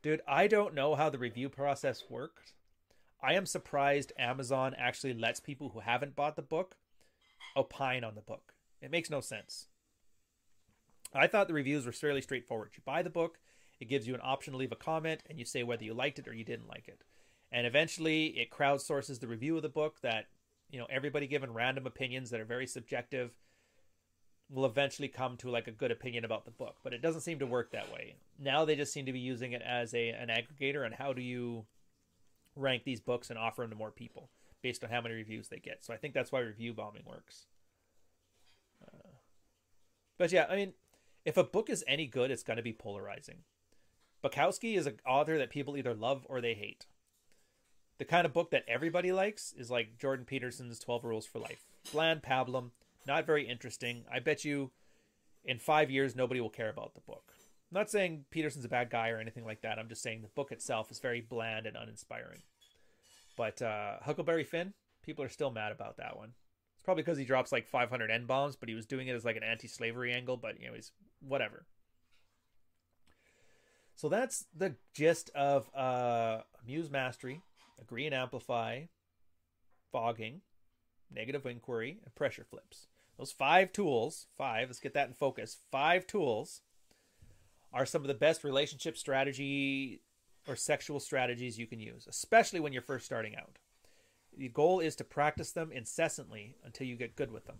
Dude, 0.02 0.22
I 0.26 0.46
don't 0.46 0.74
know 0.74 0.94
how 0.94 1.10
the 1.10 1.18
review 1.18 1.50
process 1.50 2.04
works. 2.08 2.54
I 3.22 3.34
am 3.34 3.44
surprised 3.44 4.14
Amazon 4.18 4.74
actually 4.78 5.12
lets 5.12 5.40
people 5.40 5.70
who 5.70 5.80
haven't 5.80 6.16
bought 6.16 6.36
the 6.36 6.42
book 6.42 6.76
opine 7.54 8.04
on 8.04 8.14
the 8.14 8.22
book. 8.22 8.54
It 8.80 8.90
makes 8.90 9.10
no 9.10 9.20
sense. 9.20 9.66
I 11.12 11.26
thought 11.26 11.48
the 11.48 11.54
reviews 11.54 11.86
were 11.86 11.92
fairly 11.92 12.20
straightforward. 12.20 12.70
You 12.74 12.82
buy 12.84 13.02
the 13.02 13.10
book, 13.10 13.38
it 13.80 13.88
gives 13.88 14.06
you 14.06 14.14
an 14.14 14.20
option 14.22 14.52
to 14.52 14.58
leave 14.58 14.72
a 14.72 14.76
comment, 14.76 15.22
and 15.28 15.38
you 15.38 15.44
say 15.44 15.62
whether 15.62 15.84
you 15.84 15.94
liked 15.94 16.18
it 16.18 16.28
or 16.28 16.34
you 16.34 16.44
didn't 16.44 16.68
like 16.68 16.86
it. 16.86 17.02
And 17.50 17.66
eventually, 17.66 18.26
it 18.38 18.50
crowdsources 18.50 19.18
the 19.18 19.26
review 19.26 19.56
of 19.56 19.62
the 19.62 19.68
book 19.68 20.00
that 20.02 20.26
you 20.70 20.78
know 20.78 20.86
everybody 20.88 21.26
giving 21.26 21.52
random 21.52 21.86
opinions 21.86 22.30
that 22.30 22.40
are 22.40 22.44
very 22.44 22.66
subjective 22.66 23.34
will 24.48 24.66
eventually 24.66 25.08
come 25.08 25.36
to 25.36 25.50
like 25.50 25.68
a 25.68 25.72
good 25.72 25.90
opinion 25.90 26.24
about 26.24 26.44
the 26.44 26.50
book 26.50 26.76
but 26.82 26.92
it 26.92 27.02
doesn't 27.02 27.20
seem 27.20 27.38
to 27.38 27.46
work 27.46 27.70
that 27.70 27.92
way 27.92 28.14
now 28.38 28.64
they 28.64 28.76
just 28.76 28.92
seem 28.92 29.06
to 29.06 29.12
be 29.12 29.18
using 29.18 29.52
it 29.52 29.62
as 29.62 29.94
a 29.94 30.10
an 30.10 30.28
aggregator 30.28 30.84
and 30.84 30.94
how 30.94 31.12
do 31.12 31.22
you 31.22 31.64
rank 32.56 32.84
these 32.84 33.00
books 33.00 33.30
and 33.30 33.38
offer 33.38 33.62
them 33.62 33.70
to 33.70 33.76
more 33.76 33.90
people 33.90 34.30
based 34.62 34.82
on 34.82 34.90
how 34.90 35.00
many 35.00 35.14
reviews 35.14 35.48
they 35.48 35.58
get 35.58 35.84
so 35.84 35.94
i 35.94 35.96
think 35.96 36.14
that's 36.14 36.32
why 36.32 36.40
review 36.40 36.72
bombing 36.72 37.02
works 37.06 37.46
uh, 38.86 39.08
but 40.18 40.32
yeah 40.32 40.46
i 40.48 40.56
mean 40.56 40.72
if 41.30 41.36
a 41.36 41.44
book 41.44 41.70
is 41.70 41.84
any 41.86 42.06
good 42.06 42.30
it's 42.30 42.42
going 42.42 42.56
to 42.56 42.62
be 42.62 42.72
polarizing 42.72 43.38
bukowski 44.22 44.76
is 44.76 44.86
an 44.86 44.98
author 45.06 45.38
that 45.38 45.50
people 45.50 45.76
either 45.76 45.94
love 45.94 46.26
or 46.28 46.40
they 46.40 46.54
hate 46.54 46.86
the 48.00 48.06
kind 48.06 48.24
of 48.24 48.32
book 48.32 48.50
that 48.50 48.64
everybody 48.66 49.12
likes 49.12 49.52
is 49.52 49.70
like 49.70 49.98
Jordan 49.98 50.24
Peterson's 50.24 50.78
12 50.78 51.04
Rules 51.04 51.26
for 51.26 51.38
Life. 51.38 51.66
Bland 51.92 52.22
pablum, 52.22 52.70
not 53.06 53.26
very 53.26 53.46
interesting. 53.46 54.04
I 54.10 54.20
bet 54.20 54.42
you 54.42 54.70
in 55.44 55.58
five 55.58 55.90
years 55.90 56.16
nobody 56.16 56.40
will 56.40 56.48
care 56.48 56.70
about 56.70 56.94
the 56.94 57.02
book. 57.02 57.34
I'm 57.70 57.78
not 57.78 57.90
saying 57.90 58.24
Peterson's 58.30 58.64
a 58.64 58.70
bad 58.70 58.88
guy 58.88 59.10
or 59.10 59.18
anything 59.20 59.44
like 59.44 59.60
that. 59.60 59.78
I'm 59.78 59.90
just 59.90 60.02
saying 60.02 60.22
the 60.22 60.28
book 60.28 60.50
itself 60.50 60.90
is 60.90 60.98
very 60.98 61.20
bland 61.20 61.66
and 61.66 61.76
uninspiring. 61.76 62.40
But 63.36 63.60
uh, 63.60 63.98
Huckleberry 64.00 64.44
Finn, 64.44 64.72
people 65.04 65.22
are 65.22 65.28
still 65.28 65.50
mad 65.50 65.70
about 65.70 65.98
that 65.98 66.16
one. 66.16 66.32
It's 66.76 66.82
probably 66.82 67.02
because 67.02 67.18
he 67.18 67.26
drops 67.26 67.52
like 67.52 67.68
500 67.68 68.10
N 68.10 68.24
bombs, 68.24 68.56
but 68.56 68.70
he 68.70 68.74
was 68.74 68.86
doing 68.86 69.08
it 69.08 69.14
as 69.14 69.26
like 69.26 69.36
an 69.36 69.42
anti-slavery 69.42 70.14
angle. 70.14 70.38
But 70.38 70.56
anyways, 70.58 70.92
whatever. 71.20 71.66
So 73.94 74.08
that's 74.08 74.46
the 74.56 74.76
gist 74.94 75.30
of 75.34 75.68
uh, 75.74 76.40
Muse 76.66 76.90
Mastery 76.90 77.42
agree 77.80 78.06
and 78.06 78.14
amplify, 78.14 78.82
fogging, 79.90 80.42
negative 81.12 81.46
inquiry, 81.46 81.98
and 82.04 82.14
pressure 82.14 82.44
flips. 82.44 82.86
Those 83.18 83.32
five 83.32 83.72
tools, 83.72 84.26
five, 84.36 84.68
let's 84.68 84.80
get 84.80 84.94
that 84.94 85.08
in 85.08 85.14
focus. 85.14 85.58
Five 85.70 86.06
tools 86.06 86.62
are 87.72 87.86
some 87.86 88.02
of 88.02 88.08
the 88.08 88.14
best 88.14 88.44
relationship 88.44 88.96
strategy 88.96 90.00
or 90.48 90.56
sexual 90.56 91.00
strategies 91.00 91.58
you 91.58 91.66
can 91.66 91.80
use, 91.80 92.06
especially 92.08 92.60
when 92.60 92.72
you're 92.72 92.82
first 92.82 93.04
starting 93.04 93.36
out. 93.36 93.58
The 94.36 94.48
goal 94.48 94.80
is 94.80 94.96
to 94.96 95.04
practice 95.04 95.52
them 95.52 95.70
incessantly 95.72 96.56
until 96.64 96.86
you 96.86 96.96
get 96.96 97.16
good 97.16 97.30
with 97.30 97.46
them. 97.46 97.58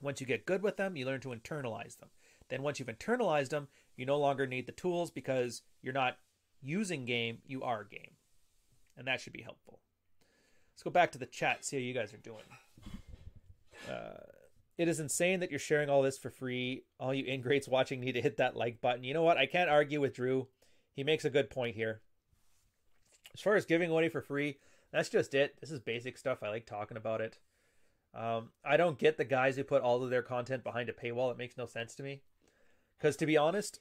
Once 0.00 0.20
you 0.20 0.26
get 0.26 0.46
good 0.46 0.62
with 0.62 0.76
them, 0.76 0.96
you 0.96 1.06
learn 1.06 1.20
to 1.20 1.28
internalize 1.28 1.98
them. 1.98 2.08
Then, 2.52 2.62
once 2.62 2.78
you've 2.78 2.88
internalized 2.88 3.48
them, 3.48 3.66
you 3.96 4.06
no 4.06 4.18
longer 4.18 4.46
need 4.46 4.66
the 4.66 4.72
tools 4.72 5.10
because 5.10 5.62
you're 5.80 5.92
not 5.92 6.18
using 6.60 7.04
game, 7.04 7.38
you 7.44 7.62
are 7.62 7.82
game 7.82 8.12
and 8.96 9.06
that 9.06 9.20
should 9.20 9.32
be 9.32 9.42
helpful. 9.42 9.80
Let's 10.74 10.82
go 10.82 10.90
back 10.90 11.12
to 11.12 11.18
the 11.18 11.26
chat, 11.26 11.64
see 11.64 11.76
how 11.76 11.82
you 11.82 11.94
guys 11.94 12.14
are 12.14 12.18
doing. 12.18 12.44
Uh, 13.90 14.20
It 14.78 14.88
is 14.88 15.00
insane 15.00 15.40
that 15.40 15.50
you're 15.50 15.58
sharing 15.58 15.90
all 15.90 16.02
this 16.02 16.18
for 16.18 16.30
free. 16.30 16.84
All 16.98 17.12
you 17.12 17.24
ingrates 17.24 17.68
watching 17.68 18.00
need 18.00 18.12
to 18.12 18.22
hit 18.22 18.38
that 18.38 18.56
like 18.56 18.80
button. 18.80 19.04
You 19.04 19.14
know 19.14 19.22
what? 19.22 19.36
I 19.36 19.46
can't 19.46 19.70
argue 19.70 20.00
with 20.00 20.14
Drew. 20.14 20.48
He 20.94 21.04
makes 21.04 21.24
a 21.24 21.30
good 21.30 21.50
point 21.50 21.76
here. 21.76 22.00
As 23.34 23.40
far 23.40 23.54
as 23.56 23.64
giving 23.64 23.90
away 23.90 24.08
for 24.08 24.20
free, 24.20 24.58
that's 24.92 25.08
just 25.08 25.34
it. 25.34 25.56
This 25.60 25.70
is 25.70 25.80
basic 25.80 26.18
stuff. 26.18 26.42
I 26.42 26.48
like 26.48 26.66
talking 26.66 26.96
about 26.96 27.20
it. 27.20 27.38
Um, 28.14 28.50
I 28.64 28.76
don't 28.76 28.98
get 28.98 29.16
the 29.16 29.24
guys 29.24 29.56
who 29.56 29.64
put 29.64 29.82
all 29.82 30.02
of 30.02 30.10
their 30.10 30.22
content 30.22 30.64
behind 30.64 30.88
a 30.90 30.92
paywall. 30.92 31.30
It 31.30 31.38
makes 31.38 31.56
no 31.56 31.66
sense 31.66 31.94
to 31.96 32.02
me. 32.02 32.22
Because 33.02 33.16
to 33.16 33.26
be 33.26 33.36
honest, 33.36 33.80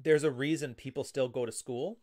there's 0.00 0.22
a 0.22 0.30
reason 0.30 0.74
people 0.76 1.02
still 1.02 1.28
go 1.28 1.44
to 1.44 1.50
school, 1.50 1.98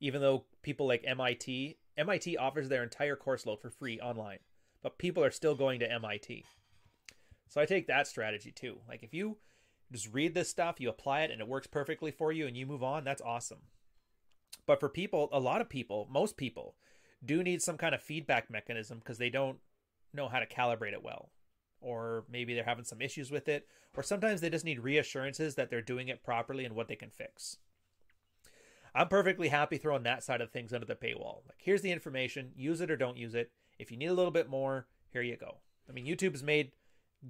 even 0.00 0.22
though 0.22 0.46
people 0.62 0.86
like 0.86 1.04
MIT, 1.06 1.76
MIT 1.98 2.38
offers 2.38 2.70
their 2.70 2.82
entire 2.82 3.14
course 3.14 3.44
load 3.44 3.60
for 3.60 3.68
free 3.68 4.00
online, 4.00 4.38
but 4.82 4.96
people 4.96 5.22
are 5.22 5.30
still 5.30 5.54
going 5.54 5.80
to 5.80 5.92
MIT. 5.92 6.46
So 7.50 7.60
I 7.60 7.66
take 7.66 7.88
that 7.88 8.06
strategy 8.06 8.52
too. 8.52 8.78
Like 8.88 9.02
if 9.02 9.12
you 9.12 9.36
just 9.92 10.10
read 10.14 10.32
this 10.32 10.48
stuff, 10.48 10.80
you 10.80 10.88
apply 10.88 11.24
it, 11.24 11.30
and 11.30 11.42
it 11.42 11.48
works 11.48 11.66
perfectly 11.66 12.10
for 12.10 12.32
you, 12.32 12.46
and 12.46 12.56
you 12.56 12.64
move 12.64 12.82
on, 12.82 13.04
that's 13.04 13.20
awesome. 13.20 13.60
But 14.66 14.80
for 14.80 14.88
people, 14.88 15.28
a 15.30 15.40
lot 15.40 15.60
of 15.60 15.68
people, 15.68 16.08
most 16.10 16.38
people, 16.38 16.76
do 17.22 17.42
need 17.42 17.60
some 17.60 17.76
kind 17.76 17.94
of 17.94 18.02
feedback 18.02 18.50
mechanism 18.50 18.98
because 18.98 19.18
they 19.18 19.28
don't 19.28 19.58
know 20.14 20.28
how 20.28 20.38
to 20.38 20.46
calibrate 20.46 20.94
it 20.94 21.04
well. 21.04 21.28
Or 21.82 22.24
maybe 22.30 22.54
they're 22.54 22.64
having 22.64 22.84
some 22.84 23.02
issues 23.02 23.30
with 23.30 23.48
it. 23.48 23.66
Or 23.96 24.02
sometimes 24.02 24.40
they 24.40 24.50
just 24.50 24.64
need 24.64 24.80
reassurances 24.80 25.56
that 25.56 25.68
they're 25.68 25.82
doing 25.82 26.08
it 26.08 26.22
properly 26.22 26.64
and 26.64 26.74
what 26.74 26.88
they 26.88 26.96
can 26.96 27.10
fix. 27.10 27.58
I'm 28.94 29.08
perfectly 29.08 29.48
happy 29.48 29.78
throwing 29.78 30.02
that 30.02 30.22
side 30.22 30.40
of 30.40 30.50
things 30.50 30.72
under 30.72 30.86
the 30.86 30.94
paywall. 30.94 31.40
Like, 31.46 31.58
here's 31.58 31.82
the 31.82 31.92
information, 31.92 32.52
use 32.54 32.80
it 32.80 32.90
or 32.90 32.96
don't 32.96 33.16
use 33.16 33.34
it. 33.34 33.50
If 33.78 33.90
you 33.90 33.96
need 33.96 34.06
a 34.06 34.14
little 34.14 34.30
bit 34.30 34.48
more, 34.48 34.86
here 35.12 35.22
you 35.22 35.36
go. 35.36 35.56
I 35.88 35.92
mean, 35.92 36.06
YouTube 36.06 36.32
has 36.32 36.42
made 36.42 36.72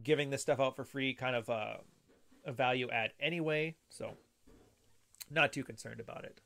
giving 0.03 0.31
this 0.31 0.43
stuff 0.43 0.61
out 0.61 0.77
for 0.77 0.85
free 0.85 1.15
kind 1.15 1.37
of 1.37 1.49
a, 1.49 1.81
a 2.45 2.53
value 2.53 2.91
add 2.91 3.13
anyway, 3.21 3.77
so 3.89 4.15
not 5.31 5.53
too 5.53 5.63
concerned 5.63 6.01
about 6.01 6.25
it. 6.25 6.41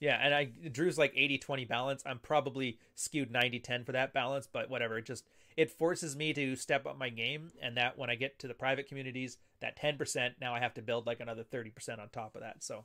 Yeah, 0.00 0.18
and 0.20 0.34
I 0.34 0.44
Drew's 0.70 0.98
like 0.98 1.14
80-20 1.14 1.68
balance. 1.68 2.02
I'm 2.04 2.18
probably 2.18 2.78
skewed 2.96 3.32
90-10 3.32 3.86
for 3.86 3.92
that 3.92 4.12
balance, 4.12 4.48
but 4.52 4.68
whatever. 4.68 4.98
It 4.98 5.06
just 5.06 5.24
it 5.56 5.70
forces 5.70 6.16
me 6.16 6.32
to 6.32 6.56
step 6.56 6.86
up 6.86 6.98
my 6.98 7.08
game 7.08 7.50
and 7.60 7.76
that 7.76 7.98
when 7.98 8.10
I 8.10 8.14
get 8.14 8.38
to 8.40 8.48
the 8.48 8.54
private 8.54 8.88
communities, 8.88 9.38
that 9.60 9.78
10%, 9.78 10.32
now 10.40 10.54
I 10.54 10.60
have 10.60 10.74
to 10.74 10.82
build 10.82 11.06
like 11.06 11.20
another 11.20 11.44
30% 11.44 11.98
on 11.98 12.08
top 12.08 12.34
of 12.34 12.42
that. 12.42 12.62
So 12.62 12.84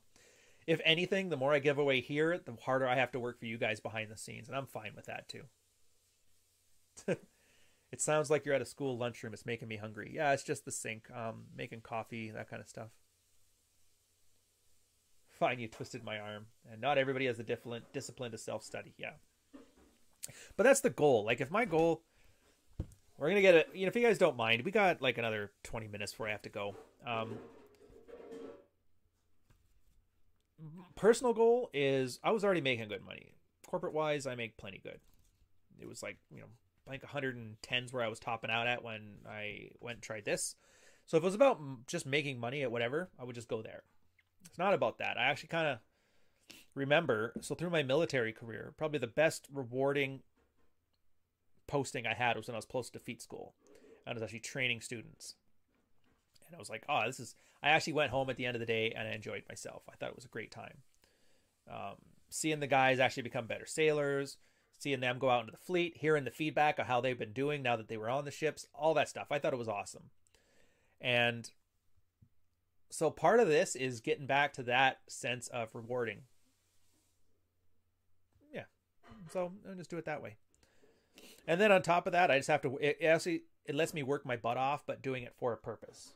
if 0.67 0.81
anything, 0.83 1.29
the 1.29 1.37
more 1.37 1.53
I 1.53 1.59
give 1.59 1.77
away 1.77 2.01
here, 2.01 2.37
the 2.37 2.53
harder 2.61 2.87
I 2.87 2.95
have 2.95 3.11
to 3.13 3.19
work 3.19 3.39
for 3.39 3.45
you 3.45 3.57
guys 3.57 3.79
behind 3.79 4.11
the 4.11 4.17
scenes, 4.17 4.49
and 4.49 4.57
I'm 4.57 4.67
fine 4.67 4.91
with 4.95 5.05
that 5.05 5.29
too. 5.29 5.43
it 7.91 8.01
sounds 8.01 8.29
like 8.29 8.45
you're 8.45 8.53
at 8.53 8.61
a 8.61 8.65
school 8.65 8.97
lunchroom. 8.97 9.33
It's 9.33 9.45
making 9.45 9.69
me 9.69 9.77
hungry. 9.77 10.11
Yeah, 10.13 10.33
it's 10.33 10.43
just 10.43 10.65
the 10.65 10.71
sink, 10.71 11.09
um, 11.15 11.45
making 11.55 11.81
coffee, 11.81 12.31
that 12.31 12.49
kind 12.49 12.61
of 12.61 12.67
stuff. 12.67 12.89
Fine, 15.39 15.59
you 15.59 15.67
twisted 15.69 16.03
my 16.03 16.19
arm. 16.19 16.47
And 16.69 16.81
not 16.81 16.97
everybody 16.97 17.27
has 17.27 17.37
the 17.37 17.43
discipline, 17.43 17.83
discipline 17.93 18.31
to 18.31 18.37
self 18.37 18.63
study. 18.63 18.93
Yeah. 18.97 19.11
But 20.57 20.63
that's 20.63 20.81
the 20.81 20.89
goal. 20.89 21.23
Like, 21.23 21.39
if 21.39 21.49
my 21.49 21.63
goal, 21.63 22.03
we're 23.17 23.33
to 23.33 23.41
get 23.41 23.55
it, 23.55 23.69
you 23.73 23.85
know, 23.85 23.87
if 23.87 23.95
you 23.95 24.01
guys 24.01 24.17
don't 24.17 24.37
mind, 24.37 24.63
we 24.63 24.71
got 24.71 25.01
like 25.01 25.17
another 25.17 25.51
20 25.63 25.87
minutes 25.87 26.11
before 26.11 26.27
I 26.27 26.31
have 26.31 26.41
to 26.43 26.49
go. 26.49 26.75
Um, 27.05 27.37
personal 30.95 31.33
goal 31.33 31.69
is 31.73 32.19
I 32.23 32.31
was 32.31 32.43
already 32.43 32.61
making 32.61 32.87
good 32.89 33.03
money. 33.03 33.33
Corporate 33.67 33.93
wise, 33.93 34.27
I 34.27 34.35
make 34.35 34.57
plenty 34.57 34.79
good. 34.81 34.99
It 35.79 35.87
was 35.87 36.01
like, 36.01 36.17
you 36.31 36.41
know, 36.41 36.47
think 36.89 37.03
110s 37.03 37.93
where 37.93 38.03
I 38.03 38.07
was 38.07 38.19
topping 38.19 38.49
out 38.49 38.67
at 38.67 38.83
when 38.83 39.17
I 39.29 39.69
went 39.79 39.97
and 39.97 40.03
tried 40.03 40.25
this. 40.25 40.55
So 41.05 41.17
if 41.17 41.23
it 41.23 41.25
was 41.25 41.35
about 41.35 41.59
just 41.87 42.05
making 42.05 42.39
money 42.39 42.63
at 42.63 42.71
whatever, 42.71 43.09
I 43.19 43.23
would 43.23 43.35
just 43.35 43.47
go 43.47 43.61
there. 43.61 43.83
It's 44.45 44.57
not 44.57 44.73
about 44.73 44.97
that. 44.99 45.17
I 45.17 45.25
actually 45.25 45.49
kind 45.49 45.67
of 45.67 45.79
remember, 46.75 47.33
so 47.41 47.55
through 47.55 47.69
my 47.69 47.83
military 47.83 48.33
career, 48.33 48.73
probably 48.77 48.99
the 48.99 49.07
best 49.07 49.47
rewarding 49.53 50.21
posting 51.67 52.07
I 52.07 52.13
had 52.13 52.37
was 52.37 52.47
when 52.47 52.55
I 52.55 52.57
was 52.57 52.65
close 52.65 52.89
to 52.91 52.99
fleet 52.99 53.21
school. 53.21 53.53
I 54.05 54.13
was 54.13 54.23
actually 54.23 54.39
training 54.39 54.81
students. 54.81 55.35
And 56.47 56.55
I 56.55 56.59
was 56.59 56.69
like, 56.69 56.85
oh, 56.87 57.03
this 57.05 57.19
is. 57.19 57.35
I 57.61 57.69
actually 57.69 57.93
went 57.93 58.11
home 58.11 58.29
at 58.29 58.37
the 58.37 58.45
end 58.45 58.55
of 58.55 58.59
the 58.59 58.65
day 58.65 58.93
and 58.95 59.07
I 59.07 59.11
enjoyed 59.11 59.43
myself. 59.49 59.83
I 59.89 59.95
thought 59.95 60.09
it 60.09 60.15
was 60.15 60.25
a 60.25 60.29
great 60.29 60.51
time. 60.51 60.77
Um, 61.69 61.95
seeing 62.29 62.59
the 62.59 62.67
guys 62.67 62.99
actually 62.99 63.23
become 63.23 63.47
better 63.47 63.65
sailors, 63.65 64.37
seeing 64.77 64.99
them 64.99 65.19
go 65.19 65.29
out 65.29 65.41
into 65.41 65.51
the 65.51 65.57
fleet, 65.57 65.97
hearing 65.97 66.23
the 66.23 66.31
feedback 66.31 66.79
of 66.79 66.87
how 66.87 67.01
they've 67.01 67.17
been 67.17 67.33
doing 67.33 67.63
now 67.63 67.75
that 67.75 67.87
they 67.87 67.97
were 67.97 68.09
on 68.09 68.25
the 68.25 68.31
ships, 68.31 68.67
all 68.73 68.93
that 68.93 69.09
stuff. 69.09 69.27
I 69.31 69.39
thought 69.39 69.53
it 69.53 69.59
was 69.59 69.67
awesome. 69.67 70.11
And 71.01 71.49
so 72.89 73.09
part 73.09 73.39
of 73.39 73.47
this 73.47 73.75
is 73.75 73.99
getting 73.99 74.27
back 74.27 74.53
to 74.53 74.63
that 74.63 74.99
sense 75.07 75.47
of 75.49 75.73
rewarding. 75.73 76.21
Yeah. 78.53 78.65
So 79.31 79.51
I'll 79.67 79.75
just 79.75 79.89
do 79.89 79.97
it 79.97 80.05
that 80.05 80.21
way. 80.21 80.37
And 81.47 81.61
then 81.61 81.71
on 81.71 81.81
top 81.81 82.05
of 82.05 82.13
that, 82.13 82.29
I 82.29 82.37
just 82.37 82.49
have 82.49 82.61
to 82.63 82.77
it 82.77 83.01
actually 83.01 83.43
it 83.65 83.73
lets 83.73 83.93
me 83.93 84.03
work 84.03 84.25
my 84.25 84.35
butt 84.35 84.57
off, 84.57 84.83
but 84.85 85.01
doing 85.01 85.23
it 85.23 85.33
for 85.37 85.53
a 85.53 85.57
purpose. 85.57 86.13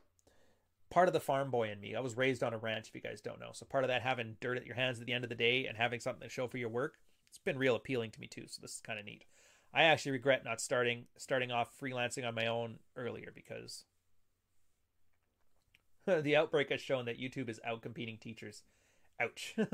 Part 0.90 1.08
of 1.08 1.14
the 1.14 1.22
farm 1.22 1.50
boy 1.50 1.72
in 1.72 1.80
me. 1.80 1.96
I 1.96 2.02
was 2.02 2.18
raised 2.18 2.44
on 2.44 2.54
a 2.54 2.58
ranch, 2.58 2.90
if 2.90 2.96
you 2.96 3.02
guys 3.02 3.22
don't 3.22 3.40
know. 3.40 3.52
So 3.54 3.66
part 3.66 3.86
of 3.86 3.88
that 3.88 4.02
having 4.02 4.36
dirt 4.42 4.58
at 4.58 4.66
your 4.66 4.76
hands 4.76 5.00
at 5.00 5.06
the 5.06 5.14
end 5.14 5.24
of 5.24 5.30
the 5.30 5.36
day 5.36 5.66
and 5.66 5.78
having 5.78 6.02
something 6.02 6.22
to 6.22 6.30
show 6.30 6.48
for 6.48 6.58
your 6.58 6.70
work, 6.70 6.96
it's 7.30 7.40
been 7.40 7.58
real 7.58 7.76
appealing 7.78 8.12
to 8.12 8.20
me 8.20 8.28
too. 8.28 8.44
So 8.48 8.60
this 8.62 8.76
is 8.76 8.82
kind 8.82 9.00
of 9.00 9.06
neat. 9.06 9.24
I 9.74 9.84
actually 9.84 10.12
regret 10.12 10.44
not 10.44 10.60
starting 10.60 11.06
starting 11.18 11.50
off 11.50 11.70
freelancing 11.82 12.28
on 12.28 12.36
my 12.36 12.48
own 12.48 12.80
earlier 12.98 13.32
because 13.34 13.86
the 16.06 16.36
outbreak 16.36 16.70
has 16.72 16.82
shown 16.82 17.06
that 17.06 17.22
YouTube 17.22 17.48
is 17.48 17.62
outcompeting 17.68 18.20
teachers. 18.20 18.64
Ouch. 19.22 19.56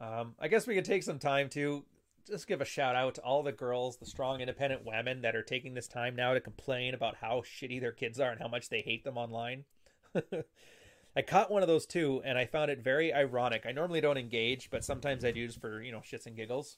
um, 0.00 0.34
I 0.38 0.48
guess 0.48 0.66
we 0.66 0.74
could 0.74 0.86
take 0.86 1.02
some 1.02 1.18
time 1.18 1.50
to 1.50 1.84
just 2.26 2.46
give 2.46 2.60
a 2.60 2.64
shout 2.64 2.96
out 2.96 3.14
to 3.16 3.22
all 3.22 3.42
the 3.42 3.52
girls, 3.52 3.96
the 3.96 4.06
strong, 4.06 4.40
independent 4.40 4.84
women 4.84 5.22
that 5.22 5.36
are 5.36 5.42
taking 5.42 5.74
this 5.74 5.88
time 5.88 6.16
now 6.16 6.34
to 6.34 6.40
complain 6.40 6.94
about 6.94 7.16
how 7.16 7.42
shitty 7.42 7.80
their 7.80 7.92
kids 7.92 8.20
are 8.20 8.30
and 8.30 8.40
how 8.40 8.48
much 8.48 8.68
they 8.68 8.80
hate 8.80 9.04
them 9.04 9.18
online. 9.18 9.64
I 11.16 11.22
caught 11.22 11.50
one 11.50 11.62
of 11.62 11.68
those 11.68 11.86
too, 11.86 12.22
and 12.24 12.38
I 12.38 12.46
found 12.46 12.70
it 12.70 12.84
very 12.84 13.12
ironic. 13.12 13.64
I 13.66 13.72
normally 13.72 14.00
don't 14.00 14.16
engage, 14.16 14.70
but 14.70 14.84
sometimes 14.84 15.24
I 15.24 15.32
do 15.32 15.46
just 15.46 15.60
for, 15.60 15.82
you 15.82 15.90
know, 15.92 16.00
shits 16.00 16.26
and 16.26 16.36
giggles. 16.36 16.76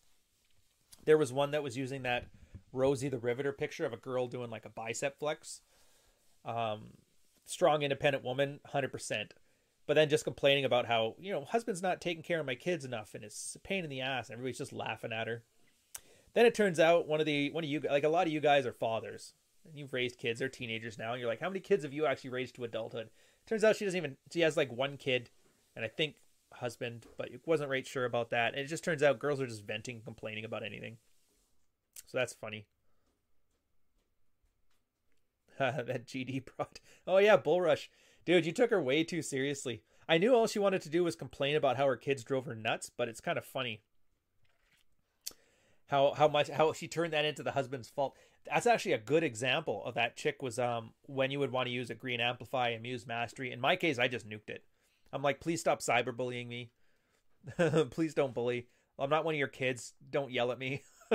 There 1.04 1.18
was 1.18 1.32
one 1.32 1.50
that 1.50 1.62
was 1.62 1.76
using 1.76 2.02
that 2.02 2.28
Rosie 2.72 3.08
the 3.08 3.18
Riveter 3.18 3.52
picture 3.52 3.84
of 3.84 3.92
a 3.92 3.98
girl 3.98 4.26
doing 4.26 4.50
like 4.50 4.64
a 4.64 4.70
bicep 4.70 5.18
flex. 5.18 5.60
Um, 6.44 6.94
strong, 7.44 7.82
independent 7.82 8.24
woman, 8.24 8.60
100%. 8.72 9.30
But 9.86 9.94
then 9.94 10.08
just 10.08 10.24
complaining 10.24 10.64
about 10.64 10.86
how, 10.86 11.16
you 11.18 11.32
know, 11.32 11.44
husband's 11.44 11.82
not 11.82 12.00
taking 12.00 12.22
care 12.22 12.40
of 12.40 12.46
my 12.46 12.54
kids 12.54 12.84
enough 12.84 13.14
and 13.14 13.24
it's 13.24 13.56
a 13.56 13.58
pain 13.58 13.84
in 13.84 13.90
the 13.90 14.00
ass. 14.00 14.28
And 14.28 14.34
everybody's 14.34 14.58
just 14.58 14.72
laughing 14.72 15.12
at 15.12 15.26
her. 15.26 15.42
Then 16.34 16.46
it 16.46 16.54
turns 16.54 16.78
out 16.78 17.08
one 17.08 17.20
of 17.20 17.26
the, 17.26 17.50
one 17.50 17.64
of 17.64 17.70
you, 17.70 17.80
like 17.80 18.04
a 18.04 18.08
lot 18.08 18.26
of 18.26 18.32
you 18.32 18.40
guys 18.40 18.64
are 18.64 18.72
fathers 18.72 19.34
and 19.64 19.76
you've 19.76 19.92
raised 19.92 20.18
kids, 20.18 20.38
they're 20.38 20.48
teenagers 20.48 20.98
now. 20.98 21.12
And 21.12 21.20
you're 21.20 21.28
like, 21.28 21.40
how 21.40 21.48
many 21.48 21.60
kids 21.60 21.82
have 21.82 21.92
you 21.92 22.06
actually 22.06 22.30
raised 22.30 22.54
to 22.56 22.64
adulthood? 22.64 23.10
Turns 23.46 23.64
out 23.64 23.76
she 23.76 23.84
doesn't 23.84 23.98
even, 23.98 24.16
she 24.32 24.40
has 24.40 24.56
like 24.56 24.72
one 24.72 24.96
kid 24.96 25.30
and 25.74 25.84
I 25.84 25.88
think 25.88 26.14
husband, 26.54 27.06
but 27.18 27.28
wasn't 27.44 27.70
right 27.70 27.86
sure 27.86 28.04
about 28.04 28.30
that. 28.30 28.54
And 28.54 28.62
it 28.62 28.68
just 28.68 28.84
turns 28.84 29.02
out 29.02 29.18
girls 29.18 29.40
are 29.40 29.46
just 29.46 29.64
venting, 29.64 30.00
complaining 30.00 30.44
about 30.44 30.62
anything. 30.62 30.98
So 32.06 32.18
that's 32.18 32.32
funny. 32.32 32.66
that 35.58 36.06
GD 36.06 36.44
brought 36.56 36.80
Oh 37.06 37.18
yeah, 37.18 37.36
Bullrush. 37.36 37.88
Dude, 38.24 38.46
you 38.46 38.52
took 38.52 38.70
her 38.70 38.80
way 38.80 39.04
too 39.04 39.22
seriously. 39.22 39.82
I 40.08 40.18
knew 40.18 40.34
all 40.34 40.46
she 40.46 40.58
wanted 40.58 40.82
to 40.82 40.90
do 40.90 41.04
was 41.04 41.16
complain 41.16 41.56
about 41.56 41.76
how 41.76 41.86
her 41.86 41.96
kids 41.96 42.24
drove 42.24 42.46
her 42.46 42.54
nuts, 42.54 42.90
but 42.96 43.08
it's 43.08 43.20
kind 43.20 43.38
of 43.38 43.44
funny 43.44 43.82
how 45.88 46.14
how 46.14 46.26
much 46.26 46.48
how 46.48 46.72
she 46.72 46.88
turned 46.88 47.12
that 47.12 47.24
into 47.24 47.42
the 47.42 47.52
husband's 47.52 47.88
fault. 47.88 48.16
That's 48.46 48.66
actually 48.66 48.92
a 48.92 48.98
good 48.98 49.22
example 49.22 49.84
of 49.84 49.94
that 49.94 50.16
chick 50.16 50.42
was 50.42 50.58
um 50.58 50.92
when 51.06 51.30
you 51.30 51.38
would 51.38 51.52
want 51.52 51.66
to 51.66 51.72
use 51.72 51.90
agree 51.90 52.14
and 52.14 52.22
amplify 52.22 52.70
and 52.70 52.82
Muse 52.82 53.06
Mastery. 53.06 53.52
In 53.52 53.60
my 53.60 53.76
case, 53.76 53.98
I 53.98 54.08
just 54.08 54.28
nuked 54.28 54.48
it. 54.48 54.64
I'm 55.12 55.22
like, 55.22 55.40
please 55.40 55.60
stop 55.60 55.80
cyberbullying 55.80 56.48
me. 56.48 56.70
please 57.90 58.14
don't 58.14 58.34
bully. 58.34 58.68
I'm 58.98 59.10
not 59.10 59.24
one 59.24 59.34
of 59.34 59.38
your 59.38 59.48
kids. 59.48 59.94
Don't 60.10 60.32
yell 60.32 60.52
at 60.52 60.58
me. 60.58 60.82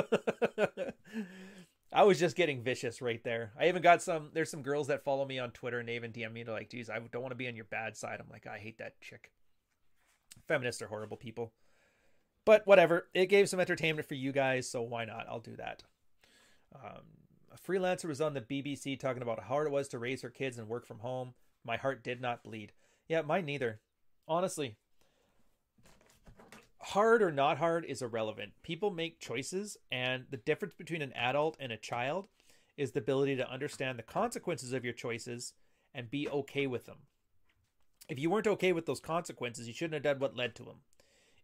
I 1.92 2.04
was 2.04 2.20
just 2.20 2.36
getting 2.36 2.62
vicious 2.62 3.02
right 3.02 3.24
there. 3.24 3.54
I 3.60 3.70
even 3.70 3.82
got 3.82 4.02
some. 4.02 4.30
There's 4.34 4.52
some 4.52 4.62
girls 4.62 4.88
that 4.88 5.04
follow 5.04 5.26
me 5.26 5.40
on 5.40 5.52
Twitter 5.52 5.80
and 5.80 5.88
they 5.88 5.96
even 5.96 6.12
DM 6.12 6.34
me. 6.34 6.44
They're 6.44 6.54
like, 6.54 6.70
"Geez, 6.70 6.90
I 6.90 7.00
don't 7.00 7.22
want 7.22 7.32
to 7.32 7.38
be 7.38 7.48
on 7.48 7.56
your 7.56 7.66
bad 7.66 7.96
side." 7.96 8.20
I'm 8.20 8.30
like, 8.30 8.46
I 8.46 8.58
hate 8.58 8.78
that 8.80 9.00
chick. 9.00 9.32
Feminists 10.48 10.82
are 10.82 10.88
horrible 10.88 11.18
people. 11.18 11.54
But 12.46 12.66
whatever. 12.66 13.08
It 13.14 13.28
gave 13.28 13.50
some 13.50 13.60
entertainment 13.60 14.08
for 14.08 14.16
you 14.16 14.32
guys, 14.32 14.70
so 14.70 14.82
why 14.82 15.06
not? 15.06 15.28
I'll 15.30 15.40
do 15.40 15.56
that. 15.58 15.84
Um, 16.76 17.04
a 17.52 17.58
freelancer 17.58 18.06
was 18.06 18.22
on 18.22 18.34
the 18.34 18.42
BBC 18.42 19.00
talking 19.00 19.22
about 19.22 19.42
how 19.42 19.48
hard 19.48 19.68
it 19.68 19.74
was 19.74 19.88
to 19.90 20.00
raise 20.00 20.22
her 20.22 20.30
kids 20.30 20.58
and 20.58 20.68
work 20.68 20.86
from 20.86 21.00
home. 21.00 21.34
My 21.66 21.78
heart 21.78 22.04
did 22.04 22.22
not 22.22 22.44
bleed. 22.44 22.72
Yeah, 23.08 23.22
mine 23.22 23.46
neither. 23.46 23.80
Honestly, 24.28 24.78
hard 26.88 27.22
or 27.22 27.32
not 27.32 27.58
hard 27.58 27.84
is 27.84 28.02
irrelevant. 28.02 28.54
People 28.64 28.92
make 28.92 29.20
choices, 29.20 29.76
and 29.92 30.24
the 30.30 30.38
difference 30.38 30.74
between 30.74 31.02
an 31.02 31.12
adult 31.14 31.58
and 31.60 31.72
a 31.72 31.78
child 31.78 32.28
is 32.78 32.92
the 32.92 33.00
ability 33.00 33.36
to 33.36 33.52
understand 33.52 34.00
the 34.00 34.04
consequences 34.04 34.72
of 34.72 34.86
your 34.86 34.94
choices 34.94 35.54
and 35.94 36.10
be 36.10 36.30
okay 36.30 36.66
with 36.66 36.86
them. 36.86 37.00
If 38.08 38.20
you 38.20 38.30
weren't 38.30 38.48
okay 38.48 38.72
with 38.72 38.86
those 38.86 39.02
consequences, 39.02 39.68
you 39.68 39.74
shouldn't 39.74 39.96
have 39.96 40.04
done 40.04 40.20
what 40.20 40.38
led 40.38 40.56
to 40.56 40.64
them. 40.64 40.78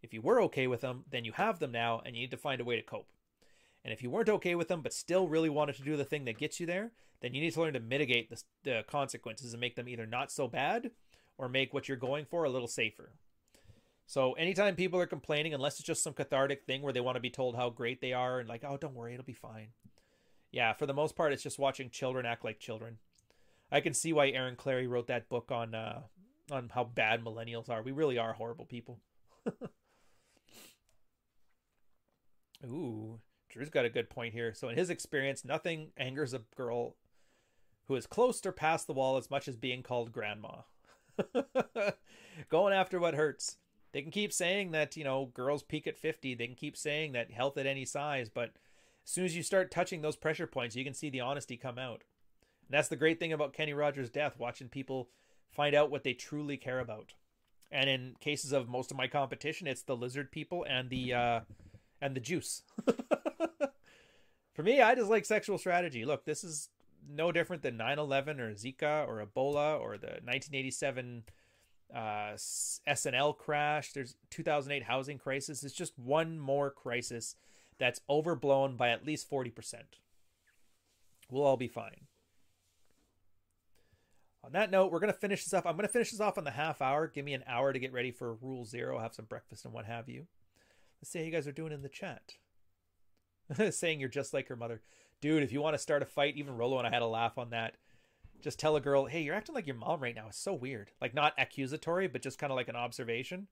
If 0.02 0.14
you 0.14 0.22
were 0.22 0.42
okay 0.44 0.68
with 0.68 0.80
them, 0.80 1.04
then 1.12 1.26
you 1.26 1.34
have 1.34 1.60
them 1.60 1.74
now 1.74 2.02
and 2.06 2.16
you 2.16 2.22
need 2.22 2.32
to 2.32 2.38
find 2.38 2.62
a 2.62 2.66
way 2.66 2.78
to 2.78 2.82
cope. 2.82 3.10
And 3.84 3.92
if 3.92 4.02
you 4.02 4.10
weren't 4.10 4.30
okay 4.30 4.56
with 4.56 4.70
them 4.70 4.82
but 4.82 4.94
still 4.94 5.28
really 5.28 5.50
wanted 5.50 5.76
to 5.76 5.84
do 5.84 5.98
the 5.98 6.06
thing 6.06 6.24
that 6.26 6.38
gets 6.38 6.60
you 6.60 6.66
there, 6.66 6.92
then 7.22 7.34
you 7.34 7.42
need 7.42 7.54
to 7.54 7.62
learn 7.62 7.74
to 7.74 7.80
mitigate 7.82 8.30
the, 8.30 8.42
the 8.64 8.84
consequences 8.88 9.54
and 9.54 9.60
make 9.60 9.76
them 9.76 9.90
either 9.90 10.06
not 10.06 10.32
so 10.32 10.48
bad 10.48 10.92
or 11.38 11.50
make 11.50 11.74
what 11.74 11.90
you're 11.90 11.98
going 11.98 12.26
for 12.26 12.46
a 12.46 12.50
little 12.50 12.68
safer. 12.68 13.12
So 14.06 14.34
anytime 14.34 14.76
people 14.76 15.00
are 15.00 15.06
complaining, 15.06 15.54
unless 15.54 15.80
it's 15.80 15.88
just 15.88 16.04
some 16.04 16.14
cathartic 16.14 16.66
thing 16.66 16.82
where 16.82 16.94
they 16.94 17.02
want 17.02 17.16
to 17.16 17.22
be 17.22 17.30
told 17.30 17.56
how 17.56 17.70
great 17.70 18.02
they 18.02 18.14
are 18.14 18.40
and 18.40 18.50
like, 18.50 18.64
oh, 18.68 18.78
don't 18.78 18.96
worry, 18.96 19.14
it'll 19.14 19.26
be 19.26 19.34
fine. 19.34 19.70
Yeah, 20.52 20.74
for 20.74 20.86
the 20.86 20.94
most 20.94 21.16
part, 21.16 21.34
it's 21.34 21.42
just 21.44 21.58
watching 21.58 21.90
children 21.90 22.26
act 22.26 22.46
like 22.46 22.60
children. 22.60 22.98
I 23.72 23.82
can 23.82 23.94
see 23.94 24.14
why 24.14 24.30
Aaron 24.30 24.56
Clarey 24.56 24.88
wrote 24.88 25.08
that 25.08 25.30
book 25.30 25.52
on 25.52 25.74
uh, 25.74 26.02
on 26.52 26.70
how 26.74 26.84
bad 26.84 27.24
millennials 27.24 27.70
are. 27.70 27.82
We 27.82 27.92
really 27.92 28.20
are 28.20 28.34
horrible 28.34 28.66
people. 28.66 29.00
Ooh, 32.66 33.20
Drew's 33.50 33.70
got 33.70 33.86
a 33.86 33.90
good 33.90 34.10
point 34.10 34.34
here. 34.34 34.54
So 34.54 34.70
in 34.70 34.78
his 34.78 34.90
experience, 34.90 35.44
nothing 35.44 35.92
angers 35.98 36.34
a 36.34 36.42
girl 36.56 36.96
who 37.88 37.96
is 37.96 38.06
close 38.06 38.46
or 38.46 38.52
past 38.52 38.88
the 38.88 38.94
wall 38.94 39.18
as 39.18 39.30
much 39.30 39.48
as 39.48 39.58
being 39.58 39.84
called 39.84 40.12
grandma. 40.12 40.62
Going 42.50 42.74
after 42.74 43.00
what 43.00 43.14
hurts. 43.16 43.58
They 43.94 44.02
can 44.02 44.12
keep 44.12 44.34
saying 44.34 44.72
that, 44.72 44.98
you 44.98 45.04
know, 45.04 45.28
girls 45.34 45.64
peak 45.64 45.86
at 45.86 45.98
50. 45.98 46.34
They 46.34 46.48
can 46.48 46.56
keep 46.56 46.76
saying 46.76 47.14
that 47.14 47.32
health 47.32 47.58
at 47.58 47.68
any 47.68 47.86
size, 47.86 48.28
but 48.28 48.54
as 49.06 49.12
soon 49.12 49.26
as 49.26 49.36
you 49.36 49.44
start 49.44 49.72
touching 49.72 50.02
those 50.02 50.16
pressure 50.16 50.48
points, 50.48 50.76
you 50.76 50.84
can 50.84 50.96
see 50.96 51.10
the 51.10 51.22
honesty 51.22 51.58
come 51.58 51.78
out. 51.78 52.04
And 52.68 52.72
that's 52.78 52.88
the 52.88 52.96
great 52.96 53.20
thing 53.20 53.32
about 53.32 53.54
Kenny 53.54 53.74
Rogers' 53.74 54.10
death, 54.10 54.40
watching 54.40 54.68
people 54.68 55.10
find 55.52 55.76
out 55.76 55.92
what 55.92 56.04
they 56.04 56.14
truly 56.14 56.58
care 56.58 56.80
about. 56.80 57.14
And 57.72 57.90
in 57.90 58.16
cases 58.20 58.52
of 58.52 58.68
most 58.68 58.90
of 58.92 58.98
my 58.98 59.08
competition, 59.08 59.68
it's 59.68 59.84
the 59.84 59.96
lizard 59.96 60.32
people 60.32 60.66
and 60.68 60.90
the 60.90 61.14
uh, 61.14 61.40
and 62.02 62.16
the 62.16 62.20
juice. 62.20 62.64
For 64.54 64.62
me, 64.62 64.82
I 64.82 64.94
just 64.94 65.10
like 65.10 65.26
sexual 65.26 65.58
strategy. 65.58 66.06
Look, 66.06 66.26
this 66.26 66.44
is 66.44 66.70
no 67.08 67.32
different 67.32 67.64
than 67.64 67.78
9/11 67.78 68.40
or 68.40 68.54
Zika 68.54 69.08
or 69.08 69.26
Ebola 69.26 69.80
or 69.80 69.98
the 69.98 70.20
1987 70.24 71.24
uh, 71.94 72.34
S&L 72.88 73.34
crash. 73.34 73.94
There's 73.94 74.16
2008 74.30 74.84
housing 74.84 75.18
crisis. 75.18 75.64
It's 75.64 75.74
just 75.74 75.98
one 75.98 76.40
more 76.40 76.70
crisis 76.70 77.36
that's 77.80 78.02
overblown 78.10 78.76
by 78.76 78.90
at 78.90 79.06
least 79.06 79.30
40%. 79.30 79.76
We'll 81.30 81.44
all 81.44 81.58
be 81.58 81.68
fine. 81.68 82.08
On 84.44 84.52
that 84.52 84.72
note, 84.72 84.92
we're 84.92 85.00
going 85.00 85.14
to 85.14 85.18
finish 85.18 85.44
this 85.44 85.54
up. 85.54 85.66
I'm 85.66 85.78
going 85.78 85.88
to 85.88 85.92
finish 85.92 86.12
this 86.12 86.20
off 86.20 86.38
on 86.38 86.44
the 86.44 86.52
half 86.52 86.82
hour. 86.82 87.08
Give 87.08 87.24
me 87.24 87.34
an 87.34 87.46
hour 87.48 87.72
to 87.72 87.80
get 87.80 87.94
ready 87.94 88.12
for 88.12 88.34
Rule 88.34 88.66
Zero, 88.66 89.00
have 89.00 89.14
some 89.14 89.26
breakfast 89.26 89.64
and 89.64 89.74
what 89.74 89.86
have 89.86 90.10
you. 90.10 90.28
Let's 91.02 91.12
see 91.12 91.20
how 91.20 91.26
you 91.26 91.32
guys 91.32 91.48
are 91.48 91.54
doing 91.54 91.72
in 91.72 91.82
the 91.82 91.90
chat. 91.90 92.34
Saying 93.74 94.00
you're 94.00 94.10
just 94.10 94.34
like 94.34 94.50
her 94.50 94.56
mother. 94.56 94.82
Dude, 95.22 95.44
if 95.44 95.54
you 95.54 95.62
want 95.62 95.76
to 95.76 95.82
start 95.82 96.02
a 96.02 96.06
fight, 96.06 96.36
even 96.36 96.58
Rollo 96.58 96.78
and 96.78 96.86
I 96.86 96.90
had 96.90 97.02
a 97.02 97.08
laugh 97.08 97.38
on 97.38 97.52
that. 97.52 97.76
Just 98.44 98.60
tell 98.60 98.76
a 98.76 98.82
girl, 98.82 99.06
hey, 99.06 99.22
you're 99.22 99.36
acting 99.36 99.56
like 99.56 99.66
your 99.66 99.78
mom 99.78 100.02
right 100.02 100.14
now. 100.14 100.28
It's 100.28 100.38
so 100.38 100.54
weird. 100.54 100.92
Like, 101.00 101.14
not 101.14 101.34
accusatory, 101.38 102.08
but 102.10 102.22
just 102.22 102.38
kind 102.38 102.52
of 102.52 102.58
like 102.58 102.68
an 102.68 102.76
observation. 102.76 103.48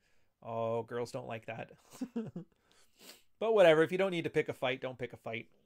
Oh, 0.45 0.83
girls 0.83 1.11
don't 1.11 1.27
like 1.27 1.45
that. 1.45 1.71
but 3.39 3.53
whatever. 3.53 3.83
If 3.83 3.91
you 3.93 3.97
don't 3.97 4.11
need 4.11 4.25
to 4.25 4.29
pick 4.29 4.49
a 4.49 4.53
fight, 4.53 4.81
don't 4.81 4.99
pick 4.99 5.13
a 5.13 5.17
fight. 5.17 5.47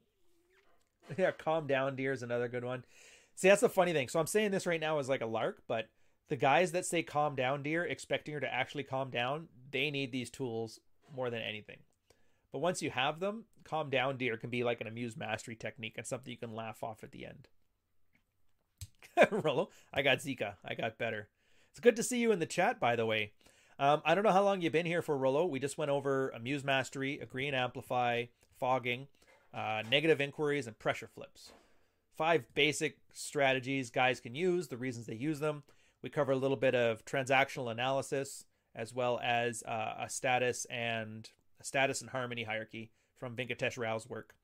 Yeah, 1.20 1.30
calm 1.30 1.68
down, 1.68 1.96
dear, 1.96 2.14
is 2.14 2.24
another 2.24 2.48
good 2.48 2.66
one. 2.66 2.84
See, 3.36 3.48
that's 3.48 3.62
the 3.62 3.70
funny 3.70 3.94
thing. 3.94 4.08
So 4.08 4.20
I'm 4.20 4.26
saying 4.26 4.50
this 4.50 4.66
right 4.66 4.82
now 4.82 4.98
as 4.98 5.08
like 5.08 5.22
a 5.22 5.28
lark, 5.28 5.62
but 5.68 5.88
the 6.30 6.36
guys 6.36 6.72
that 6.72 6.84
say 6.84 7.04
calm 7.04 7.36
down, 7.36 7.62
dear, 7.62 7.86
expecting 7.86 8.34
her 8.34 8.40
to 8.40 8.52
actually 8.52 8.86
calm 8.86 9.12
down, 9.12 9.48
they 9.70 9.92
need 9.92 10.12
these 10.12 10.32
tools 10.32 10.80
more 11.16 11.30
than 11.30 11.44
anything. 11.44 11.78
But 12.52 12.60
once 12.60 12.82
you 12.82 12.90
have 12.90 13.20
them, 13.20 13.46
calm 13.64 13.92
down, 13.92 14.18
dear 14.18 14.36
can 14.36 14.50
be 14.50 14.64
like 14.64 14.82
an 14.82 14.88
amused 14.88 15.16
mastery 15.16 15.56
technique 15.56 15.94
and 15.98 16.08
something 16.08 16.32
you 16.32 16.38
can 16.40 16.56
laugh 16.56 16.82
off 16.82 17.04
at 17.04 17.12
the 17.12 17.26
end. 17.26 17.50
Rollo, 19.32 19.70
I 19.94 20.02
got 20.02 20.20
Zika. 20.20 20.56
I 20.64 20.76
got 20.76 20.98
better. 20.98 21.30
It's 21.72 21.80
good 21.80 21.96
to 21.98 22.04
see 22.04 22.20
you 22.20 22.32
in 22.32 22.40
the 22.40 22.46
chat, 22.46 22.80
by 22.80 22.96
the 22.96 23.06
way. 23.06 23.32
Um, 23.78 24.02
I 24.06 24.16
don't 24.16 24.24
know 24.24 24.32
how 24.32 24.44
long 24.44 24.62
you've 24.62 24.72
been 24.74 24.86
here 24.86 25.02
for, 25.02 25.18
Rollo. 25.18 25.46
We 25.46 25.60
just 25.60 25.78
went 25.78 25.92
over 25.92 26.30
amuse 26.30 26.64
mastery, 26.64 27.20
agree 27.20 27.48
and 27.48 27.56
amplify, 27.56 28.26
fogging, 28.58 29.08
uh, 29.54 29.84
negative 29.90 30.22
inquiries, 30.22 30.68
and 30.68 30.80
pressure 30.80 31.08
flips 31.08 31.52
five 32.16 32.46
basic 32.54 32.98
strategies 33.14 33.90
guys 33.90 34.20
can 34.20 34.36
use, 34.36 34.68
the 34.68 34.78
reasons 34.78 35.06
they 35.06 35.16
use 35.16 35.40
them. 35.40 35.64
We 36.02 36.10
cover 36.10 36.32
a 36.32 36.38
little 36.38 36.58
bit 36.58 36.76
of 36.76 37.04
transactional 37.06 37.72
analysis 37.72 38.46
as 38.74 38.94
well 38.94 39.20
as 39.24 39.64
uh, 39.64 39.96
a 40.00 40.10
status 40.10 40.66
and 40.66 41.30
a 41.60 41.64
status 41.64 42.02
and 42.02 42.10
harmony 42.10 42.44
hierarchy 42.44 42.92
from 43.18 43.36
Venkatesh 43.36 43.78
Rao's 43.78 44.08
work. 44.08 44.36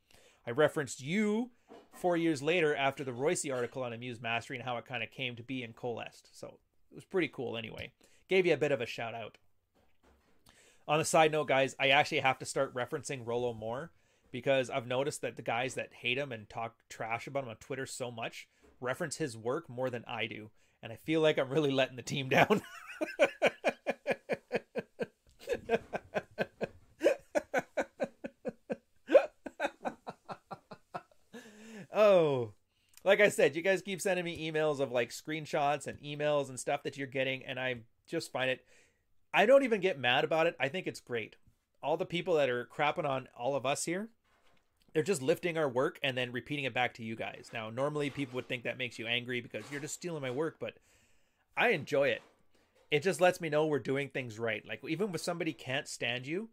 I 0.45 0.51
referenced 0.51 1.01
you 1.01 1.51
four 1.93 2.17
years 2.17 2.41
later 2.41 2.75
after 2.75 3.03
the 3.03 3.11
Roissy 3.11 3.53
article 3.53 3.83
on 3.83 3.93
Amuse 3.93 4.21
Mastery 4.21 4.57
and 4.57 4.65
how 4.65 4.77
it 4.77 4.85
kind 4.85 5.03
of 5.03 5.11
came 5.11 5.35
to 5.35 5.43
be 5.43 5.63
in 5.63 5.73
Coalesced. 5.73 6.37
So 6.37 6.57
it 6.91 6.95
was 6.95 7.05
pretty 7.05 7.27
cool 7.27 7.57
anyway. 7.57 7.91
Gave 8.27 8.45
you 8.45 8.53
a 8.53 8.57
bit 8.57 8.71
of 8.71 8.81
a 8.81 8.85
shout 8.85 9.13
out. 9.13 9.37
On 10.87 10.99
a 10.99 11.05
side 11.05 11.31
note, 11.31 11.47
guys, 11.47 11.75
I 11.79 11.89
actually 11.89 12.19
have 12.19 12.39
to 12.39 12.45
start 12.45 12.73
referencing 12.73 13.25
Rollo 13.25 13.53
more 13.53 13.91
because 14.31 14.69
I've 14.69 14.87
noticed 14.87 15.21
that 15.21 15.35
the 15.35 15.41
guys 15.41 15.75
that 15.75 15.93
hate 15.93 16.17
him 16.17 16.31
and 16.31 16.49
talk 16.49 16.75
trash 16.89 17.27
about 17.27 17.43
him 17.43 17.49
on 17.49 17.57
Twitter 17.57 17.85
so 17.85 18.09
much 18.09 18.47
reference 18.79 19.17
his 19.17 19.37
work 19.37 19.69
more 19.69 19.89
than 19.89 20.03
I 20.07 20.25
do. 20.25 20.49
And 20.81 20.91
I 20.91 20.95
feel 20.95 21.21
like 21.21 21.37
I'm 21.37 21.49
really 21.49 21.71
letting 21.71 21.97
the 21.97 22.01
team 22.01 22.29
down. 22.29 22.61
like 33.11 33.19
I 33.19 33.27
said, 33.27 33.57
you 33.57 33.61
guys 33.61 33.81
keep 33.81 33.99
sending 33.99 34.23
me 34.23 34.49
emails 34.49 34.79
of 34.79 34.93
like 34.93 35.09
screenshots 35.09 35.85
and 35.85 35.99
emails 35.99 36.47
and 36.47 36.57
stuff 36.57 36.83
that 36.83 36.95
you're 36.95 37.07
getting, 37.07 37.43
and 37.43 37.59
I 37.59 37.81
just 38.07 38.31
find 38.31 38.49
it. 38.49 38.63
I 39.33 39.45
don't 39.45 39.65
even 39.65 39.81
get 39.81 39.99
mad 39.99 40.23
about 40.23 40.47
it. 40.47 40.55
I 40.61 40.69
think 40.69 40.87
it's 40.87 41.01
great. 41.01 41.35
All 41.83 41.97
the 41.97 42.05
people 42.05 42.35
that 42.35 42.49
are 42.49 42.69
crapping 42.73 43.03
on 43.03 43.27
all 43.37 43.53
of 43.53 43.65
us 43.65 43.83
here, 43.83 44.07
they're 44.93 45.03
just 45.03 45.21
lifting 45.21 45.57
our 45.57 45.67
work 45.67 45.99
and 46.01 46.17
then 46.17 46.31
repeating 46.31 46.63
it 46.63 46.73
back 46.73 46.93
to 46.93 47.03
you 47.03 47.17
guys. 47.17 47.49
Now, 47.51 47.69
normally 47.69 48.09
people 48.09 48.35
would 48.35 48.47
think 48.47 48.63
that 48.63 48.77
makes 48.77 48.97
you 48.97 49.07
angry 49.07 49.41
because 49.41 49.65
you're 49.69 49.81
just 49.81 49.95
stealing 49.95 50.21
my 50.21 50.31
work, 50.31 50.55
but 50.57 50.75
I 51.57 51.71
enjoy 51.71 52.07
it. 52.07 52.21
It 52.91 53.03
just 53.03 53.19
lets 53.19 53.41
me 53.41 53.49
know 53.49 53.65
we're 53.65 53.79
doing 53.79 54.07
things 54.07 54.39
right. 54.39 54.65
Like 54.65 54.79
even 54.87 55.13
if 55.13 55.19
somebody 55.19 55.51
can't 55.51 55.89
stand 55.89 56.25
you, 56.25 56.47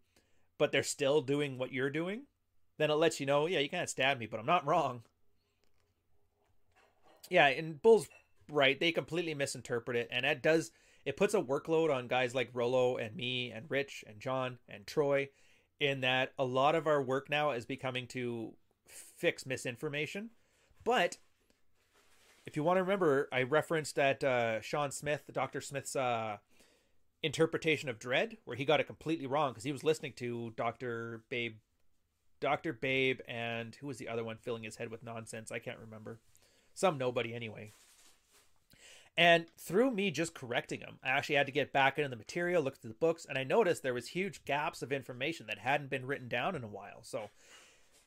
but 0.58 0.72
they're 0.72 0.82
still 0.82 1.20
doing 1.20 1.56
what 1.56 1.72
you're 1.72 1.88
doing, 1.88 2.22
then 2.78 2.90
it 2.90 2.94
lets 2.94 3.20
you 3.20 3.26
know, 3.26 3.46
yeah, 3.46 3.60
you 3.60 3.68
can't 3.68 3.88
stab 3.88 4.18
me, 4.18 4.26
but 4.26 4.40
I'm 4.40 4.46
not 4.46 4.66
wrong. 4.66 5.02
Yeah, 7.30 7.46
and 7.46 7.80
Bull's 7.80 8.08
right. 8.50 8.78
They 8.78 8.92
completely 8.92 9.34
misinterpret 9.34 9.96
it, 9.96 10.08
and 10.10 10.24
that 10.24 10.42
does 10.42 10.70
it 11.04 11.16
puts 11.16 11.34
a 11.34 11.40
workload 11.40 11.94
on 11.94 12.06
guys 12.06 12.34
like 12.34 12.50
Rollo 12.52 12.96
and 12.96 13.16
me 13.16 13.50
and 13.50 13.70
Rich 13.70 14.04
and 14.06 14.20
John 14.20 14.58
and 14.68 14.86
Troy 14.86 15.28
in 15.80 16.00
that 16.00 16.32
a 16.38 16.44
lot 16.44 16.74
of 16.74 16.86
our 16.86 17.00
work 17.00 17.30
now 17.30 17.52
is 17.52 17.64
becoming 17.64 18.06
to 18.08 18.52
fix 18.86 19.46
misinformation. 19.46 20.30
But 20.84 21.18
if 22.46 22.56
you 22.56 22.62
want 22.62 22.78
to 22.78 22.82
remember, 22.82 23.28
I 23.32 23.42
referenced 23.42 23.96
that 23.96 24.24
uh, 24.24 24.60
Sean 24.60 24.90
Smith, 24.90 25.22
Dr. 25.32 25.60
Smith's 25.60 25.94
uh, 25.94 26.38
interpretation 27.22 27.88
of 27.88 27.98
Dread, 27.98 28.38
where 28.44 28.56
he 28.56 28.64
got 28.64 28.80
it 28.80 28.86
completely 28.86 29.26
wrong 29.26 29.52
because 29.52 29.64
he 29.64 29.72
was 29.72 29.84
listening 29.84 30.12
to 30.16 30.52
Dr. 30.56 31.22
Babe, 31.28 31.56
Dr. 32.40 32.72
Babe, 32.72 33.20
and 33.28 33.74
who 33.76 33.86
was 33.86 33.98
the 33.98 34.08
other 34.08 34.24
one 34.24 34.36
filling 34.36 34.62
his 34.62 34.76
head 34.76 34.90
with 34.90 35.02
nonsense? 35.02 35.52
I 35.52 35.58
can't 35.58 35.78
remember. 35.78 36.20
Some 36.78 36.96
nobody 36.96 37.34
anyway. 37.34 37.72
And 39.16 39.46
through 39.58 39.90
me 39.90 40.12
just 40.12 40.32
correcting 40.32 40.78
them, 40.78 41.00
I 41.02 41.08
actually 41.08 41.34
had 41.34 41.46
to 41.46 41.52
get 41.52 41.72
back 41.72 41.98
into 41.98 42.08
the 42.08 42.14
material, 42.14 42.62
look 42.62 42.76
through 42.76 42.90
the 42.90 42.94
books, 42.94 43.26
and 43.28 43.36
I 43.36 43.42
noticed 43.42 43.82
there 43.82 43.92
was 43.92 44.06
huge 44.06 44.44
gaps 44.44 44.80
of 44.80 44.92
information 44.92 45.48
that 45.48 45.58
hadn't 45.58 45.90
been 45.90 46.06
written 46.06 46.28
down 46.28 46.54
in 46.54 46.62
a 46.62 46.68
while. 46.68 47.02
So 47.02 47.30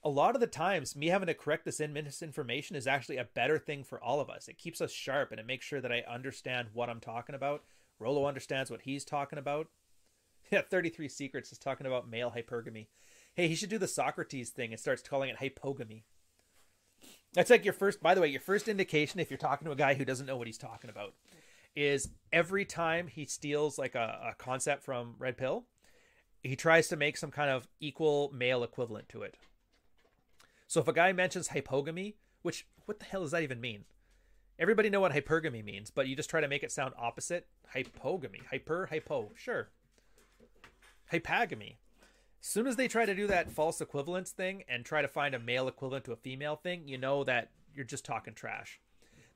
a 0.05 0.09
lot 0.09 0.35
of 0.35 0.39
the 0.39 0.47
times 0.47 0.95
me 0.95 1.07
having 1.07 1.27
to 1.27 1.33
correct 1.33 1.65
this 1.65 1.81
misinformation 1.81 2.77
is 2.77 2.87
actually 2.87 3.17
a 3.17 3.25
better 3.25 3.59
thing 3.59 3.83
for 3.83 4.01
all 4.01 4.21
of 4.21 4.29
us. 4.29 4.47
It 4.47 4.57
keeps 4.57 4.79
us 4.79 4.93
sharp 4.93 5.31
and 5.31 5.39
it 5.41 5.45
makes 5.45 5.65
sure 5.65 5.81
that 5.81 5.91
I 5.91 6.05
understand 6.09 6.69
what 6.71 6.89
I'm 6.89 7.01
talking 7.01 7.35
about. 7.35 7.65
Rollo 7.99 8.25
understands 8.25 8.71
what 8.71 8.83
he's 8.83 9.03
talking 9.03 9.37
about. 9.37 9.67
Yeah, 10.49 10.61
33 10.69 11.07
Secrets 11.07 11.53
is 11.53 11.57
talking 11.57 11.87
about 11.87 12.09
male 12.09 12.33
hypergamy. 12.35 12.87
Hey, 13.35 13.47
he 13.47 13.55
should 13.55 13.69
do 13.69 13.77
the 13.77 13.87
Socrates 13.87 14.49
thing 14.49 14.71
and 14.71 14.79
starts 14.79 15.01
calling 15.01 15.29
it 15.29 15.37
hypogamy. 15.39 16.03
That's 17.33 17.49
like 17.49 17.63
your 17.63 17.73
first, 17.73 18.01
by 18.01 18.13
the 18.13 18.21
way, 18.21 18.27
your 18.27 18.41
first 18.41 18.67
indication 18.67 19.19
if 19.19 19.29
you're 19.29 19.37
talking 19.37 19.65
to 19.65 19.71
a 19.71 19.75
guy 19.75 19.93
who 19.93 20.05
doesn't 20.05 20.25
know 20.25 20.37
what 20.37 20.47
he's 20.47 20.57
talking 20.57 20.89
about 20.89 21.13
is 21.75 22.09
every 22.33 22.65
time 22.65 23.07
he 23.07 23.25
steals 23.25 23.77
like 23.77 23.95
a, 23.95 24.31
a 24.31 24.35
concept 24.37 24.83
from 24.83 25.15
Red 25.17 25.37
Pill, 25.37 25.65
he 26.43 26.55
tries 26.55 26.87
to 26.89 26.97
make 26.97 27.15
some 27.15 27.31
kind 27.31 27.49
of 27.49 27.67
equal 27.79 28.31
male 28.33 28.63
equivalent 28.63 29.07
to 29.09 29.21
it. 29.21 29.37
So 30.67 30.81
if 30.81 30.87
a 30.87 30.93
guy 30.93 31.13
mentions 31.13 31.49
hypogamy, 31.49 32.15
which 32.41 32.65
what 32.85 32.99
the 32.99 33.05
hell 33.05 33.21
does 33.21 33.31
that 33.31 33.43
even 33.43 33.61
mean? 33.61 33.85
Everybody 34.59 34.89
know 34.89 34.99
what 34.99 35.13
hypergamy 35.13 35.63
means, 35.63 35.89
but 35.89 36.07
you 36.07 36.15
just 36.15 36.29
try 36.29 36.41
to 36.41 36.47
make 36.47 36.63
it 36.63 36.71
sound 36.71 36.93
opposite. 36.97 37.47
Hypogamy, 37.73 38.45
hyper, 38.49 38.87
hypo, 38.87 39.31
sure. 39.35 39.69
Hypagamy. 41.11 41.77
Soon 42.43 42.65
as 42.65 42.75
they 42.75 42.87
try 42.87 43.05
to 43.05 43.13
do 43.13 43.27
that 43.27 43.51
false 43.51 43.79
equivalence 43.81 44.31
thing 44.31 44.63
and 44.67 44.83
try 44.83 45.03
to 45.03 45.07
find 45.07 45.35
a 45.35 45.39
male 45.39 45.67
equivalent 45.67 46.05
to 46.05 46.11
a 46.11 46.15
female 46.15 46.55
thing, 46.55 46.87
you 46.87 46.97
know 46.97 47.23
that 47.23 47.51
you're 47.75 47.85
just 47.85 48.03
talking 48.03 48.33
trash. 48.33 48.79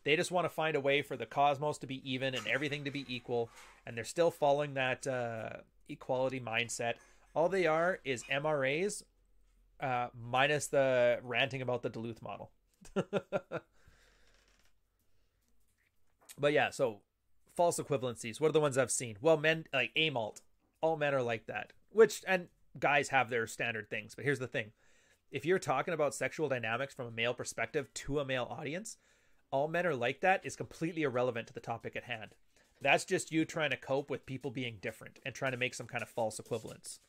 They 0.04 0.16
just 0.16 0.32
want 0.32 0.46
to 0.46 0.50
find 0.50 0.76
a 0.76 0.80
way 0.80 1.04
for 1.04 1.16
the 1.16 1.28
cosmos 1.28 1.78
to 1.80 1.88
be 1.88 2.02
even 2.12 2.34
and 2.34 2.48
everything 2.48 2.84
to 2.86 2.92
be 2.92 3.06
equal, 3.08 3.52
and 3.86 3.96
they're 3.96 4.04
still 4.04 4.32
following 4.32 4.74
that 4.74 5.06
uh, 5.06 5.50
equality 5.88 6.40
mindset. 6.40 6.96
All 7.36 7.48
they 7.48 7.68
are 7.68 8.00
is 8.04 8.24
MRAs 8.24 9.04
uh, 9.80 10.08
minus 10.20 10.68
the 10.68 11.20
ranting 11.22 11.62
about 11.62 11.84
the 11.84 11.90
Duluth 11.90 12.24
model. 12.24 12.50
but 16.40 16.54
yeah, 16.54 16.72
so 16.72 17.02
false 17.56 17.80
equivalencies. 17.80 18.42
What 18.42 18.50
are 18.50 18.54
the 18.54 18.60
ones 18.60 18.80
I've 18.80 18.92
seen? 18.92 19.18
Well, 19.22 19.38
men 19.38 19.66
like 19.72 19.92
amalt. 19.96 20.42
All 20.82 20.98
men 20.98 21.14
are 21.14 21.22
like 21.22 21.46
that. 21.48 21.72
Which 21.92 22.24
and 22.28 22.48
guys 22.80 23.10
have 23.10 23.30
their 23.30 23.48
standard 23.48 23.90
things. 23.90 24.16
But 24.16 24.26
here's 24.26 24.40
the 24.40 24.48
thing: 24.48 24.72
if 25.32 25.46
you're 25.46 25.60
talking 25.60 25.94
about 25.94 26.16
sexual 26.16 26.50
dynamics 26.50 26.94
from 26.94 27.08
a 27.08 27.12
male 27.12 27.34
perspective 27.34 27.94
to 27.94 28.20
a 28.20 28.26
male 28.26 28.48
audience, 28.50 28.98
all 29.52 29.68
men 29.68 29.86
are 29.86 29.96
like 29.96 30.22
that 30.22 30.42
is 30.46 30.56
completely 30.56 31.04
irrelevant 31.04 31.48
to 31.48 31.54
the 31.54 31.60
topic 31.60 31.96
at 31.96 32.04
hand. 32.04 32.36
That's 32.82 33.06
just 33.06 33.32
you 33.32 33.46
trying 33.46 33.70
to 33.72 33.78
cope 33.78 34.10
with 34.10 34.26
people 34.26 34.52
being 34.52 34.78
different 34.82 35.20
and 35.26 35.34
trying 35.34 35.54
to 35.54 35.58
make 35.58 35.74
some 35.74 35.88
kind 35.88 36.04
of 36.04 36.10
false 36.10 36.40
equivalence. 36.40 37.00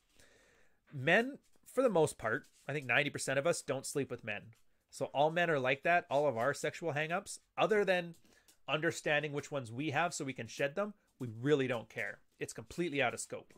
Men, 0.92 1.38
for 1.66 1.82
the 1.82 1.88
most 1.88 2.18
part, 2.18 2.46
I 2.68 2.72
think 2.72 2.88
90% 2.88 3.36
of 3.38 3.46
us 3.46 3.62
don't 3.62 3.84
sleep 3.84 4.10
with 4.10 4.24
men. 4.24 4.42
So 4.90 5.06
all 5.06 5.30
men 5.30 5.50
are 5.50 5.58
like 5.58 5.82
that. 5.82 6.06
All 6.10 6.26
of 6.26 6.36
our 6.36 6.54
sexual 6.54 6.92
hangups, 6.92 7.40
other 7.58 7.84
than 7.84 8.14
understanding 8.68 9.32
which 9.32 9.50
ones 9.50 9.72
we 9.72 9.90
have 9.90 10.14
so 10.14 10.24
we 10.24 10.32
can 10.32 10.46
shed 10.46 10.74
them, 10.74 10.94
we 11.18 11.28
really 11.40 11.66
don't 11.66 11.88
care. 11.88 12.20
It's 12.38 12.52
completely 12.52 13.02
out 13.02 13.14
of 13.14 13.20
scope. 13.20 13.52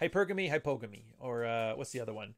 Hypergamy, 0.00 0.50
hypogamy, 0.50 1.02
or 1.18 1.44
uh, 1.44 1.74
what's 1.74 1.90
the 1.90 2.00
other 2.00 2.14
one? 2.14 2.34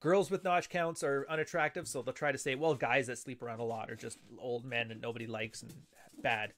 Girls 0.00 0.30
with 0.30 0.44
notch 0.44 0.68
counts 0.68 1.04
are 1.04 1.26
unattractive, 1.28 1.86
so 1.86 2.02
they'll 2.02 2.14
try 2.14 2.32
to 2.32 2.38
say, 2.38 2.54
well, 2.54 2.74
guys 2.74 3.06
that 3.06 3.18
sleep 3.18 3.42
around 3.42 3.60
a 3.60 3.64
lot 3.64 3.90
are 3.90 3.96
just 3.96 4.18
old 4.38 4.64
men 4.64 4.90
and 4.90 5.00
nobody 5.00 5.26
likes 5.26 5.62
and 5.62 5.72
bad. 6.20 6.54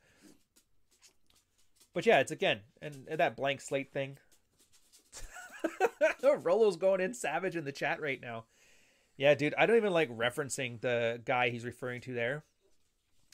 But 1.93 2.07
yeah, 2.07 2.21
it's 2.21 2.33
again, 2.33 2.61
and, 2.81 3.07
and 3.09 3.21
that 3.21 3.37
blank 3.37 3.61
slate 3.61 3.93
thing. 3.93 4.19
Rollo's 6.43 6.77
going 6.77 7.01
in 7.01 7.15
savage 7.15 7.57
in 7.57 7.65
the 7.65 7.73
chat 7.73 8.01
right 8.01 8.21
now. 8.21 8.45
Yeah, 9.17 9.35
dude, 9.35 9.55
I 9.57 9.67
don't 9.67 9.77
even 9.77 9.93
like 9.93 10.11
referencing 10.17 10.81
the 10.81 11.21
guy 11.25 11.51
he's 11.51 11.65
referring 11.65 12.01
to 12.03 12.15
there. 12.15 12.43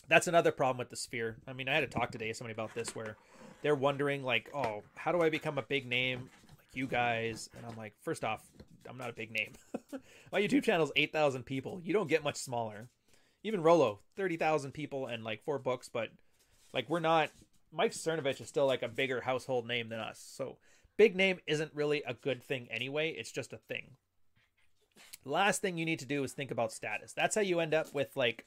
That's 0.09 0.27
another 0.27 0.53
problem 0.53 0.79
with 0.79 0.91
the 0.91 0.97
sphere. 0.97 1.37
I 1.47 1.53
mean, 1.53 1.69
I 1.69 1.75
had 1.75 1.81
to 1.81 1.87
talk 1.87 2.11
today 2.11 2.29
to 2.29 2.35
somebody 2.35 2.53
about 2.53 2.75
this 2.75 2.95
where 2.95 3.17
they're 3.63 3.75
wondering 3.75 4.23
like, 4.25 4.51
"Oh, 4.55 4.83
how 4.97 5.13
do 5.13 5.23
I 5.23 5.31
become 5.31 5.57
a 5.57 5.63
big 5.63 5.87
name 5.87 6.29
you 6.75 6.87
guys?" 6.87 7.49
And 7.57 7.67
I'm 7.67 7.77
like, 7.77 7.95
first 8.03 8.25
off, 8.25 8.43
I'm 8.89 8.99
not 8.99 9.11
a 9.11 9.15
big 9.15 9.31
name. 9.31 9.53
My 10.33 10.41
YouTube 10.41 10.63
channel 10.63 10.87
is 10.87 10.93
8,000 10.97 11.45
people. 11.45 11.81
You 11.85 11.93
don't 11.93 12.09
get 12.09 12.25
much 12.25 12.37
smaller. 12.37 12.89
Even 13.43 13.63
Rollo, 13.63 14.01
30,000 14.17 14.73
people 14.73 15.07
and 15.07 15.25
like 15.25 15.45
four 15.45 15.59
books, 15.59 15.89
but 15.89 16.11
like 16.73 16.89
we're 16.89 17.01
not 17.01 17.31
Mike 17.73 17.93
Cernovich 17.93 18.41
is 18.41 18.49
still 18.49 18.67
like 18.67 18.83
a 18.83 18.89
bigger 18.89 19.21
household 19.21 19.67
name 19.67 19.89
than 19.89 20.01
us. 20.01 20.21
So 20.37 20.59
big 20.97 21.17
name 21.17 21.39
isn't 21.47 21.75
really 21.75 22.03
a 22.07 22.15
good 22.15 22.43
thing 22.43 22.69
anyway. 22.71 23.11
It's 23.11 23.33
just 23.33 23.53
a 23.53 23.59
thing. 23.59 23.93
Last 25.25 25.61
thing 25.61 25.79
you 25.79 25.85
need 25.85 26.01
to 26.01 26.07
do 26.07 26.25
is 26.25 26.33
think 26.33 26.51
about 26.51 26.73
status. 26.73 27.13
That's 27.13 27.35
how 27.35 27.43
you 27.43 27.61
end 27.61 27.75
up 27.75 27.95
with 27.95 28.17
like, 28.17 28.47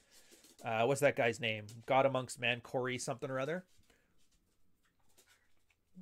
uh, 0.64 0.84
what's 0.84 1.00
that 1.00 1.16
guy's 1.16 1.40
name? 1.40 1.66
God 1.86 2.06
amongst 2.06 2.40
man, 2.40 2.60
Corey 2.60 2.98
something 2.98 3.30
or 3.30 3.40
other. 3.40 3.64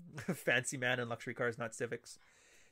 Fancy 0.34 0.76
man 0.76 1.00
and 1.00 1.10
luxury 1.10 1.34
cars, 1.34 1.58
not 1.58 1.74
Civics. 1.74 2.18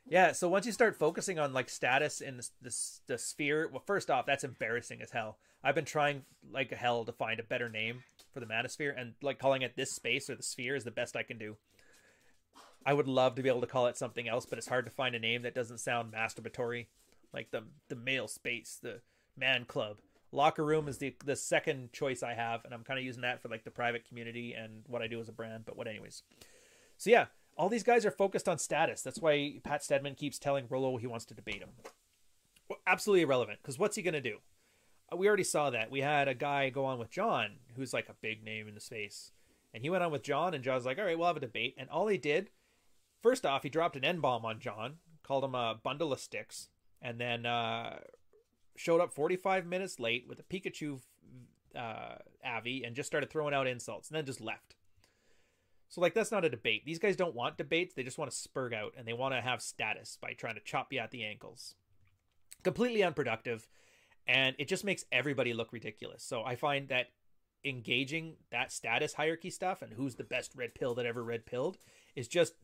Yeah, 0.08 0.32
so 0.32 0.48
once 0.48 0.66
you 0.66 0.72
start 0.72 0.96
focusing 0.96 1.38
on 1.38 1.52
like 1.52 1.68
status 1.68 2.20
in 2.20 2.40
the, 2.62 2.74
the 3.06 3.18
sphere, 3.18 3.68
well, 3.70 3.82
first 3.86 4.10
off, 4.10 4.26
that's 4.26 4.44
embarrassing 4.44 5.02
as 5.02 5.10
hell. 5.10 5.38
I've 5.62 5.74
been 5.74 5.84
trying 5.84 6.22
like 6.50 6.72
hell 6.72 7.04
to 7.04 7.12
find 7.12 7.38
a 7.38 7.44
better 7.44 7.68
name 7.68 8.02
for 8.32 8.40
the 8.40 8.46
manosphere, 8.46 8.98
and 8.98 9.14
like 9.22 9.38
calling 9.38 9.62
it 9.62 9.76
this 9.76 9.92
space 9.92 10.30
or 10.30 10.34
the 10.34 10.42
sphere 10.42 10.74
is 10.74 10.84
the 10.84 10.90
best 10.90 11.16
I 11.16 11.22
can 11.22 11.38
do. 11.38 11.56
I 12.84 12.94
would 12.94 13.08
love 13.08 13.34
to 13.34 13.42
be 13.42 13.48
able 13.48 13.60
to 13.60 13.66
call 13.66 13.88
it 13.88 13.98
something 13.98 14.26
else, 14.26 14.46
but 14.46 14.58
it's 14.58 14.68
hard 14.68 14.86
to 14.86 14.90
find 14.90 15.14
a 15.14 15.18
name 15.18 15.42
that 15.42 15.54
doesn't 15.54 15.78
sound 15.78 16.12
masturbatory, 16.12 16.86
like 17.32 17.50
the 17.50 17.64
the 17.88 17.96
male 17.96 18.28
space, 18.28 18.78
the 18.82 19.00
man 19.36 19.64
club. 19.64 19.98
Locker 20.32 20.64
room 20.64 20.88
is 20.88 20.98
the 20.98 21.14
the 21.24 21.36
second 21.36 21.92
choice 21.92 22.22
I 22.22 22.34
have, 22.34 22.64
and 22.64 22.72
I'm 22.72 22.84
kind 22.84 22.98
of 22.98 23.04
using 23.04 23.22
that 23.22 23.42
for 23.42 23.48
like 23.48 23.64
the 23.64 23.70
private 23.70 24.08
community 24.08 24.54
and 24.54 24.84
what 24.86 25.02
I 25.02 25.08
do 25.08 25.20
as 25.20 25.28
a 25.28 25.32
brand. 25.32 25.64
But 25.66 25.76
what, 25.76 25.88
anyways. 25.88 26.22
So 27.00 27.08
yeah, 27.08 27.26
all 27.56 27.70
these 27.70 27.82
guys 27.82 28.04
are 28.04 28.10
focused 28.10 28.46
on 28.46 28.58
status. 28.58 29.00
That's 29.00 29.20
why 29.20 29.54
Pat 29.64 29.82
Stedman 29.82 30.16
keeps 30.16 30.38
telling 30.38 30.66
Rollo 30.68 30.98
he 30.98 31.06
wants 31.06 31.24
to 31.26 31.34
debate 31.34 31.62
him. 31.62 31.70
Well, 32.68 32.78
absolutely 32.86 33.22
irrelevant, 33.22 33.60
because 33.62 33.78
what's 33.78 33.96
he 33.96 34.02
going 34.02 34.12
to 34.12 34.20
do? 34.20 34.36
Uh, 35.10 35.16
we 35.16 35.26
already 35.26 35.42
saw 35.42 35.70
that. 35.70 35.90
We 35.90 36.02
had 36.02 36.28
a 36.28 36.34
guy 36.34 36.68
go 36.68 36.84
on 36.84 36.98
with 36.98 37.10
John, 37.10 37.52
who's 37.74 37.94
like 37.94 38.10
a 38.10 38.16
big 38.20 38.44
name 38.44 38.68
in 38.68 38.74
the 38.74 38.82
space. 38.82 39.32
And 39.72 39.82
he 39.82 39.88
went 39.88 40.04
on 40.04 40.12
with 40.12 40.22
John, 40.22 40.52
and 40.52 40.62
John's 40.62 40.84
like, 40.84 40.98
all 40.98 41.06
right, 41.06 41.16
we'll 41.16 41.26
have 41.26 41.38
a 41.38 41.40
debate. 41.40 41.74
And 41.78 41.88
all 41.88 42.06
he 42.06 42.18
did, 42.18 42.50
first 43.22 43.46
off, 43.46 43.62
he 43.62 43.70
dropped 43.70 43.96
an 43.96 44.04
N 44.04 44.20
bomb 44.20 44.44
on 44.44 44.60
John, 44.60 44.96
called 45.22 45.44
him 45.44 45.54
a 45.54 45.80
bundle 45.82 46.12
of 46.12 46.20
sticks, 46.20 46.68
and 47.00 47.18
then 47.18 47.46
uh, 47.46 48.00
showed 48.76 49.00
up 49.00 49.10
45 49.10 49.64
minutes 49.64 49.98
late 49.98 50.26
with 50.28 50.38
a 50.38 50.42
Pikachu 50.42 51.00
uh, 51.74 52.16
Avi 52.44 52.84
and 52.84 52.94
just 52.94 53.06
started 53.06 53.30
throwing 53.30 53.54
out 53.54 53.66
insults, 53.66 54.10
and 54.10 54.18
then 54.18 54.26
just 54.26 54.42
left. 54.42 54.74
So, 55.90 56.00
like, 56.00 56.14
that's 56.14 56.32
not 56.32 56.44
a 56.44 56.48
debate. 56.48 56.86
These 56.86 56.98
guys 56.98 57.16
don't 57.16 57.34
want 57.34 57.58
debates. 57.58 57.94
They 57.94 58.02
just 58.02 58.16
want 58.16 58.30
to 58.30 58.36
spurg 58.36 58.72
out, 58.72 58.94
and 58.96 59.06
they 59.06 59.12
want 59.12 59.34
to 59.34 59.40
have 59.40 59.60
status 59.60 60.16
by 60.20 60.32
trying 60.32 60.54
to 60.54 60.60
chop 60.60 60.92
you 60.92 61.00
at 61.00 61.10
the 61.10 61.24
ankles. 61.24 61.74
Completely 62.62 63.02
unproductive 63.02 63.68
and 64.30 64.54
it 64.58 64.68
just 64.68 64.84
makes 64.84 65.04
everybody 65.10 65.52
look 65.52 65.72
ridiculous. 65.72 66.22
So 66.22 66.44
I 66.44 66.54
find 66.54 66.88
that 66.88 67.08
engaging 67.64 68.36
that 68.50 68.72
status 68.72 69.14
hierarchy 69.14 69.50
stuff 69.50 69.82
and 69.82 69.92
who's 69.92 70.14
the 70.14 70.24
best 70.24 70.52
red 70.54 70.74
pill 70.74 70.94
that 70.94 71.04
ever 71.04 71.22
red 71.22 71.44
pilled 71.46 71.78
is 72.14 72.28
just 72.28 72.54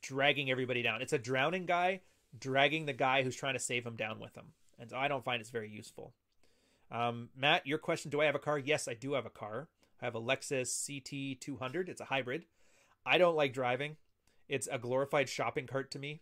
dragging 0.00 0.50
everybody 0.50 0.80
down. 0.80 1.02
It's 1.02 1.12
a 1.12 1.18
drowning 1.18 1.66
guy 1.66 2.02
dragging 2.38 2.86
the 2.86 2.92
guy 2.92 3.22
who's 3.24 3.36
trying 3.36 3.54
to 3.54 3.58
save 3.58 3.84
him 3.84 3.96
down 3.96 4.20
with 4.20 4.34
him. 4.36 4.52
And 4.78 4.90
so 4.90 4.96
I 4.96 5.08
don't 5.08 5.24
find 5.24 5.40
it's 5.40 5.50
very 5.50 5.68
useful. 5.68 6.14
Um, 6.90 7.30
Matt, 7.36 7.66
your 7.66 7.78
question 7.78 8.10
Do 8.10 8.20
I 8.20 8.26
have 8.26 8.34
a 8.34 8.40
car? 8.40 8.58
Yes, 8.58 8.86
I 8.86 8.94
do 8.94 9.14
have 9.14 9.26
a 9.26 9.30
car. 9.30 9.68
I 10.02 10.06
have 10.06 10.16
a 10.16 10.20
Lexus 10.20 10.68
CT200. 10.68 11.88
It's 11.88 12.00
a 12.00 12.06
hybrid. 12.06 12.44
I 13.06 13.18
don't 13.18 13.36
like 13.36 13.52
driving, 13.52 13.96
it's 14.48 14.68
a 14.70 14.78
glorified 14.78 15.28
shopping 15.28 15.66
cart 15.66 15.90
to 15.92 15.98
me. 15.98 16.20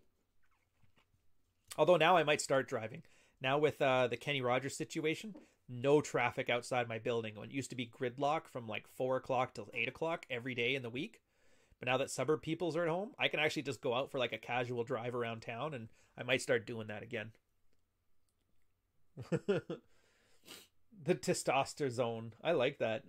Although 1.77 1.97
now 1.97 2.17
I 2.17 2.23
might 2.23 2.41
start 2.41 2.69
driving. 2.69 3.03
Now 3.41 3.59
with 3.59 3.81
uh, 3.81 4.07
the 4.07 4.17
Kenny 4.17 4.41
Rogers 4.41 4.77
situation, 4.77 5.35
no 5.69 6.01
traffic 6.01 6.51
outside 6.51 6.89
my 6.89 6.99
building. 6.99 7.35
When 7.35 7.49
it 7.49 7.55
used 7.55 7.71
to 7.71 7.77
be 7.77 7.87
gridlock 7.87 8.47
from 8.47 8.67
like 8.67 8.87
four 8.87 9.17
o'clock 9.17 9.55
till 9.55 9.71
eight 9.75 9.89
o'clock 9.89 10.27
every 10.31 10.55
day 10.55 10.75
in 10.75 10.83
the 10.83 10.91
week. 10.91 11.21
But 11.79 11.89
now 11.89 11.97
that 11.97 12.11
suburb 12.11 12.43
peoples 12.43 12.77
are 12.77 12.83
at 12.85 12.91
home, 12.91 13.13
I 13.19 13.29
can 13.29 13.41
actually 13.41 13.63
just 13.63 13.81
go 13.81 13.95
out 13.95 14.11
for 14.11 14.19
like 14.19 14.33
a 14.33 14.39
casual 14.39 14.85
drive 14.85 15.15
around 15.15 15.41
town, 15.41 15.73
and 15.73 15.89
I 16.19 16.23
might 16.25 16.43
start 16.43 16.67
doing 16.67 16.89
that 16.89 17.03
again. 17.03 17.33
the 19.47 19.79
testosterone, 21.07 22.33
I 22.45 22.53
like 22.53 22.79
that. 22.79 23.05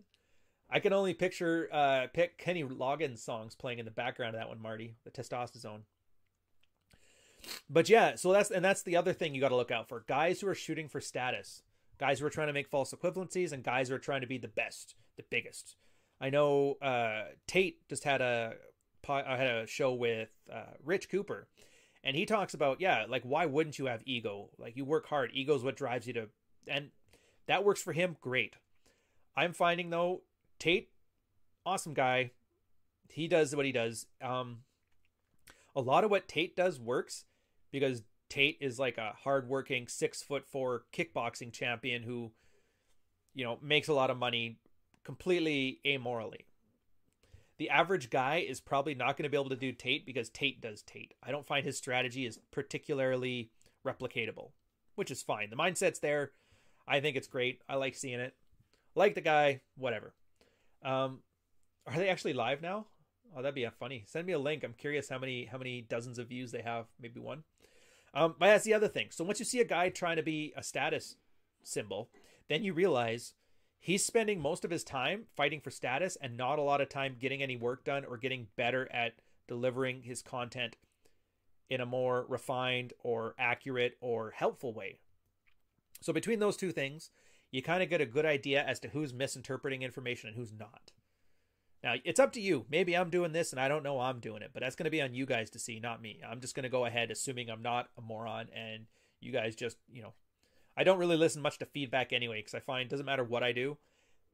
I 0.71 0.79
can 0.79 0.93
only 0.93 1.13
picture 1.13 1.69
uh 1.71 2.07
pick 2.13 2.37
Kenny 2.37 2.63
Loggins 2.63 3.19
songs 3.19 3.55
playing 3.55 3.79
in 3.79 3.85
the 3.85 3.91
background 3.91 4.35
of 4.35 4.41
that 4.41 4.49
one, 4.49 4.61
Marty. 4.61 4.95
The 5.03 5.11
testosterone 5.11 5.81
but 7.69 7.89
yeah, 7.89 8.15
so 8.15 8.31
that's 8.31 8.51
and 8.51 8.63
that's 8.63 8.83
the 8.83 8.97
other 8.97 9.13
thing 9.13 9.33
you 9.33 9.41
got 9.41 9.49
to 9.49 9.55
look 9.55 9.71
out 9.71 9.87
for. 9.87 10.03
Guys 10.07 10.41
who 10.41 10.47
are 10.47 10.55
shooting 10.55 10.87
for 10.87 11.01
status, 11.01 11.63
guys 11.97 12.19
who 12.19 12.25
are 12.25 12.31
trying 12.31 12.47
to 12.47 12.53
make 12.53 12.67
false 12.67 12.93
equivalencies, 12.93 13.51
and 13.51 13.63
guys 13.63 13.89
who 13.89 13.95
are 13.95 13.99
trying 13.99 14.21
to 14.21 14.27
be 14.27 14.37
the 14.37 14.47
best, 14.47 14.95
the 15.17 15.23
biggest. 15.29 15.75
I 16.19 16.29
know 16.29 16.77
uh, 16.81 17.23
Tate 17.47 17.87
just 17.89 18.03
had 18.03 18.21
a 18.21 18.55
uh, 19.07 19.37
had 19.37 19.55
a 19.55 19.67
show 19.67 19.93
with 19.93 20.29
uh, 20.51 20.73
Rich 20.83 21.09
Cooper, 21.09 21.47
and 22.03 22.15
he 22.15 22.25
talks 22.25 22.53
about 22.53 22.81
yeah, 22.81 23.05
like 23.07 23.23
why 23.23 23.45
wouldn't 23.45 23.79
you 23.79 23.85
have 23.85 24.03
ego? 24.05 24.49
Like 24.57 24.77
you 24.77 24.85
work 24.85 25.07
hard. 25.07 25.31
Ego 25.33 25.55
is 25.55 25.63
what 25.63 25.75
drives 25.75 26.07
you 26.07 26.13
to, 26.13 26.29
and 26.67 26.89
that 27.47 27.63
works 27.63 27.81
for 27.81 27.93
him. 27.93 28.17
Great. 28.21 28.55
I'm 29.35 29.53
finding 29.53 29.89
though, 29.89 30.21
Tate, 30.61 30.89
awesome 31.65 31.95
guy. 31.95 32.31
He 33.09 33.27
does 33.27 33.55
what 33.55 33.65
he 33.65 33.71
does. 33.71 34.05
Um, 34.21 34.59
a 35.75 35.81
lot 35.81 36.03
of 36.03 36.11
what 36.11 36.27
Tate 36.27 36.55
does 36.55 36.79
works 36.79 37.25
because 37.71 38.03
Tate 38.29 38.59
is 38.61 38.77
like 38.77 38.97
a 38.97 39.13
hardworking 39.23 39.87
six 39.87 40.21
foot 40.21 40.45
four 40.47 40.83
kickboxing 40.93 41.51
champion 41.51 42.03
who, 42.03 42.31
you 43.33 43.43
know, 43.43 43.57
makes 43.61 43.87
a 43.87 43.93
lot 43.93 44.11
of 44.11 44.17
money 44.17 44.59
completely 45.03 45.79
amorally. 45.83 46.45
the 47.61 47.69
average 47.69 48.09
guy 48.09 48.37
is 48.37 48.59
probably 48.59 48.95
not 48.95 49.15
going 49.15 49.23
to 49.23 49.29
be 49.29 49.37
able 49.37 49.47
to 49.47 49.55
do 49.55 49.71
Tate 49.71 50.03
because 50.03 50.29
Tate 50.29 50.59
does 50.61 50.81
Tate. 50.81 51.13
I 51.21 51.29
don't 51.29 51.45
find 51.45 51.63
his 51.63 51.77
strategy 51.77 52.25
is 52.25 52.39
particularly 52.49 53.51
replicatable, 53.85 54.49
which 54.95 55.11
is 55.11 55.21
fine. 55.21 55.51
The 55.51 55.55
mindset's 55.55 55.99
there. 55.99 56.31
I 56.87 57.01
think 57.01 57.15
it's 57.15 57.27
great. 57.27 57.61
I 57.69 57.75
like 57.75 57.93
seeing 57.93 58.19
it. 58.19 58.33
Like 58.95 59.13
the 59.13 59.21
guy, 59.21 59.61
whatever. 59.77 60.15
Um, 60.83 61.19
are 61.87 61.95
they 61.95 62.09
actually 62.09 62.33
live 62.33 62.61
now? 62.61 62.87
Oh, 63.35 63.41
that'd 63.41 63.55
be 63.55 63.67
funny. 63.79 64.03
Send 64.07 64.27
me 64.27 64.33
a 64.33 64.39
link. 64.39 64.63
I'm 64.63 64.73
curious 64.73 65.09
how 65.09 65.19
many 65.19 65.45
how 65.45 65.57
many 65.57 65.81
dozens 65.81 66.19
of 66.19 66.27
views 66.27 66.51
they 66.51 66.61
have. 66.61 66.85
Maybe 66.99 67.19
one. 67.19 67.43
Um, 68.13 68.35
but 68.37 68.47
that's 68.47 68.65
the 68.65 68.73
other 68.73 68.89
thing. 68.89 69.07
So 69.11 69.23
once 69.23 69.39
you 69.39 69.45
see 69.45 69.61
a 69.61 69.65
guy 69.65 69.89
trying 69.89 70.17
to 70.17 70.23
be 70.23 70.53
a 70.57 70.63
status 70.63 71.15
symbol, 71.63 72.09
then 72.49 72.63
you 72.63 72.73
realize 72.73 73.35
he's 73.79 74.05
spending 74.05 74.41
most 74.41 74.65
of 74.65 74.71
his 74.71 74.83
time 74.83 75.25
fighting 75.35 75.61
for 75.61 75.71
status 75.71 76.17
and 76.21 76.35
not 76.35 76.59
a 76.59 76.63
lot 76.63 76.81
of 76.81 76.89
time 76.89 77.15
getting 77.19 77.41
any 77.41 77.55
work 77.55 77.85
done 77.85 78.03
or 78.03 78.17
getting 78.17 78.47
better 78.57 78.89
at 78.91 79.13
delivering 79.47 80.01
his 80.03 80.21
content 80.21 80.75
in 81.69 81.79
a 81.79 81.85
more 81.85 82.25
refined 82.27 82.91
or 83.01 83.33
accurate 83.39 83.97
or 84.01 84.31
helpful 84.31 84.73
way. 84.73 84.99
So 86.01 86.11
between 86.11 86.39
those 86.39 86.57
two 86.57 86.73
things, 86.73 87.11
you 87.51 87.61
kind 87.61 87.83
of 87.83 87.89
get 87.89 88.01
a 88.01 88.05
good 88.05 88.25
idea 88.25 88.63
as 88.63 88.79
to 88.79 88.89
who's 88.89 89.13
misinterpreting 89.13 89.81
information 89.81 90.29
and 90.29 90.37
who's 90.37 90.53
not. 90.53 90.91
Now, 91.83 91.95
it's 92.03 92.19
up 92.19 92.31
to 92.33 92.41
you. 92.41 92.65
Maybe 92.69 92.95
I'm 92.95 93.09
doing 93.09 93.31
this 93.31 93.51
and 93.51 93.59
I 93.59 93.67
don't 93.67 93.83
know 93.83 93.99
I'm 93.99 94.19
doing 94.19 94.41
it, 94.41 94.51
but 94.53 94.61
that's 94.61 94.75
going 94.75 94.85
to 94.85 94.91
be 94.91 95.01
on 95.01 95.13
you 95.13 95.25
guys 95.25 95.49
to 95.51 95.59
see, 95.59 95.79
not 95.79 96.01
me. 96.01 96.21
I'm 96.27 96.39
just 96.39 96.55
going 96.55 96.63
to 96.63 96.69
go 96.69 96.85
ahead 96.85 97.11
assuming 97.11 97.49
I'm 97.49 97.63
not 97.63 97.89
a 97.97 98.01
moron 98.01 98.47
and 98.55 98.85
you 99.19 99.31
guys 99.31 99.55
just, 99.55 99.77
you 99.91 100.01
know, 100.01 100.13
I 100.77 100.83
don't 100.83 100.99
really 100.99 101.17
listen 101.17 101.41
much 101.41 101.59
to 101.59 101.65
feedback 101.65 102.13
anyway 102.13 102.39
because 102.39 102.53
I 102.53 102.59
find 102.59 102.89
doesn't 102.89 103.05
matter 103.05 103.23
what 103.23 103.43
I 103.43 103.51
do. 103.51 103.77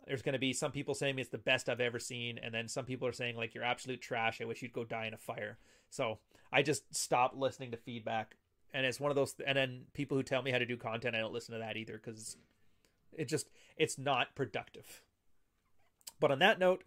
There's 0.06 0.22
going 0.22 0.34
to 0.34 0.40
be 0.40 0.54
some 0.54 0.72
people 0.72 0.94
saying 0.94 1.20
it's 1.20 1.30
the 1.30 1.38
best 1.38 1.68
I've 1.68 1.82
ever 1.82 2.00
seen, 2.00 2.38
and 2.42 2.54
then 2.54 2.70
some 2.70 2.86
people 2.86 3.08
are 3.08 3.14
saying 3.14 3.36
like 3.36 3.54
you're 3.54 3.64
absolute 3.64 4.02
trash. 4.02 4.40
I 4.40 4.46
wish 4.46 4.62
you'd 4.62 4.72
go 4.72 4.86
die 4.86 5.06
in 5.06 5.14
a 5.14 5.18
fire. 5.18 5.58
So 5.90 6.20
I 6.52 6.62
just 6.62 6.96
stop 6.96 7.34
listening 7.36 7.72
to 7.72 7.78
feedback, 7.78 8.38
and 8.74 8.86
it's 8.86 9.02
one 9.02 9.12
of 9.12 9.16
those. 9.16 9.36
And 9.46 9.58
then 9.58 9.82
people 9.94 10.16
who 10.16 10.24
tell 10.24 10.42
me 10.42 10.52
how 10.52 10.60
to 10.60 10.66
do 10.66 10.78
content, 10.78 11.16
I 11.16 11.20
don't 11.20 11.34
listen 11.34 11.54
to 11.54 11.60
that 11.60 11.76
either 11.76 12.00
because 12.02 12.38
it 13.18 13.28
just 13.28 13.50
it's 13.78 13.98
not 13.98 14.36
productive. 14.36 15.02
But 16.20 16.32
on 16.32 16.40
that 16.40 16.60
note, 16.60 16.84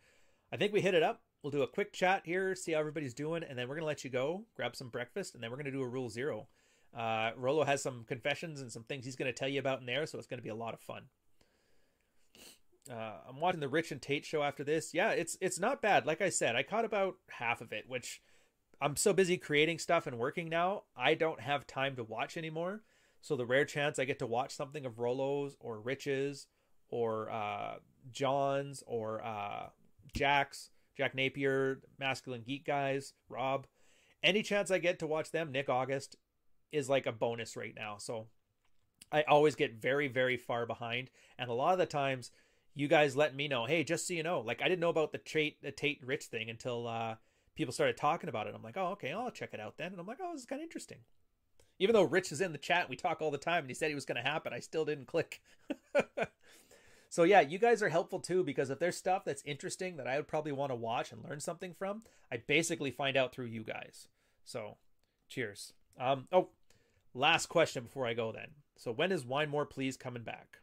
I 0.52 0.56
think 0.56 0.72
we 0.72 0.80
hit 0.80 0.94
it 0.94 1.02
up. 1.02 1.22
We'll 1.42 1.50
do 1.50 1.62
a 1.62 1.68
quick 1.68 1.92
chat 1.92 2.22
here, 2.24 2.54
see 2.54 2.72
how 2.72 2.80
everybody's 2.80 3.14
doing, 3.14 3.42
and 3.42 3.58
then 3.58 3.68
we're 3.68 3.76
gonna 3.76 3.86
let 3.86 4.04
you 4.04 4.10
go, 4.10 4.44
grab 4.54 4.76
some 4.76 4.88
breakfast, 4.88 5.34
and 5.34 5.42
then 5.42 5.50
we're 5.50 5.56
gonna 5.56 5.70
do 5.70 5.82
a 5.82 5.88
rule 5.88 6.10
zero. 6.10 6.48
Uh, 6.96 7.30
Rollo 7.36 7.64
has 7.64 7.82
some 7.82 8.04
confessions 8.06 8.60
and 8.60 8.70
some 8.70 8.82
things 8.82 9.04
he's 9.04 9.16
to 9.32 9.38
tell 9.38 9.48
you 9.48 9.60
about 9.60 9.80
in 9.80 9.86
there, 9.86 10.06
so 10.06 10.18
it's 10.18 10.26
to 10.38 10.42
be 10.42 10.48
a 10.48 10.54
lot 10.54 10.74
of 10.74 10.80
fun. 10.80 11.04
Uh, 12.90 13.18
I'm 13.28 13.40
watching 13.40 13.60
the 13.60 13.68
Rich 13.68 13.92
and 13.92 14.02
Tate 14.02 14.24
show 14.24 14.42
after 14.42 14.64
this. 14.64 14.92
Yeah, 14.92 15.10
it's 15.10 15.36
it's 15.40 15.60
not 15.60 15.82
bad. 15.82 16.06
Like 16.06 16.20
I 16.20 16.30
said, 16.30 16.56
I 16.56 16.62
caught 16.62 16.84
about 16.84 17.16
half 17.28 17.60
of 17.60 17.72
it, 17.72 17.84
which 17.86 18.20
I'm 18.80 18.96
so 18.96 19.12
busy 19.12 19.36
creating 19.36 19.78
stuff 19.78 20.06
and 20.06 20.18
working 20.18 20.48
now, 20.48 20.84
I 20.96 21.14
don't 21.14 21.40
have 21.40 21.66
time 21.66 21.96
to 21.96 22.04
watch 22.04 22.36
anymore. 22.36 22.82
So 23.20 23.36
the 23.36 23.46
rare 23.46 23.64
chance 23.64 23.98
I 23.98 24.04
get 24.04 24.18
to 24.20 24.26
watch 24.26 24.54
something 24.54 24.86
of 24.86 24.98
Rollo's 24.98 25.56
or 25.60 25.80
Rich's 25.80 26.46
or 26.88 27.30
uh, 27.30 27.74
John's 28.10 28.82
or 28.86 29.24
uh, 29.24 29.68
Jack's, 30.14 30.70
Jack 30.96 31.14
Napier, 31.14 31.80
Masculine 31.98 32.42
Geek 32.42 32.66
guys, 32.66 33.12
Rob, 33.28 33.66
any 34.22 34.42
chance 34.42 34.70
I 34.70 34.78
get 34.78 34.98
to 34.98 35.06
watch 35.06 35.30
them, 35.30 35.52
Nick 35.52 35.68
August, 35.68 36.16
is 36.72 36.88
like 36.88 37.06
a 37.06 37.12
bonus 37.12 37.56
right 37.56 37.74
now. 37.76 37.96
So 37.98 38.26
I 39.12 39.22
always 39.22 39.54
get 39.54 39.80
very, 39.80 40.08
very 40.08 40.36
far 40.36 40.66
behind. 40.66 41.10
And 41.38 41.50
a 41.50 41.54
lot 41.54 41.72
of 41.72 41.78
the 41.78 41.86
times 41.86 42.30
you 42.74 42.88
guys 42.88 43.16
let 43.16 43.34
me 43.34 43.48
know, 43.48 43.66
hey, 43.66 43.84
just 43.84 44.06
so 44.06 44.14
you 44.14 44.22
know, 44.22 44.40
like 44.40 44.62
I 44.62 44.68
didn't 44.68 44.80
know 44.80 44.90
about 44.90 45.12
the 45.12 45.18
Tate 45.18 45.60
the 45.62 45.72
Tate 45.72 46.00
Rich 46.04 46.26
thing 46.26 46.48
until 46.48 46.86
uh 46.86 47.16
people 47.56 47.72
started 47.72 47.96
talking 47.96 48.28
about 48.28 48.46
it. 48.46 48.54
I'm 48.54 48.62
like, 48.62 48.76
oh, 48.76 48.92
okay, 48.92 49.12
I'll 49.12 49.30
check 49.30 49.50
it 49.52 49.60
out 49.60 49.76
then. 49.76 49.92
And 49.92 50.00
I'm 50.00 50.06
like, 50.06 50.18
oh, 50.22 50.32
this 50.32 50.42
is 50.42 50.46
kind 50.46 50.60
of 50.60 50.64
interesting. 50.64 50.98
Even 51.80 51.94
though 51.94 52.02
Rich 52.02 52.30
is 52.30 52.40
in 52.40 52.52
the 52.52 52.58
chat, 52.58 52.88
we 52.88 52.94
talk 52.94 53.20
all 53.20 53.32
the 53.32 53.38
time, 53.38 53.64
and 53.64 53.68
he 53.68 53.74
said 53.74 53.88
he 53.88 53.94
was 53.96 54.04
going 54.04 54.22
to 54.22 54.28
happen. 54.28 54.52
I 54.52 54.60
still 54.60 54.84
didn't 54.84 55.06
click. 55.06 55.40
so 57.08 57.24
yeah, 57.24 57.40
you 57.40 57.58
guys 57.58 57.82
are 57.82 57.88
helpful 57.88 58.20
too 58.20 58.44
because 58.44 58.70
if 58.70 58.78
there's 58.78 58.96
stuff 58.96 59.24
that's 59.24 59.42
interesting 59.44 59.96
that 59.96 60.06
I 60.06 60.16
would 60.16 60.28
probably 60.28 60.52
want 60.52 60.70
to 60.70 60.76
watch 60.76 61.10
and 61.10 61.24
learn 61.24 61.40
something 61.40 61.74
from, 61.74 62.02
I 62.30 62.36
basically 62.36 62.92
find 62.92 63.16
out 63.16 63.32
through 63.32 63.46
you 63.46 63.64
guys. 63.64 64.06
So, 64.44 64.76
cheers. 65.28 65.72
Um, 65.98 66.28
oh, 66.30 66.50
Last 67.14 67.46
question 67.46 67.84
before 67.84 68.06
I 68.06 68.14
go 68.14 68.32
then. 68.32 68.48
So 68.76 68.92
when 68.92 69.12
is 69.12 69.24
Wine 69.24 69.50
More 69.50 69.66
Please 69.66 69.96
coming 69.96 70.22
back? 70.22 70.58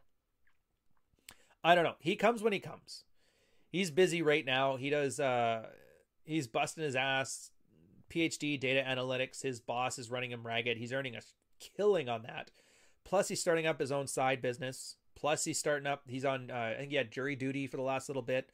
I 1.62 1.74
don't 1.74 1.84
know. 1.84 1.96
He 2.00 2.16
comes 2.16 2.42
when 2.42 2.52
he 2.52 2.58
comes. 2.60 3.04
He's 3.70 3.90
busy 3.90 4.22
right 4.22 4.44
now. 4.44 4.76
He 4.76 4.88
does 4.88 5.20
uh 5.20 5.66
he's 6.24 6.46
busting 6.46 6.84
his 6.84 6.96
ass. 6.96 7.50
PhD 8.10 8.58
data 8.58 8.84
analytics. 8.86 9.42
His 9.42 9.60
boss 9.60 9.98
is 9.98 10.10
running 10.10 10.32
him 10.32 10.46
ragged. 10.46 10.76
He's 10.76 10.92
earning 10.92 11.16
a 11.16 11.20
killing 11.60 12.08
on 12.08 12.22
that. 12.22 12.50
Plus 13.04 13.28
he's 13.28 13.40
starting 13.40 13.66
up 13.66 13.80
his 13.80 13.92
own 13.92 14.06
side 14.06 14.42
business. 14.42 14.96
Plus 15.14 15.44
he's 15.44 15.58
starting 15.58 15.86
up 15.86 16.02
he's 16.06 16.24
on 16.24 16.50
uh, 16.50 16.72
I 16.74 16.76
think 16.78 16.90
he 16.90 16.96
had 16.96 17.10
jury 17.10 17.36
duty 17.36 17.66
for 17.66 17.76
the 17.76 17.82
last 17.82 18.08
little 18.08 18.22
bit. 18.22 18.50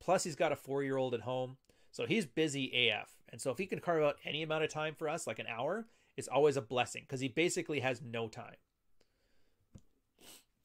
Plus 0.00 0.24
he's 0.24 0.36
got 0.36 0.52
a 0.52 0.56
4-year-old 0.56 1.14
at 1.14 1.22
home. 1.22 1.56
So 1.90 2.06
he's 2.06 2.26
busy 2.26 2.90
AF. 2.90 3.16
And 3.30 3.40
so 3.40 3.50
if 3.50 3.58
he 3.58 3.66
can 3.66 3.80
carve 3.80 4.02
out 4.02 4.16
any 4.24 4.42
amount 4.42 4.64
of 4.64 4.70
time 4.70 4.94
for 4.94 5.08
us, 5.08 5.26
like 5.26 5.38
an 5.38 5.46
hour, 5.48 5.86
is 6.16 6.28
always 6.28 6.56
a 6.56 6.62
blessing 6.62 7.02
because 7.06 7.20
he 7.20 7.28
basically 7.28 7.80
has 7.80 8.02
no 8.02 8.28
time. 8.28 8.56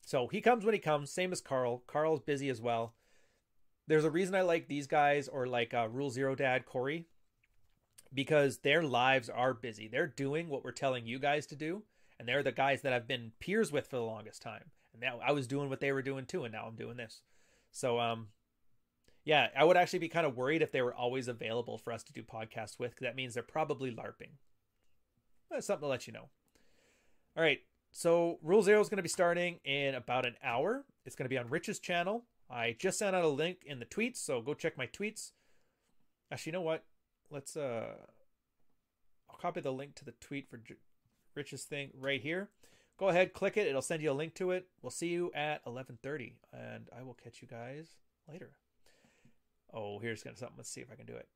So 0.06 0.28
he 0.28 0.42
comes 0.42 0.66
when 0.66 0.74
he 0.74 0.80
comes, 0.80 1.10
same 1.10 1.32
as 1.32 1.42
Carl. 1.42 1.84
Carl's 1.88 2.20
busy 2.20 2.50
as 2.50 2.62
well. 2.62 2.96
There's 3.88 4.06
a 4.06 4.12
reason 4.12 4.36
I 4.36 4.42
like 4.42 4.68
these 4.68 4.88
guys 4.88 5.28
or 5.28 5.48
like 5.48 5.74
uh, 5.74 5.88
Rule 5.90 6.10
Zero 6.10 6.36
Dad 6.36 6.66
Corey 6.66 7.08
because 8.14 8.60
their 8.60 8.84
lives 8.84 9.30
are 9.30 9.54
busy. 9.54 9.88
They're 9.88 10.08
doing 10.08 10.50
what 10.50 10.64
we're 10.64 10.72
telling 10.72 11.06
you 11.06 11.20
guys 11.20 11.46
to 11.48 11.56
do, 11.56 11.84
and 12.20 12.28
they're 12.28 12.44
the 12.44 12.52
guys 12.52 12.82
that 12.82 12.94
I've 12.94 13.08
been 13.08 13.32
peers 13.40 13.72
with 13.72 13.88
for 13.88 13.96
the 13.96 14.04
longest 14.04 14.42
time. 14.42 14.72
And 14.94 15.02
now 15.02 15.20
I 15.26 15.32
was 15.32 15.48
doing 15.48 15.70
what 15.70 15.80
they 15.80 15.92
were 15.92 16.02
doing 16.02 16.26
too, 16.26 16.44
and 16.44 16.54
now 16.54 16.66
I'm 16.68 16.76
doing 16.76 16.98
this. 16.98 17.22
So 17.72 18.00
um, 18.00 18.28
yeah, 19.24 19.48
I 19.58 19.64
would 19.64 19.78
actually 19.78 20.00
be 20.00 20.10
kind 20.10 20.26
of 20.26 20.36
worried 20.36 20.62
if 20.62 20.72
they 20.72 20.82
were 20.82 20.94
always 20.94 21.28
available 21.28 21.78
for 21.78 21.94
us 21.94 22.04
to 22.04 22.14
do 22.14 22.24
podcasts 22.24 22.80
with, 22.80 22.92
because 22.92 23.06
that 23.06 23.16
means 23.16 23.34
they're 23.34 23.44
probably 23.44 23.92
LARPing. 23.92 24.32
That's 25.50 25.68
something 25.68 25.86
to 25.86 25.90
let 25.90 26.08
you 26.08 26.14
know. 26.14 26.30
All 27.38 27.44
right. 27.44 27.60
So 27.92 28.40
Rule 28.42 28.64
Zero 28.64 28.80
is 28.80 28.90
going 28.90 28.98
to 28.98 29.04
be 29.04 29.10
starting 29.10 29.60
in 29.66 29.96
about 29.96 30.26
an 30.26 30.36
hour. 30.44 30.86
It's 31.06 31.16
going 31.16 31.26
to 31.26 31.30
be 31.30 31.38
on 31.38 31.50
Rich's 31.50 31.80
channel. 31.80 32.24
I 32.50 32.76
just 32.80 33.00
sent 33.00 33.16
out 33.16 33.24
a 33.24 33.30
link 33.30 33.60
in 33.66 33.80
the 33.80 33.86
tweets, 33.86 34.18
so 34.18 34.42
go 34.42 34.54
check 34.54 34.78
my 34.78 34.88
tweets. 34.88 35.32
Actually, 36.32 36.52
you 36.52 36.54
know 36.54 36.62
what? 36.62 36.86
Let's 37.32 37.56
uh 37.56 37.96
I'll 39.30 39.38
copy 39.38 39.62
the 39.62 39.72
link 39.72 39.96
to 39.96 40.06
the 40.06 40.12
tweet 40.12 40.50
for 40.50 40.60
Rich's 41.34 41.64
thing 41.64 41.92
right 41.98 42.22
here. 42.22 42.50
Go 42.98 43.08
ahead, 43.08 43.34
click 43.34 43.58
it. 43.58 43.68
It'll 43.68 43.82
send 43.82 44.04
you 44.04 44.12
a 44.12 44.14
link 44.14 44.36
to 44.36 44.52
it. 44.52 44.68
We'll 44.82 44.92
see 44.92 45.08
you 45.08 45.32
at 45.34 45.64
11:30 45.66 46.34
and 46.54 46.90
I 46.96 47.04
will 47.04 47.14
catch 47.16 47.42
you 47.42 47.48
guys 47.48 47.96
later. 48.30 48.52
Oh, 49.74 50.00
here's 50.00 50.24
gonna 50.24 50.36
something. 50.36 50.58
Let's 50.58 50.70
see 50.70 50.82
if 50.82 50.92
I 50.92 50.96
can 50.96 51.06
do 51.06 51.16
it. 51.16 51.30